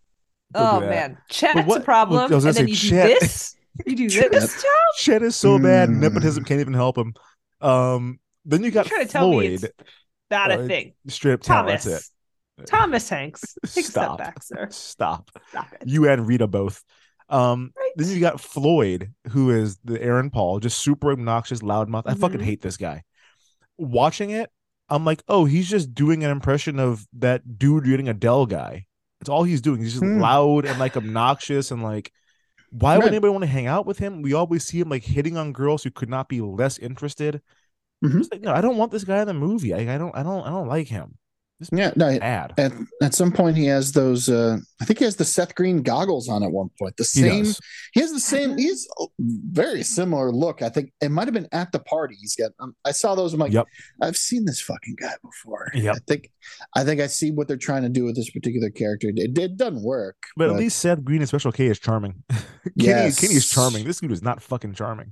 Don't 0.54 0.66
Oh 0.66 0.80
do 0.80 0.86
that. 0.88 0.92
man, 0.92 1.18
Chet's 1.30 1.68
what- 1.68 1.82
a 1.82 1.84
problem, 1.84 2.32
was 2.32 2.44
and 2.46 2.56
then 2.56 2.66
say 2.66 2.70
you 2.72 2.76
Chet- 2.76 3.08
do 3.08 3.20
this. 3.20 3.56
You 3.86 3.96
do 3.96 4.10
Chet. 4.10 4.32
this, 4.32 4.54
Tom. 4.54 4.72
Shit 4.98 5.22
is 5.24 5.36
so 5.36 5.58
bad. 5.60 5.90
Mm. 5.90 6.00
Nepotism 6.00 6.44
can't 6.44 6.60
even 6.60 6.74
help 6.74 6.98
him. 6.98 7.14
Um, 7.62 8.20
then 8.46 8.64
you 8.64 8.72
got 8.72 8.88
trying 8.88 9.06
to 9.06 9.12
tell 9.12 9.30
me 9.30 9.58
Floyd. 9.58 9.72
It's 10.30 10.32
not 10.32 10.52
Uh, 10.52 10.60
a 10.64 10.68
thing. 10.68 10.94
Talent. 11.08 11.44
Thomas. 11.44 11.84
That's 11.86 12.70
Thomas 12.72 13.10
Hanks. 13.10 13.56
Take 13.74 13.86
a 13.86 13.88
Stop. 13.90 14.16
step 14.16 14.18
back, 14.26 14.44
sir. 14.44 14.68
Stop. 14.70 15.32
Stop 15.50 15.68
it. 15.74 15.88
You 15.88 16.08
and 16.10 16.28
Rita 16.28 16.48
both. 16.48 16.84
Um, 17.30 17.72
Right. 17.78 17.92
then 17.96 18.10
you 18.10 18.20
got 18.20 18.42
Floyd, 18.42 19.14
who 19.30 19.52
is 19.52 19.78
the 19.84 20.02
Aaron 20.02 20.30
Paul, 20.30 20.60
just 20.60 20.80
super 20.80 21.12
obnoxious, 21.12 21.60
loudmouth. 21.62 22.04
I 22.06 22.16
fucking 22.16 22.40
Mhm. 22.40 22.44
hate 22.44 22.62
this 22.62 22.76
guy. 22.78 23.04
Watching 23.78 24.32
it, 24.32 24.50
I'm 24.90 25.06
like, 25.06 25.24
oh, 25.28 25.46
he's 25.46 25.70
just 25.70 25.94
doing 25.94 26.24
an 26.24 26.32
impression 26.32 26.80
of 26.80 27.06
that 27.14 27.58
dude 27.60 27.88
reading 27.88 28.10
Adele 28.10 28.46
guy. 28.48 28.88
That's 29.20 29.30
all 29.30 29.44
he's 29.44 29.62
doing. 29.62 29.80
He's 29.82 29.94
just 29.94 30.04
Hmm. 30.04 30.20
loud 30.20 30.66
and 30.66 30.80
like 30.80 30.98
obnoxious 30.98 31.72
and 31.72 31.84
like. 31.84 32.12
Why 32.72 32.98
would 32.98 33.08
anybody 33.08 33.32
want 33.32 33.42
to 33.44 33.48
hang 33.48 33.66
out 33.68 33.86
with 33.88 33.98
him? 33.98 34.22
We 34.22 34.34
always 34.34 34.64
see 34.64 34.80
him 34.80 34.90
like 34.90 35.04
hitting 35.04 35.38
on 35.38 35.54
girls 35.54 35.84
who 35.84 35.90
could 35.92 36.10
not 36.10 36.30
be 36.30 36.40
less 36.42 36.78
interested. 36.78 37.42
Mhm. 38.04 38.32
Like, 38.32 38.41
no, 38.41 38.54
I 38.54 38.62
don't 38.62 38.78
want 38.78 38.91
this 38.91 39.04
guy 39.04 39.20
in 39.22 39.28
the 39.28 39.34
movie. 39.34 39.74
I, 39.74 39.95
I 39.95 39.97
don't, 39.97 40.16
I 40.16 40.24
don't, 40.24 40.45
I 40.45 40.50
don't 40.50 40.68
like 40.68 40.88
him. 40.88 41.18
Yeah, 41.74 41.91
no, 41.97 42.18
Bad. 42.20 42.54
at 42.58 42.72
at 43.02 43.14
some 43.14 43.34
point 43.34 43.58
he 43.58 43.66
has 43.66 43.91
those 43.91 44.30
uh 44.30 44.60
I 44.82 44.86
think 44.86 45.00
he 45.00 45.04
has 45.04 45.18
the 45.18 45.26
Seth 45.26 45.56
Green 45.56 45.82
goggles 45.82 46.30
on 46.30 46.41
at 46.41 46.50
one 46.54 46.70
point. 46.80 46.95
The 46.95 47.04
same 47.04 47.43
does. 47.43 47.60
he 47.91 48.00
has 48.00 48.14
the 48.14 48.20
same 48.22 48.58
he's 48.58 48.88
very 49.20 49.84
similar 49.84 50.32
look. 50.32 50.62
I 50.62 50.70
think 50.70 50.93
it 51.02 51.12
might 51.12 51.28
have 51.28 51.34
been 51.34 51.50
at 51.52 51.74
the 51.74 51.80
party 51.80 52.16
he's 52.18 52.34
got 52.34 52.52
um, 52.62 52.78
I 52.86 52.91
saw 52.91 53.14
those 53.14 53.34
I'm 53.34 53.41
like 53.41 53.52
Yep. 53.52 53.66
I've 54.02 54.16
seen 54.16 54.45
this 54.45 54.62
fucking 54.62 54.95
guy 55.02 55.12
before. 55.22 55.70
Yep. 55.74 55.95
I 55.97 56.00
think 56.08 56.32
I 56.78 56.86
think 56.86 57.02
I 57.02 57.08
see 57.08 57.30
what 57.32 57.50
they're 57.50 57.58
trying 57.58 57.84
to 57.84 57.89
do 57.89 58.06
with 58.06 58.16
this 58.16 58.30
particular 58.30 58.70
character. 58.70 59.10
It, 59.14 59.38
it 59.38 59.58
doesn't 59.58 59.84
work. 59.84 60.16
But, 60.38 60.52
at 60.52 60.56
least 60.56 60.80
Seth 60.80 61.04
Green 61.04 61.20
and 61.20 61.28
Special 61.28 61.52
K 61.52 61.66
is 61.66 61.78
charming. 61.78 62.24
Kenny, 62.30 62.45
Yes. 62.78 63.20
Kenny 63.20 63.34
is 63.34 63.50
charming. 63.50 63.84
This 63.84 64.00
dude 64.00 64.14
is 64.14 64.22
not 64.24 64.41
fucking 64.41 64.76
charming. 64.76 65.12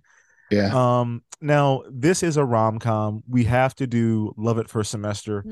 Yeah. 0.52 0.72
Um, 0.74 1.24
now 1.42 1.84
this 1.90 2.24
is 2.24 2.38
a 2.38 2.44
rom 2.46 2.80
com. 2.80 3.24
We 3.28 3.44
have 3.46 3.76
to 3.76 3.88
do 3.88 4.34
Love 4.38 4.58
It 4.58 4.70
First 4.70 4.92
Semester. 4.92 5.44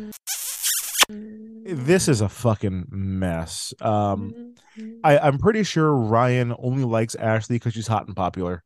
This 1.10 2.08
is 2.08 2.22
a 2.22 2.30
fucking 2.30 2.86
mess. 2.90 3.74
Um, 3.82 4.56
I, 5.04 5.18
I'm 5.20 5.38
pretty 5.38 5.64
sure 5.64 5.94
Ryan 5.96 6.54
only 6.58 6.84
likes 6.84 7.16
Ashley 7.16 7.58
because 7.58 7.74
she's 7.74 7.88
hot 7.88 8.08
and 8.08 8.16
popular, 8.16 8.64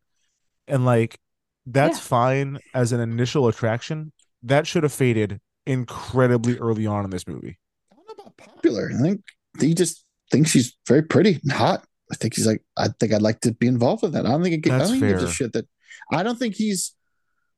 and 0.68 0.86
like 0.86 1.20
that's 1.66 1.98
Yeah. 1.98 2.04
fine 2.04 2.60
as 2.74 2.92
an 2.94 3.00
initial 3.02 3.48
attraction. 3.48 4.12
That 4.44 4.66
should 4.68 4.84
have 4.84 4.94
faded 4.94 5.40
incredibly 5.66 6.58
early 6.58 6.86
on 6.88 7.04
in 7.04 7.12
this 7.12 7.28
movie. 7.28 7.60
I 7.92 7.96
don't 7.96 8.08
know 8.08 8.24
about 8.24 8.38
popular. 8.38 8.90
I 8.98 9.02
think 9.02 9.22
he 9.60 9.74
just 9.74 10.06
thinks 10.32 10.52
she's 10.52 10.76
very 10.88 11.02
pretty 11.02 11.40
and 11.44 11.52
hot. 11.52 11.84
I 12.12 12.16
think 12.16 12.36
he's 12.36 12.48
like, 12.48 12.64
I 12.78 12.88
think 13.00 13.14
I'd 13.14 13.22
like 13.22 13.42
to 13.42 13.52
be 13.54 13.68
involved 13.68 14.02
with 14.02 14.14
that. 14.14 14.26
I 14.26 14.30
don't 14.30 14.42
think, 14.42 14.66
it, 14.66 14.72
I 14.72 14.78
don't 14.80 14.88
think 14.88 15.04
he 15.04 15.10
gives 15.10 15.24
a 15.24 15.28
fair. 15.28 15.34
shit 15.34 15.54
that. 15.54 15.68
I 16.12 16.24
don't 16.24 16.38
think 16.40 16.56
he's 16.56 16.94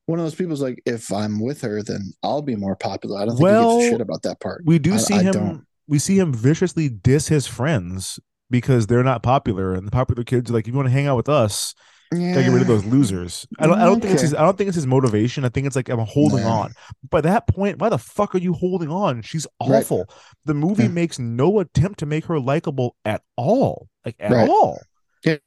one 0.08 0.20
of 0.20 0.26
those 0.26 0.36
people 0.36 0.50
who's 0.50 0.62
like, 0.62 0.82
if 0.86 1.12
I'm 1.14 1.40
with 1.40 1.62
her, 1.62 1.82
then 1.84 2.12
I'll 2.24 2.42
be 2.42 2.56
more 2.56 2.76
popular. 2.76 3.20
I 3.22 3.26
don't 3.26 3.38
think 3.38 3.48
he 3.50 3.54
gives 3.56 3.86
a 3.86 3.90
shit 3.92 4.02
about 4.02 4.24
that 4.24 4.40
part. 4.40 4.64
We 4.66 4.80
do 4.80 4.96
I- 4.96 4.98
see 4.98 5.14
I 5.16 5.24
him. 5.24 5.34
don't. 5.34 5.68
We 5.88 6.00
see 6.00 6.18
him 6.18 6.34
viciously 6.34 6.90
diss 6.90 7.28
his 7.28 7.48
friends 7.48 8.20
because 8.50 8.88
they're 8.88 9.04
not 9.04 9.24
popular, 9.24 9.74
and 9.74 9.86
the 9.88 9.92
popular 9.92 10.24
kids 10.24 10.50
are 10.50 10.54
like, 10.54 10.66
"If 10.66 10.70
you 10.70 10.74
want 10.78 10.88
to 10.88 10.92
hang 10.92 11.08
out 11.08 11.18
with 11.18 11.28
us, 11.30 11.74
Yeah. 12.14 12.32
gotta 12.34 12.44
get 12.44 12.52
rid 12.54 12.62
of 12.62 12.68
those 12.68 12.86
losers." 12.86 13.46
I 13.60 13.68
don't. 13.68 13.78
I 13.80 13.86
don't 13.86 14.00
think 14.02 14.14
it's 14.14 14.22
his. 14.22 14.34
I 14.34 14.42
don't 14.42 14.58
think 14.58 14.68
it's 14.70 14.76
his 14.76 14.88
motivation. 14.88 15.44
I 15.44 15.50
think 15.50 15.68
it's 15.68 15.76
like 15.76 15.90
I'm 15.90 16.00
holding 16.00 16.44
No. 16.44 16.50
on. 16.50 16.74
By 17.10 17.22
that 17.22 17.48
point, 17.48 17.80
why 17.80 17.90
the 17.90 17.98
fuck 17.98 18.36
are 18.36 18.38
you 18.40 18.54
holding 18.54 18.90
on? 18.90 19.22
She's 19.22 19.46
Right. 19.62 19.80
awful. 19.80 20.06
The 20.46 20.54
movie 20.54 20.84
Yeah. 20.84 20.90
makes 20.90 21.20
no 21.20 21.60
attempt 21.60 22.00
to 22.00 22.06
make 22.06 22.26
her 22.26 22.40
likable 22.40 22.96
at 23.06 23.22
all. 23.36 23.88
Like 24.06 24.16
at 24.20 24.32
Right. 24.32 24.50
all. 24.50 24.80
Yeah. 25.26 25.38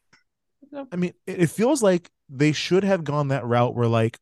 I 0.93 0.97
mean, 0.97 1.13
it, 1.27 1.43
it 1.43 1.51
feels 1.51 1.83
like 1.83 2.11
they 2.29 2.53
should 2.53 2.85
have 2.85 3.05
gone 3.05 3.29
that 3.29 3.45
route 3.45 3.75
where 3.75 3.89
like 3.89 4.19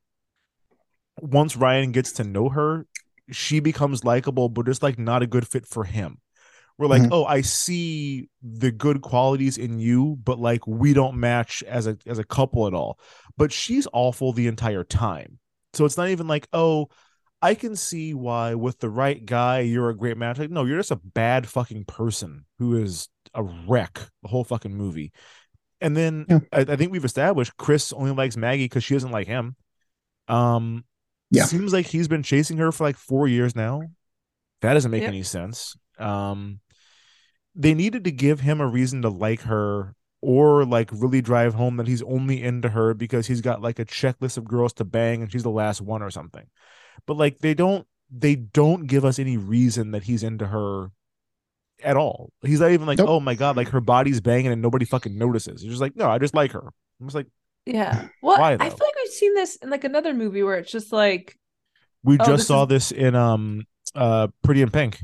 once 1.20 1.56
Ryan 1.56 1.92
gets 1.92 2.12
to 2.12 2.24
know 2.24 2.48
her, 2.48 2.86
she 3.30 3.60
becomes 3.60 4.04
likable, 4.04 4.48
but 4.48 4.68
it's 4.68 4.82
like 4.82 4.98
not 4.98 5.22
a 5.22 5.26
good 5.26 5.46
fit 5.46 5.66
for 5.66 5.84
him. 5.84 6.18
We're 6.78 6.88
like, 6.88 7.02
Mhm. 7.02 7.08
oh, 7.12 7.24
I 7.24 7.42
see 7.42 8.28
the 8.42 8.72
good 8.72 9.02
qualities 9.02 9.58
in 9.58 9.78
you, 9.78 10.18
but 10.24 10.38
like 10.38 10.66
we 10.66 10.94
don't 10.94 11.16
match 11.18 11.62
as 11.62 11.86
a 11.86 11.96
as 12.06 12.18
a 12.18 12.24
couple 12.24 12.66
at 12.66 12.74
all. 12.74 12.98
But 13.36 13.52
she's 13.52 13.86
awful 13.92 14.32
the 14.32 14.48
entire 14.48 14.84
time. 14.84 15.38
So 15.74 15.84
it's 15.84 15.96
not 15.96 16.08
even 16.08 16.26
like, 16.26 16.48
oh, 16.52 16.88
I 17.40 17.54
can 17.54 17.76
see 17.76 18.14
why 18.14 18.54
with 18.54 18.78
the 18.78 18.90
right 18.90 19.24
guy 19.24 19.60
you're 19.60 19.90
a 19.90 19.96
great 19.96 20.16
match. 20.16 20.38
Like, 20.38 20.50
no, 20.50 20.64
you're 20.64 20.78
just 20.78 20.90
a 20.90 20.96
bad 20.96 21.46
fucking 21.46 21.84
person 21.84 22.46
who 22.58 22.76
is 22.82 23.08
a 23.34 23.42
wreck 23.42 24.00
the 24.22 24.28
whole 24.28 24.44
fucking 24.44 24.74
movie. 24.74 25.12
And 25.82 25.96
then 25.96 26.26
Yeah. 26.28 26.38
I, 26.52 26.60
I 26.60 26.76
think 26.76 26.92
we've 26.92 27.04
established 27.04 27.56
Chris 27.56 27.92
only 27.92 28.12
likes 28.12 28.36
Maggie 28.36 28.64
because 28.64 28.84
she 28.84 28.94
doesn't 28.94 29.10
like 29.10 29.26
him. 29.26 29.56
Um, 30.28 30.84
Yeah. 31.30 31.44
seems 31.44 31.72
like 31.72 31.86
he's 31.86 32.08
been 32.08 32.22
chasing 32.22 32.58
her 32.58 32.72
for 32.72 32.84
like 32.84 32.96
four 32.96 33.26
years 33.28 33.54
now. 33.56 33.82
That 34.60 34.74
doesn't 34.74 34.90
make 34.90 35.02
Yep. 35.02 35.08
any 35.08 35.22
sense. 35.24 35.76
Um, 35.98 36.60
they 37.54 37.74
needed 37.74 38.04
to 38.04 38.12
give 38.12 38.40
him 38.40 38.60
a 38.60 38.66
reason 38.66 39.02
to 39.02 39.08
like 39.08 39.42
her 39.42 39.94
or 40.20 40.64
like 40.64 40.88
really 40.92 41.20
drive 41.20 41.54
home 41.54 41.76
that 41.78 41.88
he's 41.88 42.02
only 42.02 42.42
into 42.42 42.68
her 42.68 42.94
because 42.94 43.26
he's 43.26 43.40
got 43.40 43.60
like 43.60 43.78
a 43.78 43.84
checklist 43.84 44.38
of 44.38 44.44
girls 44.44 44.72
to 44.74 44.84
bang 44.84 45.20
and 45.20 45.30
she's 45.32 45.42
the 45.42 45.50
last 45.50 45.80
one 45.80 46.00
or 46.02 46.10
something. 46.10 46.46
But 47.06 47.16
like 47.16 47.40
they 47.40 47.54
don't 47.54 47.86
they 48.10 48.36
don't 48.36 48.86
give 48.86 49.04
us 49.04 49.18
any 49.18 49.36
reason 49.36 49.90
that 49.90 50.04
he's 50.04 50.22
into 50.22 50.46
her 50.46 50.92
at 51.84 51.96
all. 51.96 52.30
He's 52.42 52.60
not 52.60 52.70
even 52.70 52.86
like, 52.86 52.98
Nope. 52.98 53.08
oh 53.08 53.20
my 53.20 53.34
god, 53.34 53.56
like 53.56 53.68
her 53.68 53.80
body's 53.80 54.20
banging 54.20 54.52
and 54.52 54.62
nobody 54.62 54.84
fucking 54.84 55.16
notices. 55.16 55.62
He's 55.62 55.70
just 55.70 55.80
like, 55.82 55.96
no, 55.96 56.08
I 56.10 56.18
just 56.18 56.34
like 56.34 56.52
her. 56.52 56.60
I'm 57.00 57.06
just 57.06 57.14
like, 57.14 57.26
Yeah. 57.66 58.08
Well, 58.22 58.38
Why, 58.38 58.52
I 58.54 58.68
feel 58.68 58.78
like 58.80 58.94
we've 59.02 59.12
seen 59.12 59.34
this 59.34 59.56
in 59.56 59.70
like 59.70 59.84
another 59.84 60.14
movie 60.14 60.42
where 60.42 60.56
it's 60.56 60.70
just 60.72 60.92
like, 60.92 61.38
we 62.04 62.14
Oh, 62.18 62.24
just 62.24 62.38
this 62.38 62.46
saw 62.48 62.62
is- 62.64 62.68
this 62.68 62.92
in 62.92 63.14
um 63.14 63.66
uh 63.94 64.28
Pretty 64.42 64.62
in 64.62 64.70
Pink, 64.70 64.98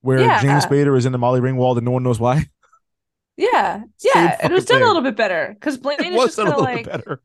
where 0.00 0.20
Yeah. 0.20 0.40
James 0.42 0.64
Spader 0.66 0.96
is 0.96 1.06
in 1.06 1.12
the 1.12 1.18
Molly 1.18 1.40
Ringwald 1.40 1.76
and 1.76 1.84
no 1.84 1.90
one 1.92 2.02
knows 2.02 2.18
why. 2.20 2.46
yeah, 3.36 3.82
yeah, 4.04 4.36
it 4.46 4.50
was 4.50 4.64
fucking 4.64 4.80
done 4.80 4.82
a 4.82 4.86
little 4.86 5.02
bit 5.02 5.16
better 5.16 5.50
because 5.54 5.76
Blaine 5.78 6.00
It 6.00 6.06
is 6.12 6.16
was 6.16 6.36
just 6.36 6.38
kind 6.38 6.52
of 6.52 6.60
like, 6.60 6.86
better. 6.86 7.20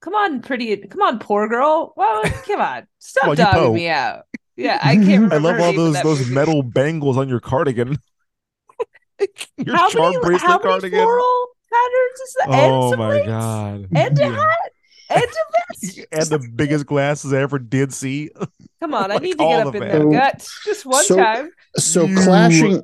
come 0.00 0.14
on, 0.14 0.42
pretty, 0.42 0.76
come 0.78 1.00
on, 1.02 1.18
poor 1.18 1.48
girl. 1.48 1.92
Well, 1.96 2.22
come 2.46 2.60
on, 2.60 2.86
stop 2.98 3.24
Come 3.24 3.34
dogging 3.36 3.62
po. 3.62 3.72
me 3.74 3.88
out. 3.88 4.24
Yeah, 4.56 4.78
I 4.82 4.94
can't 4.96 5.06
remember. 5.30 5.34
I 5.34 5.38
love 5.38 5.60
all 5.60 5.72
those 5.72 6.02
those 6.02 6.18
movie. 6.20 6.34
metal 6.34 6.62
bangles 6.62 7.16
on 7.18 7.28
your 7.28 7.40
cardigan. 7.40 7.98
your 9.56 9.76
How 9.76 9.88
charm 9.90 10.12
many, 10.12 10.24
bracelet 10.24 10.40
how 10.42 10.58
many 10.58 10.62
cardigan. 10.70 11.02
floral 11.02 11.46
patterns 11.72 12.20
is 12.20 12.36
that? 12.40 12.48
Oh 12.50 12.90
some 12.90 12.98
my 12.98 13.10
rings? 13.12 13.26
god. 13.26 13.86
And 13.94 14.18
a 14.18 14.28
hat, 14.30 14.72
and 15.10 15.22
a 15.24 15.26
vest. 15.26 16.00
and 16.12 16.26
the 16.26 16.48
biggest 16.54 16.86
glasses 16.86 17.32
I 17.32 17.40
ever 17.40 17.58
did 17.58 17.92
see. 17.92 18.30
Come 18.80 18.94
on, 18.94 19.10
I 19.10 19.16
need 19.18 19.32
to 19.32 19.44
get 19.44 19.66
up 19.66 19.74
in 19.74 19.82
it. 19.82 19.88
their 19.92 20.00
So- 20.02 20.10
guts 20.10 20.60
just 20.64 20.86
one 20.86 21.04
so- 21.04 21.16
time. 21.16 21.50
So 21.76 22.04
You- 22.04 22.16
clashing, 22.16 22.82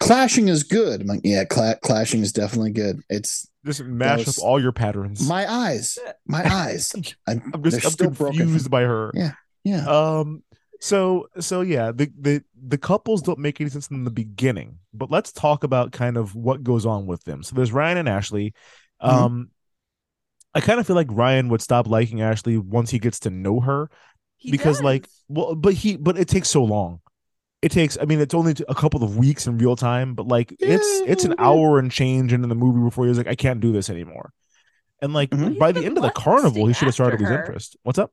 clashing 0.00 0.48
is 0.48 0.62
good. 0.64 1.00
I'm 1.02 1.06
like, 1.06 1.20
yeah, 1.24 1.44
cla- 1.44 1.78
clashing 1.82 2.20
is 2.22 2.32
definitely 2.32 2.72
good. 2.72 3.00
It's 3.08 3.48
Just 3.64 3.82
mash 3.82 4.26
was- 4.26 4.38
up 4.38 4.44
all 4.44 4.60
your 4.60 4.72
patterns. 4.72 5.26
my 5.28 5.50
eyes, 5.50 5.98
my 6.26 6.44
eyes. 6.44 6.92
I'm, 7.28 7.42
I'm 7.54 7.62
just 7.62 7.84
I'm 7.84 7.90
still 7.92 8.10
broken. 8.10 8.38
confused 8.38 8.70
by 8.70 8.82
her. 8.82 9.10
Yeah, 9.14 9.32
yeah. 9.64 9.86
Um 9.86 10.42
so 10.80 11.28
so 11.40 11.60
yeah, 11.62 11.92
the 11.92 12.10
the 12.18 12.42
the 12.68 12.78
couples 12.78 13.22
don't 13.22 13.38
make 13.38 13.60
any 13.60 13.70
sense 13.70 13.88
in 13.88 14.04
the 14.04 14.10
beginning, 14.10 14.78
but 14.92 15.10
let's 15.10 15.32
talk 15.32 15.64
about 15.64 15.92
kind 15.92 16.16
of 16.16 16.34
what 16.34 16.62
goes 16.62 16.84
on 16.86 17.06
with 17.06 17.24
them. 17.24 17.42
So 17.42 17.54
there's 17.56 17.72
Ryan 17.72 17.98
and 17.98 18.08
Ashley. 18.08 18.54
Mhm. 19.02 19.08
Um 19.08 19.50
I 20.54 20.60
kind 20.60 20.80
of 20.80 20.86
feel 20.86 20.96
like 20.96 21.08
Ryan 21.10 21.48
would 21.50 21.60
stop 21.60 21.86
liking 21.86 22.22
Ashley 22.22 22.56
once 22.56 22.90
he 22.90 22.98
gets 22.98 23.20
to 23.20 23.30
know 23.30 23.60
her 23.60 23.90
He 24.38 24.50
because 24.50 24.78
does. 24.78 24.84
like 24.84 25.08
well 25.28 25.54
but 25.54 25.74
he 25.74 25.96
but 25.96 26.18
it 26.18 26.28
takes 26.28 26.48
so 26.48 26.64
long. 26.64 27.00
It 27.62 27.72
takes 27.72 27.98
I 28.00 28.04
mean 28.04 28.20
it's 28.20 28.34
only 28.34 28.54
a 28.68 28.74
couple 28.74 29.02
of 29.02 29.16
weeks 29.16 29.46
in 29.46 29.58
real 29.58 29.76
time, 29.76 30.14
but 30.14 30.28
like 30.28 30.54
it's 30.60 30.86
it's 31.06 31.24
an 31.24 31.34
hour 31.38 31.78
and 31.78 31.90
change 31.90 32.32
into 32.32 32.48
the 32.48 32.54
movie 32.54 32.80
before 32.84 33.06
he's 33.06 33.18
like 33.18 33.26
I 33.28 33.34
can't 33.34 33.60
do 33.60 33.72
this 33.72 33.90
anymore. 33.90 34.32
And 35.02 35.12
like 35.12 35.30
Mhm. 35.30 35.58
by 35.58 35.72
the 35.72 35.84
end 35.84 35.96
of 35.98 36.02
the 36.02 36.10
carnival, 36.10 36.66
he 36.66 36.72
should 36.72 36.86
have 36.86 36.94
started 36.94 37.20
lusting 37.20 37.36
his 37.38 37.46
interest. 37.46 37.76
What's 37.82 37.98
up? 37.98 38.12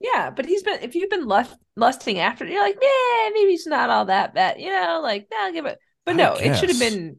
Yeah, 0.00 0.30
but 0.30 0.46
he's 0.46 0.62
been 0.62 0.80
if 0.82 0.94
you've 0.94 1.10
been 1.10 1.26
lust, 1.26 1.56
lusting 1.76 2.18
after 2.18 2.44
it, 2.44 2.52
you're 2.52 2.62
like, 2.62 2.78
yeah, 2.80 3.30
maybe 3.34 3.52
it's 3.52 3.66
not 3.66 3.90
all 3.90 4.04
that 4.04 4.34
bad, 4.34 4.60
you 4.60 4.70
know, 4.70 5.00
like 5.02 5.26
nah, 5.30 5.46
I'll 5.46 5.52
give 5.52 5.66
it. 5.66 5.78
But 6.06 6.14
I 6.14 6.18
no, 6.18 6.34
it 6.34 6.54
should 6.56 6.70
have 6.70 6.78
been 6.78 7.16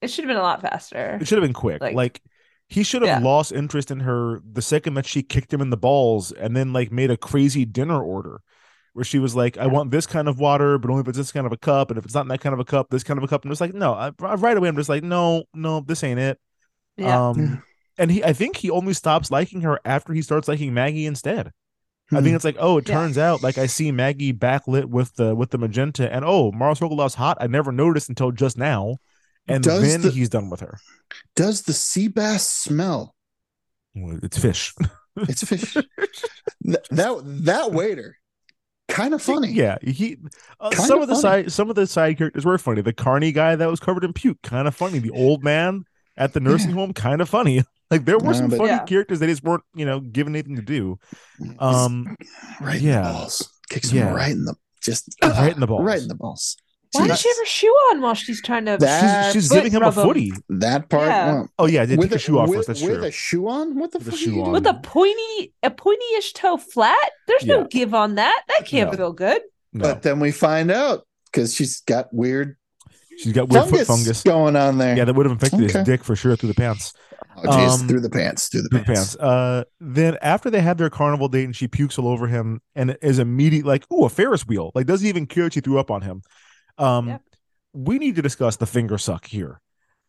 it 0.00 0.08
should 0.08 0.24
have 0.24 0.28
been 0.28 0.36
a 0.36 0.42
lot 0.42 0.60
faster. 0.62 1.18
It 1.20 1.26
should 1.28 1.38
have 1.38 1.46
been 1.46 1.54
quick. 1.54 1.80
Like, 1.80 1.94
Like- 1.94 2.22
he 2.68 2.82
should 2.82 3.02
have 3.02 3.20
Yeah. 3.22 3.24
lost 3.24 3.52
interest 3.52 3.92
in 3.92 4.00
her 4.00 4.40
the 4.44 4.60
second 4.60 4.94
that 4.94 5.06
she 5.06 5.22
kicked 5.22 5.52
him 5.54 5.60
in 5.60 5.70
the 5.70 5.76
balls 5.76 6.32
and 6.32 6.56
then 6.56 6.72
like 6.72 6.90
made 6.90 7.12
a 7.12 7.16
crazy 7.16 7.64
dinner 7.64 8.02
order 8.02 8.40
where 8.92 9.04
she 9.04 9.20
was 9.20 9.36
like, 9.36 9.56
I 9.56 9.68
want 9.68 9.92
this 9.92 10.04
kind 10.06 10.26
of 10.26 10.40
water, 10.40 10.76
but 10.78 10.90
only 10.90 11.02
if 11.02 11.08
it's 11.08 11.18
this 11.18 11.30
kind 11.30 11.46
of 11.46 11.52
a 11.52 11.56
cup. 11.56 11.90
And 11.90 11.98
if 11.98 12.04
it's 12.04 12.14
not 12.14 12.22
in 12.22 12.28
that 12.28 12.40
kind 12.40 12.54
of 12.54 12.58
a 12.58 12.64
cup, 12.64 12.88
this 12.90 13.04
kind 13.04 13.18
of 13.18 13.24
a 13.24 13.28
cup. 13.28 13.44
And 13.44 13.52
it's 13.52 13.60
like, 13.60 13.72
no, 13.74 13.92
I, 13.92 14.10
right 14.18 14.56
away, 14.56 14.68
I'm 14.68 14.74
just 14.74 14.88
like, 14.88 15.04
no, 15.04 15.44
no, 15.54 15.78
this 15.80 16.02
ain't 16.02 16.18
it. 16.18 16.40
Yeah. 16.96 17.28
Um, 17.28 17.62
and 17.98 18.10
he, 18.10 18.24
I 18.24 18.32
think 18.32 18.56
he 18.56 18.70
only 18.70 18.94
stops 18.94 19.30
liking 19.30 19.60
her 19.60 19.78
after 19.84 20.12
he 20.12 20.22
starts 20.22 20.48
liking 20.48 20.74
Maggie 20.74 21.06
instead. 21.06 21.52
I 22.12 22.18
Hmm. 22.18 22.24
think 22.24 22.36
it's 22.36 22.44
like, 22.44 22.56
oh, 22.58 22.78
it 22.78 22.88
Yeah. 22.88 22.94
turns 22.94 23.18
out 23.18 23.42
like 23.42 23.58
I 23.58 23.66
see 23.66 23.90
Maggie 23.90 24.32
backlit 24.32 24.84
with 24.86 25.14
the 25.16 25.34
with 25.34 25.50
the 25.50 25.58
magenta, 25.58 26.12
and 26.12 26.24
oh, 26.24 26.52
Marla 26.52 26.78
Sokoloff's 26.78 27.14
hot. 27.14 27.38
I 27.40 27.46
never 27.48 27.72
noticed 27.72 28.08
until 28.08 28.30
just 28.30 28.56
now, 28.56 28.96
and 29.48 29.64
Does 29.64 29.82
then 29.82 30.02
the- 30.02 30.10
he's 30.10 30.28
done 30.28 30.48
with 30.50 30.60
her. 30.60 30.78
Does 31.34 31.62
the 31.62 31.72
sea 31.72 32.08
bass 32.08 32.48
smell? 32.48 33.14
Well, 33.94 34.18
It's 34.22 34.38
fish. 34.38 34.74
It's 35.16 35.42
fish. 35.44 35.72
Th- 35.72 36.76
that 36.90 37.22
that 37.44 37.72
waiter, 37.72 38.18
kind 38.88 39.14
of 39.14 39.22
funny. 39.22 39.50
Yeah, 39.50 39.78
he 39.82 40.18
uh, 40.60 40.68
Kinda 40.70 40.84
some 40.86 41.00
of 41.00 41.08
the 41.08 41.14
funny. 41.14 41.22
side 41.44 41.52
some 41.52 41.70
of 41.70 41.76
the 41.76 41.86
side 41.86 42.18
characters 42.18 42.44
were 42.44 42.58
funny. 42.58 42.82
The 42.82 42.92
carny 42.92 43.32
guy 43.32 43.56
that 43.56 43.70
was 43.70 43.80
covered 43.80 44.04
in 44.04 44.12
puke, 44.12 44.42
kind 44.42 44.68
of 44.68 44.74
funny. 44.76 44.98
The 44.98 45.10
old 45.10 45.42
man 45.42 45.84
at 46.18 46.34
the 46.34 46.40
nursing 46.40 46.72
home, 46.72 46.92
kind 46.92 47.20
of 47.22 47.28
funny. 47.30 47.64
Like 47.90 48.04
there 48.04 48.18
were 48.18 48.32
Yeah, 48.32 48.38
some 48.38 48.48
but- 48.50 48.56
funny 48.58 48.70
Yeah. 48.70 48.84
characters 48.84 49.20
that 49.20 49.26
just 49.28 49.44
weren't, 49.44 49.62
you 49.74 49.84
know, 49.86 50.00
given 50.00 50.34
anything 50.34 50.56
to 50.56 50.62
do. 50.62 50.98
Um, 51.58 52.16
right 52.60 52.80
yeah. 52.80 52.98
in 52.98 53.04
the 53.04 53.12
balls. 53.12 53.52
Kicks 53.70 53.90
him 53.90 54.12
right 54.14 54.30
in 54.32 54.44
the 54.44 54.54
just 54.82 55.14
Right 55.22 55.52
in 55.54 55.60
the 55.60 55.66
balls. 55.66 55.82
Right 55.84 56.00
in 56.02 56.08
the 56.08 56.14
balls. 56.14 56.56
Why 56.92 57.08
does 57.08 57.20
she 57.20 57.28
Jeez. 57.28 57.32
have 57.32 57.38
her 57.38 57.44
shoe 57.46 57.68
on 57.90 58.00
while 58.00 58.14
she's 58.14 58.40
trying 58.40 58.64
to 58.66 58.76
That- 58.78 59.32
she's 59.32 59.44
she's 59.44 59.52
giving 59.52 59.72
him 59.72 59.82
a 59.82 59.86
rub 59.86 59.94
him. 59.96 60.02
footy. 60.04 60.32
That 60.48 60.88
part. 60.88 61.08
Yeah. 61.08 61.26
well, 61.32 61.48
Oh 61.58 61.66
yeah, 61.66 61.84
did 61.84 61.98
with 61.98 62.10
take 62.10 62.16
a 62.16 62.18
shoe 62.20 62.38
off 62.38 62.48
with, 62.48 62.58
first. 62.58 62.68
That's 62.68 62.82
with 62.82 62.96
true. 62.98 63.04
a 63.04 63.10
shoe 63.10 63.48
on. 63.48 63.78
What 63.78 63.92
the 63.92 63.98
With 63.98 64.08
a 64.08 64.10
fuck? 64.12 64.20
shoe 64.20 64.30
are 64.30 64.34
you 64.34 64.44
on. 64.44 64.52
with 64.52 64.66
a 64.66 64.74
pointy 64.74 65.52
a 65.62 65.70
pointy-ish 65.70 66.32
toe 66.32 66.56
flat? 66.56 67.10
There's 67.26 67.44
Yeah. 67.44 67.56
no 67.56 67.64
give 67.66 67.92
on 67.94 68.14
that. 68.14 68.40
That 68.48 68.66
can't 68.66 68.90
No. 68.92 68.96
feel 68.96 69.12
good. 69.12 69.42
No, 69.72 69.82
But 69.82 70.02
then 70.02 70.20
we 70.20 70.30
find 70.30 70.70
out 70.70 71.06
because 71.30 71.54
she's 71.54 71.80
got 71.80 72.12
weird 72.14 72.56
she's 73.18 73.32
got 73.32 73.48
weird 73.48 73.64
fungus, 73.64 73.80
foot 73.80 73.86
fungus. 73.96 74.22
going 74.22 74.56
on 74.56 74.78
there. 74.78 74.96
Yeah, 74.96 75.04
that 75.06 75.14
would 75.14 75.26
have 75.26 75.32
infected 75.32 75.60
his 75.70 75.84
dick 75.84 76.04
for 76.04 76.14
sure 76.16 76.36
through 76.36 76.48
the 76.48 76.54
pants. 76.54 76.92
Oh, 77.44 77.56
geez, 77.56 77.80
um, 77.82 77.88
through 77.88 78.00
the 78.00 78.10
pants, 78.10 78.48
through 78.48 78.62
the 78.62 78.68
through 78.68 78.84
pants. 78.84 79.16
pants. 79.16 79.16
Uh, 79.16 79.64
then 79.80 80.16
after 80.22 80.50
they 80.50 80.60
have 80.60 80.78
their 80.78 80.90
carnival 80.90 81.28
date 81.28 81.44
and 81.44 81.56
she 81.56 81.68
pukes 81.68 81.98
all 81.98 82.08
over 82.08 82.26
him 82.26 82.60
and 82.74 82.96
is 83.02 83.18
immediate 83.18 83.64
like, 83.66 83.84
oh, 83.90 84.04
a 84.04 84.08
Ferris 84.08 84.46
wheel. 84.46 84.72
Like 84.74 84.86
doesn't 84.86 85.06
even 85.06 85.26
care 85.26 85.50
she 85.50 85.60
threw 85.60 85.78
up 85.78 85.90
on 85.90 86.02
him. 86.02 86.22
Um, 86.78 87.08
Yep. 87.08 87.22
we 87.72 87.98
need 87.98 88.16
to 88.16 88.22
discuss 88.22 88.56
the 88.56 88.66
finger 88.66 88.98
suck 88.98 89.26
here. 89.26 89.60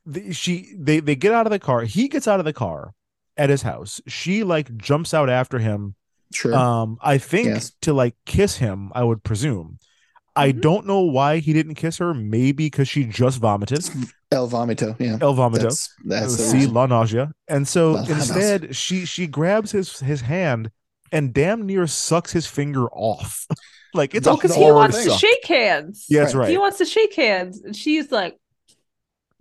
The, 0.06 0.32
she 0.34 0.74
they 0.78 1.00
they 1.02 1.16
get 1.16 1.34
out 1.34 1.46
of 1.46 1.52
the 1.52 1.60
car. 1.60 1.82
He 1.82 2.08
gets 2.08 2.28
out 2.28 2.40
of 2.40 2.46
the 2.46 2.54
car 2.54 2.94
at 3.36 3.50
his 3.50 3.62
house. 3.62 4.02
She 4.08 4.44
like 4.44 4.76
jumps 4.78 5.14
out 5.14 5.30
after 5.30 5.60
him. 5.60 5.96
Sure. 6.34 6.54
Um, 6.56 6.98
I 7.02 7.18
think 7.18 7.48
Yes. 7.48 7.72
to 7.82 7.94
like 7.94 8.16
kiss 8.26 8.58
him. 8.58 8.92
I 8.96 9.04
would 9.04 9.24
presume. 9.24 9.80
I 10.38 10.52
Mhm. 10.54 10.62
don't 10.62 10.86
know 10.86 11.02
why 11.02 11.40
he 11.40 11.52
didn't 11.54 11.76
kiss 11.76 11.98
her. 11.98 12.14
Maybe 12.14 12.66
because 12.68 12.88
she 12.88 13.04
just 13.06 13.40
vomited. 13.40 13.90
El 14.32 14.48
vomito. 14.50 14.96
Yeah. 15.00 15.18
El 15.22 15.34
vomito. 15.36 15.64
That's 15.64 15.90
that's 16.06 16.36
see 16.36 16.68
la 16.68 16.86
nausea 16.86 17.32
and 17.48 17.68
so 17.68 17.92
La 17.94 18.02
nausea. 18.02 18.16
instead 18.16 18.76
she 18.76 19.06
she 19.06 19.26
grabs 19.28 19.72
his 19.72 20.00
his 20.00 20.22
hand 20.22 20.70
and 21.12 21.34
damn 21.34 21.66
near 21.66 21.88
sucks 21.88 22.32
his 22.34 22.46
finger 22.46 22.88
off 22.92 23.48
like 23.94 24.14
it's 24.14 24.26
The- 24.26 24.36
Because 24.36 24.54
he 24.56 24.62
whole 24.62 24.74
hard 24.78 24.92
wants 24.94 25.04
to 25.06 25.12
shake 25.18 25.46
hands. 25.48 26.06
yeah 26.10 26.22
that's 26.24 26.36
Right. 26.36 26.42
right 26.44 26.52
He 26.52 26.58
wants 26.58 26.78
to 26.80 26.86
shake 26.86 27.16
hands. 27.16 27.62
And 27.64 27.74
she's 27.76 28.12
like, 28.12 28.38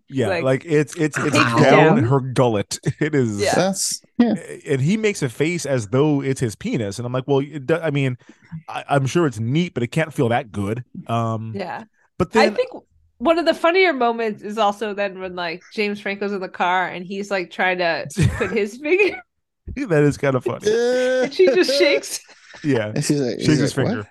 yeah 0.09 0.29
like, 0.29 0.45
like, 0.45 0.65
it's 0.65 0.95
it's 0.97 1.19
it's 1.19 1.35
down 1.37 1.63
down. 1.63 2.05
her 2.05 2.21
gullet 2.21 2.79
it 3.01 3.15
is 3.15 3.41
Yeah. 3.41 3.55
That's 3.55 4.01
yeah. 4.19 4.35
and 4.69 4.81
he 4.81 4.97
makes 4.97 5.23
a 5.23 5.29
face 5.29 5.67
as 5.67 5.89
though 5.89 6.21
it's 6.23 6.41
his 6.41 6.55
penis 6.57 6.99
and 6.99 7.07
i'm 7.07 7.13
like 7.13 7.25
well 7.27 7.41
it 7.41 7.67
do- 7.67 7.77
i 7.81 7.91
mean 7.91 8.17
I, 8.69 8.85
i'm 8.89 9.07
sure 9.07 9.27
it's 9.27 9.41
neat 9.41 9.75
but 9.75 9.83
it 9.83 9.89
can't 9.89 10.13
feel 10.15 10.29
that 10.31 10.53
good 10.53 10.85
um 11.09 11.53
yeah. 11.55 11.85
but 12.19 12.35
I 12.37 12.51
think 12.51 12.71
one 13.19 13.39
of 13.39 13.47
the 13.47 13.55
funnier 13.55 13.93
moments 13.93 14.43
is 14.43 14.59
also 14.59 14.93
then 14.95 15.19
when 15.21 15.35
like 15.35 15.63
James 15.73 16.01
Franco's 16.01 16.33
in 16.33 16.41
the 16.41 16.49
car 16.51 16.87
and 16.87 17.05
he's 17.05 17.31
like 17.31 17.51
trying 17.51 17.79
to 17.79 18.07
put 18.37 18.51
his 18.51 18.77
finger 18.83 19.21
that 19.77 20.03
is 20.05 20.17
kind 20.19 20.37
of 20.37 20.45
funny 20.45 20.71
and 20.71 21.33
she 21.33 21.47
just 21.47 21.77
shakes. 21.79 22.21
yeah 22.63 22.93
And 22.95 23.05
she's 23.05 23.21
like, 23.21 23.41
shakes 23.41 23.47
he's 23.47 23.59
his 23.59 23.77
like, 23.77 23.87
finger 23.87 24.07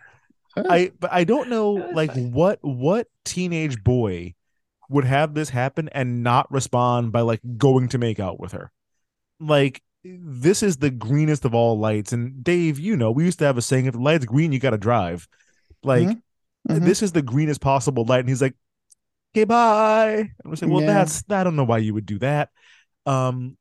"What?" 0.55 0.65
I 0.69 0.91
but 0.99 1.11
I 1.13 1.23
don't 1.23 1.49
know 1.49 1.71
like 1.73 2.11
funny. 2.13 2.27
what 2.29 2.59
what 2.61 3.07
teenage 3.25 3.83
boy 3.83 4.33
would 4.89 5.05
have 5.05 5.33
this 5.33 5.49
happen 5.49 5.89
and 5.91 6.23
not 6.23 6.51
respond 6.51 7.11
by 7.11 7.21
like 7.21 7.41
going 7.57 7.87
to 7.89 7.97
make 7.97 8.19
out 8.19 8.39
with 8.39 8.51
her. 8.51 8.71
Like 9.39 9.81
this 10.03 10.61
is 10.61 10.77
the 10.77 10.91
greenest 10.91 11.45
of 11.45 11.55
all 11.55 11.79
lights 11.79 12.13
and 12.13 12.43
Dave, 12.43 12.79
you 12.79 12.95
know, 12.95 13.11
we 13.11 13.25
used 13.25 13.39
to 13.39 13.45
have 13.45 13.57
a 13.57 13.61
saying 13.61 13.85
if 13.87 13.93
the 13.93 13.99
light's 13.99 14.25
green 14.25 14.51
you 14.51 14.59
got 14.59 14.69
to 14.71 14.77
drive. 14.77 15.27
Like 15.83 16.07
Mhm. 16.07 16.21
Mhm. 16.69 16.85
this 16.85 17.01
is 17.03 17.11
the 17.11 17.21
greenest 17.21 17.61
possible 17.61 18.05
light 18.05 18.19
and 18.21 18.29
he's 18.29 18.41
like 18.41 18.55
okay 19.33 19.43
bye. 19.45 20.15
And 20.17 20.31
we're 20.45 20.55
saying, 20.55 20.71
well 20.71 20.81
Yeah. 20.83 20.93
that's 20.93 21.23
I 21.29 21.43
don't 21.43 21.55
know 21.55 21.63
why 21.63 21.79
you 21.79 21.93
would 21.93 22.05
do 22.05 22.19
that. 22.19 22.49
Um 23.05 23.57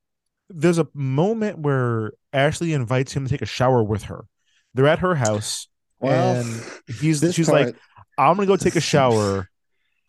there's 0.51 0.79
a 0.79 0.87
moment 0.93 1.59
where 1.61 2.13
Ashley 2.33 2.75
invites 2.75 3.13
him 3.15 3.25
to 3.25 3.31
take 3.31 3.43
a 3.43 3.47
shower 3.47 3.83
with 3.83 4.05
her. 4.05 4.27
They're 4.75 4.87
at 4.87 4.99
her 5.01 5.15
house 5.15 5.69
Well, 6.01 6.37
and 6.41 6.63
he's 7.01 7.21
she's 7.35 7.49
part- 7.49 7.67
like 7.69 7.77
I'm 8.19 8.37
gonna 8.37 8.47
go 8.47 8.57
take 8.57 8.77
a 8.77 8.81
shower. 8.81 9.49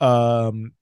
Um, 0.01 0.73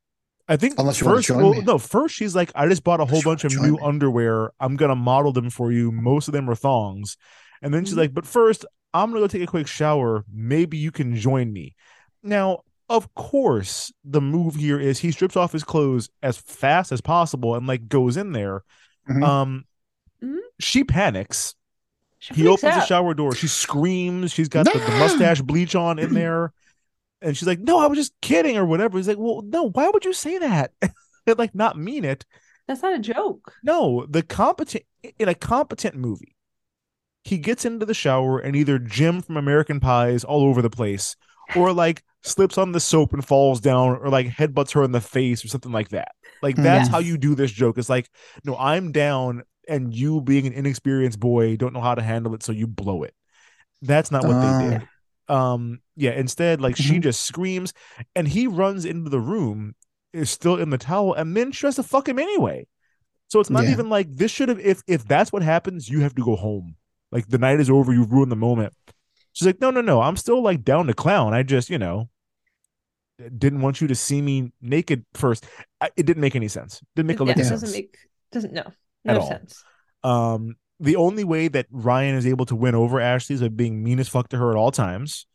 I 0.48 0.57
think 0.57 0.76
Unless 0.78 0.99
you 0.99 1.06
wanna 1.07 1.18
first, 1.18 1.28
join 1.30 1.41
well, 1.44 1.53
me. 1.53 1.61
no, 1.61 1.78
first 1.78 2.15
she's 2.15 2.36
like, 2.36 2.52
I 2.53 2.68
just 2.68 2.84
bought 2.84 2.99
a 2.99 3.06
whole 3.06 3.22
bunch 3.22 3.44
of 3.45 3.56
new 3.56 3.74
me. 3.74 3.80
underwear. 3.82 4.52
I'm 4.60 4.76
gonna 4.76 4.95
model 4.95 5.32
them 5.32 5.49
for 5.49 5.72
you. 5.72 5.91
Most 5.91 6.28
of 6.28 6.34
them 6.34 6.49
are 6.49 6.56
thongs, 6.56 7.15
and 7.61 7.74
then 7.74 7.86
she's 7.86 7.94
Mhm. 7.94 7.98
like, 7.98 8.14
but 8.14 8.26
first, 8.26 8.65
I'm 8.94 9.10
gonna 9.10 9.22
go 9.22 9.28
take 9.28 9.41
a 9.44 9.48
quick 9.48 9.68
shower. 9.68 10.26
Maybe 10.32 10.78
you 10.78 10.91
can 10.91 11.15
join 11.15 11.52
me. 11.53 11.76
Now, 12.22 12.60
of 12.90 13.14
course, 13.15 13.91
the 14.03 14.20
move 14.22 14.56
here 14.56 14.80
is 14.80 14.99
he 14.99 15.11
strips 15.11 15.38
off 15.38 15.53
his 15.53 15.64
clothes 15.64 16.10
as 16.22 16.38
fast 16.38 16.91
as 16.91 16.99
possible 17.02 17.56
and 17.56 17.65
like 17.65 17.88
goes 17.88 18.18
in 18.18 18.34
there. 18.34 18.64
Mhm. 19.10 19.24
Um, 19.24 19.65
Mhm. 20.22 20.38
she 20.60 20.84
panics 20.84 21.56
She 22.20 22.34
he 22.36 22.41
freaks 22.44 22.64
opens 22.64 22.76
the 22.76 22.86
shower 22.86 23.14
door. 23.14 23.34
She 23.36 23.48
screams. 23.48 24.32
She's 24.32 24.48
got 24.49 24.65
the, 24.65 24.78
the 24.78 24.91
mustache 24.99 25.41
bleach 25.41 25.74
on 25.76 25.99
in 25.99 26.14
there, 26.14 26.53
and 27.24 27.36
she's 27.38 27.48
like, 27.48 27.60
"No, 27.60 27.80
I 27.80 27.88
was 27.88 27.98
just 27.98 28.14
kidding," 28.22 28.58
or 28.58 28.66
whatever. 28.66 28.98
He's 28.98 29.08
like, 29.08 29.18
"Well, 29.18 29.41
no, 29.44 29.70
why 29.70 29.90
would 29.90 30.06
you 30.06 30.14
say 30.14 30.38
that? 30.40 30.72
and 30.82 30.91
like 31.38 31.56
not 31.56 31.78
mean 31.78 32.06
it." 32.06 32.26
That's 32.68 32.82
not 32.82 32.94
a 32.95 33.00
joke. 33.00 33.54
No, 33.64 34.06
the 34.10 34.22
competent 34.24 34.84
in 35.20 35.28
a 35.28 35.36
competent 35.36 35.95
movie, 35.95 36.36
he 37.24 37.38
gets 37.38 37.66
into 37.66 37.86
the 37.86 37.94
shower 37.94 38.40
and 38.40 38.56
either 38.56 38.80
Jim 38.80 39.22
from 39.22 39.38
American 39.38 39.80
Pies 39.80 40.24
all 40.24 40.44
over 40.44 40.62
the 40.62 40.70
place, 40.70 41.16
or 41.56 41.74
like 41.74 42.04
slips 42.22 42.58
on 42.58 42.72
the 42.72 42.80
soap 42.80 43.12
and 43.14 43.26
falls 43.26 43.60
down, 43.60 43.98
or 43.98 44.10
like 44.10 44.28
headbutts 44.28 44.74
her 44.74 44.84
in 44.84 44.91
the 44.94 45.02
face 45.02 45.44
or 45.44 45.48
something 45.50 45.72
like 45.74 45.90
that. 45.90 46.12
Like 46.41 46.56
that's 46.56 46.90
how 46.90 47.00
you 47.00 47.18
do 47.18 47.36
this 47.36 47.52
joke. 47.52 47.78
It's 47.78 47.90
like, 47.90 48.10
no, 48.45 48.56
I'm 48.58 48.91
down, 48.91 49.44
and 49.68 49.94
you 49.94 50.22
being 50.22 50.48
an 50.48 50.54
inexperienced 50.54 51.20
boy 51.20 51.56
don't 51.58 51.74
know 51.74 51.82
how 51.82 51.95
to 51.95 52.02
handle 52.02 52.34
it, 52.34 52.44
so 52.44 52.52
you 52.52 52.68
blow 52.68 53.04
it. 53.04 53.14
That's 53.82 54.12
not 54.12 54.24
what 54.26 54.36
Ah. 54.36 54.60
they 54.60 54.70
did. 54.70 54.88
Um, 55.30 55.82
yeah, 55.95 56.12
instead, 56.12 56.62
like 56.62 56.76
she 56.76 57.00
Mhm. 57.00 57.02
just 57.02 57.22
screams, 57.22 57.74
and 58.16 58.28
he 58.28 58.48
runs 58.48 58.86
into 58.86 59.10
the 59.10 59.20
room, 59.22 59.76
is 60.14 60.30
still 60.30 60.58
in 60.58 60.70
the 60.70 60.78
towel, 60.78 61.14
and 61.14 61.36
then 61.36 61.52
tries 61.52 61.76
to 61.78 61.84
fuck 61.84 62.08
him 62.08 62.20
anyway. 62.20 62.68
So 63.30 63.40
it's 63.40 63.50
not 63.50 63.64
Yeah. 63.64 63.72
even 63.72 63.90
like 63.90 64.10
this 64.12 64.32
should 64.32 64.50
have 64.50 64.60
if 64.60 64.84
if 64.88 65.06
that's 65.08 65.32
what 65.32 65.44
happens, 65.44 65.90
you 65.90 66.02
have 66.02 66.16
to 66.16 66.24
go 66.24 66.36
home. 66.36 66.76
Like 67.12 67.28
the 67.28 67.38
night 67.40 67.60
is 67.60 67.70
over, 67.70 67.94
you've 67.94 68.12
ruined 68.12 68.32
the 68.32 68.36
moment. 68.38 68.74
She's 69.34 69.45
like, 69.48 69.62
no, 69.62 69.72
no, 69.72 69.82
no, 69.82 70.02
I'm 70.02 70.18
still 70.18 70.41
like 70.44 70.64
down 70.64 70.88
to 70.88 70.94
clown. 70.94 71.34
I 71.34 71.44
just, 71.44 71.70
you 71.70 71.80
know, 71.80 72.10
didn't 73.38 73.62
want 73.62 73.80
you 73.82 73.88
to 73.88 73.95
see 73.95 74.22
me 74.22 74.52
naked 74.62 75.06
first. 75.14 75.45
I, 75.80 75.90
it 75.95 76.06
didn't 76.06 76.22
make 76.22 76.36
any 76.36 76.48
sense. 76.48 76.82
Didn't 76.95 77.08
make 77.08 77.20
a 77.20 77.24
yeah, 77.24 77.30
lick 77.30 77.38
it 77.38 77.40
of 77.40 77.45
doesn't 77.48 77.60
sense. 77.60 77.72
make 77.72 77.98
doesn't 78.32 78.54
no 78.54 78.64
At 79.06 79.16
no 79.16 79.20
all. 79.20 79.28
sense. 79.28 79.64
Um, 80.04 80.56
the 80.80 80.95
only 80.95 81.24
way 81.24 81.48
that 81.48 81.68
Ryan 81.72 82.16
is 82.16 82.26
able 82.28 82.45
to 82.48 82.56
win 82.56 82.76
over 82.76 83.00
Ashley 83.00 83.36
is 83.36 83.41
by 83.41 83.48
being 83.50 83.84
mean 83.84 84.00
as 84.00 84.08
fuck 84.10 84.30
to 84.30 84.38
her 84.38 84.52
at 84.52 84.58
all 84.58 84.72
times. 84.72 85.26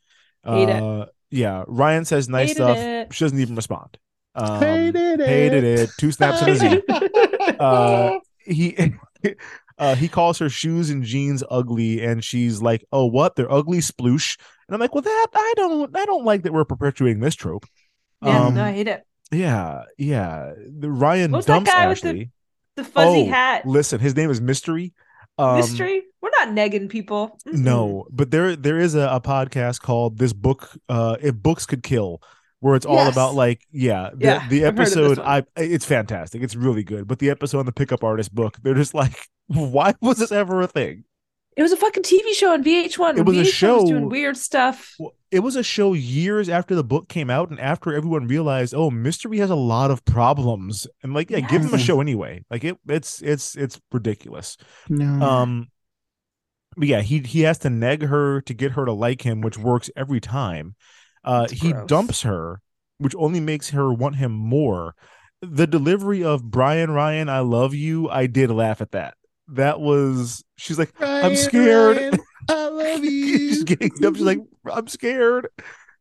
Hate 0.45 0.69
it. 0.69 0.81
Uh, 0.83 1.05
yeah, 1.31 1.63
Ryan 1.67 2.05
says 2.05 2.27
nice 2.29 2.49
Hated 2.49 2.55
stuff. 2.63 2.77
it. 2.77 3.13
She 3.13 3.25
doesn't 3.25 3.39
even 3.39 3.55
respond. 3.55 3.97
Um, 4.35 4.59
Hated 4.59 5.19
it. 5.19 5.27
Hated 5.27 5.63
it. 5.63 5.89
Two 5.97 6.11
snaps 6.11 6.41
and 6.41 6.51
a 6.51 6.55
Z. 6.55 6.81
Uh, 7.59 8.19
he 8.39 8.93
uh, 9.77 9.95
he 9.95 10.07
calls 10.07 10.37
her 10.39 10.49
shoes 10.49 10.89
and 10.89 11.03
jeans 11.03 11.43
ugly, 11.49 12.03
and 12.03 12.23
she's 12.23 12.61
like, 12.61 12.85
"Oh, 12.91 13.05
what? 13.05 13.35
They're 13.35 13.51
ugly, 13.51 13.79
sploosh." 13.79 14.37
And 14.67 14.75
I'm 14.75 14.79
like, 14.79 14.93
"Well, 14.93 15.01
that 15.01 15.27
I 15.33 15.53
don't 15.57 15.95
I 15.97 16.05
don't 16.05 16.25
like 16.25 16.43
that 16.43 16.53
we're 16.53 16.65
perpetuating 16.65 17.19
this 17.19 17.35
trope." 17.35 17.65
Yeah, 18.23 18.45
Um, 18.45 18.55
no, 18.55 18.63
I 18.63 18.71
hate 18.71 18.87
it. 18.87 19.03
Yeah, 19.31 19.83
yeah. 19.97 20.53
The 20.57 20.89
Ryan 20.89 21.31
What 21.31 21.37
was 21.39 21.45
that 21.47 21.53
dumps 21.53 21.71
guy 21.71 21.87
with 21.87 22.01
the 22.01 22.09
Ashley. 22.09 22.31
The 22.75 22.83
fuzzy 22.83 23.21
Oh, 23.23 23.29
hat. 23.29 23.65
Listen, 23.65 23.99
his 23.99 24.15
name 24.15 24.29
is 24.29 24.39
Mystery. 24.41 24.93
Um, 25.39 25.57
Mystery. 25.57 26.03
We're 26.21 26.31
not 26.31 26.49
negging 26.49 26.89
people. 26.89 27.39
Mm-mm. 27.47 27.53
No, 27.59 28.05
but 28.11 28.29
there 28.31 28.55
there 28.55 28.77
is 28.77 28.95
a, 28.95 29.07
a 29.11 29.21
podcast 29.21 29.81
called 29.81 30.17
"This 30.17 30.33
Book," 30.33 30.69
uh, 30.89 31.15
if 31.21 31.35
books 31.35 31.65
could 31.65 31.81
kill, 31.83 32.21
where 32.59 32.75
it's 32.75 32.85
all 32.85 32.95
Yes. 32.97 33.13
about 33.13 33.35
like 33.35 33.65
yeah, 33.71 34.09
the, 34.13 34.25
Yeah, 34.25 34.47
the 34.49 34.65
I've 34.65 34.77
heard 34.77 34.87
of 34.87 34.93
this 34.93 35.19
episode. 35.19 35.19
I 35.19 35.43
it's 35.55 35.85
fantastic. 35.85 36.43
It's 36.43 36.55
really 36.55 36.83
good. 36.83 37.07
But 37.07 37.19
the 37.19 37.29
episode 37.29 37.59
on 37.59 37.65
the 37.65 37.71
pickup 37.71 38.03
artist 38.03 38.35
book, 38.35 38.57
they're 38.61 38.73
just 38.75 38.93
like, 38.93 39.15
why 39.47 39.93
was 40.01 40.17
this 40.17 40.31
ever 40.31 40.61
a 40.61 40.67
thing? 40.67 41.05
It 41.59 41.61
was 41.61 41.73
a 41.73 41.77
fucking 41.77 42.03
TV 42.03 42.33
show 42.33 42.53
on 42.53 42.63
VH1. 42.63 43.17
It 43.17 43.25
was 43.25 43.37
a 43.37 43.41
VH1 43.41 43.51
show- 43.51 43.85
doing 43.85 44.07
weird 44.07 44.37
stuff. 44.37 44.95
It 45.29 45.41
was 45.41 45.57
a 45.57 45.61
show 45.61 45.91
years 45.91 46.47
after 46.47 46.73
the 46.73 46.85
book 46.85 47.09
came 47.09 47.29
out, 47.29 47.49
and 47.49 47.59
after 47.59 47.93
everyone 47.93 48.27
realized, 48.27 48.73
oh, 48.73 48.89
Mystery 48.89 49.39
has 49.39 49.49
a 49.49 49.55
lot 49.55 49.91
of 49.91 50.05
problems, 50.05 50.87
and 51.03 51.13
like, 51.13 51.29
yeah, 51.29 51.41
give 51.41 51.61
him 51.61 51.73
a 51.73 51.77
show 51.77 51.99
anyway. 51.99 52.45
Like 52.49 52.63
it, 52.63 52.77
it's 52.87 53.21
it's 53.21 53.57
it's 53.57 53.77
ridiculous. 53.91 54.55
No. 54.87 55.05
Um, 55.21 55.67
but 56.77 56.87
yeah, 56.87 57.01
he 57.01 57.19
he 57.19 57.41
has 57.41 57.57
to 57.59 57.69
neg 57.69 58.03
her 58.03 58.39
to 58.43 58.53
get 58.53 58.71
her 58.71 58.85
to 58.85 58.93
like 58.93 59.23
him, 59.23 59.41
which 59.41 59.57
works 59.57 59.89
every 59.97 60.21
time. 60.21 60.75
Uh, 61.25 61.47
It's 61.51 61.61
he 61.61 61.73
gross. 61.73 61.87
dumps 61.89 62.21
her, 62.21 62.61
which 62.99 63.15
only 63.17 63.41
makes 63.41 63.71
her 63.71 63.91
want 63.91 64.15
him 64.15 64.31
more. 64.31 64.95
The 65.41 65.67
delivery 65.67 66.23
of 66.23 66.49
Brian 66.49 66.91
Ryan, 66.91 67.27
I 67.27 67.41
love 67.41 67.73
you. 67.75 68.09
I 68.09 68.27
did 68.27 68.49
laugh 68.49 68.79
at 68.79 68.91
that. 68.91 69.15
That 69.53 69.79
was 69.79 70.43
she's 70.57 70.79
like, 70.79 70.93
I'm 71.21 71.35
scared. 71.35 71.97
Ryan, 71.97 72.19
I 72.49 72.67
love 72.67 73.03
you. 73.03 73.37
she's 73.49 73.63
getting 73.63 73.89
dumped. 73.99 74.17
She's 74.17 74.25
like, 74.25 74.39
I'm 74.71 74.87
scared. 74.87 75.47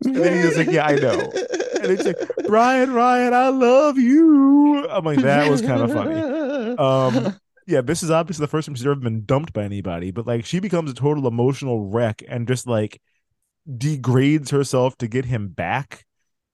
And 0.05 0.15
then 0.17 0.43
he's 0.45 0.57
like, 0.57 0.71
Yeah, 0.71 0.87
I 0.87 0.97
know. 0.97 1.33
And 1.81 1.93
it's 1.93 2.05
like, 2.05 2.19
Brian 2.47 2.93
Ryan, 2.93 3.35
I 3.35 3.49
love 3.49 3.99
you. 3.99 4.87
I'm 4.89 5.05
like, 5.05 5.21
that 5.21 5.49
was 5.49 5.63
kind 5.63 5.83
of 5.83 5.93
funny. 5.93 6.25
Um, 6.79 7.41
yeah, 7.67 7.81
this 7.81 8.03
is 8.05 8.11
obviously 8.11 8.45
the 8.45 8.49
first 8.49 8.67
time 8.67 8.75
she's 8.77 8.87
ever 8.87 8.95
been 8.95 9.25
dumped 9.25 9.53
by 9.53 9.65
anybody, 9.65 10.11
but 10.13 10.27
like 10.27 10.45
she 10.45 10.61
becomes 10.61 10.91
a 10.91 10.95
total 10.95 11.27
emotional 11.27 11.89
wreck 11.89 12.23
and 12.29 12.47
just 12.47 12.67
like 12.69 13.01
degrades 13.77 14.51
herself 14.51 14.97
to 14.99 15.09
get 15.09 15.25
him 15.25 15.49
back. 15.49 16.05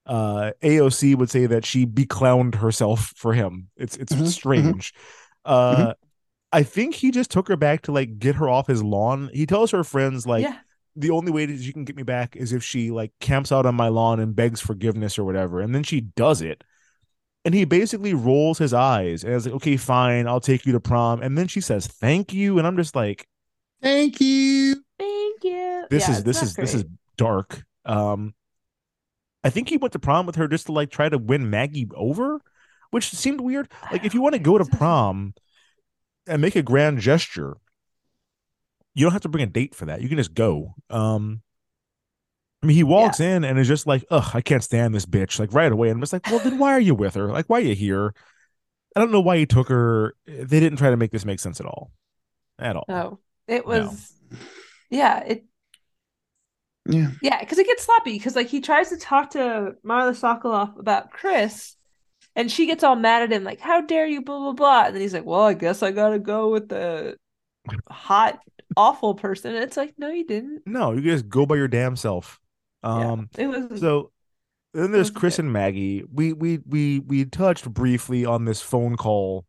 Uh 0.07 0.53
AOC 0.63 1.15
would 1.15 1.31
say 1.31 1.47
that 1.47 1.65
she 1.65 1.87
beclowned 1.87 2.57
herself 2.57 3.13
for 3.17 3.33
him. 3.33 3.69
It's 3.77 3.97
it's 3.97 4.13
Mhm, 4.13 4.27
strange. 4.29 4.93
Uh 5.45 5.95
I 6.55 6.63
think 6.63 6.95
he 6.95 7.11
just 7.11 7.33
took 7.33 7.49
her 7.49 7.57
back 7.57 7.83
to 7.83 7.93
like 7.93 8.21
get 8.21 8.37
her 8.37 8.49
off 8.49 8.69
his 8.69 8.81
lawn. 8.81 9.29
He 9.35 9.45
tells 9.45 9.73
her 9.73 9.83
friends 9.83 10.25
like 10.25 10.45
yeah. 10.45 10.59
the 10.95 11.11
only 11.11 11.33
way 11.33 11.47
that 11.47 11.57
you 11.57 11.73
can 11.73 11.85
get 11.85 11.97
me 11.97 12.05
back 12.05 12.37
is 12.37 12.53
if 12.53 12.63
she 12.63 12.93
like 12.93 13.11
camps 13.19 13.51
out 13.51 13.67
on 13.67 13.75
my 13.75 13.89
lawn 13.89 14.21
and 14.21 14.37
begs 14.37 14.61
forgiveness 14.61 15.19
or 15.19 15.25
whatever. 15.25 15.61
And 15.61 15.75
then 15.75 15.83
she 15.83 16.01
does 16.01 16.43
it. 16.43 16.63
And 17.45 17.55
he 17.55 17.65
basically 17.65 18.15
rolls 18.15 18.59
his 18.59 18.73
eyes 18.73 19.25
and 19.25 19.35
is 19.35 19.47
like, 19.47 19.57
okay, 19.57 19.77
fine, 19.77 20.29
I'll 20.29 20.39
take 20.41 20.65
you 20.65 20.73
to 20.75 20.81
prom. 20.81 21.23
And 21.23 21.37
then 21.37 21.49
she 21.49 21.61
says, 21.61 21.89
thank 21.89 22.33
you. 22.33 22.59
And 22.59 22.69
I'm 22.69 22.77
just 22.77 22.95
like, 22.95 23.27
Thank 23.83 24.21
you. 24.21 24.77
Thank 24.97 25.43
you. 25.43 25.87
this 25.91 26.09
Yeah, 26.09 26.15
is 26.15 26.23
this 26.23 26.41
is 26.41 26.55
this 26.55 26.73
is 26.73 26.85
dark. 27.17 27.65
Um 27.85 28.33
I 29.43 29.51
think 29.51 29.69
he 29.69 29.77
went 29.77 29.93
to 29.95 29.99
prom 29.99 30.25
with 30.25 30.37
her 30.37 30.47
just 30.47 30.67
to 30.67 30.73
like 30.73 30.91
try 30.91 31.09
to 31.09 31.19
win 31.19 31.51
Maggie 31.51 31.89
over, 31.97 32.41
which 32.93 33.11
seemed 33.11 33.41
weird. 33.41 33.71
Like 33.91 34.05
if 34.05 34.15
you 34.15 34.23
want 34.23 34.35
to 34.35 34.39
go 34.39 34.57
to 34.57 34.65
prom 34.65 35.35
and 36.27 36.43
make 36.43 36.57
a 36.57 36.63
grand 36.63 37.01
gesture, 37.01 37.57
you 38.95 39.05
don't 39.05 39.13
have 39.13 39.23
to 39.23 39.29
bring 39.29 39.45
a 39.45 39.49
date 39.49 39.75
for 39.75 39.87
that. 39.87 40.01
You 40.01 40.09
can 40.09 40.19
just 40.19 40.35
go. 40.35 40.75
Um 40.91 41.43
I 42.63 42.67
mean, 42.67 42.77
he 42.77 42.83
walks 42.83 43.21
in 43.21 43.45
and 43.45 43.59
is 43.59 43.69
just 43.69 43.87
like, 43.87 44.07
"Ugh, 44.11 44.31
I 44.33 44.41
can't 44.41 44.65
stand 44.65 44.95
this 44.95 45.05
bitch!" 45.05 45.39
Like 45.39 45.53
right 45.53 45.71
away, 45.71 45.91
and 45.91 45.97
I'm 45.97 46.01
just 46.01 46.15
like, 46.15 46.27
"Well, 46.29 46.39
then 46.39 46.59
why 46.59 46.73
are 46.73 46.81
you 46.81 46.95
with 46.95 47.15
her? 47.15 47.31
Like, 47.31 47.45
why 47.47 47.59
are 47.59 47.63
you 47.63 47.75
here?" 47.75 48.15
I 48.97 49.01
don't 49.01 49.13
know 49.13 49.21
why 49.21 49.37
he 49.37 49.45
took 49.45 49.69
her. 49.69 50.15
They 50.27 50.61
didn't 50.61 50.79
try 50.79 50.89
to 50.89 50.97
make 50.97 51.11
this 51.11 51.27
make 51.27 51.41
sense 51.41 51.61
at 51.61 51.67
all, 51.67 51.91
at 52.59 52.75
all. 52.75 52.87
No, 52.89 53.19
it 53.47 53.67
was. 53.67 54.15
Yeah, 54.89 55.19
it. 55.25 55.45
Yeah. 56.89 57.11
Yeah, 57.21 57.41
because 57.41 57.59
it 57.59 57.67
gets 57.67 57.85
sloppy. 57.85 58.13
Because 58.13 58.35
like 58.35 58.49
he 58.49 58.63
tries 58.63 58.91
to 58.91 58.97
talk 58.97 59.31
to 59.31 59.75
Marla 59.85 60.15
Sokoloff 60.19 60.79
about 60.79 61.11
Chris, 61.11 61.77
and 62.37 62.51
she 62.51 62.67
gets 62.67 62.85
all 62.85 62.97
mad 62.97 63.23
at 63.23 63.33
him, 63.33 63.45
like, 63.45 63.61
"How 63.61 63.81
dare 63.81 64.07
you?" 64.07 64.23
Blah 64.23 64.39
blah 64.39 64.53
blah. 64.53 64.85
And 64.87 64.95
then 64.95 65.03
he's 65.03 65.15
like, 65.15 65.25
"Well, 65.25 65.43
I 65.43 65.55
guess 65.55 65.83
I 65.83 65.93
gotta 65.93 66.19
go 66.19 66.51
with 66.51 66.69
the 66.69 67.19
hot, 67.91 68.41
awful 68.77 69.15
person." 69.15 69.55
And 69.55 69.65
it's 69.65 69.77
like, 69.77 69.95
no, 69.99 70.09
you 70.11 70.27
didn't. 70.27 70.65
No, 70.67 70.93
you 70.93 71.03
just 71.03 71.29
go 71.29 71.47
by 71.47 71.57
your 71.57 71.69
damn 71.69 71.97
self. 71.97 72.41
Um, 72.83 73.31
It 73.37 73.47
was 73.47 73.67
so 73.75 74.11
then 74.75 74.93
there's 74.93 75.11
Chris 75.11 75.39
good. 75.39 75.41
and 75.41 75.53
Maggie. 75.53 76.05
We 76.13 76.33
we 76.33 76.61
we 76.67 77.01
we 77.01 77.25
touched 77.27 77.71
briefly 77.73 78.25
on 78.27 78.45
this 78.45 78.63
phone 78.63 78.97
call 78.97 79.47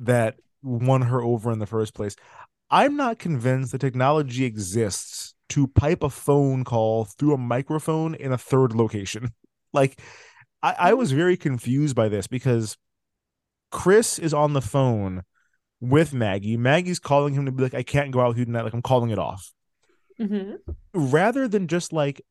that 0.00 0.36
won 0.62 1.02
her 1.02 1.22
over 1.22 1.52
in 1.52 1.58
the 1.60 1.66
first 1.66 1.94
place. 1.94 2.16
I'm 2.70 2.96
not 2.96 3.18
convinced 3.18 3.72
the 3.72 3.78
technology 3.78 4.44
exists 4.44 5.34
to 5.50 5.68
pipe 5.68 6.02
a 6.02 6.10
phone 6.10 6.64
call 6.64 7.04
through 7.06 7.34
a 7.34 7.38
microphone 7.38 8.14
in 8.16 8.32
a 8.32 8.38
third 8.38 8.74
location. 8.74 9.30
Like 9.74 10.00
I, 10.62 10.74
I 10.78 10.94
was 10.94 11.12
very 11.12 11.36
confused 11.36 11.96
by 11.96 12.08
this 12.08 12.26
because 12.26 12.76
Chris 13.70 14.18
is 14.18 14.32
on 14.34 14.52
the 14.52 14.60
phone 14.60 15.22
with 15.80 16.12
Maggie. 16.14 16.56
Maggie's 16.56 16.98
calling 16.98 17.34
him 17.34 17.46
to 17.46 17.52
be 17.52 17.62
like, 17.62 17.74
I 17.74 17.82
can't 17.82 18.10
go 18.12 18.20
out 18.20 18.28
with 18.28 18.38
you 18.38 18.44
tonight. 18.44 18.62
Like 18.62 18.74
I'm 18.74 18.82
calling 18.82 19.10
it 19.10 19.18
off 19.18 19.52
Mhm. 20.20 20.58
rather 20.94 21.48
than 21.48 21.66
just 21.66 21.92
like 21.92 22.22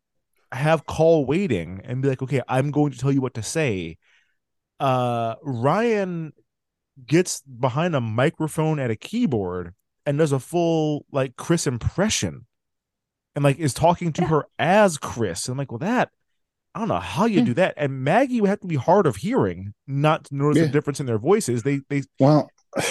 have 0.52 0.86
call 0.86 1.26
waiting 1.26 1.82
and 1.84 2.02
be 2.02 2.10
like, 2.10 2.22
okay, 2.22 2.42
I'm 2.48 2.72
going 2.72 2.92
to 2.92 2.98
tell 2.98 3.12
you 3.12 3.22
what 3.22 3.34
to 3.36 3.44
say. 3.44 3.98
Uh, 4.80 5.36
Ryan 5.44 6.34
gets 7.06 7.42
behind 7.42 7.96
a 7.96 8.02
microphone 8.02 8.80
at 8.80 8.92
a 8.92 8.96
keyboard 8.96 9.74
and 10.06 10.18
does 10.18 10.32
a 10.32 10.40
full 10.40 11.06
like 11.12 11.36
Chris 11.36 11.68
impression 11.68 12.46
and 13.36 13.44
like 13.44 13.60
is 13.60 13.74
talking 13.74 14.12
to 14.14 14.26
her 14.26 14.46
as 14.60 14.98
Chris. 14.98 15.48
I'm 15.48 15.58
like, 15.58 15.72
well, 15.72 15.80
that 15.80 16.10
I 16.74 16.80
don't 16.80 16.88
know 16.88 17.00
how 17.00 17.26
you 17.26 17.40
Hmm. 17.42 17.46
do 17.48 17.54
that. 17.56 17.74
And 17.78 18.04
Maggie 18.04 18.40
would 18.42 18.50
have 18.50 18.62
to 18.62 18.68
be 18.68 18.76
hard 18.78 19.06
of 19.06 19.18
hearing 19.18 19.74
not 19.88 20.26
to 20.26 20.36
notice 20.36 20.58
Yeah. 20.60 20.66
the 20.68 20.72
difference 20.72 21.00
in 21.00 21.06
their 21.06 21.18
voices. 21.20 21.64
They 21.64 21.82
they 21.90 22.04
Well, 22.20 22.50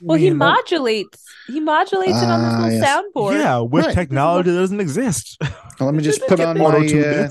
Well, 0.00 0.18
he 0.18 0.30
modulates. 0.30 1.24
He 1.48 1.58
modulates 1.58 2.22
it 2.22 2.28
on 2.28 2.42
this 2.42 2.52
little 2.52 2.78
yes. 2.78 2.86
soundboard. 2.86 3.32
yeah, 3.32 3.58
with 3.60 3.86
Right. 3.86 3.94
technology 3.94 4.50
that 4.52 4.58
doesn't 4.58 4.80
exist. 4.80 5.38
let 5.80 5.94
me 5.94 6.02
just 6.02 6.20
put 6.28 6.38
on 6.38 6.56
my 6.58 6.64
uh, 6.64 7.30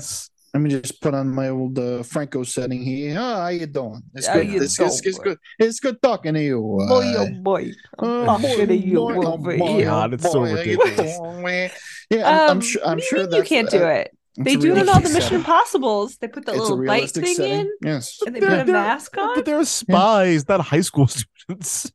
let 0.54 0.60
me 0.62 0.70
just 0.70 1.00
put 1.00 1.14
on 1.14 1.28
my 1.28 1.48
old 1.50 1.78
uh, 1.78 2.02
Franco 2.02 2.42
setting 2.42 2.82
here. 2.82 3.16
Oh, 3.18 3.36
how 3.42 3.48
you 3.48 3.66
doing? 3.66 4.02
It's 4.14 4.26
How 4.26 4.34
good. 4.34 4.48
you 4.48 4.62
It's, 4.62 4.78
it's, 4.80 5.00
it's 5.06 5.16
doing? 5.18 5.24
good. 5.28 5.38
It's 5.58 5.78
good 5.80 6.02
talking 6.02 6.34
to 6.34 6.42
you. 6.42 6.60
Boy, 6.60 7.04
uh, 7.04 7.14
oh 7.20 7.30
boy. 7.42 7.72
Oh, 7.98 8.20
I'm 8.28 8.40
talking 8.42 8.66
to 8.68 8.74
you 8.76 8.94
boy, 8.96 9.14
oh, 9.16 9.32
over 9.34 9.56
boy, 9.56 9.66
here. 9.68 9.84
God, 9.86 10.14
it's 10.14 10.24
so 10.24 10.40
boy, 10.40 10.48
how 10.48 10.54
ridiculous. 10.56 11.18
doing? 11.18 11.70
Yeah, 12.10 12.28
I'm, 12.28 12.40
I'm 12.40 12.50
Um, 12.50 12.60
sure. 12.60 12.82
I'm 12.84 12.98
you 12.98 13.04
sure 13.04 13.34
you 13.36 13.42
can't 13.44 13.70
do 13.70 13.84
uh, 13.84 13.88
it. 13.88 14.17
It's 14.38 14.44
They 14.44 14.56
do 14.56 14.72
it 14.74 14.78
in 14.78 14.88
all 14.88 14.94
the 14.96 15.08
Mission 15.08 15.20
setting. 15.20 15.38
Impossibles. 15.38 16.16
They 16.18 16.28
put 16.28 16.46
the 16.46 16.52
It's 16.52 16.60
little 16.62 16.84
bite 16.86 17.10
thing 17.10 17.34
setting. 17.34 17.52
in, 17.60 17.70
Yes. 17.82 18.18
and 18.26 18.34
they 18.34 18.40
They're- 18.40 18.48
put 18.50 18.60
a 18.60 18.64
they're- 18.64 18.72
mask 18.74 19.16
on. 19.18 19.34
But 19.34 19.44
they're 19.44 19.64
spies, 19.64 20.48
not 20.48 20.60
high 20.60 20.80
school 20.80 21.06
students. 21.46 21.90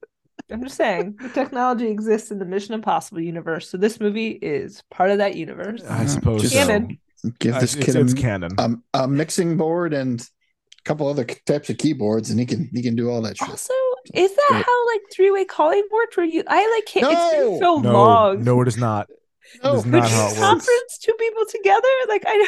I'm 0.52 0.64
just 0.64 0.76
saying, 0.78 1.16
the 1.22 1.30
technology 1.30 1.88
exists 1.88 2.30
in 2.30 2.38
the 2.38 2.46
Mission 2.46 2.74
Impossible 2.76 3.22
universe, 3.22 3.70
so 3.70 3.78
this 3.78 4.00
movie 4.00 4.32
is 4.32 4.84
part 4.92 5.10
of 5.10 5.18
that 5.20 5.36
universe. 5.36 5.82
I 5.90 6.06
suppose 6.06 6.42
Just 6.42 6.54
so. 6.54 6.60
Canon. 6.68 7.00
Give 7.40 7.58
this 7.60 7.74
kid 7.76 7.96
it's 7.96 8.12
a, 8.12 8.16
canon. 8.16 8.52
a, 8.58 8.72
a 8.94 9.08
mixing 9.08 9.56
board 9.56 9.94
and 9.94 10.20
a 10.22 10.84
couple 10.84 11.08
other 11.08 11.24
types 11.24 11.70
of 11.70 11.78
keyboards, 11.78 12.30
and 12.30 12.38
he 12.40 12.46
can 12.46 12.70
he 12.74 12.84
can 12.84 12.96
do 12.96 13.10
all 13.10 13.22
that 13.22 13.38
shit. 13.38 13.50
Also, 13.50 13.74
is 14.14 14.30
that 14.36 14.48
Great. 14.50 14.66
how 14.66 14.88
like 14.88 15.02
three 15.14 15.32
way 15.32 15.46
calling 15.46 15.84
worked? 15.90 16.18
Where 16.18 16.26
you, 16.26 16.44
I 16.46 16.70
like, 16.76 16.86
can't, 16.86 17.06
it's 17.10 17.14
No! 17.14 17.50
been 17.52 17.60
so 17.62 17.80
no, 17.80 17.94
long. 17.94 18.44
no, 18.44 18.62
it 18.62 18.68
is 18.68 18.76
not. 18.78 19.08
No, 19.64 19.76
It's 19.76 19.86
not 19.86 20.10
how 20.10 20.26
it 20.26 20.30
works. 20.30 20.40
conference 20.40 20.98
two 21.02 21.14
people 21.20 21.44
together. 21.50 21.88
Like 22.08 22.24
I, 22.26 22.48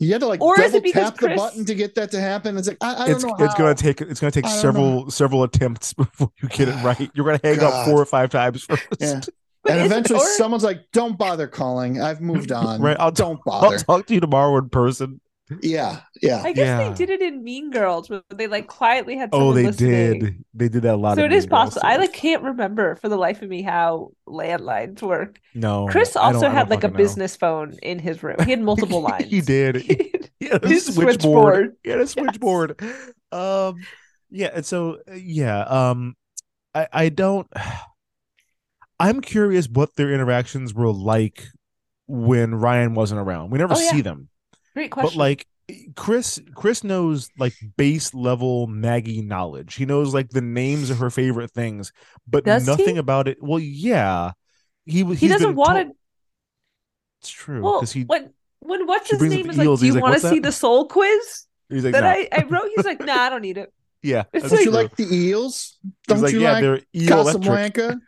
You 0.00 0.12
had 0.12 0.20
to 0.22 0.26
like 0.26 0.40
Or 0.40 0.60
is 0.60 0.74
it 0.74 0.82
double 0.84 0.92
tap 0.92 1.16
Chris- 1.16 1.30
the 1.32 1.36
button 1.36 1.64
to 1.66 1.74
get 1.74 1.94
that 1.96 2.10
to 2.12 2.20
happen. 2.20 2.56
It's 2.58 2.68
like 2.68 2.78
I, 2.80 2.94
I 2.94 3.06
don't 3.06 3.10
It's 3.16 3.24
know. 3.24 3.36
it's 3.38 3.54
gonna 3.54 3.74
take 3.74 4.00
it's 4.00 4.20
gonna 4.20 4.30
take 4.30 4.44
I 4.46 4.50
don't 4.50 4.58
several 4.60 5.10
several 5.10 5.42
attempts 5.44 5.92
before 5.94 6.30
you 6.42 6.48
get 6.48 6.68
it 6.68 6.82
right. 6.82 7.10
You're 7.14 7.26
gonna 7.26 7.40
hang 7.42 7.60
up 7.62 7.86
four 7.86 8.00
or 8.00 8.06
five 8.06 8.30
times 8.30 8.62
first. 8.64 8.82
Yeah. 8.98 9.20
But 9.64 9.78
and 9.78 9.86
eventually 9.86 10.18
or- 10.18 10.26
someone's 10.36 10.62
like, 10.62 10.82
"Don't 10.92 11.16
bother 11.16 11.46
calling. 11.46 11.98
I've 11.98 12.20
moved 12.20 12.52
on. 12.52 12.82
Right, 12.82 12.98
I'll 13.00 13.10
don't 13.10 13.42
bother. 13.46 13.76
I'll 13.76 13.78
talk 13.78 14.06
to 14.08 14.12
you 14.14 14.20
tomorrow 14.20 14.58
in 14.58 14.68
person. 14.68 15.22
Yeah, 15.60 16.00
yeah. 16.22 16.40
I 16.42 16.52
guess 16.52 16.66
Yeah. 16.66 16.88
they 16.88 16.94
did 16.94 17.10
it 17.10 17.20
in 17.20 17.44
Mean 17.44 17.70
Girls, 17.70 18.08
where 18.08 18.22
they 18.30 18.46
like 18.46 18.66
quietly 18.66 19.16
had. 19.18 19.28
Oh, 19.32 19.52
they 19.52 19.64
listening. 19.66 20.18
did. 20.20 20.44
They 20.54 20.68
did 20.70 20.82
that 20.82 20.94
a 20.94 20.96
lot. 20.96 21.16
So 21.16 21.24
of 21.24 21.30
it 21.30 21.34
is 21.34 21.44
Mean 21.44 21.50
Girls, 21.50 21.74
possible. 21.74 21.86
I 21.86 21.96
like 21.96 22.12
can't 22.14 22.42
remember 22.42 22.96
for 22.96 23.10
the 23.10 23.16
life 23.18 23.42
of 23.42 23.50
me 23.50 23.60
how 23.62 24.12
landlines 24.26 25.02
work. 25.02 25.38
No, 25.54 25.86
Chris 25.88 26.16
I 26.16 26.32
don't- 26.32 26.36
also 26.36 26.48
had 26.48 26.70
like 26.70 26.82
a 26.84 26.88
know. 26.88 26.94
business 26.96 27.36
phone 27.36 27.74
in 27.82 27.98
his 27.98 28.22
room. 28.22 28.36
He 28.44 28.50
had 28.52 28.60
multiple 28.72 29.02
lines. 29.02 29.26
he 29.30 29.40
did. 29.40 29.76
He 30.40 30.48
had 30.48 30.64
a 30.64 30.68
His 30.68 30.86
switchboard. 30.86 31.20
switchboard. 31.22 31.76
He 31.84 31.90
had 31.90 32.00
a 32.00 32.06
switchboard. 32.06 32.82
Um, 33.32 33.76
yeah, 34.30 34.50
and 34.52 34.66
so 34.66 34.98
uh, 35.08 35.14
yeah, 35.14 35.60
um, 35.60 36.16
I 36.74 36.88
I 36.92 37.08
don't. 37.10 37.46
I'm 39.00 39.20
curious 39.20 39.68
what 39.68 39.96
their 39.96 40.12
interactions 40.12 40.72
were 40.74 40.92
like 40.92 41.44
when 42.06 42.54
Ryan 42.54 42.94
wasn't 42.94 43.20
around. 43.20 43.50
We 43.50 43.58
never 43.58 43.74
Oh, 43.74 43.78
yeah. 43.80 43.90
see 43.90 44.00
them, 44.02 44.28
Great 44.74 44.90
question. 44.90 45.10
but 45.10 45.16
like 45.18 45.46
Chris, 45.96 46.40
Chris 46.54 46.84
knows 46.84 47.30
like 47.38 47.54
base 47.76 48.12
level 48.12 48.66
Maggie 48.66 49.22
knowledge. 49.22 49.74
He 49.76 49.86
knows 49.86 50.12
like 50.12 50.30
the 50.30 50.40
names 50.42 50.90
of 50.90 50.98
her 50.98 51.10
favorite 51.10 51.50
things, 51.52 51.92
but 52.28 52.44
Does 52.44 52.66
nothing 52.66 52.94
he? 52.94 52.98
about 52.98 53.28
it. 53.28 53.38
Well, 53.40 53.58
yeah, 53.60 54.32
he 54.84 55.04
he 55.04 55.14
he's 55.14 55.30
doesn't 55.30 55.48
been 55.50 55.56
want 55.56 55.78
to- 55.78 55.84
to. 55.86 55.90
It's 57.20 57.30
true 57.30 57.62
Well, 57.62 57.80
because 57.80 57.92
he 57.92 58.02
when 58.02 58.30
when 58.60 58.86
what's 58.86 59.08
she 59.08 59.16
his 59.16 59.22
name 59.22 59.46
the 59.46 59.52
is 59.52 59.58
like, 59.58 59.78
do 59.80 59.86
you 59.86 60.00
want 60.00 60.20
to 60.20 60.28
see 60.28 60.38
the 60.40 60.52
soul 60.52 60.86
quiz 60.88 61.46
he's 61.70 61.84
like, 61.84 61.92
that 61.92 62.02
"Nah." 62.02 62.08
I 62.10 62.28
I 62.32 62.44
wrote? 62.44 62.68
He's 62.74 62.84
like, 62.84 63.00
nah, 63.00 63.14
I 63.14 63.30
don't 63.30 63.40
need 63.42 63.56
it. 63.56 63.72
yeah, 64.02 64.24
It's 64.32 64.42
that's 64.42 64.54
Don't 64.54 64.64
you 64.64 64.70
like 64.70 64.94
the 64.96 65.06
eels? 65.14 65.78
Don't 66.06 66.20
like, 66.20 66.32
you 66.34 66.40
yeah, 66.42 66.52
like 66.52 66.62
they're 66.62 66.80
eel 66.94 67.20
electric. 67.20 67.42
Casablanca? 67.42 68.00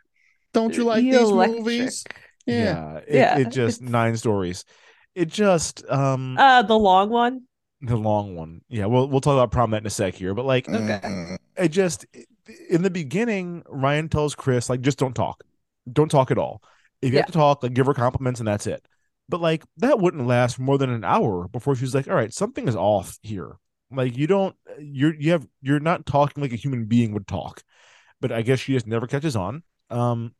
Don't 0.53 0.75
you 0.77 0.83
like 0.83 1.03
these 1.03 1.15
Electric. 1.15 1.59
movies? 1.59 2.03
Yeah. 2.45 2.63
Yeah, 2.63 2.97
it, 2.97 3.13
Yeah, 3.15 3.37
it 3.39 3.49
just 3.49 3.81
nine 3.81 4.15
stories. 4.17 4.63
It 5.17 5.29
just 5.29 5.83
um 5.89 6.35
Uh, 6.37 6.61
the 6.61 6.77
long 6.77 7.09
one. 7.09 7.41
the 7.81 7.97
long 7.97 8.35
one. 8.35 8.61
Yeah, 8.69 8.85
we'll 8.85 9.07
we'll 9.07 9.19
talk 9.21 9.33
about 9.33 9.51
prom 9.51 9.71
night 9.71 9.81
in 9.81 9.87
a 9.87 9.89
sec 9.89 10.13
here, 10.13 10.35
but 10.35 10.45
like 10.45 10.67
Okay. 10.69 10.99
Mm. 11.03 11.37
it 11.57 11.69
just 11.69 12.05
in 12.69 12.83
the 12.83 12.91
beginning, 12.91 13.63
Ryan 13.67 14.09
tells 14.09 14.35
Chris 14.35 14.69
like 14.69 14.81
just 14.81 14.99
don't 14.99 15.15
talk, 15.15 15.43
don't 15.91 16.11
talk 16.11 16.29
at 16.29 16.37
all. 16.37 16.61
If 17.01 17.09
you 17.09 17.15
Yeah. 17.15 17.21
have 17.23 17.31
to 17.31 17.31
talk, 17.31 17.63
like 17.63 17.73
give 17.73 17.87
her 17.87 17.95
compliments 17.95 18.39
and 18.39 18.47
that's 18.47 18.67
it. 18.67 18.85
But 19.27 19.41
like 19.41 19.63
that 19.77 19.99
wouldn't 19.99 20.27
last 20.27 20.59
more 20.59 20.77
than 20.77 20.91
an 20.91 21.03
hour 21.03 21.47
before 21.47 21.75
she's 21.75 21.95
like, 21.95 22.07
all 22.07 22.15
right, 22.15 22.31
something 22.31 22.67
is 22.67 22.75
off 22.75 23.17
here. 23.23 23.57
Like 23.91 24.15
you 24.17 24.27
don't 24.27 24.55
you're 24.79 25.15
you 25.15 25.31
have 25.31 25.47
you're 25.63 25.79
not 25.79 26.05
talking 26.05 26.43
like 26.43 26.53
a 26.53 26.57
human 26.57 26.85
being 26.85 27.11
would 27.13 27.27
talk. 27.27 27.63
But 28.21 28.31
I 28.31 28.43
guess 28.43 28.59
she 28.59 28.73
just 28.73 28.85
never 28.85 29.07
catches 29.07 29.35
on. 29.35 29.63
Um 29.89 30.35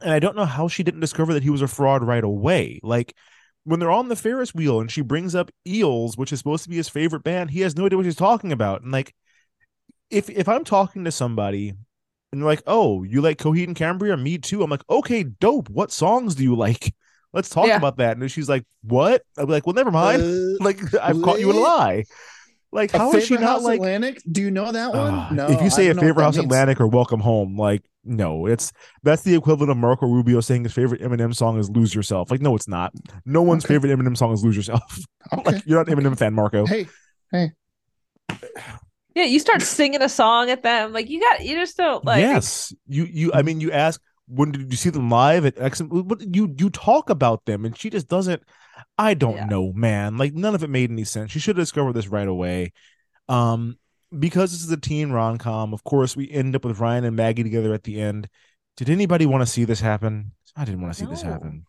and 0.00 0.10
I 0.12 0.18
don't 0.18 0.36
know 0.36 0.44
how 0.44 0.68
she 0.68 0.82
didn't 0.82 1.00
discover 1.00 1.34
that 1.34 1.42
he 1.42 1.50
was 1.50 1.62
a 1.62 1.68
fraud 1.68 2.02
right 2.02 2.24
away. 2.24 2.80
Like 2.82 3.14
when 3.64 3.80
they're 3.80 3.90
on 3.90 4.08
the 4.08 4.16
Ferris 4.16 4.54
wheel 4.54 4.80
and 4.80 4.90
she 4.90 5.02
brings 5.02 5.34
up 5.34 5.50
Eels, 5.66 6.16
which 6.16 6.32
is 6.32 6.40
supposed 6.40 6.64
to 6.64 6.70
be 6.70 6.76
his 6.76 6.88
favorite 6.88 7.24
band, 7.24 7.50
he 7.50 7.60
has 7.60 7.76
no 7.76 7.86
idea 7.86 7.96
what 7.98 8.04
she's 8.06 8.16
talking 8.16 8.52
about. 8.52 8.82
And 8.82 8.92
like, 8.92 9.14
if 10.10 10.28
if 10.30 10.48
I'm 10.48 10.64
talking 10.64 11.04
to 11.04 11.12
somebody 11.12 11.70
and 12.32 12.40
they're 12.40 12.48
like, 12.48 12.62
"Oh, 12.66 13.02
you 13.02 13.20
like 13.20 13.38
Coheed 13.38 13.64
and 13.66 13.76
Cambria? 13.76 14.16
Me 14.16 14.38
too." 14.38 14.62
I'm 14.62 14.70
like, 14.70 14.88
"Okay, 14.90 15.24
dope. 15.24 15.68
What 15.70 15.92
songs 15.92 16.34
do 16.34 16.42
you 16.44 16.54
like? 16.56 16.94
Let's 17.32 17.48
talk 17.48 17.66
Yeah. 17.68 17.76
about 17.76 17.98
that." 17.98 18.16
And 18.16 18.30
she's 18.30 18.48
like, 18.48 18.64
"What?" 18.82 19.22
I'm 19.36 19.48
like, 19.48 19.66
"Well, 19.66 19.74
never 19.74 19.90
mind. 19.90 20.22
Uh, 20.22 20.56
like, 20.64 20.80
I've 20.94 21.22
caught 21.22 21.40
you 21.40 21.50
in 21.50 21.56
a 21.56 21.60
lie." 21.60 22.04
Like, 22.72 22.94
A 22.94 22.98
how 22.98 23.12
is 23.12 23.26
she 23.26 23.34
not 23.34 23.42
House 23.42 23.62
like? 23.64 23.76
Atlantic? 23.80 24.22
Do 24.30 24.40
you 24.40 24.50
know 24.50 24.72
that 24.72 24.94
one? 24.94 25.12
Ah, 25.12 25.28
no. 25.30 25.50
if 25.50 25.60
you 25.60 25.68
say 25.68 25.88
a 25.88 25.94
don't 25.94 25.96
know 25.96 26.00
what 26.02 26.06
favorite 26.08 26.22
that 26.22 26.24
House 26.24 26.36
means. 26.36 26.46
Atlantic 26.46 26.80
or 26.80 26.86
Welcome 26.86 27.20
Home, 27.20 27.56
like 27.58 27.82
no, 28.04 28.46
it's 28.46 28.72
that's 29.02 29.22
the 29.22 29.34
equivalent 29.34 29.70
of 29.70 29.76
Marco 29.76 30.06
Rubio 30.06 30.40
saying 30.40 30.64
his 30.64 30.72
favorite 30.72 31.02
Eminem 31.02 31.34
song 31.36 31.58
is 31.58 31.70
"Lose 31.70 31.94
Yourself." 31.94 32.30
Like, 32.30 32.40
no, 32.40 32.56
it's 32.56 32.66
not. 32.66 32.92
No 33.26 33.42
one's 33.42 33.64
Okay. 33.64 33.74
favorite 33.74 33.96
Eminem 33.96 34.16
song 34.16 34.32
is 34.32 34.42
"Lose 34.42 34.56
Yourself." 34.56 34.82
Okay. 35.32 35.52
like, 35.52 35.66
you're 35.66 35.78
not 35.78 35.88
an 35.88 35.98
Eminem 35.98 36.18
fan, 36.18 36.34
Marco. 36.34 36.66
Hey, 36.66 36.88
hey. 37.30 37.52
Yeah, 39.14 39.24
you 39.24 39.38
start 39.38 39.62
singing 39.62 40.02
a 40.02 40.08
song 40.08 40.50
at 40.50 40.62
them. 40.62 40.92
Like 40.92 41.10
you 41.10 41.20
got, 41.20 41.44
you 41.44 41.54
just 41.56 41.76
don't 41.76 42.04
like. 42.04 42.20
yes, 42.20 42.72
you 42.88 43.04
you. 43.04 43.30
I 43.34 43.42
mean, 43.42 43.60
you 43.60 43.70
ask 43.70 44.00
when 44.26 44.50
did 44.52 44.70
you 44.70 44.76
see 44.76 44.90
them 44.90 45.10
live 45.10 45.44
at 45.44 45.58
X? 45.60 45.80
What 45.80 46.22
you 46.34 46.54
you 46.58 46.70
talk 46.70 47.10
about 47.10 47.44
them, 47.44 47.64
and 47.64 47.76
she 47.78 47.90
just 47.90 48.08
doesn't. 48.08 48.42
I 48.98 49.14
don't 49.14 49.36
Yeah. 49.36 49.44
know, 49.46 49.72
man. 49.72 50.16
Like 50.18 50.34
none 50.34 50.54
of 50.54 50.62
it 50.62 50.70
made 50.70 50.90
any 50.90 51.04
sense. 51.04 51.30
She 51.30 51.38
should 51.38 51.56
have 51.56 51.62
discovered 51.62 51.92
this 51.94 52.08
right 52.08 52.28
away. 52.28 52.72
Um, 53.28 53.78
because 54.18 54.52
this 54.52 54.62
is 54.62 54.70
a 54.70 54.76
teen 54.76 55.10
rom 55.10 55.38
com. 55.38 55.72
Of 55.72 55.84
course, 55.84 56.14
we 56.16 56.30
end 56.30 56.54
up 56.56 56.64
with 56.64 56.78
Ryan 56.80 57.04
and 57.04 57.16
Maggie 57.16 57.42
together 57.42 57.72
at 57.72 57.84
the 57.84 58.00
end. 58.00 58.28
Did 58.76 58.90
anybody 58.90 59.26
want 59.26 59.42
to 59.42 59.46
see 59.46 59.64
this 59.64 59.80
happen? 59.80 60.32
I 60.56 60.64
didn't 60.64 60.82
want 60.82 60.94
to 60.94 61.00
see 61.00 61.06
this 61.06 61.22
happen. 61.22 61.64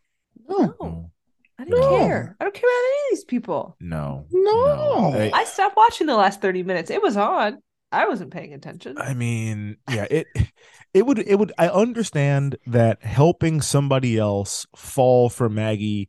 No, 0.48 0.74
No, 0.80 1.10
I 1.58 1.64
don't 1.64 1.80
No. 1.80 1.98
care. 1.98 2.36
I 2.38 2.44
don't 2.44 2.54
care 2.54 2.68
about 2.68 2.88
any 2.88 2.98
of 2.98 3.10
these 3.10 3.24
people. 3.24 3.76
no, 3.80 4.26
No. 4.30 5.12
I- 5.14 5.30
I 5.32 5.44
stopped 5.44 5.76
watching 5.76 6.06
the 6.06 6.16
last 6.16 6.40
thirty 6.42 6.62
minutes. 6.62 6.90
It 6.90 7.00
was 7.02 7.16
on. 7.16 7.58
I 7.92 8.08
wasn't 8.08 8.32
paying 8.32 8.52
attention. 8.52 8.98
I 8.98 9.14
mean, 9.14 9.76
yeah, 9.88 10.06
it 10.10 10.26
it 10.92 11.06
would 11.06 11.18
it 11.20 11.38
would 11.38 11.52
I 11.56 11.68
understand 11.68 12.56
that 12.66 13.02
helping 13.04 13.60
somebody 13.62 14.18
else 14.18 14.66
fall 14.76 15.28
for 15.30 15.48
Maggie 15.48 16.08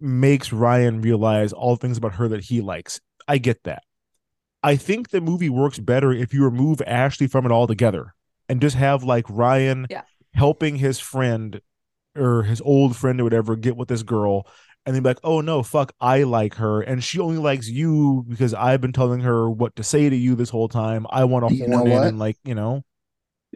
makes 0.00 0.52
Ryan 0.52 1.00
realize 1.02 1.52
all 1.52 1.76
things 1.76 1.98
about 1.98 2.14
her 2.14 2.28
that 2.28 2.44
he 2.44 2.60
likes. 2.60 3.00
I 3.28 3.38
get 3.38 3.62
that. 3.64 3.82
I 4.62 4.76
think 4.76 5.08
the 5.10 5.20
movie 5.20 5.48
works 5.48 5.78
better 5.78 6.12
if 6.12 6.34
you 6.34 6.44
remove 6.44 6.82
Ashley 6.86 7.26
from 7.26 7.46
it 7.46 7.52
altogether 7.52 8.14
and 8.48 8.60
just 8.60 8.76
have 8.76 9.02
like 9.02 9.24
Ryan 9.28 9.86
Yeah. 9.88 10.02
helping 10.34 10.76
his 10.76 10.98
friend 10.98 11.60
or 12.16 12.42
his 12.42 12.60
old 12.60 12.96
friend 12.96 13.20
or 13.20 13.24
whatever 13.24 13.56
get 13.56 13.76
with 13.76 13.88
this 13.88 14.02
girl 14.02 14.46
and 14.84 14.94
then 14.94 15.02
be 15.02 15.08
like, 15.10 15.20
oh 15.22 15.40
no, 15.40 15.62
fuck, 15.62 15.92
I 16.00 16.22
like 16.24 16.54
her, 16.54 16.80
and 16.80 17.04
she 17.04 17.20
only 17.20 17.36
likes 17.36 17.68
you 17.68 18.24
because 18.28 18.54
I've 18.54 18.80
been 18.80 18.92
telling 18.92 19.20
her 19.20 19.48
what 19.50 19.76
to 19.76 19.82
say 19.84 20.08
to 20.08 20.16
you 20.16 20.34
this 20.34 20.48
whole 20.50 20.68
time. 20.68 21.06
I 21.10 21.24
want 21.24 21.48
to 21.48 21.54
You 21.54 21.66
horn 21.66 21.86
in 21.86 21.92
what? 21.92 22.06
and 22.06 22.18
like, 22.18 22.36
you 22.44 22.54
know, 22.54 22.82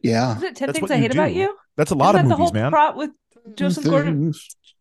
Yeah. 0.03 0.37
Isn't 0.37 0.45
it 0.49 0.57
ten 0.57 0.67
That's 0.69 0.79
things 0.79 0.91
I 0.91 0.97
you 0.97 1.03
hate 1.03 1.13
about 1.15 1.33
you? 1.35 1.57
that's 1.77 1.91
a 1.91 1.95
lot 1.95 2.15
Isn't 2.15 2.27
of 2.27 2.29
that 2.29 2.39
movies, 2.39 2.53
the 2.53 2.59
whole 2.61 2.63
man. 2.65 2.73
Plot 2.73 2.97
with 2.97 3.11
Joseph 3.57 3.85
Gordon. 3.85 4.33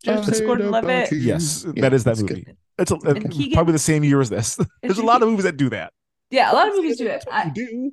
Things 0.04 0.26
Joseph 0.26 0.34
I 0.34 0.38
hate 0.38 0.46
Gordon-Levitt. 0.46 1.12
Yes, 1.12 1.66
Yeah, 1.74 1.82
that 1.82 1.94
is 1.94 2.04
that 2.04 2.18
movie. 2.18 2.42
good. 2.42 2.56
It's 2.78 2.90
a, 2.90 2.94
And 2.94 3.30
Keegan- 3.30 3.52
probably 3.54 3.72
the 3.72 3.78
same 3.78 4.04
year 4.04 4.20
as 4.20 4.30
this. 4.30 4.58
There's 4.82 4.98
a 4.98 5.04
lot 5.04 5.22
of 5.22 5.28
movies 5.28 5.44
that 5.44 5.56
do 5.56 5.70
that. 5.70 5.92
Yeah, 6.30 6.50
a 6.50 6.54
lot 6.54 6.68
of 6.68 6.74
movies 6.74 6.98
do 6.98 7.06
it. 7.06 7.24
I, 7.30 7.48
do. 7.50 7.92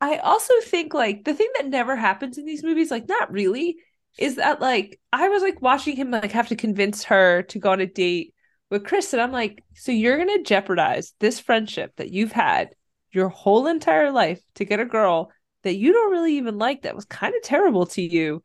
I 0.00 0.16
also 0.18 0.54
think 0.64 0.94
like 0.94 1.24
the 1.24 1.34
thing 1.34 1.48
that 1.56 1.66
never 1.68 1.96
happens 1.96 2.38
in 2.38 2.44
these 2.46 2.62
movies, 2.62 2.90
like 2.90 3.08
not 3.08 3.32
really, 3.32 3.76
is 4.18 4.36
that 4.36 4.60
like 4.60 5.00
I 5.12 5.28
was 5.28 5.42
like 5.42 5.60
watching 5.62 5.96
him 5.96 6.10
like 6.10 6.32
have 6.32 6.48
to 6.48 6.56
convince 6.56 7.04
her 7.04 7.42
to 7.42 7.58
go 7.58 7.72
on 7.72 7.80
a 7.80 7.86
date 7.86 8.34
with 8.70 8.84
Chris, 8.84 9.12
and 9.12 9.20
I'm 9.20 9.32
like, 9.32 9.64
so 9.74 9.90
you're 9.92 10.18
gonna 10.18 10.42
jeopardize 10.42 11.12
this 11.20 11.40
friendship 11.40 11.92
that 11.96 12.10
you've 12.12 12.32
had 12.32 12.70
your 13.12 13.28
whole 13.28 13.66
entire 13.66 14.12
life 14.12 14.40
to 14.54 14.64
get 14.64 14.78
a 14.78 14.84
girl 14.84 15.32
that 15.64 15.74
you 15.76 15.92
don't 15.92 16.12
really 16.12 16.36
even 16.36 16.56
like 16.58 16.82
that 16.82 16.94
was 16.94 17.04
kind 17.06 17.34
of 17.34 17.42
terrible 17.42 17.86
to 17.86 18.02
you. 18.02 18.42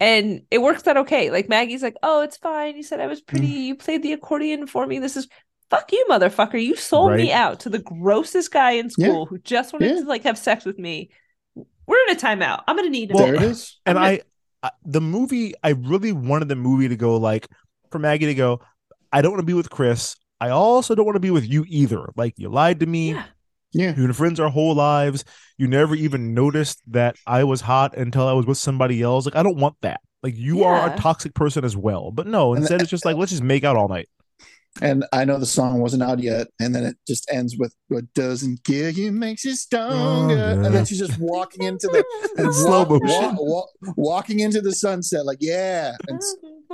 And 0.00 0.42
it 0.50 0.58
works 0.62 0.86
out 0.86 0.96
okay. 0.98 1.30
Like 1.30 1.48
Maggie's 1.48 1.82
like, 1.82 1.96
oh, 2.02 2.22
it's 2.22 2.36
fine. 2.36 2.76
You 2.76 2.82
said 2.82 3.00
I 3.00 3.06
was 3.06 3.20
pretty. 3.20 3.48
Mm. 3.48 3.64
You 3.66 3.74
played 3.74 4.02
the 4.02 4.12
accordion 4.12 4.66
for 4.66 4.86
me. 4.86 4.98
This 5.00 5.16
is 5.16 5.26
fuck 5.70 5.90
you, 5.92 6.06
motherfucker. 6.08 6.62
You 6.62 6.76
sold 6.76 7.10
Right. 7.10 7.20
me 7.24 7.32
out 7.32 7.60
to 7.60 7.68
the 7.68 7.80
grossest 7.80 8.52
guy 8.52 8.72
in 8.72 8.90
Yeah. 8.96 9.08
school 9.08 9.26
who 9.26 9.38
just 9.38 9.72
wanted 9.72 9.90
Yeah. 9.96 10.00
to 10.02 10.06
like 10.08 10.22
have 10.22 10.38
sex 10.38 10.64
with 10.64 10.78
me. 10.78 11.10
We're 11.86 11.98
in 12.08 12.16
a 12.16 12.18
timeout. 12.20 12.62
I'm 12.68 12.76
gonna 12.76 12.90
need 12.90 13.10
a 13.10 13.14
Well, 13.14 13.24
there 13.26 13.34
it 13.34 13.40
minute. 13.40 13.50
is. 13.52 13.76
And 13.86 13.98
I'm 13.98 14.04
I, 14.04 14.20
I, 14.62 14.70
the 14.84 15.00
movie, 15.00 15.54
I 15.62 15.70
really 15.70 16.12
wanted 16.12 16.48
the 16.48 16.56
movie 16.56 16.88
to 16.88 16.96
go 16.96 17.16
like 17.16 17.48
for 17.90 17.98
Maggie 17.98 18.26
to 18.26 18.34
go. 18.34 18.60
I 19.12 19.20
don't 19.22 19.32
want 19.32 19.40
to 19.40 19.46
be 19.46 19.54
with 19.54 19.70
Chris. 19.70 20.14
I 20.40 20.50
also 20.50 20.94
don't 20.94 21.06
want 21.06 21.16
to 21.16 21.20
be 21.20 21.30
with 21.32 21.48
you 21.48 21.64
either. 21.68 22.10
Like 22.16 22.34
you 22.36 22.48
lied 22.50 22.80
to 22.80 22.86
me. 22.86 23.12
Yeah. 23.12 23.24
Yeah. 23.72 23.88
You've 23.88 23.96
been 23.96 24.12
friends 24.12 24.40
our 24.40 24.48
whole 24.48 24.74
lives. 24.74 25.24
You 25.58 25.68
never 25.68 25.94
even 25.94 26.34
noticed 26.34 26.80
that 26.88 27.16
I 27.26 27.44
was 27.44 27.60
hot 27.60 27.96
until 27.96 28.26
I 28.26 28.32
was 28.32 28.46
with 28.46 28.58
somebody 28.58 29.02
else. 29.02 29.26
Like 29.26 29.36
I 29.36 29.42
don't 29.42 29.58
want 29.58 29.76
that. 29.82 30.00
Like 30.22 30.34
you 30.36 30.64
are 30.64 30.92
a 30.92 30.96
toxic 30.96 31.34
person 31.34 31.64
as 31.64 31.76
well. 31.76 32.10
But 32.10 32.26
no, 32.26 32.52
And 32.54 32.60
instead 32.62 32.80
it's 32.80 32.90
just 32.90 33.04
like 33.04 33.16
let's 33.16 33.30
just 33.30 33.42
make 33.42 33.64
out 33.64 33.76
all 33.76 33.88
night. 33.88 34.08
And 34.80 35.04
I 35.12 35.24
know 35.24 35.38
the 35.38 35.46
song 35.46 35.80
wasn't 35.80 36.02
out 36.04 36.20
yet, 36.20 36.46
and 36.60 36.72
then 36.74 36.84
it 36.84 36.96
just 37.06 37.28
ends 37.32 37.56
with 37.58 37.74
"What 37.88 38.04
doesn't 38.14 38.62
kill 38.64 38.90
you 38.90 39.10
makes 39.10 39.44
you 39.44 39.56
stronger." 39.56 40.34
Stronger. 40.36 40.66
And 40.66 40.74
then 40.74 40.84
she's 40.84 40.98
just 41.00 41.18
walking 41.18 41.64
into 41.64 41.88
the 41.88 42.04
and 42.42 42.54
Slow 42.54 42.84
walk- 42.84 43.02
motion. 43.02 43.36
wa- 43.36 43.64
wa- 43.82 43.92
walking 43.96 44.40
into 44.40 44.60
the 44.60 44.72
sunset, 44.72 45.24
like 45.26 45.38
yeah. 45.40 45.96
And, 46.06 46.20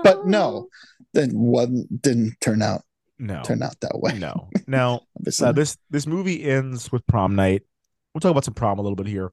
but 0.02 0.26
no, 0.26 0.68
then 1.14 1.30
wasn't 1.34 2.02
didn't 2.02 2.34
turn 2.40 2.60
out 2.62 2.82
No, 3.18 3.42
turn 3.42 3.62
out 3.62 3.78
that 3.80 3.98
way. 4.00 4.18
no. 4.18 4.48
Now 4.66 5.02
uh, 5.42 5.52
this 5.52 5.76
this 5.90 6.06
movie 6.06 6.42
ends 6.44 6.90
with 6.90 7.06
prom 7.06 7.34
night. 7.36 7.62
We'll 8.12 8.20
talk 8.20 8.30
about 8.32 8.44
some 8.44 8.54
prom 8.54 8.78
a 8.78 8.82
little 8.82 8.96
bit 8.96 9.06
here. 9.06 9.32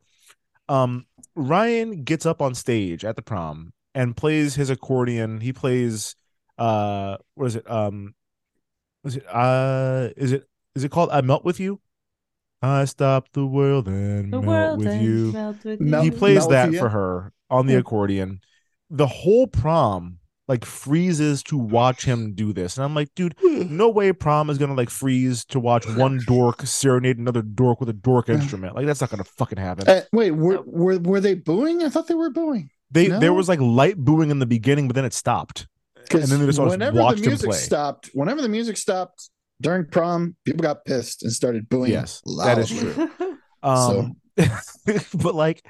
Um, 0.70 1.06
Ryan 1.36 2.03
gets 2.03 2.26
up 2.26 2.41
on 2.41 2.56
stage 2.56 3.03
at 3.06 3.16
the 3.16 3.22
prom 3.22 3.74
and 3.95 4.16
plays 4.16 4.56
his 4.56 4.70
accordion. 4.70 5.41
He 5.41 5.52
plays 5.53 6.16
uh, 6.58 7.18
what 7.36 7.45
is 7.48 7.56
it? 7.56 7.70
Um, 7.70 8.14
was 9.03 9.16
it 9.18 9.26
uh, 9.28 10.10
is 10.16 10.32
it 10.32 10.48
is 10.76 10.84
it 10.84 10.90
called 10.91 11.10
"I 11.12 11.22
Melt 11.22 11.44
with 11.44 11.60
You"? 11.60 11.82
I 12.62 12.86
stop 12.86 13.28
the 13.34 13.45
world 13.45 13.88
and 13.88 14.32
The 14.32 14.40
melt 14.40 14.45
world 14.45 14.78
with 14.80 14.88
ends, 14.90 15.03
you. 15.03 15.32
melt 15.32 15.64
with 15.66 15.80
Melt- 15.82 16.03
he 16.03 16.12
plays 16.12 16.38
Melt 16.38 16.49
that 16.52 16.72
you. 16.72 16.78
for 16.80 16.90
her 16.90 17.34
on 17.49 17.66
the 17.66 17.74
Yeah. 17.74 17.80
accordion. 17.80 18.41
The 18.91 19.08
whole 19.08 19.48
prom, 19.48 20.20
like 20.52 20.65
freezes 20.65 21.44
to 21.44 21.57
watch 21.57 22.03
him 22.03 22.34
do 22.34 22.52
this. 22.52 22.76
And 22.76 22.84
I'm 22.84 22.94
like, 22.94 23.07
dude, 23.15 23.36
no 23.41 23.88
way 23.88 24.11
prom 24.11 24.49
is 24.49 24.57
gonna 24.57 24.73
like 24.73 24.90
freeze 24.90 25.45
to 25.45 25.61
watch 25.61 25.88
one 25.88 26.19
dork 26.28 26.64
serenade 26.64 27.18
another 27.18 27.41
dork 27.41 27.80
with 27.80 27.88
a 27.88 27.94
dork 27.94 28.28
instrument. 28.28 28.76
Like 28.76 28.86
that's 28.86 28.99
not 28.99 29.10
gonna 29.10 29.23
fucking 29.23 29.57
happen. 29.57 29.88
Uh, 29.88 30.02
wait, 30.11 30.32
were, 30.32 30.61
were 30.65 30.99
were 30.99 31.22
they 31.22 31.36
booing? 31.36 31.84
I 31.84 31.88
thought 31.88 32.07
they 32.07 32.15
were 32.15 32.30
booing. 32.30 32.69
They 32.91 33.07
no? 33.07 33.19
there 33.19 33.32
was 33.32 33.48
like 33.48 33.61
light 33.61 33.95
booing 33.95 34.30
in 34.30 34.40
the 34.40 34.45
beginning, 34.45 34.90
but 34.90 34.95
then 34.95 35.06
it 35.06 35.14
stopped. 35.14 35.68
And 36.11 36.23
then 36.23 36.41
they 36.41 36.48
just 36.48 36.60
whenever 36.60 36.98
the 36.98 37.02
watched 37.02 37.23
him 37.23 37.28
music 37.28 37.49
play. 37.49 37.57
stopped, 37.57 38.10
whenever 38.14 38.41
the 38.41 38.49
music 38.49 38.76
stopped 38.76 39.30
during 39.61 39.86
prom, 39.86 40.36
people 40.44 40.64
got 40.64 40.84
pissed 40.84 41.23
and 41.23 41.32
started 41.32 41.69
booing. 41.69 41.91
Yes, 41.91 42.22
that 42.44 42.57
is 42.57 42.72
loudly. 42.73 43.07
true. 43.07 43.38
Um, 43.64 44.15
but 45.14 45.36
like, 45.36 45.64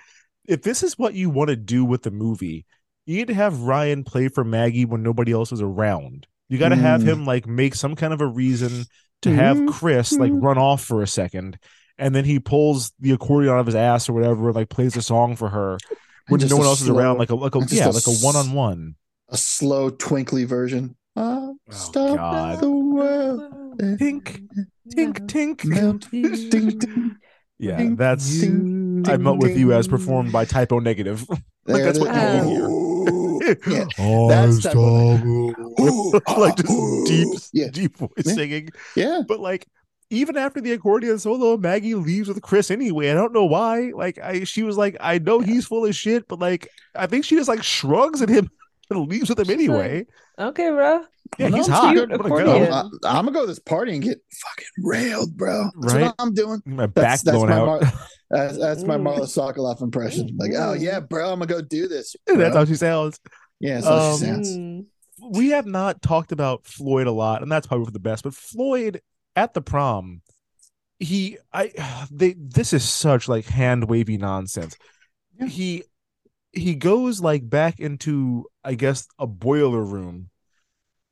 if 0.45 0.61
this 0.61 0.81
is 0.81 0.97
what 0.97 1.13
you 1.13 1.29
want 1.29 1.49
to 1.49 1.57
do 1.57 1.83
with 1.83 2.03
the 2.03 2.09
movie, 2.09 2.65
you 3.11 3.17
need 3.17 3.27
to 3.27 3.33
have 3.33 3.61
Ryan 3.61 4.03
play 4.03 4.27
for 4.29 4.43
Maggie 4.43 4.85
when 4.85 5.03
nobody 5.03 5.31
else 5.31 5.51
is 5.51 5.61
around. 5.61 6.27
You 6.49 6.57
got 6.57 6.69
to 6.69 6.75
have 6.75 7.01
Mm. 7.01 7.05
him 7.07 7.25
like 7.25 7.47
make 7.47 7.75
some 7.75 7.95
kind 7.95 8.13
of 8.13 8.21
a 8.21 8.27
reason 8.27 8.85
to 9.21 9.33
have 9.35 9.57
Mhm. 9.57 9.69
Chris 9.71 10.13
like 10.13 10.31
run 10.33 10.57
off 10.57 10.83
for 10.83 11.01
a 11.01 11.07
second, 11.07 11.57
and 11.97 12.15
then 12.15 12.25
he 12.25 12.39
pulls 12.39 12.91
the 12.99 13.11
accordion 13.11 13.53
out 13.53 13.59
of 13.59 13.65
his 13.67 13.75
ass 13.75 14.09
or 14.09 14.13
whatever, 14.13 14.47
and 14.47 14.55
like 14.55 14.69
plays 14.69 14.95
a 14.97 15.01
song 15.01 15.35
for 15.35 15.49
her 15.49 15.77
when 16.27 16.39
no 16.47 16.57
one 16.57 16.65
else 16.65 16.81
is 16.81 16.89
around, 16.89 17.17
like 17.19 17.29
a 17.29 17.35
like 17.35 17.55
a 17.55 17.59
yeah, 17.69 17.87
a 17.87 17.91
like 17.91 18.07
a 18.07 18.11
one 18.11 18.35
on 18.35 18.53
one. 18.53 18.95
A 19.29 19.37
slow, 19.37 19.89
twinkly 19.89 20.43
version. 20.45 20.95
Oh, 21.15 21.55
stop 21.69 22.15
God. 22.17 22.59
the 22.61 22.69
world. 22.69 23.53
Tink, 23.79 24.47
tink, 24.95 25.27
tink. 25.27 25.65
Melt. 25.65 26.09
Ding, 26.11 26.79
ding, 26.79 27.15
Yeah, 27.59 27.89
that's 27.95 28.39
ding, 28.41 29.03
I 29.07 29.17
met 29.17 29.37
with 29.37 29.57
you 29.57 29.71
as 29.73 29.87
performed 29.87 30.31
by 30.31 30.45
Type 30.45 30.71
O 30.71 30.79
Negative. 30.79 31.25
like 31.29 31.39
There 31.65 31.85
that's 31.85 31.99
what 31.99 32.13
you 32.13 32.21
is. 32.21 32.45
hear. 32.47 32.67
Ooh. 33.51 33.71
Yeah. 33.71 33.85
Oh, 33.99 34.29
That's 34.29 34.63
type 34.63 34.75
of- 34.75 36.37
like 36.37 36.53
ah, 36.53 36.53
just 36.57 37.05
deep, 37.07 37.27
Yeah. 37.53 37.69
deep 37.71 37.97
voice 37.97 38.09
Yeah. 38.25 38.33
singing. 38.33 38.69
Yeah. 38.95 39.21
But 39.27 39.39
like, 39.39 39.67
even 40.09 40.35
after 40.37 40.59
the 40.59 40.73
accordion 40.73 41.17
solo, 41.19 41.55
Maggie 41.57 41.95
leaves 41.95 42.27
with 42.27 42.41
Chris 42.41 42.69
anyway. 42.69 43.09
I 43.11 43.13
don't 43.13 43.33
know 43.33 43.45
why. 43.45 43.91
Like, 43.95 44.19
I 44.19 44.43
she 44.43 44.63
was 44.63 44.77
like, 44.77 44.97
I 44.99 45.19
know 45.19 45.39
he's 45.39 45.65
full 45.65 45.85
of 45.85 45.95
shit, 45.95 46.27
but 46.27 46.39
like, 46.39 46.67
I 46.95 47.07
think 47.07 47.23
she 47.25 47.35
just 47.35 47.47
like 47.49 47.63
shrugs 47.63 48.21
at 48.21 48.29
him 48.29 48.49
and 48.89 49.07
leaves 49.09 49.29
with 49.29 49.39
him 49.39 49.45
She's 49.45 49.53
anyway. 49.53 50.05
Okay, 50.39 50.69
bro. 50.69 51.03
yeah, 51.37 51.47
No, 51.49 51.57
he's 51.57 51.67
I'm 51.69 51.73
hot. 51.73 51.93
cute 51.93 52.11
I'm 52.11 52.17
gonna 52.17 52.43
go. 52.43 52.63
I'm, 52.65 52.85
I'm 53.05 53.25
gonna 53.25 53.31
go 53.31 53.41
to 53.41 53.47
this 53.47 53.59
party 53.59 53.93
and 53.93 54.01
get 54.03 54.19
fucking 54.41 54.67
railed, 54.83 55.37
bro. 55.37 55.69
That's 55.79 55.93
Right? 55.93 56.03
what 56.05 56.15
I'm 56.19 56.33
doing. 56.33 56.61
My 56.65 56.87
back 56.87 57.03
That's, 57.05 57.21
that's 57.23 57.37
blown 57.37 57.49
my 57.49 57.55
out. 57.55 57.65
Mar- 57.81 57.93
that's, 58.31 58.57
that's 58.57 58.83
my. 58.83 58.95
Marla 58.97 59.21
Sokoloff 59.27 59.81
impression. 59.81 60.35
Like, 60.37 60.51
oh 60.57 60.73
yeah, 60.73 60.99
bro, 60.99 61.31
I'm 61.31 61.39
gonna 61.39 61.45
go 61.47 61.61
do 61.61 61.87
this. 61.87 62.15
That's 62.27 62.55
how 62.55 62.65
she 62.65 62.75
sounds. 62.75 63.19
Yeah, 63.61 63.81
that's 63.81 63.87
Um, 63.87 64.19
she. 64.19 64.25
Mm. 64.51 64.85
we 65.31 65.49
have 65.49 65.65
not 65.67 66.01
talked 66.01 66.31
about 66.31 66.65
Floyd 66.65 67.07
a 67.07 67.11
lot, 67.11 67.41
and 67.41 67.51
that's 67.51 67.67
probably 67.67 67.85
for 67.85 67.91
the 67.91 67.99
best. 67.99 68.23
But 68.23 68.33
Floyd 68.33 69.01
at 69.35 69.53
the 69.53 69.61
prom, 69.61 70.21
he, 70.99 71.37
I, 71.53 71.71
they, 72.11 72.35
this 72.37 72.73
is 72.73 72.83
such 72.87 73.27
like 73.29 73.45
hand 73.45 73.89
wavy 73.89 74.17
nonsense. 74.17 74.75
He, 75.47 75.83
he 76.51 76.75
goes 76.75 77.21
like 77.21 77.49
back 77.49 77.79
into, 77.79 78.45
I 78.63 78.73
guess, 78.75 79.07
a 79.17 79.25
boiler 79.27 79.83
room, 79.83 80.29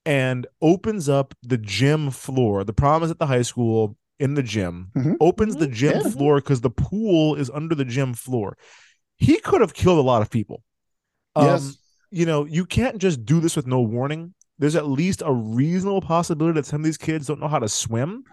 and 0.05 0.45
opens 0.61 1.07
up 1.09 1.33
the 1.43 1.57
gym 1.57 2.11
floor. 2.11 2.63
The 2.63 2.73
prom 2.73 3.03
is 3.03 3.11
at 3.11 3.19
the 3.19 3.25
high 3.27 3.41
school 3.43 3.95
in 4.19 4.33
the 4.33 4.43
gym. 4.43 4.91
Mhm. 4.95 5.15
Opens 5.21 5.55
the 5.55 5.67
gym 5.67 6.01
Yeah. 6.03 6.09
floor 6.11 6.35
because 6.37 6.61
the 6.61 6.69
pool 6.69 7.35
is 7.35 7.49
under 7.49 7.73
the 7.73 7.85
gym 7.85 8.13
floor. 8.13 8.57
He 9.17 9.39
could 9.39 9.61
have 9.61 9.73
killed 9.73 9.97
a 9.99 10.01
lot 10.01 10.21
of 10.21 10.29
people. 10.29 10.63
Um, 11.35 11.45
Yes. 11.45 11.77
You 12.11 12.25
know, 12.25 12.45
you 12.45 12.65
can't 12.65 12.97
just 12.97 13.25
do 13.25 13.39
this 13.39 13.55
with 13.55 13.67
no 13.67 13.81
warning. 13.81 14.33
There's 14.57 14.75
at 14.75 14.87
least 14.87 15.21
a 15.25 15.33
reasonable 15.33 16.01
possibility 16.01 16.59
that 16.59 16.65
some 16.65 16.81
of 16.81 16.85
these 16.85 16.97
kids 16.97 17.27
don't 17.27 17.39
know 17.39 17.47
how 17.47 17.59
to 17.59 17.69
swim 17.69 18.23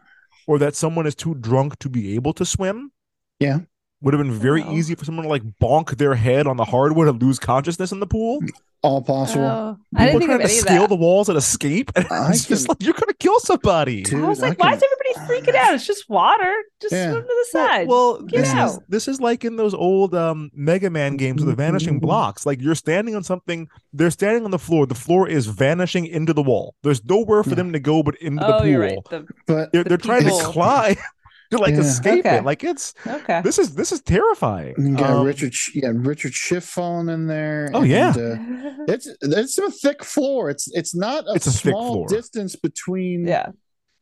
or 0.46 0.58
that 0.58 0.74
someone 0.74 1.06
is 1.06 1.14
too 1.14 1.34
drunk 1.36 1.78
to 1.80 1.88
be 1.88 2.14
able 2.14 2.32
to 2.34 2.44
swim. 2.44 2.90
Yeah. 3.38 3.60
Would 4.02 4.12
have 4.14 4.22
been 4.22 4.32
very 4.32 4.62
Wow. 4.62 4.72
easy 4.74 4.94
for 4.94 5.04
someone 5.06 5.24
to 5.24 5.28
like 5.30 5.42
bonk 5.60 5.96
their 5.96 6.14
head 6.14 6.46
on 6.46 6.56
the 6.58 6.64
hardwood 6.66 7.08
and 7.08 7.20
lose 7.20 7.38
consciousness 7.38 7.92
in 7.92 8.00
the 8.00 8.06
pool. 8.06 8.40
All 8.82 9.00
possible. 9.02 9.44
Oh, 9.44 9.78
I 9.96 10.04
didn't 10.06 10.06
People 10.06 10.18
think 10.20 10.28
trying 10.30 10.42
of 10.42 10.50
to 10.50 10.56
scale 10.56 10.80
that. 10.82 10.88
the 10.90 10.96
walls 10.96 11.28
and 11.30 11.38
escape. 11.38 11.90
And 11.96 12.06
I 12.10 12.28
it's 12.30 12.46
just 12.46 12.68
like 12.68 12.82
you're 12.82 12.92
gonna 12.92 13.14
kill 13.14 13.40
somebody. 13.40 14.02
Dude, 14.02 14.22
I 14.22 14.28
was 14.28 14.40
like, 14.42 14.60
I 14.60 14.66
why 14.66 14.68
can- 14.72 14.76
is 14.76 14.84
everybody 14.84 15.42
freaking 15.42 15.54
out? 15.56 15.74
It's 15.74 15.86
just 15.86 16.08
water. 16.10 16.54
Just 16.82 16.92
Yeah. 16.92 17.10
swim 17.12 17.22
to 17.22 17.26
the 17.26 17.46
side. 17.50 17.88
Well, 17.88 18.20
Get 18.22 18.42
this 18.44 18.52
is 18.52 18.78
this 18.88 19.08
is 19.08 19.20
like 19.20 19.44
in 19.46 19.56
those 19.56 19.72
old 19.72 20.14
um 20.14 20.50
Mega 20.54 20.90
Man 20.90 21.16
games 21.16 21.42
with 21.42 21.48
the 21.48 21.56
vanishing 21.56 21.98
blocks. 21.98 22.44
Like 22.44 22.60
you're 22.60 22.74
standing 22.74 23.16
on 23.16 23.24
something, 23.24 23.66
they're 23.94 24.10
standing 24.10 24.44
on 24.44 24.50
the 24.50 24.58
floor. 24.58 24.86
The 24.86 24.94
floor 24.94 25.26
is 25.26 25.46
vanishing 25.46 26.06
into 26.06 26.34
the 26.34 26.42
wall. 26.42 26.74
There's 26.82 27.02
nowhere 27.02 27.42
for 27.42 27.50
Yeah. 27.50 27.56
them 27.56 27.72
to 27.72 27.80
go 27.80 28.02
but 28.02 28.14
into 28.16 28.44
oh, 28.44 28.46
the 28.52 28.58
pool. 28.58 28.66
you're 28.68 28.80
right. 28.80 28.98
The, 29.10 29.26
But 29.46 29.72
They're, 29.72 29.82
The 29.84 29.88
they're 29.88 29.98
trying 29.98 30.24
to 30.24 30.30
climb 30.44 30.96
to 31.50 31.58
like 31.64 31.74
Yeah. 31.74 31.80
escape 31.80 32.26
Okay. 32.26 32.36
it. 32.38 32.44
Like 32.44 32.64
it's 32.64 32.94
okay. 33.06 33.40
this 33.42 33.58
is 33.58 33.74
this 33.74 33.92
is 33.92 34.00
terrifying. 34.00 34.74
you 34.78 34.96
got 34.96 35.10
Um, 35.10 35.26
Richard, 35.26 35.54
Sch- 35.54 35.74
you 35.74 35.82
got 35.82 35.94
Richard 35.94 36.34
Schiff 36.34 36.64
falling 36.64 37.08
in 37.08 37.26
there. 37.26 37.70
Oh, 37.74 37.82
yeah. 37.82 38.10
uh, 38.10 38.84
it's 38.88 39.08
it's 39.22 39.58
a 39.58 39.70
thick 39.70 40.04
floor. 40.04 40.50
It's 40.50 40.68
it's 40.74 40.94
not 40.94 41.24
a 41.28 41.32
It's 41.34 41.46
a 41.46 41.52
small 41.52 42.06
distance 42.06 42.56
between 42.56 43.26
yeah. 43.26 43.48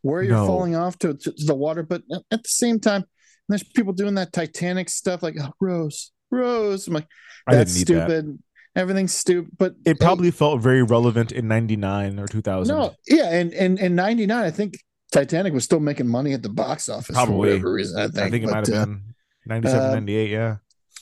where 0.03 0.23
you're 0.23 0.37
No. 0.37 0.47
falling 0.47 0.77
off 0.77 0.99
to, 1.01 1.15
to, 1.15 1.33
to 1.33 1.45
the 1.45 1.55
water, 1.55 1.83
but 1.83 2.03
at 2.13 2.23
at 2.31 2.43
the 2.43 2.49
same 2.49 2.81
time, 2.81 3.05
there's 3.49 3.63
people 3.63 3.93
doing 3.93 4.15
that 4.15 4.33
Titanic 4.33 4.89
stuff 4.89 5.23
like 5.23 5.37
oh, 5.41 5.53
Rose, 5.61 6.13
Rose. 6.31 6.87
I'm 6.89 6.95
like, 6.95 7.09
I 7.47 7.57
that's 7.57 7.75
didn't 7.75 7.89
need 7.97 8.01
that. 8.03 8.09
stupid. 8.21 8.39
Everything's 8.77 9.15
stupid. 9.15 9.53
But 9.57 9.73
It 9.85 9.91
hey, 9.91 9.95
probably 9.95 10.31
felt 10.33 10.61
very 10.61 10.83
relevant 10.83 11.31
in 11.31 11.47
'99 11.47 12.19
or 12.19 12.27
2000. 12.27 12.75
no, 12.75 12.95
yeah, 13.07 13.31
and 13.31 13.53
and 13.55 13.79
in 13.79 13.95
'99, 13.95 14.43
I 14.45 14.51
think 14.51 14.79
Titanic 15.15 15.53
was 15.53 15.63
still 15.63 15.79
making 15.79 16.09
money 16.09 16.33
at 16.33 16.43
the 16.43 16.49
box 16.49 16.89
office 16.89 17.17
for 17.17 17.31
whatever 17.31 17.73
reason. 17.73 17.99
I 18.01 18.09
think, 18.09 18.19
I 18.19 18.31
think 18.31 18.45
it 18.45 18.47
But, 18.47 18.55
might 18.55 18.67
have 18.67 18.83
uh, 18.83 18.85
been 18.87 19.15
97, 19.47 19.81
uh, 19.81 19.95
98. 19.95 20.31
Yeah. 20.31 20.57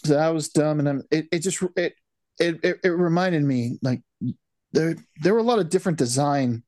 So 0.05 0.15
that 0.15 0.29
was 0.29 0.51
dumb, 0.51 0.81
and 0.81 0.89
I'm, 0.89 1.03
it 1.11 1.29
it 1.33 1.39
just 1.39 1.63
it, 1.77 1.95
it 2.39 2.61
it 2.63 2.81
it 2.85 2.89
reminded 2.89 3.43
me 3.43 3.79
like 3.83 4.03
there 4.73 4.97
there 5.23 5.33
were 5.33 5.41
a 5.41 5.45
lot 5.45 5.61
of 5.61 5.71
different 5.71 5.97
design 5.97 6.63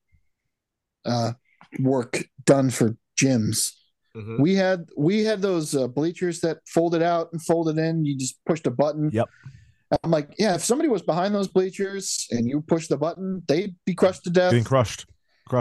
uh 1.05 1.33
work 1.79 2.23
done 2.45 2.71
for 2.71 2.97
gyms. 3.21 3.73
Mhm. 4.15 4.39
We 4.39 4.55
had 4.55 4.89
we 4.97 5.23
had 5.23 5.41
those 5.41 5.75
uh, 5.75 5.87
bleachers 5.87 6.39
that 6.39 6.59
folded 6.67 7.03
out 7.03 7.29
and 7.31 7.41
folded 7.43 7.77
in. 7.77 8.05
You 8.05 8.17
just 8.17 8.39
pushed 8.45 8.65
a 8.65 8.71
button. 8.71 9.11
Yep. 9.13 9.29
I'm 10.03 10.09
like, 10.09 10.33
yeah, 10.39 10.55
if 10.55 10.63
somebody 10.63 10.89
was 10.89 11.03
behind 11.03 11.35
those 11.35 11.47
bleachers 11.47 12.27
and 12.31 12.47
you 12.47 12.61
pushed 12.61 12.89
the 12.89 12.97
button, 12.97 13.43
they'd 13.47 13.75
be 13.85 13.93
crushed 13.93 14.23
to 14.23 14.29
death. 14.31 14.51
Getting 14.51 14.63
crushed. 14.63 15.05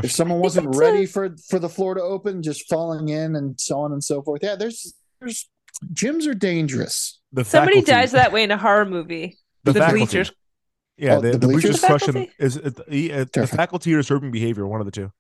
If 0.03 0.13
someone 0.13 0.41
wasn't 0.41 0.75
ready 0.77 1.05
a- 1.05 1.07
for 1.07 1.37
for 1.49 1.59
the 1.59 1.69
floor 1.69 1.95
to 1.95 2.01
open, 2.03 2.43
just 2.43 2.69
falling 2.69 3.09
in 3.11 3.37
and 3.37 3.61
so 3.61 3.81
on 3.81 3.93
and 3.93 4.03
so 4.03 4.23
forth. 4.23 4.41
Yeah, 4.43 4.57
there's 4.57 4.95
there's 5.21 5.49
gyms 5.93 6.27
are 6.27 6.35
dangerous. 6.35 7.21
The 7.33 7.45
Somebody 7.45 7.79
faculty- 7.81 7.93
dies 7.93 8.13
that 8.13 8.33
way 8.33 8.43
in 8.45 8.51
a 8.51 8.57
horror 8.59 8.85
movie. 8.87 9.39
The 9.65 9.73
The, 9.73 9.87
bleachers. 9.91 10.33
Yeah, 10.97 11.17
Oh, 11.17 11.21
the, 11.21 11.33
the 11.33 11.39
the 11.39 11.47
bleachers 11.49 11.81
bleachers? 11.81 11.85
crush 12.03 12.09
him. 12.15 12.27
Is 12.39 12.57
it, 12.57 12.79
the, 12.89 13.13
uh, 13.13 13.25
the 13.33 13.47
faculty 13.47 13.93
or 13.93 13.97
disturbing 13.99 14.31
behavior? 14.31 14.67
One 14.67 14.81
of 14.81 14.87
the 14.87 14.93
two. 14.93 15.11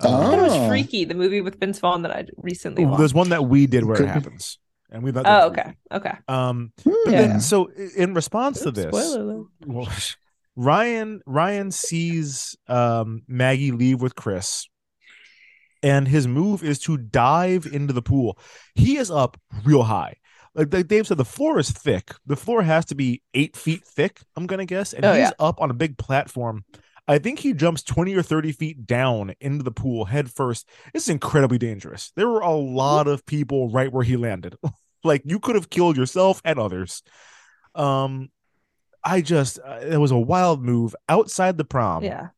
Oh. 0.00 0.08
I 0.16 0.22
thought 0.24 0.38
it 0.38 0.42
was 0.42 0.52
Oh. 0.54 0.68
Freaky, 0.68 1.04
the 1.04 1.14
movie 1.14 1.40
with 1.40 1.60
Vince 1.60 1.78
Vaughn 1.78 2.02
that 2.02 2.10
I 2.10 2.26
recently 2.36 2.84
watched. 2.84 2.98
there's 2.98 3.14
one 3.14 3.28
that 3.28 3.44
we 3.46 3.66
did 3.66 3.84
where 3.84 4.02
it 4.02 4.08
happens, 4.08 4.58
and 4.90 5.02
we. 5.04 5.12
Oh, 5.14 5.46
okay. 5.48 5.76
Okay. 5.92 6.12
Um, 6.28 6.72
but 6.84 6.92
Hmm. 6.92 7.10
then 7.10 7.40
so 7.40 7.70
in 7.96 8.12
response 8.14 8.60
to 8.62 8.70
this, 8.70 8.86
spoiler 8.86 9.20
alert. 9.20 9.46
well, 9.66 9.86
Ryan 10.56 11.20
Ryan 11.26 11.70
sees 11.70 12.56
um, 12.68 13.22
Maggie 13.26 13.72
leave 13.72 14.02
with 14.02 14.14
Chris, 14.14 14.66
and 15.82 16.06
his 16.06 16.26
move 16.26 16.62
is 16.62 16.78
to 16.80 16.96
dive 16.96 17.66
into 17.66 17.92
the 17.92 18.02
pool. 18.02 18.38
He 18.74 18.96
is 18.96 19.10
up 19.10 19.36
real 19.64 19.82
high. 19.82 20.16
Like, 20.54 20.72
like 20.72 20.88
Dave 20.88 21.06
said, 21.06 21.16
the 21.16 21.24
floor 21.24 21.58
is 21.58 21.70
thick. 21.70 22.10
The 22.26 22.36
floor 22.36 22.62
has 22.62 22.84
to 22.86 22.94
be 22.94 23.22
eight 23.32 23.56
feet 23.56 23.82
thick. 23.86 24.20
I'm 24.36 24.46
gonna 24.46 24.66
guess, 24.66 24.92
and 24.92 25.04
Oh, 25.04 25.12
he's 25.14 25.20
yeah. 25.20 25.30
up 25.38 25.60
on 25.60 25.70
a 25.70 25.74
big 25.74 25.96
platform. 25.96 26.64
I 27.08 27.18
think 27.18 27.40
he 27.40 27.52
jumps 27.52 27.82
20 27.82 28.14
or 28.14 28.22
30 28.22 28.52
feet 28.52 28.86
down 28.86 29.34
into 29.40 29.64
the 29.64 29.72
pool 29.72 30.04
head 30.04 30.30
first. 30.30 30.68
This 30.92 31.04
is 31.04 31.08
incredibly 31.08 31.58
dangerous. 31.58 32.12
There 32.14 32.28
were 32.28 32.40
a 32.40 32.54
lot 32.54 33.08
of 33.08 33.26
people 33.26 33.70
right 33.70 33.92
where 33.92 34.04
he 34.04 34.16
landed. 34.16 34.56
like 35.04 35.22
you 35.24 35.40
could 35.40 35.56
have 35.56 35.68
killed 35.68 35.96
yourself 35.96 36.40
and 36.44 36.60
others. 36.60 37.02
Um, 37.74 38.28
I 39.04 39.20
just 39.20 39.58
uh, 39.64 39.80
it 39.82 39.98
was 39.98 40.10
a 40.10 40.18
wild 40.18 40.62
move 40.62 40.94
outside 41.08 41.58
the 41.58 41.64
prom. 41.64 42.04
Yeah. 42.04 42.28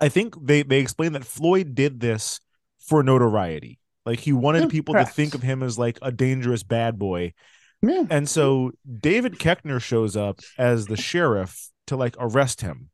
I 0.00 0.08
think 0.08 0.34
they 0.44 0.62
they 0.62 0.80
explained 0.80 1.14
that 1.14 1.24
Floyd 1.24 1.74
did 1.74 2.00
this 2.00 2.40
for 2.78 3.02
notoriety. 3.02 3.78
Like 4.04 4.20
he 4.20 4.32
wanted 4.32 4.68
people 4.70 4.94
correct. 4.94 5.10
to 5.10 5.14
think 5.14 5.34
of 5.34 5.42
him 5.42 5.62
as 5.62 5.78
like 5.78 5.98
a 6.02 6.12
dangerous 6.12 6.62
bad 6.62 6.98
boy. 6.98 7.32
Yeah. 7.80 8.04
And 8.10 8.28
so 8.28 8.72
David 9.00 9.34
Koechner 9.38 9.80
shows 9.80 10.16
up 10.16 10.40
as 10.58 10.86
the 10.86 10.96
sheriff 10.96 11.68
to 11.86 11.96
like 11.96 12.16
arrest 12.18 12.60
him. 12.60 12.90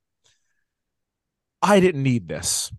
I 1.62 1.80
didn't 1.80 2.02
need 2.02 2.28
this. 2.28 2.72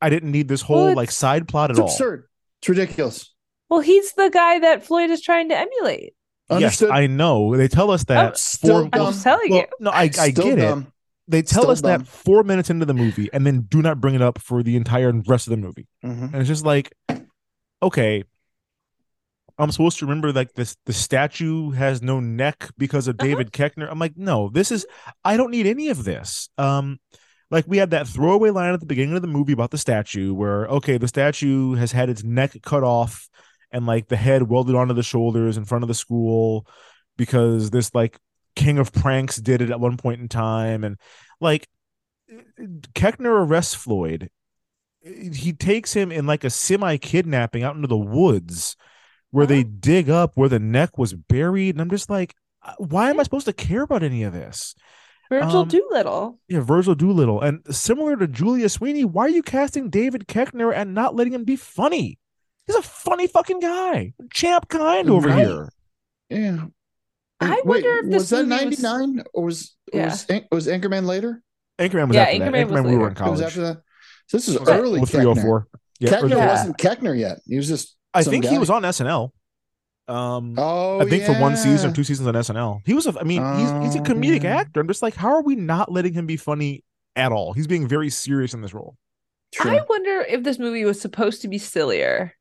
I 0.00 0.10
didn't 0.10 0.32
need 0.32 0.48
this 0.48 0.62
whole 0.62 0.86
Well, 0.86 0.94
like 0.94 1.10
side 1.10 1.48
plot 1.48 1.70
at 1.70 1.74
It's 1.74 1.80
all. 1.80 1.86
absurd. 1.86 2.26
It's 2.60 2.68
ridiculous. 2.68 3.32
Well, 3.70 3.80
he's 3.80 4.12
the 4.12 4.30
guy 4.30 4.58
that 4.60 4.84
Floyd 4.84 5.10
is 5.10 5.20
trying 5.22 5.48
to 5.50 5.56
emulate. 5.58 6.14
Yes, 6.50 6.82
I 6.82 7.06
know. 7.06 7.56
They 7.56 7.68
tell 7.68 7.90
us 7.90 8.04
that 8.04 8.36
still 8.38 8.84
for 8.84 8.90
dumb. 8.90 9.06
I'm 9.06 9.12
just 9.12 9.24
telling 9.24 9.50
well, 9.50 9.60
you. 9.60 9.66
no, 9.80 9.90
I, 9.90 10.02
I 10.02 10.30
Still 10.30 10.44
get 10.44 10.58
it. 10.58 10.84
they 11.26 11.42
tell 11.42 11.62
Still 11.62 11.70
us 11.70 11.80
that 11.82 12.06
four 12.06 12.42
minutes 12.42 12.70
into 12.70 12.84
the 12.86 12.94
movie 12.94 13.30
and 13.32 13.46
then 13.46 13.62
do 13.62 13.80
not 13.82 14.00
bring 14.00 14.14
it 14.14 14.22
up 14.22 14.38
for 14.38 14.62
the 14.62 14.76
entire 14.76 15.10
rest 15.26 15.46
of 15.46 15.52
the 15.52 15.56
movie. 15.56 15.86
Mhm. 16.04 16.24
And 16.24 16.34
it's 16.36 16.48
just 16.48 16.64
like, 16.64 16.92
okay, 17.82 18.24
I'm 19.58 19.70
supposed 19.70 19.98
to 20.00 20.06
remember 20.06 20.32
like 20.32 20.52
this 20.54 20.76
the 20.84 20.92
statue 20.92 21.70
has 21.70 22.02
no 22.02 22.20
neck 22.20 22.68
because 22.76 23.06
of 23.08 23.16
David 23.16 23.52
Koechner. 23.52 23.88
I'm 23.90 23.98
like, 23.98 24.16
no, 24.16 24.48
this 24.48 24.70
is 24.72 24.84
I 25.24 25.36
don't 25.36 25.50
need 25.50 25.66
any 25.66 25.88
of 25.88 26.04
this. 26.04 26.48
Um 26.58 26.98
like 27.50 27.64
we 27.68 27.78
had 27.78 27.90
that 27.90 28.08
throwaway 28.08 28.50
line 28.50 28.74
at 28.74 28.80
the 28.80 28.86
beginning 28.86 29.14
of 29.14 29.22
the 29.22 29.28
movie 29.28 29.52
about 29.52 29.70
the 29.70 29.78
statue 29.78 30.34
where 30.34 30.66
okay, 30.66 30.98
the 30.98 31.08
statue 31.08 31.74
has 31.74 31.92
had 31.92 32.10
its 32.10 32.24
neck 32.24 32.56
cut 32.62 32.82
off 32.82 33.28
and 33.74 33.84
like 33.84 34.08
the 34.08 34.16
head 34.16 34.44
welded 34.44 34.76
onto 34.76 34.94
the 34.94 35.02
shoulders 35.02 35.58
in 35.58 35.64
front 35.64 35.84
of 35.84 35.88
the 35.88 35.94
school 35.94 36.66
because 37.18 37.70
this 37.70 37.94
like 37.94 38.18
king 38.56 38.78
of 38.78 38.92
pranks 38.92 39.36
did 39.36 39.60
it 39.60 39.70
at 39.70 39.80
one 39.80 39.96
point 39.96 40.20
in 40.20 40.28
time 40.28 40.84
and 40.84 40.96
like 41.40 41.68
Koechner 42.94 43.46
arrests 43.46 43.74
Floyd. 43.74 44.30
He 45.02 45.52
takes 45.52 45.92
him 45.92 46.10
in 46.10 46.26
like 46.26 46.44
a 46.44 46.50
semi 46.50 46.96
kidnapping 46.96 47.62
out 47.62 47.76
into 47.76 47.88
the 47.88 47.96
woods 47.96 48.76
where 49.30 49.46
they 49.46 49.64
dig 49.64 50.08
up 50.08 50.32
where 50.34 50.48
the 50.48 50.58
neck 50.60 50.96
was 50.96 51.12
buried. 51.12 51.74
And 51.74 51.82
I'm 51.82 51.90
just 51.90 52.08
like, 52.08 52.34
uh, 52.62 52.74
why 52.78 53.10
am 53.10 53.20
I 53.20 53.24
supposed 53.24 53.46
to 53.46 53.52
care 53.52 53.82
about 53.82 54.02
any 54.02 54.22
of 54.22 54.32
this? 54.32 54.74
Virgil 55.28 55.62
Um, 55.62 55.68
Doolittle. 55.68 56.38
Yeah, 56.48 56.60
Virgil 56.60 56.94
Doolittle. 56.94 57.40
And 57.40 57.62
similar 57.74 58.16
to 58.16 58.28
Julia 58.28 58.68
Sweeney, 58.68 59.04
why 59.04 59.26
are 59.26 59.30
you 59.30 59.42
casting 59.42 59.90
David 59.90 60.28
Koechner 60.28 60.72
and 60.72 60.94
not 60.94 61.14
letting 61.14 61.34
him 61.34 61.44
be 61.44 61.56
funny? 61.56 62.18
He's 62.66 62.76
a 62.76 62.82
funny 62.82 63.26
fucking 63.26 63.60
guy. 63.60 64.14
Champ 64.32 64.68
kind 64.68 65.10
over 65.10 65.28
Right. 65.28 65.46
here. 65.46 65.68
Yeah. 66.30 66.64
I 67.40 67.50
Wait, 67.64 67.84
wonder 67.84 67.98
if 67.98 68.04
this 68.06 68.14
was 68.22 68.30
that 68.30 68.46
movie 68.46 68.66
was- 68.66 68.82
99 68.82 69.24
or 69.34 69.44
was 69.44 69.76
Yeah. 69.92 70.06
was 70.06 70.26
An- 70.30 70.46
was 70.50 70.66
Anchorman 70.66 71.04
later? 71.06 71.42
Anchorman 71.78 72.08
was 72.08 72.14
Yeah, 72.16 72.22
after 72.22 72.38
that. 72.38 72.44
Anchorman 72.52 72.52
was 72.52 72.80
Anchorman, 72.80 72.84
we 72.86 72.96
were 72.96 72.98
later. 72.98 73.06
in 73.06 73.12
It 73.12 73.16
college. 73.16 73.32
was 73.32 73.40
after 73.42 73.60
that. 73.62 73.76
So 74.28 74.36
this 74.38 74.48
is 74.48 74.58
Was 74.58 74.68
early 74.68 75.00
Koechner. 75.00 75.08
304. 75.10 75.66
Yeah, 76.00 76.10
Koechner 76.10 76.30
Yeah. 76.30 76.46
wasn't 76.48 76.78
Koechner 76.78 77.18
yet. 77.18 77.38
He 77.46 77.56
was 77.56 77.68
just. 77.68 77.96
I 78.14 78.22
some 78.22 78.30
think 78.30 78.46
he 78.46 78.58
was 78.58 78.70
on 78.70 78.84
SNL. 78.84 79.32
Um, 80.06 80.54
Oh, 80.58 81.00
I 81.00 81.08
think 81.08 81.24
for 81.24 81.32
one 81.40 81.56
season 81.56 81.90
or 81.90 81.94
two 81.94 82.04
seasons 82.04 82.28
on 82.28 82.34
SNL. 82.36 82.80
He 82.86 82.92
was 82.94 83.06
a 83.06 83.18
I 83.18 83.24
mean, 83.24 83.42
he's 83.56 83.70
he's 83.84 83.94
a 83.96 84.00
Oh, 84.00 84.02
comedic 84.02 84.42
yeah. 84.44 84.58
actor. 84.58 84.80
I'm 84.80 84.86
just 84.88 85.02
like, 85.02 85.14
how 85.14 85.28
are 85.30 85.42
we 85.42 85.56
not 85.56 85.90
letting 85.90 86.12
him 86.14 86.26
be 86.26 86.36
funny 86.36 86.84
at 87.16 87.32
all? 87.32 87.52
He's 87.54 87.66
being 87.66 87.88
very 87.88 88.10
serious 88.10 88.54
in 88.54 88.60
this 88.62 88.72
role. 88.74 88.96
True. 89.52 89.70
I 89.70 89.80
wonder 89.88 90.20
if 90.28 90.42
this 90.42 90.58
movie 90.58 90.84
was 90.84 91.00
supposed 91.00 91.42
to 91.42 91.48
be 91.48 91.58
sillier, 91.58 92.32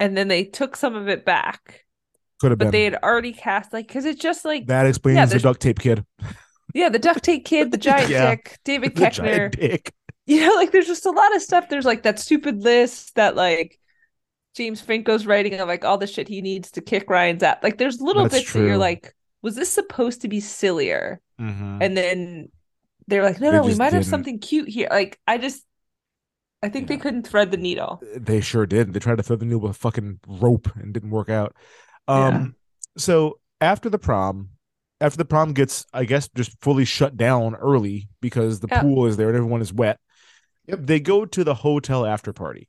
and 0.00 0.16
then 0.16 0.28
they 0.28 0.44
took 0.44 0.76
some 0.76 0.94
of 0.94 1.08
it 1.08 1.24
back, 1.24 1.84
Could 2.40 2.52
have 2.52 2.58
but 2.58 2.66
been. 2.66 2.72
they 2.72 2.84
had 2.84 2.96
already 2.96 3.32
cast 3.32 3.72
like 3.72 3.86
because 3.88 4.04
it's 4.04 4.20
just 4.20 4.44
like 4.44 4.66
that 4.66 4.86
explains 4.86 5.16
Yeah, 5.16 5.26
the 5.26 5.38
duct 5.38 5.60
tape 5.60 5.78
kid. 5.80 6.04
yeah, 6.74 6.88
the 6.88 6.98
duct 6.98 7.22
tape 7.24 7.44
kid, 7.44 7.70
the 7.70 7.78
giant 7.88 8.10
Yeah. 8.10 8.30
dick, 8.30 8.58
David 8.64 8.94
the 8.96 9.02
Koechner. 9.02 9.50
dick. 9.50 9.92
you 10.26 10.40
know, 10.46 10.54
like 10.54 10.72
there's 10.72 10.86
just 10.86 11.06
a 11.06 11.10
lot 11.10 11.34
of 11.34 11.42
stuff. 11.42 11.68
There's 11.68 11.84
like 11.86 12.02
that 12.04 12.18
stupid 12.18 12.62
list 12.62 13.14
that 13.16 13.36
like 13.36 13.78
James 14.54 14.80
Franco's 14.80 15.26
writing 15.26 15.54
of 15.60 15.68
like 15.68 15.84
all 15.84 15.98
the 15.98 16.06
shit 16.06 16.28
he 16.28 16.42
needs 16.42 16.70
to 16.72 16.80
kick 16.80 17.08
Ryan's 17.10 17.42
at. 17.42 17.62
Like 17.62 17.78
there's 17.78 18.00
little 18.00 18.24
That's 18.24 18.34
bits 18.34 18.52
that 18.52 18.62
you're 18.64 18.76
like, 18.78 19.14
was 19.42 19.54
this 19.56 19.70
supposed 19.72 20.22
to 20.22 20.28
be 20.28 20.40
sillier? 20.40 21.20
Mhm. 21.40 21.78
And 21.80 21.96
then 21.96 22.48
they're 23.06 23.22
like, 23.22 23.40
no, 23.40 23.52
They 23.52 23.58
no, 23.58 23.62
we 23.62 23.74
might 23.74 23.92
have 23.92 24.02
didn't. 24.02 24.04
something 24.04 24.38
cute 24.40 24.68
here. 24.68 24.88
Like 24.90 25.18
I 25.26 25.38
just, 25.38 25.64
I 26.62 26.68
think 26.68 26.88
they 26.88 26.94
Yeah. 26.94 27.00
couldn't 27.00 27.26
thread 27.26 27.50
the 27.50 27.56
needle. 27.56 28.02
They 28.16 28.40
sure 28.40 28.66
did. 28.66 28.92
They 28.92 28.98
tried 29.00 29.16
to 29.16 29.22
thread 29.22 29.38
the 29.40 29.44
needle 29.46 29.60
with 29.60 29.70
a 29.72 29.78
fucking 29.78 30.20
rope 30.26 30.68
and 30.76 30.92
didn't 30.92 31.10
work 31.10 31.28
out. 31.28 31.54
Um, 32.08 32.56
so 32.96 33.38
after 33.60 33.88
the 33.88 33.98
prom, 33.98 34.50
after 35.00 35.16
the 35.16 35.24
prom 35.24 35.52
gets, 35.52 35.86
I 35.92 36.04
guess, 36.04 36.28
just 36.34 36.60
fully 36.60 36.84
shut 36.84 37.16
down 37.16 37.54
early 37.54 38.08
because 38.20 38.58
the 38.60 38.68
Yeah. 38.70 38.80
pool 38.82 39.06
is 39.06 39.16
there 39.16 39.28
and 39.28 39.36
everyone 39.36 39.60
is 39.60 39.72
wet. 39.72 40.00
Yep. 40.66 40.80
They 40.82 41.00
go 41.00 41.24
to 41.24 41.44
the 41.44 41.54
hotel 41.54 42.04
after 42.04 42.32
party, 42.32 42.68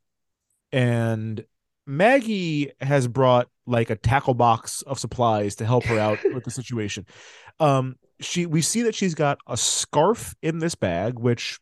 and 0.71 1.43
Maggie 1.87 2.71
has 2.79 3.07
brought 3.07 3.47
like 3.65 3.89
a 3.89 3.95
tackle 3.95 4.33
box 4.35 4.81
of 4.83 4.99
supplies 4.99 5.55
to 5.55 5.65
help 5.65 5.83
her 5.85 5.97
out 5.99 6.19
with 6.33 6.43
the 6.43 6.51
situation. 6.51 7.05
Um, 7.59 7.95
she 8.21 8.45
we 8.45 8.61
see 8.61 8.83
that 8.83 8.95
she's 8.95 9.15
got 9.15 9.39
a 9.47 9.57
scarf 9.57 10.35
in 10.41 10.59
this 10.59 10.75
bag, 10.75 11.17
which 11.19 11.59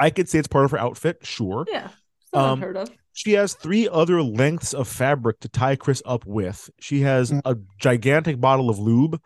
I 0.00 0.10
could 0.10 0.28
say 0.28 0.38
it's 0.38 0.48
part 0.48 0.64
of 0.64 0.70
her 0.72 0.78
outfit, 0.78 1.18
sure. 1.22 1.66
Yeah, 1.70 1.88
Um, 2.32 2.54
unheard 2.54 2.76
of. 2.76 2.90
She 3.12 3.32
has 3.32 3.54
three 3.54 3.88
other 3.88 4.22
lengths 4.22 4.72
of 4.72 4.88
fabric 4.88 5.40
to 5.40 5.48
tie 5.48 5.76
Chris 5.76 6.02
up 6.06 6.24
with. 6.26 6.70
She 6.80 7.00
has 7.02 7.30
Mm. 7.32 7.42
a 7.44 7.56
gigantic 7.78 8.40
bottle 8.40 8.70
of 8.70 8.78
lube. 8.78 9.20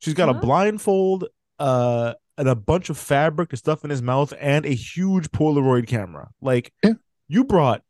She's 0.00 0.14
got 0.14 0.28
a 0.28 0.32
Huh? 0.32 0.40
blindfold, 0.40 1.26
uh, 1.58 2.14
and 2.36 2.48
a 2.48 2.54
bunch 2.54 2.88
of 2.90 2.96
fabric 2.98 3.50
to 3.50 3.56
stuff 3.56 3.84
in 3.84 3.90
his 3.90 4.00
mouth, 4.02 4.32
and 4.40 4.64
a 4.64 4.74
huge 4.74 5.30
Polaroid 5.30 5.86
camera. 5.86 6.30
Like 6.40 6.72
Yeah. 6.84 6.94
you 7.28 7.44
brought 7.44 7.82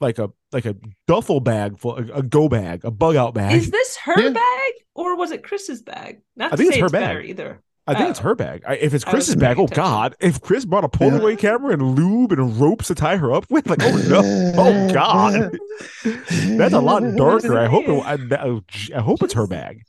like 0.00 0.18
a 0.18 0.30
like 0.52 0.64
a 0.66 0.74
duffel 1.06 1.38
bag 1.40 1.78
full, 1.78 1.96
a, 1.96 2.18
a 2.18 2.22
go 2.24 2.48
bag, 2.48 2.84
a 2.84 2.90
bug 2.90 3.14
out 3.16 3.34
bag. 3.34 3.54
Is 3.54 3.70
this 3.70 3.96
her 3.98 4.20
Yeah. 4.20 4.30
bag 4.30 4.72
or 4.94 5.16
was 5.16 5.30
it 5.30 5.44
Chris's 5.44 5.80
bag? 5.82 6.22
Not 6.36 6.48
I 6.48 6.50
to 6.50 6.56
think 6.56 6.72
say 6.72 6.78
it's 6.80 6.82
her 6.82 6.88
better 6.98 7.20
bag. 7.20 7.28
either. 7.30 7.62
I 7.90 7.94
think 7.98 8.10
it's 8.10 8.20
Oh. 8.20 8.24
her 8.24 8.34
bag. 8.34 8.62
I, 8.66 8.74
if 8.76 8.94
it's 8.94 9.04
I 9.06 9.10
Chris's 9.10 9.36
bag, 9.36 9.58
oh 9.58 9.66
god! 9.66 10.14
If 10.20 10.40
Chris 10.40 10.64
brought 10.64 10.84
a 10.84 10.88
Polaroid 10.88 11.38
camera 11.38 11.72
and 11.72 11.98
lube 11.98 12.32
and 12.32 12.56
ropes 12.60 12.88
to 12.88 12.94
tie 12.94 13.16
her 13.16 13.32
up 13.32 13.46
with, 13.50 13.68
like, 13.68 13.82
oh 13.82 13.96
no, 14.08 14.22
oh 14.56 14.92
god, 14.92 15.56
that's 16.04 16.74
a 16.74 16.80
lot 16.80 17.02
darker. 17.16 17.58
I 17.58 17.66
hope 17.66 17.84
it, 17.86 18.32
I, 18.32 18.60
I 18.96 19.00
hope 19.00 19.22
it's 19.22 19.34
her 19.34 19.46
bag. 19.46 19.82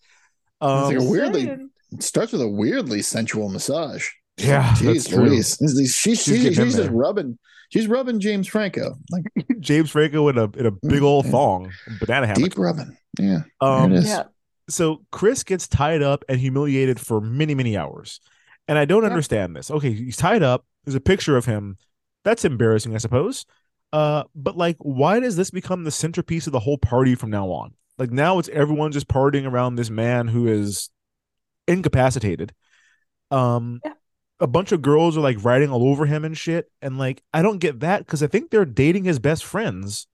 It's 0.61 0.61
like 0.61 0.97
a 0.97 0.99
Um, 0.99 1.09
weirdly 1.09 1.43
it 1.91 2.03
starts 2.03 2.31
with 2.31 2.41
a 2.41 2.47
weirdly 2.47 3.01
sensual 3.01 3.49
massage. 3.49 4.07
yeah, 4.37 4.73
that's 4.81 4.81
Jeez 4.81 5.09
true. 5.09 5.25
Louise. 5.25 5.57
She's, 5.59 5.95
She's 5.95 6.23
she's, 6.23 6.43
she's, 6.43 6.55
just 6.57 6.77
there. 6.77 6.91
rubbing 6.91 7.37
she's 7.69 7.87
rubbing 7.87 8.19
James 8.19 8.47
Franco. 8.47 8.95
Like 9.11 9.25
James 9.59 9.89
Franco 9.91 10.27
in 10.29 10.37
a 10.37 10.45
in 10.57 10.65
a 10.67 10.71
big 10.71 11.01
old 11.01 11.25
Yeah. 11.25 11.31
thong, 11.31 11.71
banana 11.99 12.27
hammock. 12.27 12.43
deep 12.43 12.57
rubbing. 12.57 12.95
Yeah. 13.19 13.41
Um, 13.59 13.89
there 13.91 13.99
it 13.99 14.03
is. 14.03 14.09
Yeah. 14.09 14.23
So 14.71 15.03
Chris 15.11 15.43
gets 15.43 15.67
tied 15.67 16.01
up 16.01 16.23
and 16.29 16.39
humiliated 16.39 16.99
for 16.99 17.21
many, 17.21 17.55
many 17.55 17.77
hours. 17.77 18.19
And 18.67 18.77
I 18.77 18.85
don't 18.85 19.03
Yeah. 19.03 19.09
understand 19.09 19.55
this. 19.55 19.69
Okay, 19.71 19.91
he's 19.91 20.17
tied 20.17 20.43
up. 20.43 20.65
There's 20.85 20.95
a 20.95 21.01
picture 21.01 21.37
of 21.37 21.45
him. 21.45 21.77
That's 22.23 22.45
embarrassing, 22.45 22.93
I 22.95 22.99
suppose. 22.99 23.45
Uh, 23.93 24.23
but 24.35 24.55
like, 24.57 24.77
why 24.79 25.19
does 25.19 25.35
this 25.35 25.51
become 25.51 25.83
the 25.83 25.91
centerpiece 25.91 26.47
of 26.47 26.53
the 26.53 26.59
whole 26.59 26.77
party 26.77 27.15
from 27.15 27.29
now 27.29 27.49
on? 27.49 27.73
Like 27.97 28.11
now 28.11 28.39
it's 28.39 28.49
everyone 28.49 28.91
just 28.91 29.07
partying 29.07 29.45
around 29.49 29.75
this 29.75 29.89
man 29.89 30.27
who 30.27 30.47
is 30.47 30.89
incapacitated. 31.67 32.53
Um 33.29 33.81
Yeah. 33.85 33.93
a 34.39 34.47
bunch 34.47 34.71
of 34.71 34.81
girls 34.81 35.15
are 35.17 35.21
like 35.21 35.43
riding 35.43 35.69
all 35.69 35.83
over 35.87 36.05
him 36.05 36.25
and 36.25 36.35
shit. 36.37 36.71
And 36.81 36.97
like, 36.97 37.21
I 37.33 37.41
don't 37.43 37.59
get 37.59 37.81
that 37.81 37.99
because 37.99 38.23
I 38.23 38.27
think 38.27 38.49
they're 38.49 38.65
dating 38.65 39.03
his 39.03 39.19
best 39.19 39.45
friends. 39.45 40.07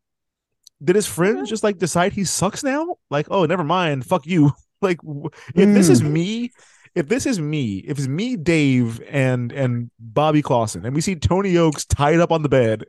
Did 0.83 0.95
his 0.95 1.07
friends 1.07 1.49
just 1.49 1.63
like 1.63 1.77
decide 1.77 2.13
he 2.13 2.23
sucks 2.23 2.63
now? 2.63 2.97
Like, 3.09 3.27
oh, 3.29 3.45
never 3.45 3.63
mind, 3.63 4.05
fuck 4.05 4.25
you. 4.25 4.51
Like, 4.79 5.01
w- 5.01 5.31
if 5.55 5.73
this 5.73 5.89
is 5.89 6.01
hmm. 6.01 6.13
me, 6.13 6.51
if 6.93 7.07
this 7.07 7.25
is 7.25 7.39
me, 7.39 7.77
if 7.79 7.97
it's 7.97 8.07
me, 8.07 8.35
Dave, 8.35 9.01
and 9.09 9.51
and 9.51 9.89
Bobby 9.99 10.43
Clausen, 10.43 10.85
and 10.85 10.93
we 10.93 11.01
see 11.01 11.15
Tony 11.15 11.57
Oaks 11.57 11.83
tied 11.83 12.19
up 12.19 12.31
on 12.31 12.43
the 12.43 12.47
bed, 12.47 12.85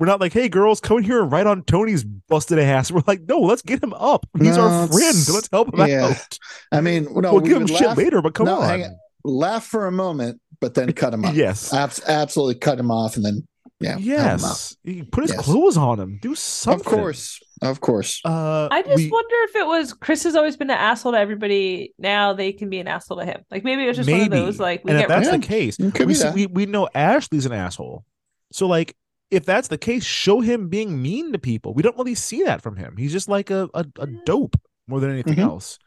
we're 0.00 0.06
not 0.06 0.18
like, 0.18 0.32
hey, 0.32 0.48
girls, 0.48 0.80
come 0.80 0.98
in 0.98 1.04
here 1.04 1.22
and 1.22 1.30
ride 1.30 1.46
on 1.46 1.62
Tony's 1.64 2.02
busted 2.02 2.58
ass. 2.58 2.90
We're 2.90 3.02
like, 3.06 3.20
no, 3.28 3.38
let's 3.38 3.60
get 3.60 3.82
him 3.82 3.92
up. 3.92 4.26
He's 4.38 4.56
No, 4.56 4.62
our 4.62 4.88
friend. 4.88 5.28
Let's 5.28 5.48
help 5.52 5.74
him 5.74 5.86
yeah. 5.86 6.06
out. 6.06 6.38
I 6.72 6.80
mean, 6.80 7.04
no, 7.04 7.34
we'll 7.34 7.42
we 7.42 7.48
give 7.48 7.58
him 7.58 7.64
would 7.64 7.76
shit 7.76 7.98
later, 7.98 8.22
but 8.22 8.32
come 8.32 8.46
no, 8.46 8.60
on. 8.60 8.68
hang 8.68 8.84
on. 8.84 8.96
laugh 9.24 9.66
for 9.66 9.86
a 9.86 9.92
moment, 9.92 10.40
but 10.58 10.72
then 10.72 10.90
cut 10.94 11.12
him 11.12 11.26
off. 11.26 11.34
Yes. 11.36 11.74
Abs- 11.74 12.02
absolutely 12.08 12.54
cut 12.54 12.80
him 12.80 12.90
off 12.90 13.16
and 13.16 13.24
then 13.24 13.46
yeah. 13.80 13.90
help 13.92 14.00
him 14.02 14.10
out. 14.12 14.40
Yes. 14.40 14.76
He 14.84 15.02
put 15.02 15.22
his 15.24 15.32
Yes. 15.32 15.40
clothes 15.40 15.76
on 15.76 15.98
him. 15.98 16.18
Do 16.20 16.34
something. 16.34 16.80
Of 16.80 16.86
course. 16.86 17.40
Of 17.62 17.80
course. 17.80 18.20
Uh, 18.24 18.68
I 18.70 18.82
just 18.82 18.96
we- 18.96 19.10
wonder 19.10 19.34
if 19.48 19.56
it 19.56 19.66
was 19.66 19.92
Chris 19.92 20.22
has 20.24 20.34
always 20.36 20.56
been 20.56 20.70
an 20.70 20.76
asshole 20.78 21.12
to 21.12 21.18
everybody. 21.18 21.94
Now 21.98 22.32
they 22.32 22.52
can 22.52 22.70
be 22.70 22.78
an 22.78 22.88
asshole 22.88 23.18
to 23.18 23.24
him. 23.24 23.42
Like 23.50 23.64
maybe 23.64 23.84
it 23.84 23.88
was 23.88 23.96
just 23.96 24.10
one 24.10 24.20
of 24.22 24.30
those 24.30 24.58
like 24.58 24.84
we 24.84 24.92
and 24.92 25.00
if 25.00 25.02
get 25.02 25.08
that's 25.08 25.30
rid 25.30 25.42
the 25.42 25.46
case, 25.46 25.78
we, 25.78 26.14
see, 26.14 26.30
we 26.30 26.46
we 26.46 26.66
know 26.66 26.88
Ashley's 26.94 27.46
an 27.46 27.52
asshole. 27.52 28.04
So 28.52 28.66
like, 28.66 28.96
if 29.30 29.44
that's 29.44 29.68
the 29.68 29.78
case, 29.78 30.04
show 30.04 30.40
him 30.40 30.68
being 30.68 31.00
mean 31.02 31.32
to 31.32 31.38
people. 31.38 31.74
We 31.74 31.82
don't 31.82 31.96
really 31.98 32.14
see 32.14 32.42
that 32.44 32.62
from 32.62 32.76
him. 32.76 32.96
He's 32.96 33.12
just 33.12 33.28
like 33.28 33.50
a 33.50 33.68
a, 33.74 33.84
a 33.98 34.06
dope 34.24 34.56
more 34.88 35.00
than 35.00 35.10
anything 35.10 35.34
Mhm. 35.36 35.42
else. 35.42 35.78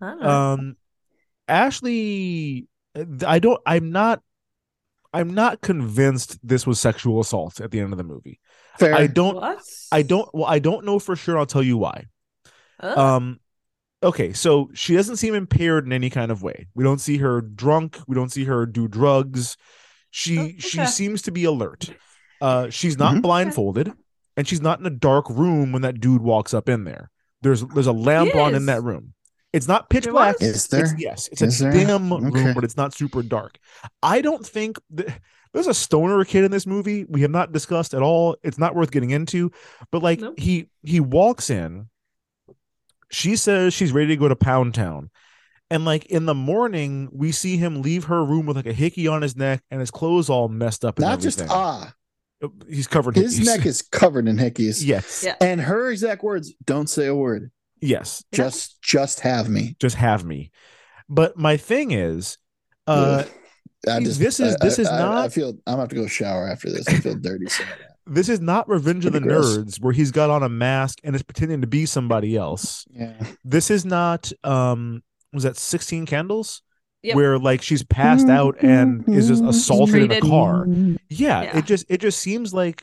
I 0.00 0.06
don't 0.10 0.20
know. 0.22 0.28
Um, 0.28 0.76
Ashley, 1.48 2.66
I 3.26 3.38
don't. 3.38 3.60
I'm 3.66 3.90
not. 3.92 4.22
I'm 5.12 5.34
not 5.34 5.60
convinced 5.60 6.38
this 6.46 6.66
was 6.66 6.80
sexual 6.80 7.20
assault 7.20 7.60
at 7.60 7.70
the 7.70 7.80
end 7.80 7.92
of 7.92 7.98
the 7.98 8.04
movie. 8.04 8.40
Fair. 8.78 8.94
I 8.94 9.06
don't. 9.06 9.34
what? 9.36 9.58
I 9.90 10.02
don't. 10.02 10.28
Well, 10.34 10.46
I 10.46 10.58
don't 10.58 10.84
know 10.86 10.98
for 10.98 11.16
sure. 11.16 11.38
I'll 11.38 11.46
tell 11.46 11.62
you 11.62 11.76
why. 11.76 12.06
Ugh. 12.80 12.96
Um, 12.98 13.40
okay, 14.02 14.32
so 14.32 14.70
she 14.74 14.94
doesn't 14.96 15.16
seem 15.16 15.34
impaired 15.34 15.84
in 15.86 15.92
any 15.92 16.08
kind 16.10 16.30
of 16.32 16.42
way. 16.42 16.66
We 16.74 16.82
don't 16.84 17.00
see 17.00 17.18
her 17.18 17.40
drunk. 17.42 17.98
We 18.08 18.14
don't 18.14 18.32
see 18.32 18.44
her 18.44 18.64
do 18.66 18.88
drugs. 18.88 19.56
She 20.10 20.38
Oh, 20.38 20.50
she 20.58 20.86
seems 20.86 21.22
to 21.22 21.30
be 21.30 21.44
alert. 21.44 21.90
Uh, 22.40 22.70
she's 22.70 22.98
not 22.98 23.14
Mhm. 23.16 23.22
blindfolded, 23.22 23.92
and 24.36 24.48
she's 24.48 24.60
not 24.60 24.80
in 24.80 24.86
a 24.86 24.90
dark 24.90 25.28
room 25.30 25.72
when 25.72 25.82
that 25.82 26.00
dude 26.00 26.22
walks 26.22 26.52
up 26.52 26.68
in 26.68 26.84
there. 26.84 27.10
There's 27.42 27.62
there's 27.66 27.86
a 27.86 27.92
lamp 27.92 28.34
on 28.34 28.54
in 28.54 28.66
that 28.66 28.82
room. 28.82 29.14
It's 29.52 29.68
not 29.68 29.90
pitch 29.90 30.04
There 30.04 30.12
black. 30.12 30.36
Is 30.40 30.66
there? 30.68 30.84
It's, 30.84 30.94
yes, 30.98 31.28
it's 31.30 31.42
Is 31.42 31.60
a 31.60 31.64
there? 31.64 31.72
dim 31.72 32.12
Okay. 32.12 32.24
room, 32.44 32.54
but 32.54 32.64
it's 32.64 32.76
not 32.76 32.94
super 32.94 33.22
dark. 33.22 33.58
I 34.02 34.20
don't 34.22 34.46
think 34.46 34.78
th- 34.96 35.10
there's 35.52 35.66
a 35.66 35.74
stoner 35.74 36.24
kid 36.24 36.44
in 36.44 36.50
this 36.50 36.66
movie. 36.66 37.04
We 37.08 37.20
have 37.20 37.30
not 37.30 37.52
discussed 37.52 37.92
at 37.92 38.00
all. 38.02 38.36
It's 38.42 38.56
not 38.58 38.74
worth 38.74 38.90
getting 38.90 39.10
into. 39.10 39.50
But 39.90 40.02
like 40.02 40.20
Nope. 40.20 40.38
he 40.38 40.68
he 40.82 41.00
walks 41.00 41.50
in. 41.50 41.88
She 43.10 43.36
says 43.36 43.74
she's 43.74 43.92
ready 43.92 44.08
to 44.08 44.16
go 44.16 44.28
to 44.28 44.36
Pound 44.36 44.74
Town. 44.74 45.10
And 45.70 45.84
like 45.84 46.06
in 46.06 46.26
the 46.26 46.34
morning, 46.34 47.08
we 47.12 47.32
see 47.32 47.56
him 47.56 47.82
leave 47.82 48.04
her 48.04 48.24
room 48.24 48.46
with 48.46 48.56
like 48.56 48.66
a 48.66 48.72
hickey 48.72 49.06
on 49.08 49.22
his 49.22 49.36
neck 49.36 49.62
and 49.70 49.80
his 49.80 49.90
clothes 49.90 50.28
all 50.30 50.48
messed 50.48 50.84
up. 50.84 50.98
And 50.98 51.04
Not 51.06 51.20
just 51.20 51.40
everything. 51.40 51.56
ah, 51.58 51.92
he's 52.68 52.86
covered. 52.86 53.16
his 53.16 53.38
hickeys. 53.40 53.46
neck 53.46 53.66
is 53.66 53.82
covered 53.82 54.28
in 54.28 54.36
hickeys. 54.36 54.82
yes, 54.84 55.22
Yeah. 55.24 55.34
And 55.40 55.60
her 55.60 55.90
exact 55.90 56.22
words, 56.22 56.52
don't 56.64 56.88
say 56.90 57.06
a 57.06 57.14
word. 57.14 57.50
Yes. 57.82 58.24
Just 58.32 58.80
just 58.82 59.20
have 59.20 59.48
me. 59.48 59.76
Just 59.80 59.96
have 59.96 60.24
me. 60.24 60.50
But 61.08 61.36
my 61.36 61.56
thing 61.56 61.90
is, 61.90 62.38
uh, 62.86 63.24
I 63.88 64.00
just 64.00 64.18
this 64.20 64.40
is- 64.40 64.54
I- 64.54 64.64
this 64.64 64.78
is 64.78 64.88
I- 64.88 64.96
I- 64.96 64.98
not- 65.00 65.24
I 65.24 65.28
feel 65.28 65.48
I'm 65.50 65.56
gonna 65.66 65.80
have 65.80 65.88
to 65.90 65.96
go 65.96 66.06
shower 66.06 66.48
after 66.48 66.70
this. 66.70 66.88
I 66.88 66.94
feel 66.94 67.14
dirty 67.16 67.46
saying 67.48 67.68
that. 67.78 67.96
this 68.06 68.28
is 68.28 68.40
not 68.40 68.68
Revenge 68.68 69.04
of 69.06 69.12
the 69.12 69.20
gross. 69.20 69.58
Nerds 69.58 69.80
where 69.80 69.92
he's 69.92 70.10
got 70.10 70.30
on 70.30 70.42
a 70.42 70.48
mask 70.48 70.98
and 71.04 71.14
is 71.14 71.22
pretending 71.22 71.60
to 71.60 71.66
be 71.66 71.84
somebody 71.86 72.36
else. 72.36 72.84
Yeah. 72.90 73.14
This 73.44 73.70
is 73.70 73.84
not 73.84 74.32
um 74.44 75.02
was 75.32 75.42
that 75.44 75.56
16 75.56 76.06
candles? 76.06 76.62
Yep. 77.02 77.16
Where 77.16 77.38
like 77.38 77.62
she's 77.62 77.82
passed 77.82 78.28
out 78.28 78.56
and 78.62 79.08
is 79.08 79.26
just 79.28 79.42
assaulted 79.42 80.02
in 80.04 80.12
a 80.12 80.20
car. 80.20 80.66
Yeah, 81.08 81.42
Yeah. 81.42 81.58
it 81.58 81.64
just 81.66 81.84
it 81.88 82.00
just 82.00 82.20
seems 82.20 82.54
like 82.54 82.82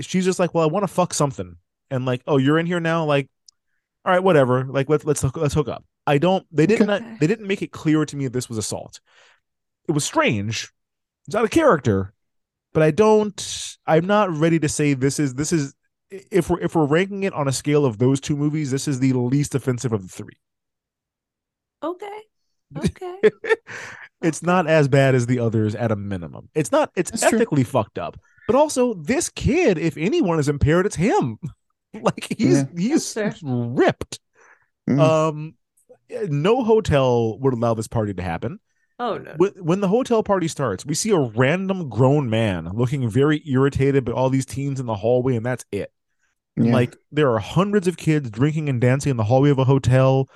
she's 0.00 0.24
just 0.24 0.38
like, 0.40 0.52
well, 0.54 0.64
I 0.64 0.66
want 0.72 0.82
to 0.82 0.88
fuck 0.92 1.14
something, 1.14 1.56
and 1.90 2.04
like, 2.04 2.22
oh, 2.26 2.38
you're 2.38 2.58
in 2.58 2.66
here 2.66 2.80
now, 2.80 3.04
like, 3.04 3.28
all 4.04 4.12
right, 4.12 4.22
whatever, 4.22 4.64
like 4.64 4.88
let's 4.88 5.04
let's 5.04 5.22
hook, 5.22 5.36
let's 5.36 5.54
hook 5.54 5.68
up. 5.68 5.84
I 6.06 6.18
don't. 6.18 6.44
They 6.50 6.66
didn't. 6.66 6.90
Okay. 6.90 7.16
They 7.20 7.26
didn't 7.26 7.46
make 7.46 7.62
it 7.62 7.72
clear 7.72 8.04
to 8.04 8.16
me 8.16 8.24
that 8.24 8.32
this 8.32 8.48
was 8.48 8.58
assault. 8.58 9.00
It 9.88 9.92
was 9.92 10.04
strange. 10.04 10.72
It's 11.26 11.36
out 11.36 11.44
of 11.44 11.50
character, 11.50 12.12
but 12.72 12.82
I 12.82 12.90
don't. 12.90 13.76
I'm 13.86 14.06
not 14.06 14.30
ready 14.30 14.58
to 14.58 14.68
say 14.68 14.94
this 14.94 15.18
is 15.18 15.34
this 15.34 15.52
is 15.52 15.74
if 16.10 16.50
we're 16.50 16.60
if 16.60 16.74
we're 16.74 16.86
ranking 16.86 17.22
it 17.22 17.32
on 17.32 17.48
a 17.48 17.52
scale 17.52 17.84
of 17.84 17.98
those 17.98 18.20
two 18.20 18.36
movies, 18.36 18.70
this 18.70 18.88
is 18.88 18.98
the 19.00 19.12
least 19.12 19.54
offensive 19.54 19.92
of 19.92 20.02
the 20.02 20.08
three. 20.08 20.38
Okay. 21.82 22.06
Okay. 22.74 23.20
it's 24.22 24.42
not 24.42 24.66
as 24.66 24.88
bad 24.88 25.14
as 25.14 25.26
the 25.26 25.38
others 25.40 25.74
at 25.74 25.92
a 25.92 25.96
minimum. 25.96 26.48
It's 26.54 26.72
not. 26.72 26.90
It's 26.96 27.10
That's 27.10 27.28
true. 27.28 27.38
ethically 27.38 27.64
fucked 27.64 27.98
up. 27.98 28.18
But 28.46 28.56
also, 28.56 28.94
this 28.94 29.28
kid, 29.28 29.76
if 29.76 29.98
anyone 29.98 30.38
is 30.38 30.48
impaired, 30.48 30.86
it's 30.86 30.96
him. 30.96 31.38
like 32.00 32.34
he's 32.38 32.62
Yeah. 32.62 32.64
he's 32.76 33.16
ripped. 33.42 34.20
Mm. 34.88 35.00
Um, 35.00 35.54
no 36.28 36.62
hotel 36.64 37.38
would 37.38 37.54
allow 37.54 37.74
this 37.74 37.88
party 37.88 38.14
to 38.14 38.22
happen. 38.22 38.58
Oh 38.98 39.18
no. 39.18 39.34
When, 39.36 39.52
when 39.52 39.80
the 39.80 39.88
hotel 39.88 40.22
party 40.22 40.48
starts, 40.48 40.84
we 40.86 40.94
see 40.94 41.10
a 41.10 41.18
random 41.18 41.88
grown 41.88 42.28
man 42.30 42.68
looking 42.74 43.08
very 43.08 43.42
irritated 43.46 44.04
by 44.04 44.12
all 44.12 44.30
these 44.30 44.46
teens 44.46 44.78
in 44.80 44.86
the 44.86 44.94
hallway, 44.94 45.36
and 45.36 45.44
that's 45.46 45.64
it. 45.72 45.90
Yeah. 46.56 46.72
Like 46.72 46.96
there 47.10 47.30
are 47.32 47.38
hundreds 47.38 47.88
of 47.88 47.96
kids 47.96 48.30
drinking 48.30 48.68
and 48.68 48.80
dancing 48.80 49.10
in 49.10 49.16
the 49.16 49.24
hallway 49.24 49.50
of 49.50 49.58
a 49.58 49.64
hotel. 49.64 50.28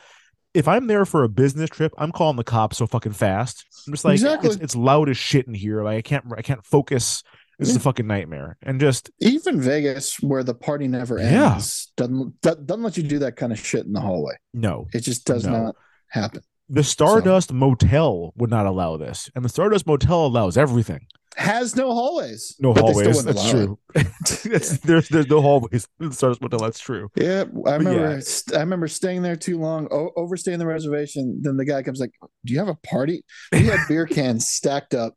If 0.55 0.67
I'm 0.69 0.87
there 0.87 1.05
for 1.05 1.23
a 1.23 1.29
business 1.29 1.69
trip, 1.69 1.93
I'm 1.99 2.11
calling 2.13 2.37
the 2.37 2.45
cops 2.45 2.79
so 2.79 2.87
fucking 2.87 3.13
fast. 3.13 3.67
I'm 3.87 3.93
just 3.93 4.05
like 4.07 4.15
Exactly. 4.15 4.49
it's, 4.51 4.59
it's 4.59 4.75
loud 4.77 5.11
as 5.11 5.19
shit 5.19 5.47
in 5.47 5.53
here. 5.53 5.83
Like 5.85 5.99
I 5.99 6.03
can't 6.03 6.25
I 6.37 6.41
can't 6.43 6.65
focus. 6.65 7.23
This 7.59 7.71
is 7.71 7.77
a 7.77 7.81
fucking 7.81 8.07
nightmare. 8.07 8.59
And 8.63 8.79
just 8.79 9.11
even 9.21 9.61
Vegas, 9.61 10.21
where 10.21 10.43
the 10.45 10.55
party 10.55 10.89
never 10.89 11.19
Yeah. 11.19 11.55
ends, 11.55 11.91
doesn't 11.97 12.41
doesn't 12.43 12.83
let 12.83 12.97
you 12.97 13.03
do 13.03 13.19
that 13.21 13.37
kind 13.37 13.53
of 13.53 13.59
shit 13.59 13.87
in 13.87 13.93
the 13.93 14.01
hallway. 14.01 14.35
no. 14.53 14.89
It 14.93 15.01
just 15.01 15.25
does 15.25 15.45
No. 15.47 15.53
not 15.65 15.77
happen. 16.09 16.43
The 16.69 16.83
Stardust 16.85 17.53
Motel 17.53 18.33
would 18.37 18.51
not 18.51 18.67
allow 18.67 18.97
this. 18.97 19.31
And 19.37 19.45
the 19.45 19.49
Stardust 19.49 19.87
Motel 19.87 20.27
allows 20.27 20.57
everything. 20.59 21.07
Has 21.37 21.77
no 21.77 21.93
hallways. 21.93 22.57
No 22.59 22.73
but 22.73 22.87
they 22.87 22.93
still 22.93 23.05
hallways. 23.13 23.25
That's 23.25 23.51
true. 23.51 23.79
There's 24.85 25.09
there's 25.11 25.29
no 25.29 25.41
hallways 25.43 25.87
in 26.01 26.09
the 26.09 26.15
Stardust 26.15 26.41
Motel. 26.41 26.59
That's 26.61 26.81
true. 26.81 27.09
Yeah, 27.15 27.45
I 27.67 27.77
remember. 27.77 28.19
yeah. 28.21 28.57
I 28.57 28.61
remember 28.61 28.89
staying 28.89 29.23
there 29.23 29.37
too 29.37 29.59
long, 29.59 29.87
o- 29.93 30.13
overstaying 30.17 30.59
the 30.59 30.67
reservation. 30.67 31.41
Then 31.43 31.57
the 31.59 31.65
guy 31.67 31.83
comes 31.83 32.01
like, 32.01 32.13
"Do 32.45 32.53
you 32.55 32.59
have 32.59 32.69
a 32.69 32.75
party?" 32.75 33.23
We 33.53 33.65
had 33.67 33.81
beer 33.89 34.07
cans 34.19 34.49
stacked 34.49 34.95
up 34.95 35.15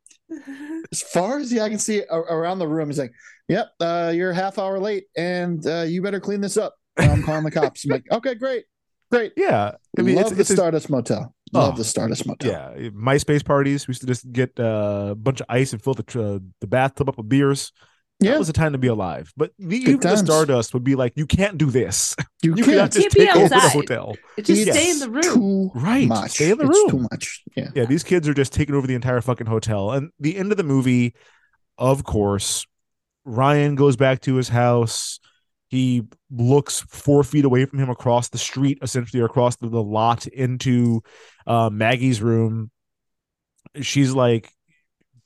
as 0.91 1.01
far 1.01 1.39
as 1.39 1.49
the 1.49 1.61
eye 1.61 1.69
can 1.69 1.79
see 1.79 2.03
around 2.09 2.59
the 2.59 2.67
room. 2.67 2.89
He's 2.89 2.99
like, 2.99 3.13
"Yep, 3.47 3.69
uh, 3.79 4.11
you're 4.15 4.31
a 4.31 4.35
half 4.35 4.57
hour 4.59 4.79
late, 4.79 5.05
and 5.17 5.65
uh, 5.65 5.81
you 5.81 6.01
better 6.01 6.19
clean 6.19 6.41
this 6.41 6.57
up." 6.57 6.75
And 6.97 7.11
I'm 7.11 7.23
calling 7.23 7.43
the 7.43 7.51
cops. 7.51 7.85
I'm 7.85 7.91
like, 7.91 8.05
"Okay, 8.11 8.35
great, 8.35 8.65
great." 9.11 9.33
Yeah. 9.37 9.71
I 9.97 10.01
mean, 10.01 10.15
Love 10.15 10.25
it's, 10.27 10.35
the 10.35 10.41
it's 10.41 10.49
a- 10.51 10.55
Stardust 10.55 10.89
Motel. 10.89 11.33
Love 11.51 11.73
Oh, 11.73 11.77
the 11.77 11.83
Stardust 11.83 12.27
Motel. 12.27 12.51
Yeah, 12.77 12.89
MySpace 12.89 13.43
parties. 13.43 13.87
We 13.87 13.91
used 13.93 14.01
to 14.01 14.07
just 14.07 14.31
get 14.31 14.59
uh, 14.59 15.09
a 15.11 15.15
bunch 15.15 15.41
of 15.41 15.47
ice 15.49 15.73
and 15.73 15.81
fill 15.83 15.95
the 15.95 16.03
tr- 16.03 16.37
the 16.61 16.67
bathtub 16.67 17.09
up 17.09 17.17
with 17.17 17.27
beers. 17.27 17.71
Yeah. 18.21 18.31
That 18.31 18.39
was 18.39 18.49
a 18.49 18.53
time 18.53 18.73
to 18.73 18.77
be 18.77 18.87
alive. 18.87 19.31
But 19.37 19.53
the, 19.57 19.79
Good 19.79 19.89
even 19.89 19.99
the. 20.01 20.17
Stardust 20.17 20.73
would 20.73 20.83
be 20.83 20.95
like, 20.95 21.13
you 21.15 21.25
can't 21.25 21.57
do 21.57 21.71
this. 21.71 22.15
You, 22.41 22.51
You 22.51 22.55
can't. 22.63 22.67
cannot 22.67 22.91
just 22.91 23.01
Can't 23.09 23.13
be 23.13 23.19
take 23.25 23.35
over 23.35 23.49
the 23.49 23.55
outside. 23.55 23.71
hotel. 23.71 24.15
Just 24.41 24.65
Yes. 24.65 24.75
stay 24.77 24.89
in 24.91 24.99
the 24.99 25.09
room. 25.09 25.23
Too 25.23 25.71
Right, 25.75 26.07
much. 26.07 26.31
stay 26.31 26.51
in 26.51 26.57
the 26.57 26.65
It's 26.67 26.77
room. 26.77 26.89
too 26.89 27.07
much. 27.11 27.43
Yeah. 27.55 27.69
Yeah, 27.75 27.85
these 27.85 28.03
kids 28.03 28.27
are 28.27 28.33
just 28.33 28.51
taking 28.53 28.75
over 28.75 28.87
the 28.87 28.95
entire 28.95 29.21
fucking 29.21 29.47
hotel. 29.47 29.91
And 29.91 30.11
the 30.19 30.37
end 30.37 30.51
of 30.51 30.57
the 30.57 30.63
movie, 30.63 31.15
of 31.77 32.03
course, 32.03 32.65
Ryan 33.25 33.75
goes 33.75 33.95
back 33.95 34.21
to 34.21 34.35
his 34.35 34.49
house. 34.49 35.19
He 35.69 36.03
looks 36.31 36.79
four 36.89 37.23
feet 37.23 37.45
away 37.45 37.65
from 37.65 37.79
him 37.79 37.89
across 37.89 38.29
the 38.29 38.37
street, 38.37 38.79
essentially 38.81 39.21
across 39.23 39.55
the, 39.57 39.69
the 39.69 39.83
lot 39.83 40.27
into 40.27 41.03
uh, 41.45 41.69
Maggie's 41.69 42.21
room. 42.21 42.71
She's 43.81 44.13
like, 44.13 44.51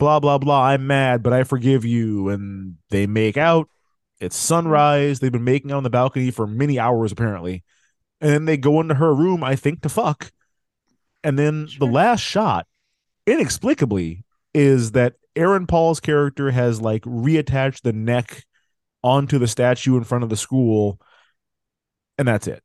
blah, 0.04 0.20
blah, 0.20 0.38
blah. 0.38 0.66
I'm 0.68 0.86
mad, 0.86 1.24
but 1.24 1.32
I 1.32 1.46
forgive 1.46 1.86
you. 1.86 2.28
And 2.28 2.76
they 2.90 3.08
make 3.08 3.38
out. 3.38 3.70
It's 4.20 4.36
sunrise. 4.36 5.20
They've 5.20 5.32
been 5.32 5.46
making 5.46 5.72
out 5.72 5.78
on 5.78 5.84
the 5.84 5.90
balcony 5.90 6.30
for 6.30 6.46
many 6.46 6.78
hours, 6.78 7.14
apparently. 7.14 7.64
And 8.20 8.30
then 8.30 8.46
they 8.46 8.58
go 8.58 8.82
into 8.82 8.96
her 8.96 9.16
room, 9.16 9.46
I 9.46 9.56
think, 9.56 9.82
to 9.82 9.90
fuck. 9.90 10.32
And 11.24 11.40
then 11.40 11.70
the 11.80 11.88
last 11.88 12.20
shot, 12.20 12.68
inexplicably, 13.26 14.26
is 14.54 14.92
that 14.92 15.14
Aaron 15.38 15.68
Paul's 15.68 16.02
character 16.02 16.52
has 16.52 16.82
like 16.82 17.04
reattached 17.04 17.82
the 17.82 17.94
neck 17.94 18.44
onto 19.04 19.40
the 19.40 19.48
statue 19.48 19.96
in 19.96 20.04
front 20.04 20.26
of 20.26 20.30
the 20.30 20.38
school, 20.38 21.00
and 22.18 22.28
that's 22.28 22.48
it. 22.48 22.62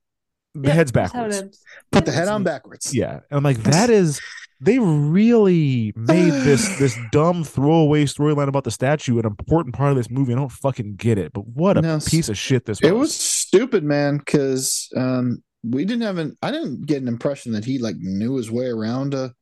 The 0.55 0.69
Yep, 0.69 0.77
head's 0.77 0.93
that's 0.93 1.13
how 1.13 1.25
it 1.25 1.31
backwards. 1.31 1.65
Put 1.93 2.05
the 2.05 2.13
head 2.13 2.27
on 2.29 2.43
backwards. 2.43 2.93
Yeah, 2.93 3.13
and 3.13 3.23
I'm 3.31 3.45
like, 3.45 3.59
that 3.59 3.91
is 3.91 4.21
they 4.61 4.79
really 4.79 5.93
made 5.97 6.33
this 6.33 6.69
this 6.79 6.99
dumb 7.13 7.45
throwaway 7.45 8.05
storyline 8.05 8.49
about 8.49 8.65
the 8.65 8.71
statue 8.71 9.19
an 9.19 9.27
important 9.27 9.75
part 9.75 9.91
of 9.91 9.97
this 9.97 10.11
movie. 10.11 10.33
I 10.33 10.37
don't 10.37 10.53
fucking 10.53 10.97
get 10.97 11.19
it, 11.19 11.33
but 11.33 11.47
what 11.47 11.79
a 11.79 11.83
No, 11.83 12.01
piece 12.01 12.29
of 12.29 12.37
shit 12.37 12.65
this 12.65 12.81
was. 12.81 12.91
It 12.91 12.95
was 12.95 13.15
stupid, 13.15 13.85
man, 13.85 14.19
because 14.19 14.89
um, 14.97 15.43
we 15.63 15.85
didn't 15.85 16.03
have 16.03 16.19
an. 16.19 16.37
I 16.43 16.51
didn't 16.51 16.87
get 16.87 17.03
an 17.03 17.09
impression 17.09 17.53
that 17.53 17.65
he 17.65 17.79
like 17.79 17.97
knew 17.99 18.37
his 18.37 18.51
way 18.51 18.67
around 18.67 19.15
a 19.15 19.33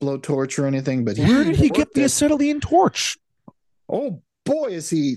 blowtorch 0.00 0.58
or 0.58 0.66
anything. 0.66 1.04
But 1.04 1.18
Where 1.18 1.44
did 1.44 1.56
he 1.56 1.70
get 1.70 1.92
the 1.94 2.04
acetylene 2.04 2.60
torch? 2.60 3.16
Oh 3.88 4.22
boy, 4.44 4.68
is 4.68 4.90
he 4.90 5.16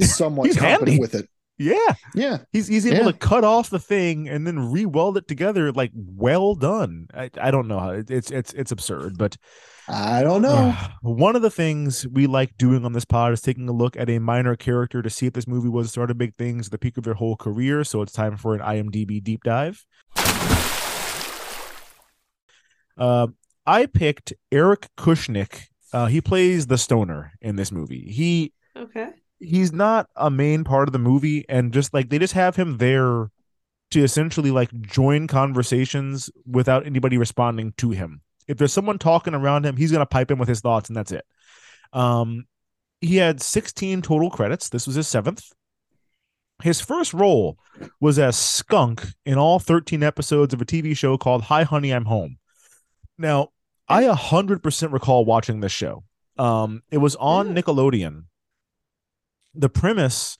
somewhat 0.00 0.50
competent 0.56 0.88
handy. 0.88 0.98
with 0.98 1.14
it. 1.14 1.28
Yeah, 1.62 1.94
Yeah, 2.14 2.38
he's 2.52 2.68
he's 2.68 2.86
able 2.86 3.04
Yeah. 3.04 3.12
to 3.12 3.18
cut 3.18 3.44
off 3.44 3.68
the 3.68 3.78
thing 3.78 4.26
and 4.30 4.46
then 4.46 4.72
re-weld 4.72 5.18
it 5.18 5.28
together. 5.28 5.70
Like, 5.72 5.90
well 5.94 6.54
done. 6.54 7.08
I, 7.12 7.28
I 7.38 7.50
don't 7.50 7.68
know 7.68 7.78
how 7.78 7.90
it's 7.90 8.30
it's 8.30 8.54
it's 8.54 8.72
absurd, 8.72 9.18
but 9.18 9.36
I 9.86 10.22
don't 10.22 10.40
know. 10.40 10.74
One 11.02 11.36
of 11.36 11.42
the 11.42 11.50
things 11.50 12.06
we 12.08 12.26
like 12.26 12.56
doing 12.56 12.86
on 12.86 12.94
this 12.94 13.04
pod 13.04 13.34
is 13.34 13.42
taking 13.42 13.68
a 13.68 13.72
look 13.72 13.94
at 13.98 14.08
a 14.08 14.18
minor 14.20 14.56
character 14.56 15.02
to 15.02 15.10
see 15.10 15.26
if 15.26 15.34
this 15.34 15.46
movie 15.46 15.68
was 15.68 15.92
sort 15.92 16.10
of 16.10 16.16
big 16.16 16.34
things 16.36 16.68
at 16.68 16.72
the 16.72 16.78
peak 16.78 16.96
of 16.96 17.04
their 17.04 17.12
whole 17.14 17.36
career. 17.36 17.84
So 17.84 18.00
it's 18.00 18.12
time 18.12 18.38
for 18.38 18.54
an 18.54 18.60
IMDb 18.60 19.22
deep 19.22 19.42
dive. 19.44 19.84
Uh, 22.96 23.28
I 23.66 23.86
picked 23.86 24.32
Eric 24.50 24.88
Kushnick. 24.96 25.64
Uh, 25.92 26.06
he 26.06 26.20
plays 26.20 26.68
the 26.68 26.78
stoner 26.78 27.32
in 27.42 27.56
this 27.56 27.70
movie. 27.72 28.10
He 28.10 28.52
Okay. 28.76 29.10
He's 29.40 29.72
not 29.72 30.08
a 30.16 30.30
main 30.30 30.64
part 30.64 30.88
of 30.88 30.92
the 30.92 30.98
movie, 30.98 31.44
and 31.48 31.72
just 31.72 31.92
like 31.92 32.10
they 32.10 32.18
just 32.18 32.34
have 32.34 32.56
him 32.56 32.78
there 32.78 33.30
to 33.90 34.02
essentially 34.02 34.50
like 34.50 34.70
join 34.80 35.26
conversations 35.26 36.30
without 36.46 36.86
anybody 36.86 37.18
responding 37.18 37.72
to 37.78 37.90
him. 37.90 38.20
If 38.46 38.58
there's 38.58 38.72
someone 38.72 38.98
talking 38.98 39.34
around 39.34 39.66
him, 39.66 39.76
he's 39.76 39.92
gonna 39.92 40.06
pipe 40.06 40.30
in 40.30 40.38
with 40.38 40.48
his 40.48 40.60
thoughts, 40.60 40.88
and 40.88 40.96
that's 40.96 41.12
it. 41.12 41.24
Um, 41.92 42.46
he 43.00 43.16
had 43.16 43.40
16 43.40 44.02
total 44.02 44.30
credits. 44.30 44.68
This 44.68 44.86
was 44.86 44.96
his 44.96 45.08
seventh. 45.08 45.44
His 46.62 46.80
first 46.80 47.14
role 47.14 47.58
was 48.00 48.18
as 48.18 48.36
Skunk 48.36 49.06
in 49.24 49.38
all 49.38 49.58
13 49.58 50.02
episodes 50.02 50.52
of 50.52 50.60
a 50.60 50.66
TV 50.66 50.94
show 50.96 51.16
called 51.16 51.42
Hi 51.44 51.62
Honey 51.62 51.90
I'm 51.90 52.04
Home. 52.04 52.36
Now, 53.16 53.48
I 53.88 54.04
100% 54.04 54.92
recall 54.92 55.24
watching 55.24 55.60
this 55.60 55.72
show. 55.72 56.04
Um, 56.38 56.82
it 56.90 56.98
was 56.98 57.16
on 57.16 57.54
Nickelodeon. 57.54 58.24
The 59.54 59.68
premise 59.68 60.36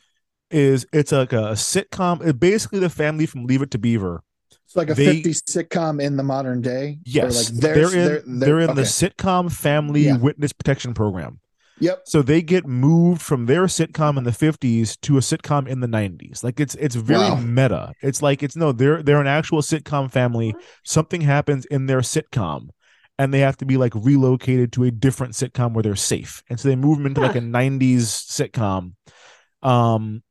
is 0.50 0.86
it's 0.92 1.12
like 1.12 1.32
a, 1.32 1.52
sitcom, 1.52 2.24
it 2.26 2.40
basically 2.40 2.80
the 2.80 2.90
family 2.90 3.26
from 3.26 3.46
Leave 3.46 3.62
It 3.62 3.70
to 3.72 3.78
Beaver. 3.78 4.22
It's 4.66 4.76
like 4.76 4.90
a 4.90 4.94
They- 4.94 5.22
50s 5.22 5.42
sitcom 5.48 6.00
in 6.00 6.16
the 6.16 6.22
modern 6.22 6.60
day. 6.60 6.98
Yes, 7.04 7.50
like 7.52 7.60
they're, 7.60 7.84
in 7.86 7.90
they're- 7.90 8.22
they're, 8.26 8.60
in 8.60 8.74
the 8.76 8.82
sitcom 8.82 9.50
family 9.52 10.02
Yeah. 10.06 10.16
witness 10.16 10.52
protection 10.52 10.94
program. 10.94 11.40
Yep. 11.80 12.02
So 12.04 12.20
they 12.22 12.42
get 12.42 12.66
moved 12.66 13.22
from 13.22 13.46
their 13.46 13.64
sitcom 13.64 14.18
in 14.18 14.24
the 14.24 14.32
50s 14.32 14.96
to 15.00 15.16
a 15.16 15.20
sitcom 15.20 15.66
in 15.66 15.80
the 15.80 15.86
90s. 15.88 16.44
Like 16.44 16.60
it's 16.60 16.74
it's 16.74 16.94
very 16.94 17.20
Wow. 17.30 17.36
meta. 17.40 17.92
It's 18.02 18.20
like 18.20 18.42
it's 18.42 18.54
no, 18.54 18.70
they're 18.70 19.02
they're 19.02 19.20
an 19.20 19.26
actual 19.26 19.62
sitcom 19.62 20.10
family. 20.10 20.54
Something 20.84 21.22
happens 21.22 21.64
in 21.64 21.86
their 21.86 22.00
sitcom 22.00 22.68
and 23.20 23.34
they 23.34 23.40
have 23.40 23.58
to 23.58 23.66
be 23.66 23.76
like 23.76 23.92
relocated 23.94 24.72
to 24.72 24.84
a 24.84 24.90
different 24.90 25.34
sitcom 25.34 25.74
where 25.74 25.82
they're 25.82 25.94
safe. 25.94 26.42
And 26.48 26.58
so 26.58 26.68
they 26.68 26.74
move 26.74 26.96
them 26.96 27.06
into 27.06 27.20
like 27.20 27.36
a 27.36 27.40
90s 27.40 28.00
sitcom. 28.00 28.94
Um 29.62 30.22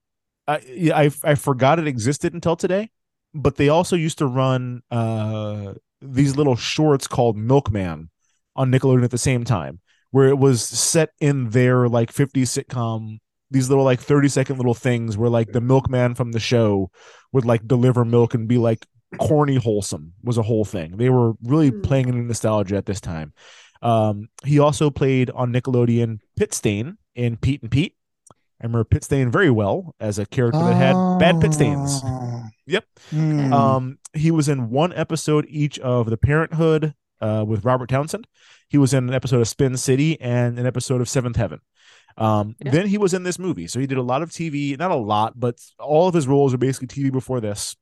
I 0.48 0.92
I 0.96 1.12
I 1.24 1.36
forgot 1.36 1.78
it 1.78 1.88
existed 1.88 2.34
until 2.34 2.56
today, 2.56 2.90
but 3.36 3.58
they 3.58 3.70
also 3.70 3.96
used 3.96 4.18
to 4.18 4.26
run 4.26 4.82
uh 4.90 5.76
these 6.02 6.36
little 6.36 6.56
shorts 6.56 7.06
called 7.06 7.38
Milkman 7.38 8.10
on 8.56 8.72
Nickelodeon 8.72 9.04
at 9.04 9.12
the 9.12 9.20
same 9.20 9.44
time 9.44 9.82
where 10.10 10.28
it 10.28 10.40
was 10.40 10.64
set 10.64 11.10
in 11.20 11.52
their 11.52 11.88
like 11.88 12.12
50s 12.12 12.50
sitcom 12.50 13.20
these 13.52 13.70
little 13.70 13.84
like 13.84 14.00
30 14.00 14.30
second 14.30 14.58
little 14.58 14.74
things 14.74 15.16
where 15.16 15.30
like 15.30 15.52
the 15.52 15.62
milkman 15.62 16.16
from 16.16 16.32
the 16.32 16.40
show 16.40 16.90
would 17.34 17.46
like 17.46 17.68
deliver 17.68 18.04
milk 18.04 18.34
and 18.34 18.48
be 18.48 18.58
like 18.58 18.88
corny 19.18 19.56
wholesome 19.56 20.14
was 20.24 20.38
a 20.38 20.44
whole 20.44 20.64
thing 20.66 20.96
they 20.98 21.10
were 21.10 21.34
really 21.44 21.72
playing 21.72 22.08
into 22.10 22.22
nostalgia 22.22 22.76
at 22.76 22.86
this 22.86 23.02
time 23.02 23.34
um 23.82 24.30
he 24.46 24.60
also 24.60 24.90
played 24.90 25.30
on 25.32 25.52
nickelodeon 25.52 26.20
pit 26.38 26.54
stain 26.54 26.98
in 27.16 27.36
pete 27.38 27.62
and 27.64 27.72
pete 27.72 27.96
i 28.32 28.66
remember 28.66 28.84
pit 28.84 29.04
stain 29.04 29.32
very 29.32 29.50
well 29.50 29.96
as 30.00 30.20
a 30.20 30.26
character 30.26 30.60
that 30.60 30.76
had 30.76 30.94
bad 31.18 31.42
pit 31.42 31.54
stains 31.54 32.02
Oh. 32.04 32.44
yep 32.68 32.86
Hmm. 33.10 33.52
um, 33.54 33.98
he 34.14 34.30
was 34.32 34.48
in 34.50 34.70
one 34.70 34.94
episode 34.94 35.46
each 35.50 35.80
of 35.80 36.10
The 36.10 36.18
Parenthood 36.18 36.94
uh, 37.22 37.44
with 37.48 37.66
Robert 37.66 37.90
Townsend. 37.90 38.28
He 38.70 38.78
was 38.78 38.94
in 38.94 39.08
an 39.08 39.14
episode 39.14 39.42
of 39.42 39.48
Spin 39.48 39.76
City 39.78 40.20
and 40.22 40.58
an 40.58 40.66
episode 40.66 41.02
of 41.02 41.10
Seventh 41.10 41.36
Heaven. 41.36 41.60
Um, 42.18 42.56
Yeah. 42.64 42.72
Then 42.72 42.88
he 42.88 42.98
was 42.98 43.14
in 43.14 43.24
this 43.24 43.38
movie, 43.40 43.68
so 43.68 43.80
he 43.80 43.86
did 43.88 43.98
a 43.98 44.02
lot 44.04 44.22
of 44.24 44.30
TV. 44.32 44.78
Not 44.78 44.92
a 44.92 44.96
lot, 44.96 45.40
but 45.40 45.56
all 45.80 46.08
of 46.08 46.14
his 46.16 46.28
roles 46.28 46.54
are 46.54 46.58
basically 46.58 46.88
TV 46.88 47.12
before 47.12 47.40
this. 47.42 47.76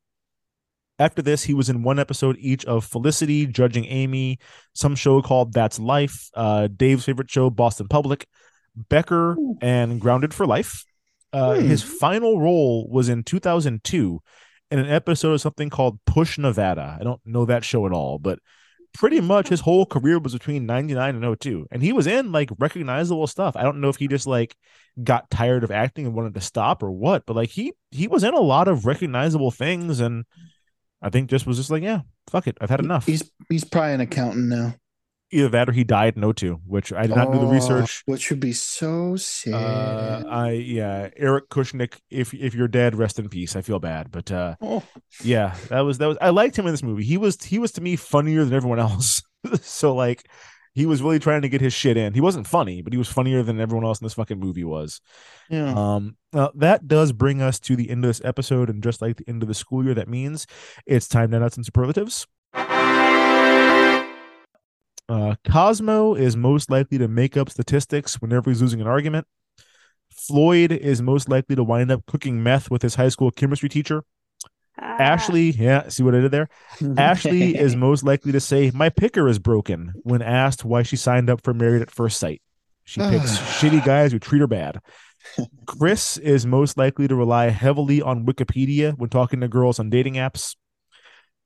After 0.99 1.21
this, 1.21 1.43
he 1.43 1.53
was 1.53 1.69
in 1.69 1.83
one 1.83 1.99
episode 1.99 2.37
each 2.39 2.65
of 2.65 2.83
Felicity, 2.85 3.45
Judging 3.45 3.85
Amy, 3.85 4.39
some 4.73 4.95
show 4.95 5.21
called 5.21 5.53
That's 5.53 5.79
Life, 5.79 6.29
uh, 6.33 6.67
Dave's 6.67 7.05
favorite 7.05 7.29
show, 7.29 7.49
Boston 7.49 7.87
Public, 7.87 8.27
Becker, 8.75 9.37
and 9.61 10.01
Grounded 10.01 10.33
for 10.33 10.45
Life. 10.47 10.85
Uh, 11.33 11.55
Hmm. 11.55 11.67
His 11.67 11.83
final 11.83 12.39
role 12.39 12.87
was 12.89 13.09
in 13.09 13.23
2002 13.23 14.19
in 14.71 14.79
an 14.79 14.87
episode 14.87 15.33
of 15.33 15.41
something 15.41 15.69
called 15.69 15.99
Push 16.05 16.37
Nevada. 16.37 16.97
I 16.99 17.03
don't 17.03 17.21
know 17.25 17.45
that 17.45 17.63
show 17.63 17.85
at 17.85 17.91
all, 17.91 18.17
but 18.17 18.39
pretty 18.93 19.21
much 19.21 19.49
his 19.49 19.59
whole 19.59 19.85
career 19.85 20.17
was 20.19 20.33
between 20.33 20.65
99 20.65 21.15
and 21.15 21.39
02. 21.39 21.67
And 21.71 21.83
he 21.83 21.93
was 21.93 22.07
in 22.07 22.31
like 22.31 22.49
recognizable 22.57 23.27
stuff. 23.27 23.55
I 23.55 23.63
don't 23.63 23.79
know 23.81 23.89
if 23.89 23.97
he 23.97 24.07
just 24.07 24.25
like 24.25 24.55
got 25.03 25.29
tired 25.29 25.63
of 25.63 25.69
acting 25.71 26.05
and 26.05 26.15
wanted 26.15 26.33
to 26.33 26.41
stop 26.41 26.81
or 26.81 26.91
what, 26.91 27.25
but 27.25 27.35
like 27.35 27.49
he 27.49 27.73
he 27.91 28.07
was 28.07 28.23
in 28.23 28.33
a 28.33 28.39
lot 28.39 28.67
of 28.67 28.85
recognizable 28.85 29.51
things 29.51 29.99
and 29.99 30.25
I 31.01 31.09
think 31.09 31.29
just 31.29 31.45
was 31.45 31.57
just 31.57 31.69
like, 31.69 31.83
yeah, 31.83 32.01
fuck 32.29 32.47
it. 32.47 32.57
I've 32.61 32.69
had 32.69 32.79
enough. 32.79 33.05
He's 33.05 33.29
he's 33.49 33.63
probably 33.63 33.93
an 33.93 34.01
accountant 34.01 34.47
now. 34.49 34.75
Either 35.29 35.49
that 35.49 35.67
or 35.67 35.73
he 35.73 35.83
died 35.83 36.15
in 36.15 36.33
02, 36.33 36.61
which 36.65 36.93
I 36.93 37.01
did 37.05 37.15
not 37.17 37.33
do 37.33 37.39
the 37.39 37.45
Oh, 37.47 37.51
research. 37.51 38.01
Which 38.05 38.29
would 38.29 38.39
be 38.39 38.53
so 38.53 39.17
sad. 39.17 39.53
Uh, 39.53 40.23
I 40.29 40.51
yeah, 40.51 41.09
Eric 41.17 41.49
Kushnick. 41.49 41.99
If 42.09 42.33
if 42.33 42.55
you're 42.55 42.69
dead, 42.69 42.95
rest 42.95 43.19
in 43.19 43.27
peace. 43.27 43.55
I 43.57 43.61
feel 43.61 43.79
bad, 43.79 44.09
but 44.09 44.31
uh, 44.31 44.55
Oh. 44.61 44.83
yeah, 45.21 45.55
that 45.67 45.81
was 45.81 45.97
that 45.97 46.07
was. 46.07 46.17
I 46.21 46.29
liked 46.29 46.57
him 46.57 46.65
in 46.65 46.71
this 46.73 46.81
movie. 46.81 47.03
He 47.03 47.17
was 47.17 47.43
he 47.43 47.59
was 47.59 47.73
to 47.73 47.81
me 47.81 47.97
funnier 47.97 48.45
than 48.45 48.53
everyone 48.53 48.79
else. 48.79 49.21
so 49.61 49.93
like, 49.93 50.29
he 50.77 50.85
was 50.85 51.01
really 51.01 51.17
trying 51.17 51.41
to 51.41 51.49
get 51.49 51.59
his 51.59 51.73
shit 51.73 51.97
in. 51.97 52.13
He 52.13 52.21
wasn't 52.21 52.45
funny, 52.45 52.83
but 52.83 52.93
he 52.93 52.97
was 52.97 53.07
funnier 53.07 53.41
than 53.41 53.59
everyone 53.59 53.83
else 53.83 53.99
in 53.99 54.05
this 54.05 54.13
fucking 54.13 54.39
movie 54.39 54.63
was. 54.63 55.01
yeah. 55.49 55.73
Um, 55.73 56.17
now 56.31 56.51
that 56.53 56.87
does 56.87 57.11
bring 57.11 57.41
us 57.41 57.59
to 57.61 57.75
the 57.75 57.89
end 57.89 58.05
of 58.05 58.09
this 58.09 58.21
episode, 58.23 58.69
and 58.69 58.83
just 58.83 59.01
like 59.01 59.17
the 59.17 59.27
end 59.27 59.41
of 59.41 59.49
the 59.49 59.55
school 59.55 59.83
year, 59.83 59.95
that 59.95 60.07
means 60.07 60.45
it's 60.85 61.07
time 61.07 61.31
to 61.31 61.39
nuts 61.39 61.55
and 61.57 61.65
superlatives. 61.65 62.27
Uh, 65.09 65.33
Cosmo 65.49 66.13
is 66.13 66.37
most 66.37 66.69
likely 66.69 66.99
to 66.99 67.07
make 67.07 67.35
up 67.37 67.49
statistics 67.49 68.21
whenever 68.21 68.51
he's 68.51 68.61
losing 68.61 68.79
an 68.79 68.85
argument. 68.87 69.25
Floyd 70.13 70.71
is 70.71 71.01
most 71.01 71.27
likely 71.27 71.55
to 71.55 71.63
wind 71.63 71.89
up 71.89 72.05
cooking 72.05 72.43
meth 72.43 72.69
with 72.69 72.83
his 72.83 72.93
high 72.93 73.09
school 73.09 73.31
chemistry 73.31 73.69
teacher. 73.69 74.03
Ah. 74.79 74.97
Ashley, 74.99 75.51
yeah, 75.51 75.87
see 75.89 76.03
what 76.03 76.15
I 76.15 76.21
did 76.21 76.31
there? 76.31 76.49
Ashley 76.97 77.55
is 77.57 77.75
most 77.75 78.03
likely 78.03 78.31
to 78.31 78.39
say, 78.39 78.71
My 78.73 78.89
picker 78.89 79.27
is 79.27 79.39
broken 79.39 79.93
when 80.03 80.21
asked 80.21 80.63
why 80.63 80.83
she 80.83 80.95
signed 80.95 81.29
up 81.29 81.41
for 81.43 81.53
Married 81.53 81.81
at 81.81 81.91
First 81.91 82.19
Sight. 82.19 82.41
She 82.85 83.01
picks 83.01 83.37
shitty 83.37 83.83
guys 83.83 84.11
who 84.11 84.19
treat 84.19 84.39
her 84.39 84.47
bad. 84.47 84.79
Chris 85.65 86.17
is 86.17 86.45
most 86.45 86.77
likely 86.77 87.07
to 87.07 87.15
rely 87.15 87.49
heavily 87.49 88.01
on 88.01 88.25
Wikipedia 88.25 88.97
when 88.97 89.09
talking 89.09 89.41
to 89.41 89.47
girls 89.47 89.79
on 89.79 89.89
dating 89.89 90.13
apps. 90.13 90.55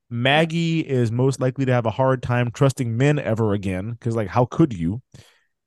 Maggie 0.10 0.82
is 0.82 1.12
most 1.12 1.40
likely 1.40 1.66
to 1.66 1.72
have 1.72 1.86
a 1.86 1.92
hard 1.92 2.22
time 2.22 2.52
trusting 2.52 2.96
men 2.96 3.18
ever 3.18 3.54
again 3.54 3.92
because, 3.92 4.16
like, 4.16 4.28
how 4.28 4.46
could 4.46 4.74
you? 4.74 5.02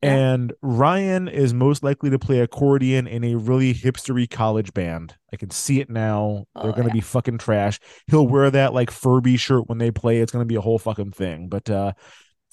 And 0.04 0.52
Ryan 0.62 1.28
is 1.28 1.54
most 1.54 1.82
likely 1.82 2.10
to 2.10 2.18
play 2.18 2.40
accordion 2.40 3.06
in 3.06 3.24
a 3.24 3.36
really 3.36 3.72
hipstery 3.74 4.28
college 4.28 4.74
band. 4.74 5.16
I 5.32 5.36
can 5.36 5.50
see 5.50 5.80
it 5.80 5.88
now. 5.90 6.46
They're 6.60 6.70
Oh, 6.70 6.72
going 6.72 6.84
to 6.86 6.90
yeah. 6.90 6.92
be 6.92 7.00
fucking 7.00 7.38
trash. 7.38 7.80
He'll 8.08 8.26
wear 8.28 8.50
that 8.50 8.74
like 8.74 8.90
Furby 8.90 9.36
shirt 9.36 9.68
when 9.68 9.78
they 9.78 9.90
play. 9.90 10.18
It's 10.20 10.32
going 10.32 10.42
to 10.44 10.46
be 10.48 10.56
a 10.56 10.60
whole 10.60 10.78
fucking 10.78 11.12
thing. 11.12 11.48
But 11.48 11.70
uh 11.70 11.92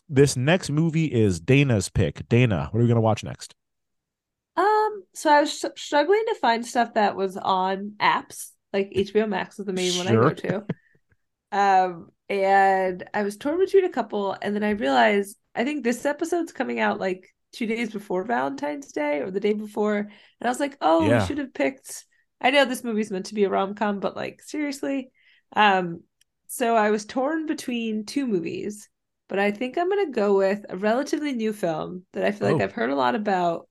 this 0.10 0.38
next 0.38 0.70
movie 0.70 1.06
is 1.06 1.40
Dana's 1.40 1.90
pick. 1.90 2.28
Dana, 2.30 2.68
what 2.72 2.80
are 2.80 2.84
we 2.84 2.88
going 2.88 2.96
to 2.96 3.02
watch 3.02 3.24
next? 3.24 3.56
Um, 4.58 5.04
so 5.14 5.32
I 5.32 5.42
was 5.42 5.60
st- 5.60 5.78
struggling 5.80 6.24
to 6.28 6.36
find 6.36 6.66
stuff 6.66 6.94
that 6.96 7.16
was 7.16 7.38
on 7.38 7.94
apps, 8.00 8.52
like 8.74 8.92
HBO 8.92 9.28
Max 9.28 9.60
is 9.60 9.66
the 9.66 9.74
main 9.74 9.98
one 9.98 10.08
I 10.08 10.16
go 10.16 10.34
to. 10.34 10.66
Um, 11.52 12.10
and 12.30 13.04
I 13.14 13.24
was 13.24 13.38
torn 13.38 13.60
between 13.60 13.86
a 13.86 13.90
couple, 13.90 14.38
and 14.42 14.56
then 14.56 14.64
I 14.64 14.72
realized 14.72 15.38
I 15.56 15.64
think 15.66 15.84
this 15.84 16.06
episode's 16.06 16.54
coming 16.54 16.80
out 16.80 17.00
like 17.00 17.34
two 17.52 17.66
days 17.68 17.92
before 17.92 18.24
Valentine's 18.24 18.92
Day 18.92 19.20
or 19.22 19.32
the 19.32 19.40
day 19.40 19.54
before, 19.54 19.98
and 19.98 20.10
I 20.42 20.48
was 20.50 20.60
like, 20.60 20.78
oh, 20.82 21.06
Yeah. 21.08 21.20
we 21.22 21.26
should 21.28 21.38
have 21.40 21.54
picked. 21.54 22.06
I 22.40 22.52
know 22.52 22.66
this 22.66 22.84
movie's 22.84 23.12
meant 23.12 23.28
to 23.28 23.36
be 23.36 23.44
a 23.44 23.50
rom 23.50 23.76
com, 23.76 24.00
but 24.00 24.16
like 24.16 24.42
seriously, 24.42 25.12
um, 25.56 26.02
so 26.48 26.76
I 26.76 26.90
was 26.92 27.06
torn 27.06 27.46
between 27.46 28.06
two 28.06 28.26
movies, 28.28 28.90
but 29.30 29.40
I 29.40 29.52
think 29.52 29.78
I'm 29.78 29.90
gonna 29.90 30.12
go 30.12 30.36
with 30.38 30.66
a 30.70 30.78
relatively 30.78 31.34
new 31.34 31.54
film 31.54 32.06
that 32.14 32.26
I 32.26 32.32
feel 32.32 32.48
like 32.52 32.62
Oh. 32.62 32.64
I've 32.64 32.72
heard 32.74 32.90
a 32.90 32.96
lot 32.96 33.16
about, 33.16 33.68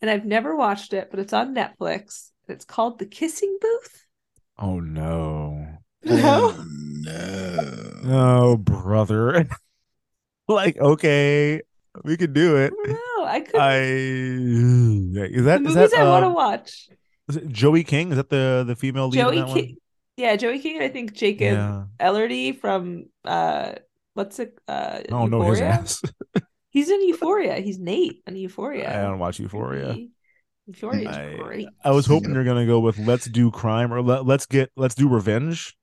and 0.00 0.10
I've 0.10 0.24
never 0.26 0.54
watched 0.56 0.92
it, 0.92 1.08
but 1.10 1.20
it's 1.20 1.32
on 1.32 1.54
Netflix. 1.54 2.30
It's 2.48 2.64
called 2.64 2.98
The 2.98 3.06
Kissing 3.06 3.56
Booth. 3.60 4.06
Oh 4.58 4.80
no. 4.80 5.66
No? 6.04 6.54
Oh, 6.58 6.64
no. 6.66 7.90
Oh, 8.04 8.56
brother. 8.56 9.46
like, 10.48 10.76
okay, 10.78 11.62
we 12.04 12.16
could 12.16 12.32
do 12.34 12.56
it. 12.56 12.72
I 13.32 13.40
don't 13.40 13.54
know. 13.54 13.62
I 13.62 15.22
could. 15.24 15.26
I 15.26 15.26
is 15.36 15.44
that 15.44 15.62
the 15.62 15.68
is 15.70 15.76
movies 15.76 15.90
that 15.90 16.00
I 16.00 16.08
want 16.08 16.22
to 16.24 16.28
um, 16.28 16.34
watch. 16.34 16.88
is 17.28 17.36
it 17.36 17.48
Joey 17.48 17.84
King? 17.84 18.10
Is 18.10 18.16
that 18.16 18.28
the 18.28 18.64
the 18.66 18.76
female 18.76 19.08
lead? 19.08 19.18
in 19.18 19.24
Joey 19.26 19.36
that 19.36 19.48
one? 19.48 19.56
King. 19.56 19.76
Yeah, 20.16 20.36
Joey 20.36 20.58
King. 20.58 20.76
and 20.76 20.84
I 20.84 20.88
think 20.88 21.12
Jacob 21.14 21.40
Yeah. 21.40 21.84
Elordi 22.00 22.58
from 22.58 23.06
uh, 23.24 23.72
what's 24.14 24.38
it? 24.38 24.58
Uh, 24.68 25.00
I 25.00 25.02
don't 25.08 25.32
his 25.32 25.60
Euphoria? 25.60 25.64
ass. 25.64 26.02
He's 26.70 26.88
in 26.88 27.06
Euphoria. 27.08 27.56
He's 27.56 27.78
Nate 27.78 28.22
in 28.26 28.36
Euphoria. 28.36 28.98
I 28.98 29.02
don't 29.02 29.18
watch 29.18 29.38
Euphoria. 29.40 29.96
Euphoria 30.66 31.10
is 31.10 31.16
I, 31.16 31.34
great. 31.34 31.68
I 31.84 31.90
was 31.90 32.06
hoping 32.06 32.32
you're 32.34 32.44
gonna 32.44 32.66
go 32.66 32.80
with 32.80 32.98
let's 32.98 33.26
do 33.26 33.50
crime 33.50 33.92
or 33.92 34.00
let, 34.00 34.24
let's 34.24 34.46
get 34.46 34.70
let's 34.76 34.94
do 34.94 35.08
revenge. 35.08 35.76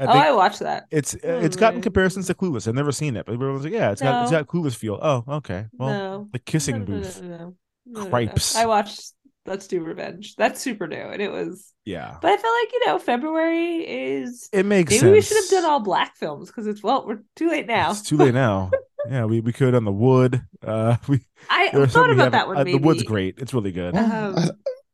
I 0.00 0.04
oh, 0.06 0.32
I 0.32 0.32
watched 0.32 0.60
that. 0.60 0.86
it's 0.90 1.14
Oh, 1.22 1.38
it's 1.40 1.56
gotten 1.56 1.80
comparisons 1.82 2.26
to 2.28 2.34
Clueless. 2.34 2.66
I've 2.66 2.74
never 2.74 2.92
seen 2.92 3.16
it, 3.16 3.26
but 3.26 3.32
everyone's 3.34 3.64
like, 3.64 3.72
yeah, 3.72 3.90
it's 3.92 4.00
got 4.02 4.22
it's 4.22 4.30
got 4.30 4.46
Clueless 4.46 4.74
feel. 4.74 4.98
Oh, 5.00 5.24
okay. 5.36 5.66
Well, 5.72 5.88
no, 5.90 6.28
the 6.32 6.38
kissing 6.38 6.78
no, 6.80 6.84
no, 6.84 6.92
no, 6.96 7.02
booth. 7.02 7.22
No, 7.22 7.28
no, 7.28 7.36
no. 7.36 7.38
No, 7.38 7.54
no, 7.86 8.04
no. 8.04 8.10
Cripes. 8.10 8.56
I 8.56 8.66
watched 8.66 9.12
Let's 9.46 9.66
Do 9.66 9.82
Revenge. 9.82 10.36
That's 10.36 10.60
super 10.60 10.86
new, 10.86 10.96
and 10.96 11.20
it 11.20 11.30
was. 11.30 11.66
Yeah, 11.86 12.18
But 12.20 12.30
I 12.32 12.36
feel 12.36 12.50
like 12.52 12.72
you 12.72 12.86
know 12.86 12.98
February 12.98 13.78
is. 13.78 14.48
it 14.52 14.66
makes 14.66 14.90
Maybe 14.92 15.00
sense. 15.00 15.12
we 15.12 15.20
should 15.22 15.36
have 15.42 15.50
done 15.62 15.70
all 15.70 15.80
black 15.80 16.14
films 16.16 16.48
because 16.48 16.66
it's 16.66 16.82
well, 16.82 17.04
we're 17.06 17.22
too 17.36 17.48
late 17.48 17.66
now. 17.66 17.90
It's 17.90 18.02
too 18.02 18.16
late 18.18 18.34
now. 18.34 18.70
yeah, 19.08 19.24
we, 19.24 19.40
we 19.40 19.52
could 19.52 19.74
on 19.74 19.84
the 19.84 19.90
wood. 19.92 20.42
Uh, 20.64 20.96
we 21.08 21.20
I 21.48 21.70
there 21.72 21.82
are 21.82 21.88
some 21.88 22.02
thought 22.02 22.10
about 22.12 22.24
haven't- 22.24 22.32
that 22.32 22.46
one. 22.48 22.56
uh, 22.58 22.64
the 22.64 22.76
wood's 22.76 23.02
great. 23.02 23.38
It's 23.38 23.52
really 23.54 23.72
good. 23.72 23.96
Um, 23.96 24.36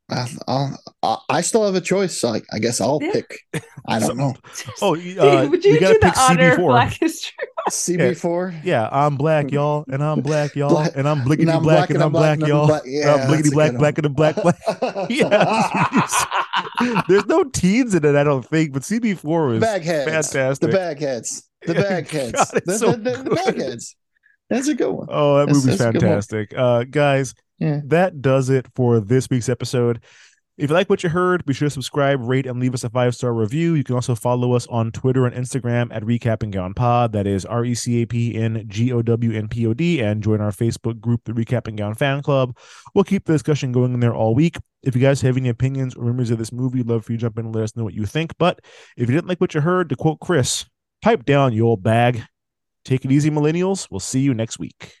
I, 0.09 0.15
I, 0.15 0.27
I'll- 0.47 0.83
I, 1.03 1.17
I 1.29 1.41
still 1.41 1.65
have 1.65 1.75
a 1.75 1.81
choice. 1.81 2.19
So 2.19 2.29
I, 2.29 2.41
I 2.53 2.59
guess 2.59 2.79
I'll 2.81 2.99
Yeah. 3.01 3.11
pick. 3.13 3.39
I 3.87 3.99
don't 3.99 4.17
know. 4.17 4.35
Oh, 4.81 4.95
you- 4.95 5.19
uh, 5.21 5.47
Would 5.49 5.63
you, 5.65 5.73
you 5.73 5.79
gotta 5.79 5.93
do 5.95 5.99
the 5.99 6.13
honor 6.19 6.51
of 6.53 6.57
CB4. 6.59 6.67
Black 6.67 6.93
History? 6.99 7.33
CB4. 7.69 8.61
Yeah, 8.63 8.87
I'm 8.91 9.15
black, 9.17 9.51
y'all, 9.51 9.83
and 9.91 10.01
I'm 10.03 10.21
black, 10.21 10.55
y'all, 10.55 10.69
Black- 10.69 10.95
and 10.95 11.07
I'm 11.07 11.21
blickety 11.21 11.41
and 11.41 11.51
I'm 11.51 11.61
black, 11.63 11.89
and 11.89 12.01
I'm 12.01 12.11
black, 12.11 12.35
and 12.35 12.43
I'm 12.43 12.49
y'all. 12.49 12.67
black. 12.67 12.83
Yeah, 12.85 13.13
I'm 13.13 13.19
that's 13.19 13.31
blickety 13.49 13.51
black, 13.53 13.75
black, 13.77 13.97
and 13.97 14.05
I'm 14.07 14.13
black, 14.13 14.35
black. 14.41 14.57
yeah, 15.09 17.01
there's 17.07 17.25
no 17.25 17.43
teens 17.45 17.93
in 17.95 18.05
it, 18.05 18.15
I 18.15 18.23
don't 18.23 18.45
think, 18.45 18.73
but 18.73 18.83
CB4 18.83 19.47
was 19.49 19.59
Bagheads. 19.59 20.31
fantastic. 20.31 20.69
The 20.71 20.75
bagheads. 20.77 21.43
The 21.65 21.73
bagheads. 21.73 22.31
God, 22.31 22.61
the, 22.65 22.77
so 22.77 22.91
the, 22.93 22.97
the, 23.11 23.23
the 23.23 23.35
bagheads. 23.35 23.95
That's 24.49 24.67
a 24.69 24.73
good 24.75 24.91
one. 24.91 25.07
Oh, 25.09 25.39
that 25.39 25.47
That's- 25.47 25.65
movie's 25.65 25.77
that's 25.79 25.89
a 25.89 25.91
good 25.93 26.03
one. 26.03 26.09
fantastic. 26.11 26.53
Uh, 26.57 26.83
guys, 26.85 27.33
That 27.85 28.21
does 28.21 28.49
it 28.49 28.67
for 28.75 28.99
this 28.99 29.29
week's 29.29 29.49
episode. 29.49 30.01
If 30.57 30.71
you 30.71 30.73
like 30.73 30.89
what 30.89 31.03
you 31.03 31.09
heard, 31.09 31.45
be 31.45 31.53
sure 31.53 31.67
to 31.67 31.69
subscribe, 31.69 32.19
rate, 32.19 32.47
and 32.47 32.59
leave 32.59 32.73
us 32.73 32.83
a 32.83 32.89
five 32.89 33.13
star 33.13 33.31
review. 33.31 33.75
You 33.75 33.83
can 33.83 33.93
also 33.93 34.15
follow 34.15 34.53
us 34.53 34.65
on 34.67 34.91
Twitter 34.91 35.27
and 35.27 35.35
Instagram 35.35 35.89
at 35.91 36.01
Recap 36.01 36.41
and 36.41 36.51
Gown 36.51 36.73
Pod. 36.73 37.11
That 37.11 37.27
is 37.27 37.45
R 37.45 37.63
E 37.63 37.75
C 37.75 38.01
A 38.01 38.07
P 38.07 38.33
N 38.33 38.65
G 38.67 38.91
O 38.91 39.03
W 39.03 39.31
N 39.33 39.49
P 39.49 39.67
O 39.67 39.75
D, 39.75 40.01
and 40.01 40.23
join 40.23 40.41
our 40.41 40.49
Facebook 40.49 40.99
group, 40.99 41.21
the 41.25 41.33
Recap 41.33 41.67
and 41.67 41.77
Gown 41.77 41.93
Fan 41.93 42.23
Club. 42.23 42.57
We'll 42.95 43.03
keep 43.03 43.25
the 43.25 43.33
discussion 43.33 43.71
going 43.71 43.93
in 43.93 43.99
there 43.99 44.15
all 44.15 44.33
week. 44.33 44.57
If 44.81 44.95
you 44.95 45.01
guys 45.01 45.21
have 45.21 45.37
any 45.37 45.49
opinions 45.49 45.93
or 45.93 46.05
memories 46.05 46.31
of 46.31 46.39
this 46.39 46.51
movie, 46.51 46.81
love 46.81 47.05
for 47.05 47.11
you 47.11 47.19
to 47.19 47.21
jump 47.21 47.37
in 47.37 47.45
and 47.45 47.55
let 47.55 47.63
us 47.63 47.75
know 47.75 47.83
what 47.83 47.93
you 47.93 48.07
think. 48.07 48.35
But 48.39 48.59
if 48.95 49.07
you 49.07 49.13
didn't 49.13 49.27
like 49.27 49.39
what 49.39 49.53
you 49.53 49.61
heard, 49.61 49.89
to 49.89 49.95
quote 49.95 50.19
Chris, 50.21 50.65
pipe 51.03 51.23
down, 51.23 51.53
you 51.53 51.67
old 51.67 51.83
bag. 51.83 52.23
Take 52.83 53.05
it 53.05 53.11
easy, 53.11 53.29
millennials. 53.29 53.89
We'll 53.91 53.99
see 53.99 54.21
you 54.21 54.33
next 54.33 54.57
week. 54.57 54.95